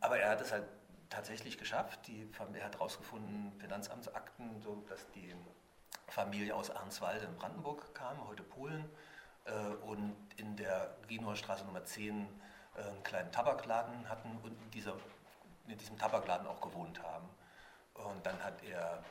Aber 0.00 0.18
er 0.18 0.30
hat 0.30 0.40
es 0.42 0.52
halt 0.52 0.64
tatsächlich 1.08 1.56
geschafft. 1.56 2.06
Die 2.06 2.26
Familie 2.26 2.64
hat 2.64 2.74
herausgefunden, 2.74 3.58
Finanzamtsakten, 3.58 4.60
so 4.60 4.84
dass 4.88 5.10
die 5.12 5.34
Familie 6.06 6.54
aus 6.54 6.70
Arnswalde 6.70 7.24
in 7.24 7.34
Brandenburg 7.34 7.94
kam, 7.94 8.26
heute 8.28 8.42
Polen, 8.42 8.84
äh, 9.46 9.52
und 9.86 10.14
in 10.36 10.54
der 10.56 10.96
Straße 11.34 11.64
Nummer 11.64 11.84
10 11.84 12.28
äh, 12.76 12.82
einen 12.82 13.02
kleinen 13.04 13.32
Tabakladen 13.32 14.06
hatten 14.08 14.38
und 14.42 14.52
in, 14.52 14.70
dieser, 14.70 14.94
in 15.66 15.78
diesem 15.78 15.98
Tabakladen 15.98 16.46
auch 16.46 16.60
gewohnt 16.60 17.02
haben. 17.02 17.28
Und 17.94 18.24
dann 18.24 18.42
hat 18.44 18.62
er 18.62 19.02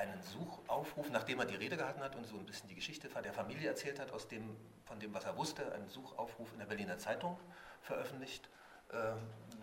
einen 0.00 0.22
Suchaufruf, 0.22 1.10
nachdem 1.10 1.40
er 1.40 1.44
die 1.44 1.56
Rede 1.56 1.76
gehalten 1.76 2.00
hat 2.00 2.16
und 2.16 2.26
so 2.26 2.36
ein 2.36 2.46
bisschen 2.46 2.68
die 2.68 2.74
Geschichte 2.74 3.08
der 3.08 3.32
Familie 3.34 3.68
erzählt 3.68 4.00
hat, 4.00 4.10
aus 4.12 4.26
dem, 4.28 4.56
von 4.86 4.98
dem, 4.98 5.12
was 5.12 5.24
er 5.24 5.36
wusste, 5.36 5.72
einen 5.72 5.88
Suchaufruf 5.88 6.50
in 6.54 6.58
der 6.58 6.66
Berliner 6.66 6.98
Zeitung 6.98 7.38
veröffentlicht 7.82 8.48
äh, 8.92 9.12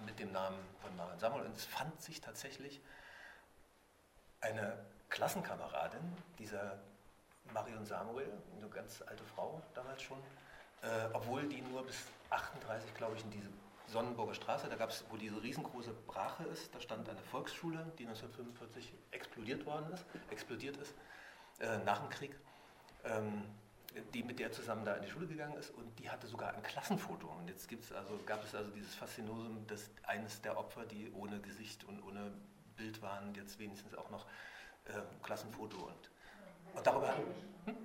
mit 0.06 0.20
dem 0.20 0.32
Namen 0.32 0.58
von 0.80 0.96
Marion 0.96 1.18
Samuel. 1.18 1.46
Und 1.46 1.56
es 1.56 1.66
fand 1.66 2.00
sich 2.02 2.22
tatsächlich 2.22 2.80
eine 4.40 4.78
Klassenkameradin 5.10 6.16
dieser 6.38 6.78
Marion 7.52 7.86
Samuel, 7.86 8.32
eine 8.56 8.70
ganz 8.70 9.02
alte 9.02 9.24
Frau 9.24 9.62
damals 9.74 10.04
schon, 10.04 10.20
äh, 10.84 11.10
obwohl 11.14 11.48
die 11.50 11.62
nur 11.62 11.84
bis 11.84 11.96
38, 12.30 12.94
glaube 12.94 13.16
ich, 13.16 13.24
in 13.24 13.32
diese 13.32 13.50
Sonnenburger 13.88 14.34
Straße, 14.34 14.68
da 14.68 14.76
gab 14.76 14.90
es, 14.90 15.06
wo 15.10 15.16
diese 15.16 15.42
riesengroße 15.42 15.94
Brache 16.08 16.44
ist, 16.44 16.76
da 16.76 16.82
stand 16.82 17.08
eine 17.08 17.22
Volksschule, 17.32 17.92
die 17.98 18.06
1945 18.06 18.94
explodiert 19.12 19.66
worden 19.66 19.92
ist, 19.94 20.06
explodiert 20.30 20.76
ist, 20.78 20.94
äh, 21.60 21.78
nach 21.86 22.00
dem 22.00 22.10
Krieg, 22.10 22.36
ähm, 23.06 23.44
die 24.14 24.24
mit 24.24 24.40
der 24.40 24.52
zusammen 24.52 24.84
da 24.84 24.96
in 24.96 25.04
die 25.04 25.10
Schule 25.10 25.26
gegangen 25.26 25.56
ist 25.58 25.72
und 25.72 25.98
die 26.00 26.10
hatte 26.10 26.28
sogar 26.28 26.54
ein 26.54 26.62
Klassenfoto. 26.64 27.28
Und 27.28 27.48
jetzt 27.48 27.68
gibt's 27.70 27.92
also, 27.94 28.20
gab 28.26 28.44
es 28.44 28.54
also 28.54 28.70
dieses 28.72 28.94
Faszinosum, 28.94 29.66
dass 29.68 29.90
eines 30.04 30.42
der 30.42 30.58
Opfer, 30.58 30.86
die 30.86 31.12
ohne 31.14 31.40
Gesicht 31.40 31.86
und 31.86 32.04
ohne 32.04 32.32
Bild 32.76 33.02
waren, 33.02 33.34
jetzt 33.36 33.58
wenigstens 33.58 33.96
auch 33.96 34.10
noch 34.10 34.26
äh, 34.86 35.02
Klassenfoto 35.24 35.78
und, 35.78 36.12
und 36.76 36.86
darüber. 36.86 37.16
Hm? 37.66 37.76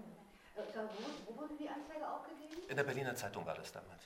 Äh, 0.57 0.61
wo, 0.75 1.33
wo 1.33 1.41
wurde 1.43 1.55
die 1.55 1.69
Anzeige 1.69 2.11
aufgegeben? 2.11 2.69
In 2.69 2.77
der 2.77 2.85
Berliner 2.85 3.15
Zeitung 3.15 3.47
war 3.47 3.55
das 3.55 3.73
damals. 3.73 4.03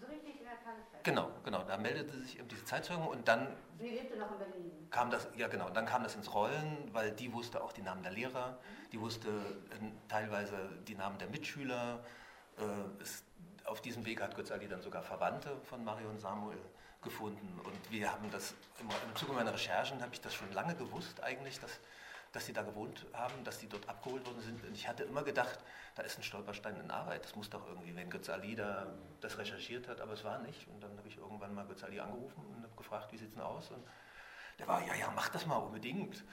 So 0.00 0.06
richtig 0.06 0.38
in 0.38 0.44
der 0.44 0.54
Tageszeitung? 0.54 1.02
Genau, 1.02 1.30
genau. 1.44 1.62
Da 1.64 1.76
meldete 1.76 2.18
sich 2.20 2.38
eben 2.38 2.48
diese 2.48 2.64
Zeitzeugen 2.64 3.06
und 3.06 3.26
dann 3.26 3.48
Sie 3.78 3.88
lebte 3.88 4.16
noch 4.16 4.32
in 4.32 4.38
Berlin. 4.38 4.88
kam 4.90 5.10
das, 5.10 5.28
ja 5.36 5.48
genau, 5.48 5.70
dann 5.70 5.86
kam 5.86 6.02
das 6.02 6.14
ins 6.14 6.32
Rollen, 6.32 6.88
weil 6.92 7.12
die 7.12 7.32
wusste 7.32 7.62
auch 7.62 7.72
die 7.72 7.82
Namen 7.82 8.02
der 8.02 8.12
Lehrer, 8.12 8.58
die 8.92 9.00
wusste 9.00 9.28
äh, 9.28 10.08
teilweise 10.08 10.56
die 10.86 10.94
Namen 10.94 11.18
der 11.18 11.28
Mitschüler. 11.28 12.00
Äh, 12.58 12.62
es, 13.02 13.24
auf 13.64 13.80
diesem 13.82 14.04
Weg 14.06 14.20
hat 14.22 14.34
Götz 14.34 14.50
Ali 14.50 14.66
dann 14.66 14.80
sogar 14.80 15.02
Verwandte 15.02 15.56
von 15.64 15.84
Mario 15.84 16.08
und 16.08 16.18
Samuel 16.18 16.58
gefunden. 17.02 17.60
Und 17.64 17.90
wir 17.90 18.10
haben 18.10 18.30
das, 18.30 18.54
im, 18.80 18.88
im 18.88 19.16
Zuge 19.16 19.32
meiner 19.32 19.52
Recherchen 19.52 20.00
habe 20.00 20.12
ich 20.14 20.20
das 20.20 20.34
schon 20.34 20.50
lange 20.52 20.74
gewusst 20.74 21.22
eigentlich, 21.22 21.60
dass, 21.60 21.78
dass 22.32 22.46
sie 22.46 22.52
da 22.52 22.62
gewohnt 22.62 23.06
haben, 23.12 23.42
dass 23.44 23.58
die 23.58 23.68
dort 23.68 23.88
abgeholt 23.88 24.26
worden 24.26 24.40
sind. 24.40 24.64
Und 24.64 24.74
ich 24.74 24.86
hatte 24.88 25.04
immer 25.04 25.22
gedacht, 25.22 25.58
da 25.94 26.02
ist 26.02 26.18
ein 26.18 26.22
Stolperstein 26.22 26.78
in 26.80 26.90
Arbeit. 26.90 27.24
Das 27.24 27.34
muss 27.36 27.50
doch 27.50 27.66
irgendwie, 27.66 27.94
wenn 27.96 28.10
Götz 28.10 28.28
Ali 28.28 28.54
da 28.54 28.86
das 29.20 29.38
recherchiert 29.38 29.88
hat, 29.88 30.00
aber 30.00 30.12
es 30.12 30.24
war 30.24 30.38
nicht. 30.38 30.68
Und 30.68 30.80
dann 30.82 30.96
habe 30.96 31.08
ich 31.08 31.16
irgendwann 31.16 31.54
mal 31.54 31.66
Götz 31.66 31.82
Ali 31.84 32.00
angerufen 32.00 32.44
und 32.46 32.62
habe 32.62 32.74
gefragt, 32.76 33.12
wie 33.12 33.16
sieht 33.16 33.28
es 33.28 33.34
denn 33.34 33.42
aus? 33.42 33.70
Und 33.70 33.82
der 34.58 34.68
war, 34.68 34.84
ja, 34.86 34.94
ja, 34.94 35.12
mach 35.14 35.28
das 35.28 35.46
mal 35.46 35.56
unbedingt. 35.56 36.24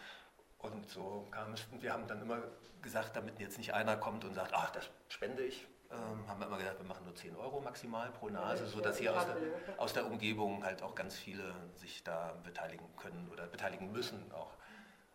Und 0.60 0.90
so 0.90 1.28
kam 1.32 1.54
es, 1.54 1.66
und 1.72 1.82
wir 1.82 1.94
haben 1.94 2.08
dann 2.08 2.22
immer 2.22 2.40
gesagt, 2.82 3.16
damit 3.16 3.40
jetzt 3.40 3.58
nicht 3.58 3.74
einer 3.74 3.98
kommt 3.98 4.26
und 4.26 4.34
sagt, 4.34 4.54
ach, 4.54 4.72
das 4.72 4.90
spende 5.10 5.44
ich, 5.44 5.68
ähm, 5.92 6.28
haben 6.28 6.40
wir 6.40 6.48
immer 6.48 6.58
gesagt, 6.58 6.80
wir 6.80 6.88
machen 6.88 7.06
nur 7.06 7.16
10 7.16 7.36
Euro 7.36 7.62
maximal 7.62 8.10
pro 8.12 8.30
Nase, 8.30 8.66
sodass 8.68 8.98
hier 8.98 9.16
aus 9.16 9.26
der, 9.26 9.36
aus 9.80 9.94
der 9.94 10.06
Umgebung 10.06 10.64
halt 10.64 10.82
auch 10.82 10.96
ganz 10.96 11.16
viele 11.16 11.54
sich 11.76 12.04
da 12.04 12.34
beteiligen 12.44 12.86
können 12.98 13.30
oder 13.32 13.46
beteiligen 13.48 13.92
müssen 13.92 14.32
auch. 14.32 14.52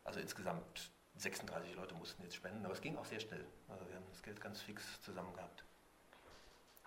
Also 0.05 0.20
insgesamt 0.20 0.90
36 1.16 1.74
Leute 1.77 1.94
mussten 1.94 2.22
jetzt 2.22 2.36
spenden, 2.36 2.64
aber 2.64 2.74
es 2.74 2.81
ging 2.81 2.97
auch 2.97 3.05
sehr 3.05 3.20
schnell. 3.20 3.44
Also 3.68 3.86
wir 3.89 3.97
haben 3.97 4.06
das 4.10 4.22
Geld 4.22 4.40
ganz 4.40 4.60
fix 4.62 4.82
zusammen 5.02 5.32
gehabt. 5.35 5.64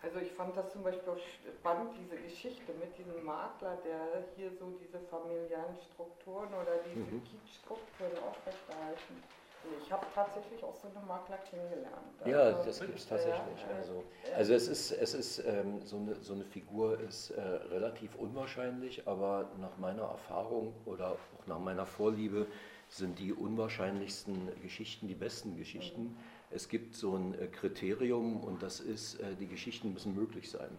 Also 0.02 0.20
ich 0.20 0.32
fand 0.34 0.58
das 0.58 0.70
zum 0.74 0.84
Beispiel 0.84 1.08
auch 1.10 1.18
spannend, 1.60 1.92
diese 1.98 2.18
Geschichte 2.22 2.74
mit 2.74 2.98
diesem 2.98 3.24
Makler, 3.24 3.78
der 3.86 4.26
hier 4.36 4.52
so 4.60 4.78
diese 4.82 5.00
familiären 5.00 5.78
Strukturen 5.94 6.50
oder 6.54 6.80
diese 6.86 7.00
Mhm. 7.00 7.22
Kiezstrukturen 7.24 8.12
aufrechterhalten. 8.28 9.24
Also 9.64 9.78
Ich 9.82 9.90
habe 9.94 10.06
tatsächlich 10.14 10.62
auch 10.62 10.76
so 10.76 10.90
einen 10.90 11.08
Makler 11.08 11.38
kennengelernt. 11.38 12.20
Ja, 12.26 12.40
Also, 12.40 12.64
das 12.66 12.80
gibt 12.82 13.00
es 13.00 13.08
tatsächlich. 13.08 13.62
ja, 13.62 13.78
Also, 13.78 14.04
äh, 14.30 14.34
also 14.34 14.54
es 14.54 14.68
ist, 14.68 14.92
es 14.92 15.14
ist 15.14 15.40
ähm, 15.46 15.86
so, 15.86 15.96
eine, 15.96 16.16
so 16.16 16.34
eine 16.34 16.44
Figur 16.44 17.00
ist 17.00 17.30
äh, 17.32 17.40
relativ 17.42 18.14
unwahrscheinlich, 18.16 19.08
aber 19.08 19.50
nach 19.62 19.78
meiner 19.78 20.04
Erfahrung 20.04 20.74
oder 20.84 21.12
auch 21.12 21.48
nach 21.48 21.60
meiner 21.60 21.86
Vorliebe 21.86 22.48
sind 22.98 23.20
die 23.20 23.34
unwahrscheinlichsten 23.34 24.50
Geschichten 24.62 25.08
die 25.08 25.16
besten 25.16 25.58
Geschichten. 25.58 26.16
Es 26.52 26.70
gibt 26.70 26.96
so 26.96 27.16
ein 27.16 27.34
äh, 27.40 27.48
Kriterium 27.48 28.44
und 28.44 28.62
das 28.62 28.80
ist, 28.80 29.20
äh, 29.20 29.36
die 29.40 29.48
Geschichten 29.48 29.94
müssen 29.94 30.16
möglich 30.16 30.50
sein. 30.50 30.70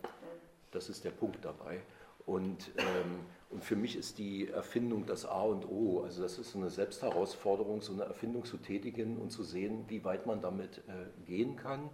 Das 0.70 0.88
ist 0.88 1.04
der 1.04 1.10
Punkt 1.10 1.44
dabei. 1.44 1.80
Und, 2.26 2.70
ähm, 2.78 3.20
und 3.50 3.62
für 3.62 3.76
mich 3.76 3.96
ist 3.96 4.18
die 4.18 4.48
Erfindung 4.48 5.04
das 5.06 5.26
A 5.26 5.42
und 5.42 5.68
O. 5.68 6.02
Also 6.02 6.22
das 6.22 6.38
ist 6.38 6.52
so 6.52 6.58
eine 6.58 6.70
Selbstherausforderung, 6.70 7.82
so 7.82 7.92
eine 7.92 8.04
Erfindung 8.04 8.44
zu 8.44 8.56
tätigen 8.56 9.18
und 9.18 9.30
zu 9.30 9.42
sehen, 9.42 9.84
wie 9.88 10.04
weit 10.04 10.26
man 10.26 10.40
damit 10.40 10.78
äh, 10.78 11.26
gehen 11.26 11.56
kann. 11.56 11.90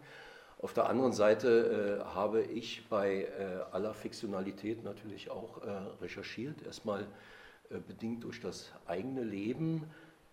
Auf 0.62 0.74
der 0.74 0.90
anderen 0.90 1.12
Seite 1.12 2.02
äh, 2.02 2.04
habe 2.04 2.42
ich 2.42 2.86
bei 2.90 3.24
äh, 3.24 3.62
aller 3.72 3.94
Fiktionalität 3.94 4.84
natürlich 4.84 5.30
auch 5.30 5.62
äh, 5.62 5.70
recherchiert, 6.02 6.62
erstmal 6.62 7.06
bedingt 7.86 8.24
durch 8.24 8.40
das 8.40 8.72
eigene 8.84 9.22
Leben 9.22 9.84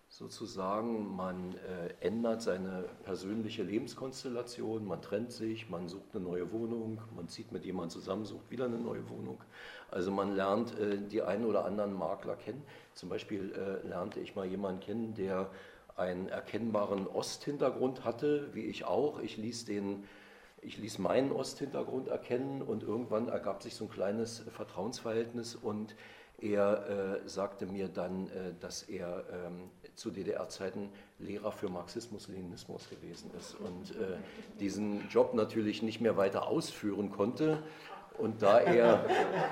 sozusagen. 0.08 1.14
Man 1.14 1.54
äh, 1.54 1.94
ändert 2.06 2.42
seine 2.42 2.84
persönliche 3.04 3.62
Lebenskonstellation, 3.62 4.86
man 4.86 5.02
trennt 5.02 5.32
sich, 5.32 5.68
man 5.68 5.88
sucht 5.88 6.14
eine 6.14 6.24
neue 6.24 6.50
Wohnung, 6.52 7.00
man 7.14 7.28
zieht 7.28 7.52
mit 7.52 7.64
jemandem 7.64 7.90
zusammen, 7.90 8.24
sucht 8.24 8.50
wieder 8.50 8.64
eine 8.64 8.78
neue 8.78 9.08
Wohnung. 9.08 9.38
Also 9.90 10.10
man 10.10 10.34
lernt 10.34 10.78
äh, 10.78 10.98
die 10.98 11.22
einen 11.22 11.44
oder 11.44 11.64
anderen 11.64 11.92
Makler 11.92 12.36
kennen. 12.36 12.62
Zum 12.94 13.08
Beispiel 13.08 13.52
äh, 13.52 13.86
lernte 13.86 14.20
ich 14.20 14.34
mal 14.34 14.46
jemanden 14.46 14.80
kennen, 14.80 15.14
der 15.14 15.50
einen 15.96 16.28
erkennbaren 16.28 17.06
Osthintergrund 17.06 18.04
hatte, 18.04 18.54
wie 18.54 18.66
ich 18.66 18.84
auch. 18.84 19.20
Ich 19.20 19.36
ließ 19.36 19.64
den 19.64 20.04
ich 20.60 20.76
ließ 20.76 20.98
meinen 20.98 21.30
Osthintergrund 21.30 22.08
erkennen 22.08 22.62
und 22.62 22.82
irgendwann 22.82 23.28
ergab 23.28 23.62
sich 23.62 23.76
so 23.76 23.84
ein 23.84 23.90
kleines 23.90 24.40
Vertrauensverhältnis 24.50 25.54
und 25.54 25.94
er 26.40 27.20
äh, 27.24 27.28
sagte 27.28 27.66
mir 27.66 27.88
dann, 27.88 28.28
äh, 28.28 28.54
dass 28.60 28.82
er 28.82 29.24
ähm, 29.32 29.70
zu 29.98 30.10
DDR-Zeiten 30.10 30.88
Lehrer 31.18 31.50
für 31.50 31.68
Marxismus-Leninismus 31.68 32.88
gewesen 32.88 33.30
ist 33.36 33.56
und 33.58 34.00
äh, 34.00 34.16
diesen 34.60 35.08
Job 35.08 35.34
natürlich 35.34 35.82
nicht 35.82 36.00
mehr 36.00 36.16
weiter 36.16 36.46
ausführen 36.46 37.10
konnte. 37.10 37.58
Und 38.16 38.42
da 38.42 38.58
er, 38.60 39.04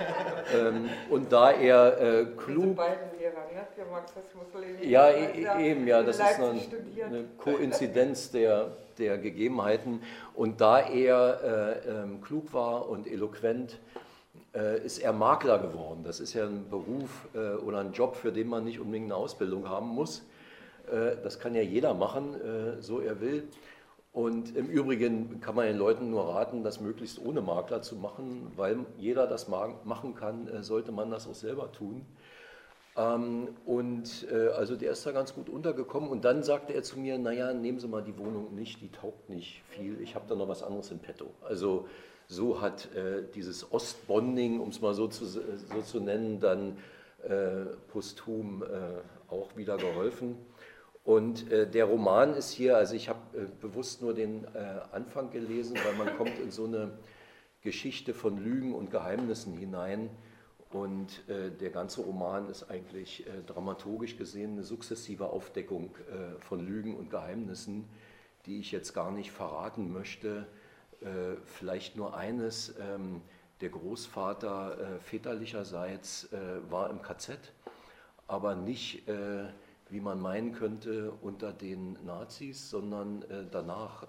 ähm, 0.55 0.89
und 1.11 1.33
da 1.33 1.51
er 1.51 2.01
äh, 2.01 2.25
klug 2.37 2.77
Lehrer, 3.19 3.47
ne? 4.81 4.89
ja, 4.89 5.03
Also, 5.03 5.61
e- 5.61 5.71
eben, 5.71 5.87
ja, 5.87 6.03
das 6.03 6.17
ist 6.17 6.23
eine, 6.23 6.61
eine 7.05 7.25
Koinzidenz 7.39 8.31
der, 8.31 8.73
der 8.99 9.19
Gegebenheiten. 9.19 10.03
Und 10.35 10.61
da 10.61 10.81
er 10.81 11.81
äh, 11.87 12.03
ähm, 12.03 12.21
klug 12.23 12.53
war 12.53 12.89
und 12.89 13.07
eloquent, 13.07 13.79
äh, 14.55 14.85
ist 14.85 14.99
er 14.99 15.13
Makler 15.13 15.59
geworden. 15.59 16.03
Das 16.05 16.19
ist 16.19 16.35
ja 16.35 16.47
ein 16.47 16.69
Beruf 16.69 17.29
äh, 17.35 17.55
oder 17.57 17.81
ein 17.81 17.93
Job, 17.93 18.17
für 18.17 18.33
den 18.33 18.49
man 18.49 18.65
nicht 18.65 18.81
unbedingt 18.81 19.07
eine 19.07 19.17
Ausbildung 19.17 19.69
haben 19.69 19.89
muss. 19.89 20.25
Äh, 20.91 21.17
das 21.23 21.39
kann 21.39 21.55
ja 21.55 21.63
jeder 21.63 21.95
machen, 21.95 22.35
äh, 22.35 22.83
so 22.83 23.01
er 23.01 23.21
will. 23.21 23.49
Und 24.13 24.57
im 24.57 24.67
Übrigen 24.69 25.41
kann 25.41 25.55
man 25.55 25.67
den 25.67 25.77
Leuten 25.77 26.11
nur 26.11 26.35
raten, 26.35 26.65
das 26.65 26.81
möglichst 26.81 27.19
ohne 27.23 27.43
Makler 27.43 27.83
zu 27.83 27.97
machen, 27.97 28.51
weil 28.57 28.79
jeder 28.97 29.27
das 29.27 29.47
ma- 29.49 29.75
machen 29.85 30.15
kann, 30.15 30.49
äh, 30.49 30.63
sollte 30.63 30.91
man 30.91 31.11
das 31.11 31.27
auch 31.27 31.35
selber 31.35 31.71
tun. 31.73 32.07
Ähm, 32.97 33.49
und 33.67 34.27
also 34.57 34.75
der 34.75 34.93
ist 34.93 35.05
da 35.05 35.13
ganz 35.13 35.35
gut 35.35 35.51
untergekommen. 35.51 36.09
Und 36.09 36.25
dann 36.25 36.43
sagte 36.43 36.73
er 36.73 36.83
zu 36.83 36.99
mir, 36.99 37.19
naja, 37.19 37.53
nehmen 37.53 37.79
Sie 37.79 37.89
mal 37.89 38.03
die 38.03 38.17
Wohnung 38.17 38.55
nicht, 38.55 38.81
die 38.81 38.91
taugt 38.91 39.29
nicht 39.29 39.63
viel. 39.69 40.01
Ich 40.01 40.15
habe 40.15 40.25
da 40.27 40.35
noch 40.35 40.49
was 40.49 40.63
anderes 40.63 40.91
in 40.91 40.99
petto. 40.99 41.27
Also 41.43 41.87
so 42.27 42.63
hat 42.63 42.89
dieses 43.35 43.71
Ostbonding, 43.71 44.61
um 44.61 44.71
es 44.71 44.81
mal 44.81 44.95
so 44.95 45.09
zu, 45.09 45.27
so 45.27 45.43
zu 45.85 46.01
nennen, 46.01 46.41
dann 46.41 46.79
posthum 47.89 48.65
auch 49.29 49.55
wieder 49.57 49.77
geholfen. 49.77 50.37
Und 51.07 51.53
äh, 51.53 51.71
der 51.71 51.85
Roman 51.85 52.35
ist 52.35 52.51
hier, 52.51 52.77
also 52.77 52.97
ich 52.97 53.09
habe 53.09 53.21
äh, 53.39 53.47
bewusst 53.61 54.03
nur 54.03 54.13
den 54.13 54.43
äh, 54.43 54.81
Anfang 54.91 55.31
gelesen, 55.31 55.79
weil 55.85 55.95
man 55.95 56.17
kommt 56.17 56.37
in 56.41 56.51
so 56.51 56.65
eine 56.65 56.99
Geschichte 57.61 58.13
von 58.13 58.43
Lügen 58.43 58.75
und 58.75 58.91
Geheimnissen 58.91 59.57
hinein. 59.57 60.11
Und 60.71 61.23
äh, 61.29 61.53
der 61.53 61.71
ganze 61.71 62.01
Roman 62.01 62.49
ist 62.49 62.65
eigentlich 62.71 63.25
äh, 63.25 63.31
dramaturgisch 63.47 64.17
gesehen 64.17 64.55
eine 64.55 64.65
sukzessive 64.65 65.29
Aufdeckung 65.29 65.95
äh, 66.11 66.41
von 66.41 66.67
Lügen 66.67 66.97
und 66.97 67.09
Geheimnissen, 67.09 67.85
die 68.47 68.59
ich 68.59 68.73
jetzt 68.73 68.93
gar 68.93 69.13
nicht 69.13 69.31
verraten 69.31 69.93
möchte. 69.93 70.47
Vielleicht 71.45 71.97
nur 71.97 72.17
eines, 72.17 72.75
ähm, 72.81 73.21
der 73.61 73.69
Großvater 73.69 74.99
väterlicherseits 75.01 76.29
war 76.71 76.89
im 76.89 77.03
KZ, 77.03 77.39
aber 78.27 78.55
nicht, 78.55 79.03
wie 79.89 80.01
man 80.01 80.21
meinen 80.21 80.53
könnte, 80.53 81.13
unter 81.23 81.53
den 81.53 81.97
Nazis, 82.05 82.71
sondern 82.71 83.23
äh, 83.23 83.45
danach 83.51 84.03
äh, 84.05 84.07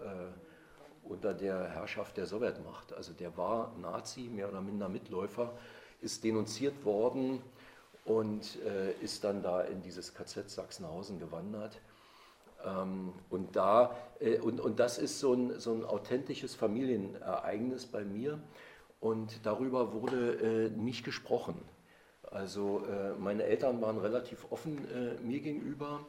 unter 1.04 1.34
der 1.34 1.70
Herrschaft 1.70 2.18
der 2.18 2.26
Sowjetmacht. 2.26 2.94
Also 2.94 3.14
der 3.14 3.38
war 3.38 3.74
Nazi, 3.80 4.22
mehr 4.22 4.50
oder 4.50 4.62
minder 4.62 4.90
Mitläufer, 4.90 5.54
ist 6.02 6.24
denunziert 6.24 6.84
worden 6.84 7.42
und 8.06 8.58
äh, 8.66 8.92
ist 9.04 9.24
dann 9.24 9.44
da 9.44 9.62
in 9.62 9.82
dieses 9.82 10.14
KZ 10.14 10.50
Sachsenhausen 10.50 11.20
gewandert. 11.20 11.80
Ähm, 12.66 13.14
und, 13.30 13.56
da, 13.56 13.96
und, 14.42 14.60
und 14.60 14.80
das 14.80 14.98
ist 14.98 15.20
so 15.20 15.34
ein, 15.34 15.60
so 15.60 15.74
ein 15.74 15.86
authentisches 15.86 16.56
Familienereignis 16.56 17.86
bei 17.86 18.04
mir 18.04 18.40
und 19.00 19.46
darüber 19.46 19.94
wurde 19.94 20.72
nicht 20.76 21.06
gesprochen. 21.06 21.64
Also 22.32 22.84
äh, 22.86 23.14
meine 23.18 23.44
Eltern 23.44 23.82
waren 23.82 23.98
relativ 23.98 24.52
offen 24.52 24.88
äh, 24.90 25.22
mir 25.22 25.40
gegenüber 25.40 26.06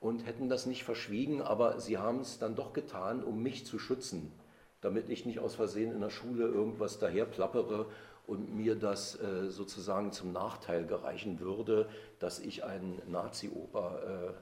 und 0.00 0.26
hätten 0.26 0.48
das 0.48 0.66
nicht 0.66 0.84
verschwiegen, 0.84 1.42
aber 1.42 1.80
sie 1.80 1.98
haben 1.98 2.20
es 2.20 2.38
dann 2.38 2.54
doch 2.54 2.72
getan, 2.72 3.22
um 3.22 3.42
mich 3.42 3.66
zu 3.66 3.78
schützen, 3.78 4.32
damit 4.80 5.10
ich 5.10 5.26
nicht 5.26 5.38
aus 5.38 5.54
Versehen 5.54 5.92
in 5.92 6.00
der 6.00 6.10
Schule 6.10 6.46
irgendwas 6.46 6.98
daher 6.98 7.26
plappere 7.26 7.86
und 8.26 8.54
mir 8.54 8.76
das 8.76 9.20
äh, 9.20 9.50
sozusagen 9.50 10.12
zum 10.12 10.32
Nachteil 10.32 10.86
gereichen 10.86 11.40
würde, 11.40 11.88
dass 12.18 12.38
ich 12.38 12.64
einen 12.64 13.02
Nazi-Opa 13.06 13.98
äh, 13.98 14.32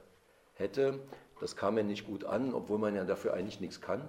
hätte. 0.55 1.01
Das 1.41 1.57
kam 1.57 1.75
mir 1.75 1.85
nicht 1.85 2.07
gut 2.07 2.25
an, 2.25 2.55
obwohl 2.55 2.79
man 2.79 2.95
ja 2.95 3.05
dafür 3.05 3.35
eigentlich 3.35 3.61
nichts 3.61 3.81
kann. 3.81 4.09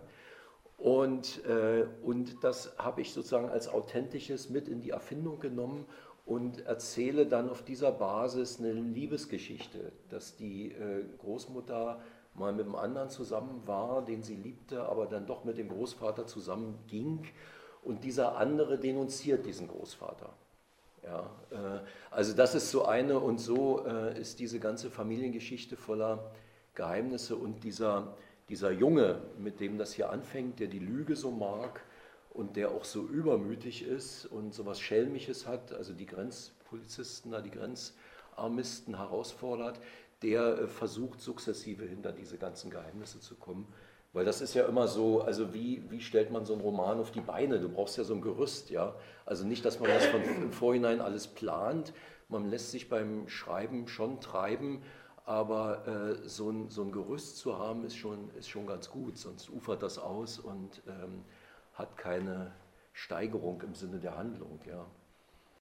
Und, 0.78 1.44
äh, 1.46 1.86
und 2.04 2.44
das 2.44 2.78
habe 2.78 3.02
ich 3.02 3.14
sozusagen 3.14 3.50
als 3.50 3.68
authentisches 3.68 4.50
mit 4.50 4.68
in 4.68 4.82
die 4.82 4.92
Erfindung 4.92 5.40
genommen 5.40 5.86
und 6.30 6.68
erzähle 6.68 7.26
dann 7.26 7.50
auf 7.50 7.64
dieser 7.64 7.92
Basis 7.92 8.60
eine 8.60 8.72
Liebesgeschichte, 8.72 9.92
dass 10.10 10.36
die 10.36 10.72
äh, 10.72 11.04
Großmutter 11.18 12.00
mal 12.36 12.54
mit 12.54 12.68
dem 12.68 12.76
anderen 12.76 13.10
zusammen 13.10 13.64
war, 13.66 14.06
den 14.06 14.22
sie 14.22 14.36
liebte, 14.36 14.84
aber 14.84 15.08
dann 15.08 15.26
doch 15.26 15.44
mit 15.44 15.58
dem 15.58 15.70
Großvater 15.70 16.28
zusammen 16.28 16.78
ging 16.88 17.26
und 17.84 18.04
dieser 18.04 18.38
andere 18.38 18.78
denunziert 18.78 19.48
diesen 19.48 19.68
Großvater. 19.68 20.30
Ja, 21.04 21.32
äh, 21.50 21.80
also 22.12 22.36
das 22.36 22.54
ist 22.54 22.70
so 22.70 22.86
eine 22.86 23.20
und 23.20 23.40
so 23.40 23.84
äh, 23.88 24.20
ist 24.22 24.40
diese 24.40 24.60
ganze 24.60 24.92
Familiengeschichte 24.92 25.78
voller 25.78 26.32
Geheimnisse 26.76 27.38
und 27.38 27.64
dieser, 27.64 28.16
dieser 28.50 28.70
Junge, 28.70 29.20
mit 29.40 29.60
dem 29.60 29.80
das 29.80 29.94
hier 29.94 30.12
anfängt, 30.12 30.60
der 30.60 30.68
die 30.68 30.78
Lüge 30.78 31.16
so 31.16 31.32
mag 31.32 31.82
und 32.40 32.56
der 32.56 32.72
auch 32.72 32.86
so 32.86 33.04
übermütig 33.04 33.84
ist 33.84 34.26
und 34.26 34.54
so 34.54 34.66
was 34.66 34.80
Schelmisches 34.80 35.46
hat, 35.46 35.74
also 35.74 35.94
die 35.94 36.06
Grenzpolizisten, 36.06 37.36
die 37.44 37.52
Grenzarmisten 37.52 38.96
herausfordert, 38.96 39.82
der 40.22 40.60
äh, 40.60 40.68
versucht 40.68 41.20
sukzessive 41.20 41.84
hinter 41.84 42.14
diese 42.14 42.38
ganzen 42.38 42.72
Geheimnisse 42.72 43.20
zu 43.20 43.36
kommen. 43.36 43.68
Weil 44.14 44.24
das 44.24 44.40
ist 44.40 44.54
ja 44.54 44.66
immer 44.66 44.88
so, 44.88 45.22
also 45.22 45.54
wie, 45.54 45.84
wie 45.92 46.00
stellt 46.00 46.32
man 46.32 46.46
so 46.46 46.54
einen 46.54 46.62
Roman 46.62 47.00
auf 47.00 47.12
die 47.12 47.22
Beine? 47.22 47.60
Du 47.60 47.68
brauchst 47.68 47.98
ja 47.98 48.06
so 48.06 48.16
ein 48.16 48.22
Gerüst, 48.22 48.70
ja. 48.70 48.96
Also 49.26 49.46
nicht, 49.46 49.66
dass 49.66 49.80
man 49.82 49.90
das 49.90 50.06
von 50.06 50.24
im 50.24 50.52
Vorhinein 50.54 51.02
alles 51.02 51.28
plant. 51.28 51.94
Man 52.30 52.50
lässt 52.50 52.72
sich 52.72 52.90
beim 52.90 53.28
Schreiben 53.28 53.88
schon 53.88 54.20
treiben, 54.22 54.82
aber 55.26 55.88
äh, 55.88 56.28
so, 56.28 56.50
ein, 56.50 56.70
so 56.70 56.84
ein 56.84 56.92
Gerüst 56.92 57.38
zu 57.38 57.60
haben, 57.60 57.86
ist 57.86 57.98
schon, 57.98 58.32
ist 58.32 58.50
schon 58.50 58.66
ganz 58.66 58.90
gut, 58.90 59.18
sonst 59.18 59.50
ufert 59.50 59.84
das 59.84 60.00
aus 60.00 60.40
und 60.40 60.82
ähm, 60.88 61.26
hat 61.80 61.98
keine 61.98 62.52
Steigerung 62.94 63.62
im 63.62 63.74
Sinne 63.74 64.00
der 64.00 64.18
Handlung, 64.18 64.60
ja. 64.66 64.86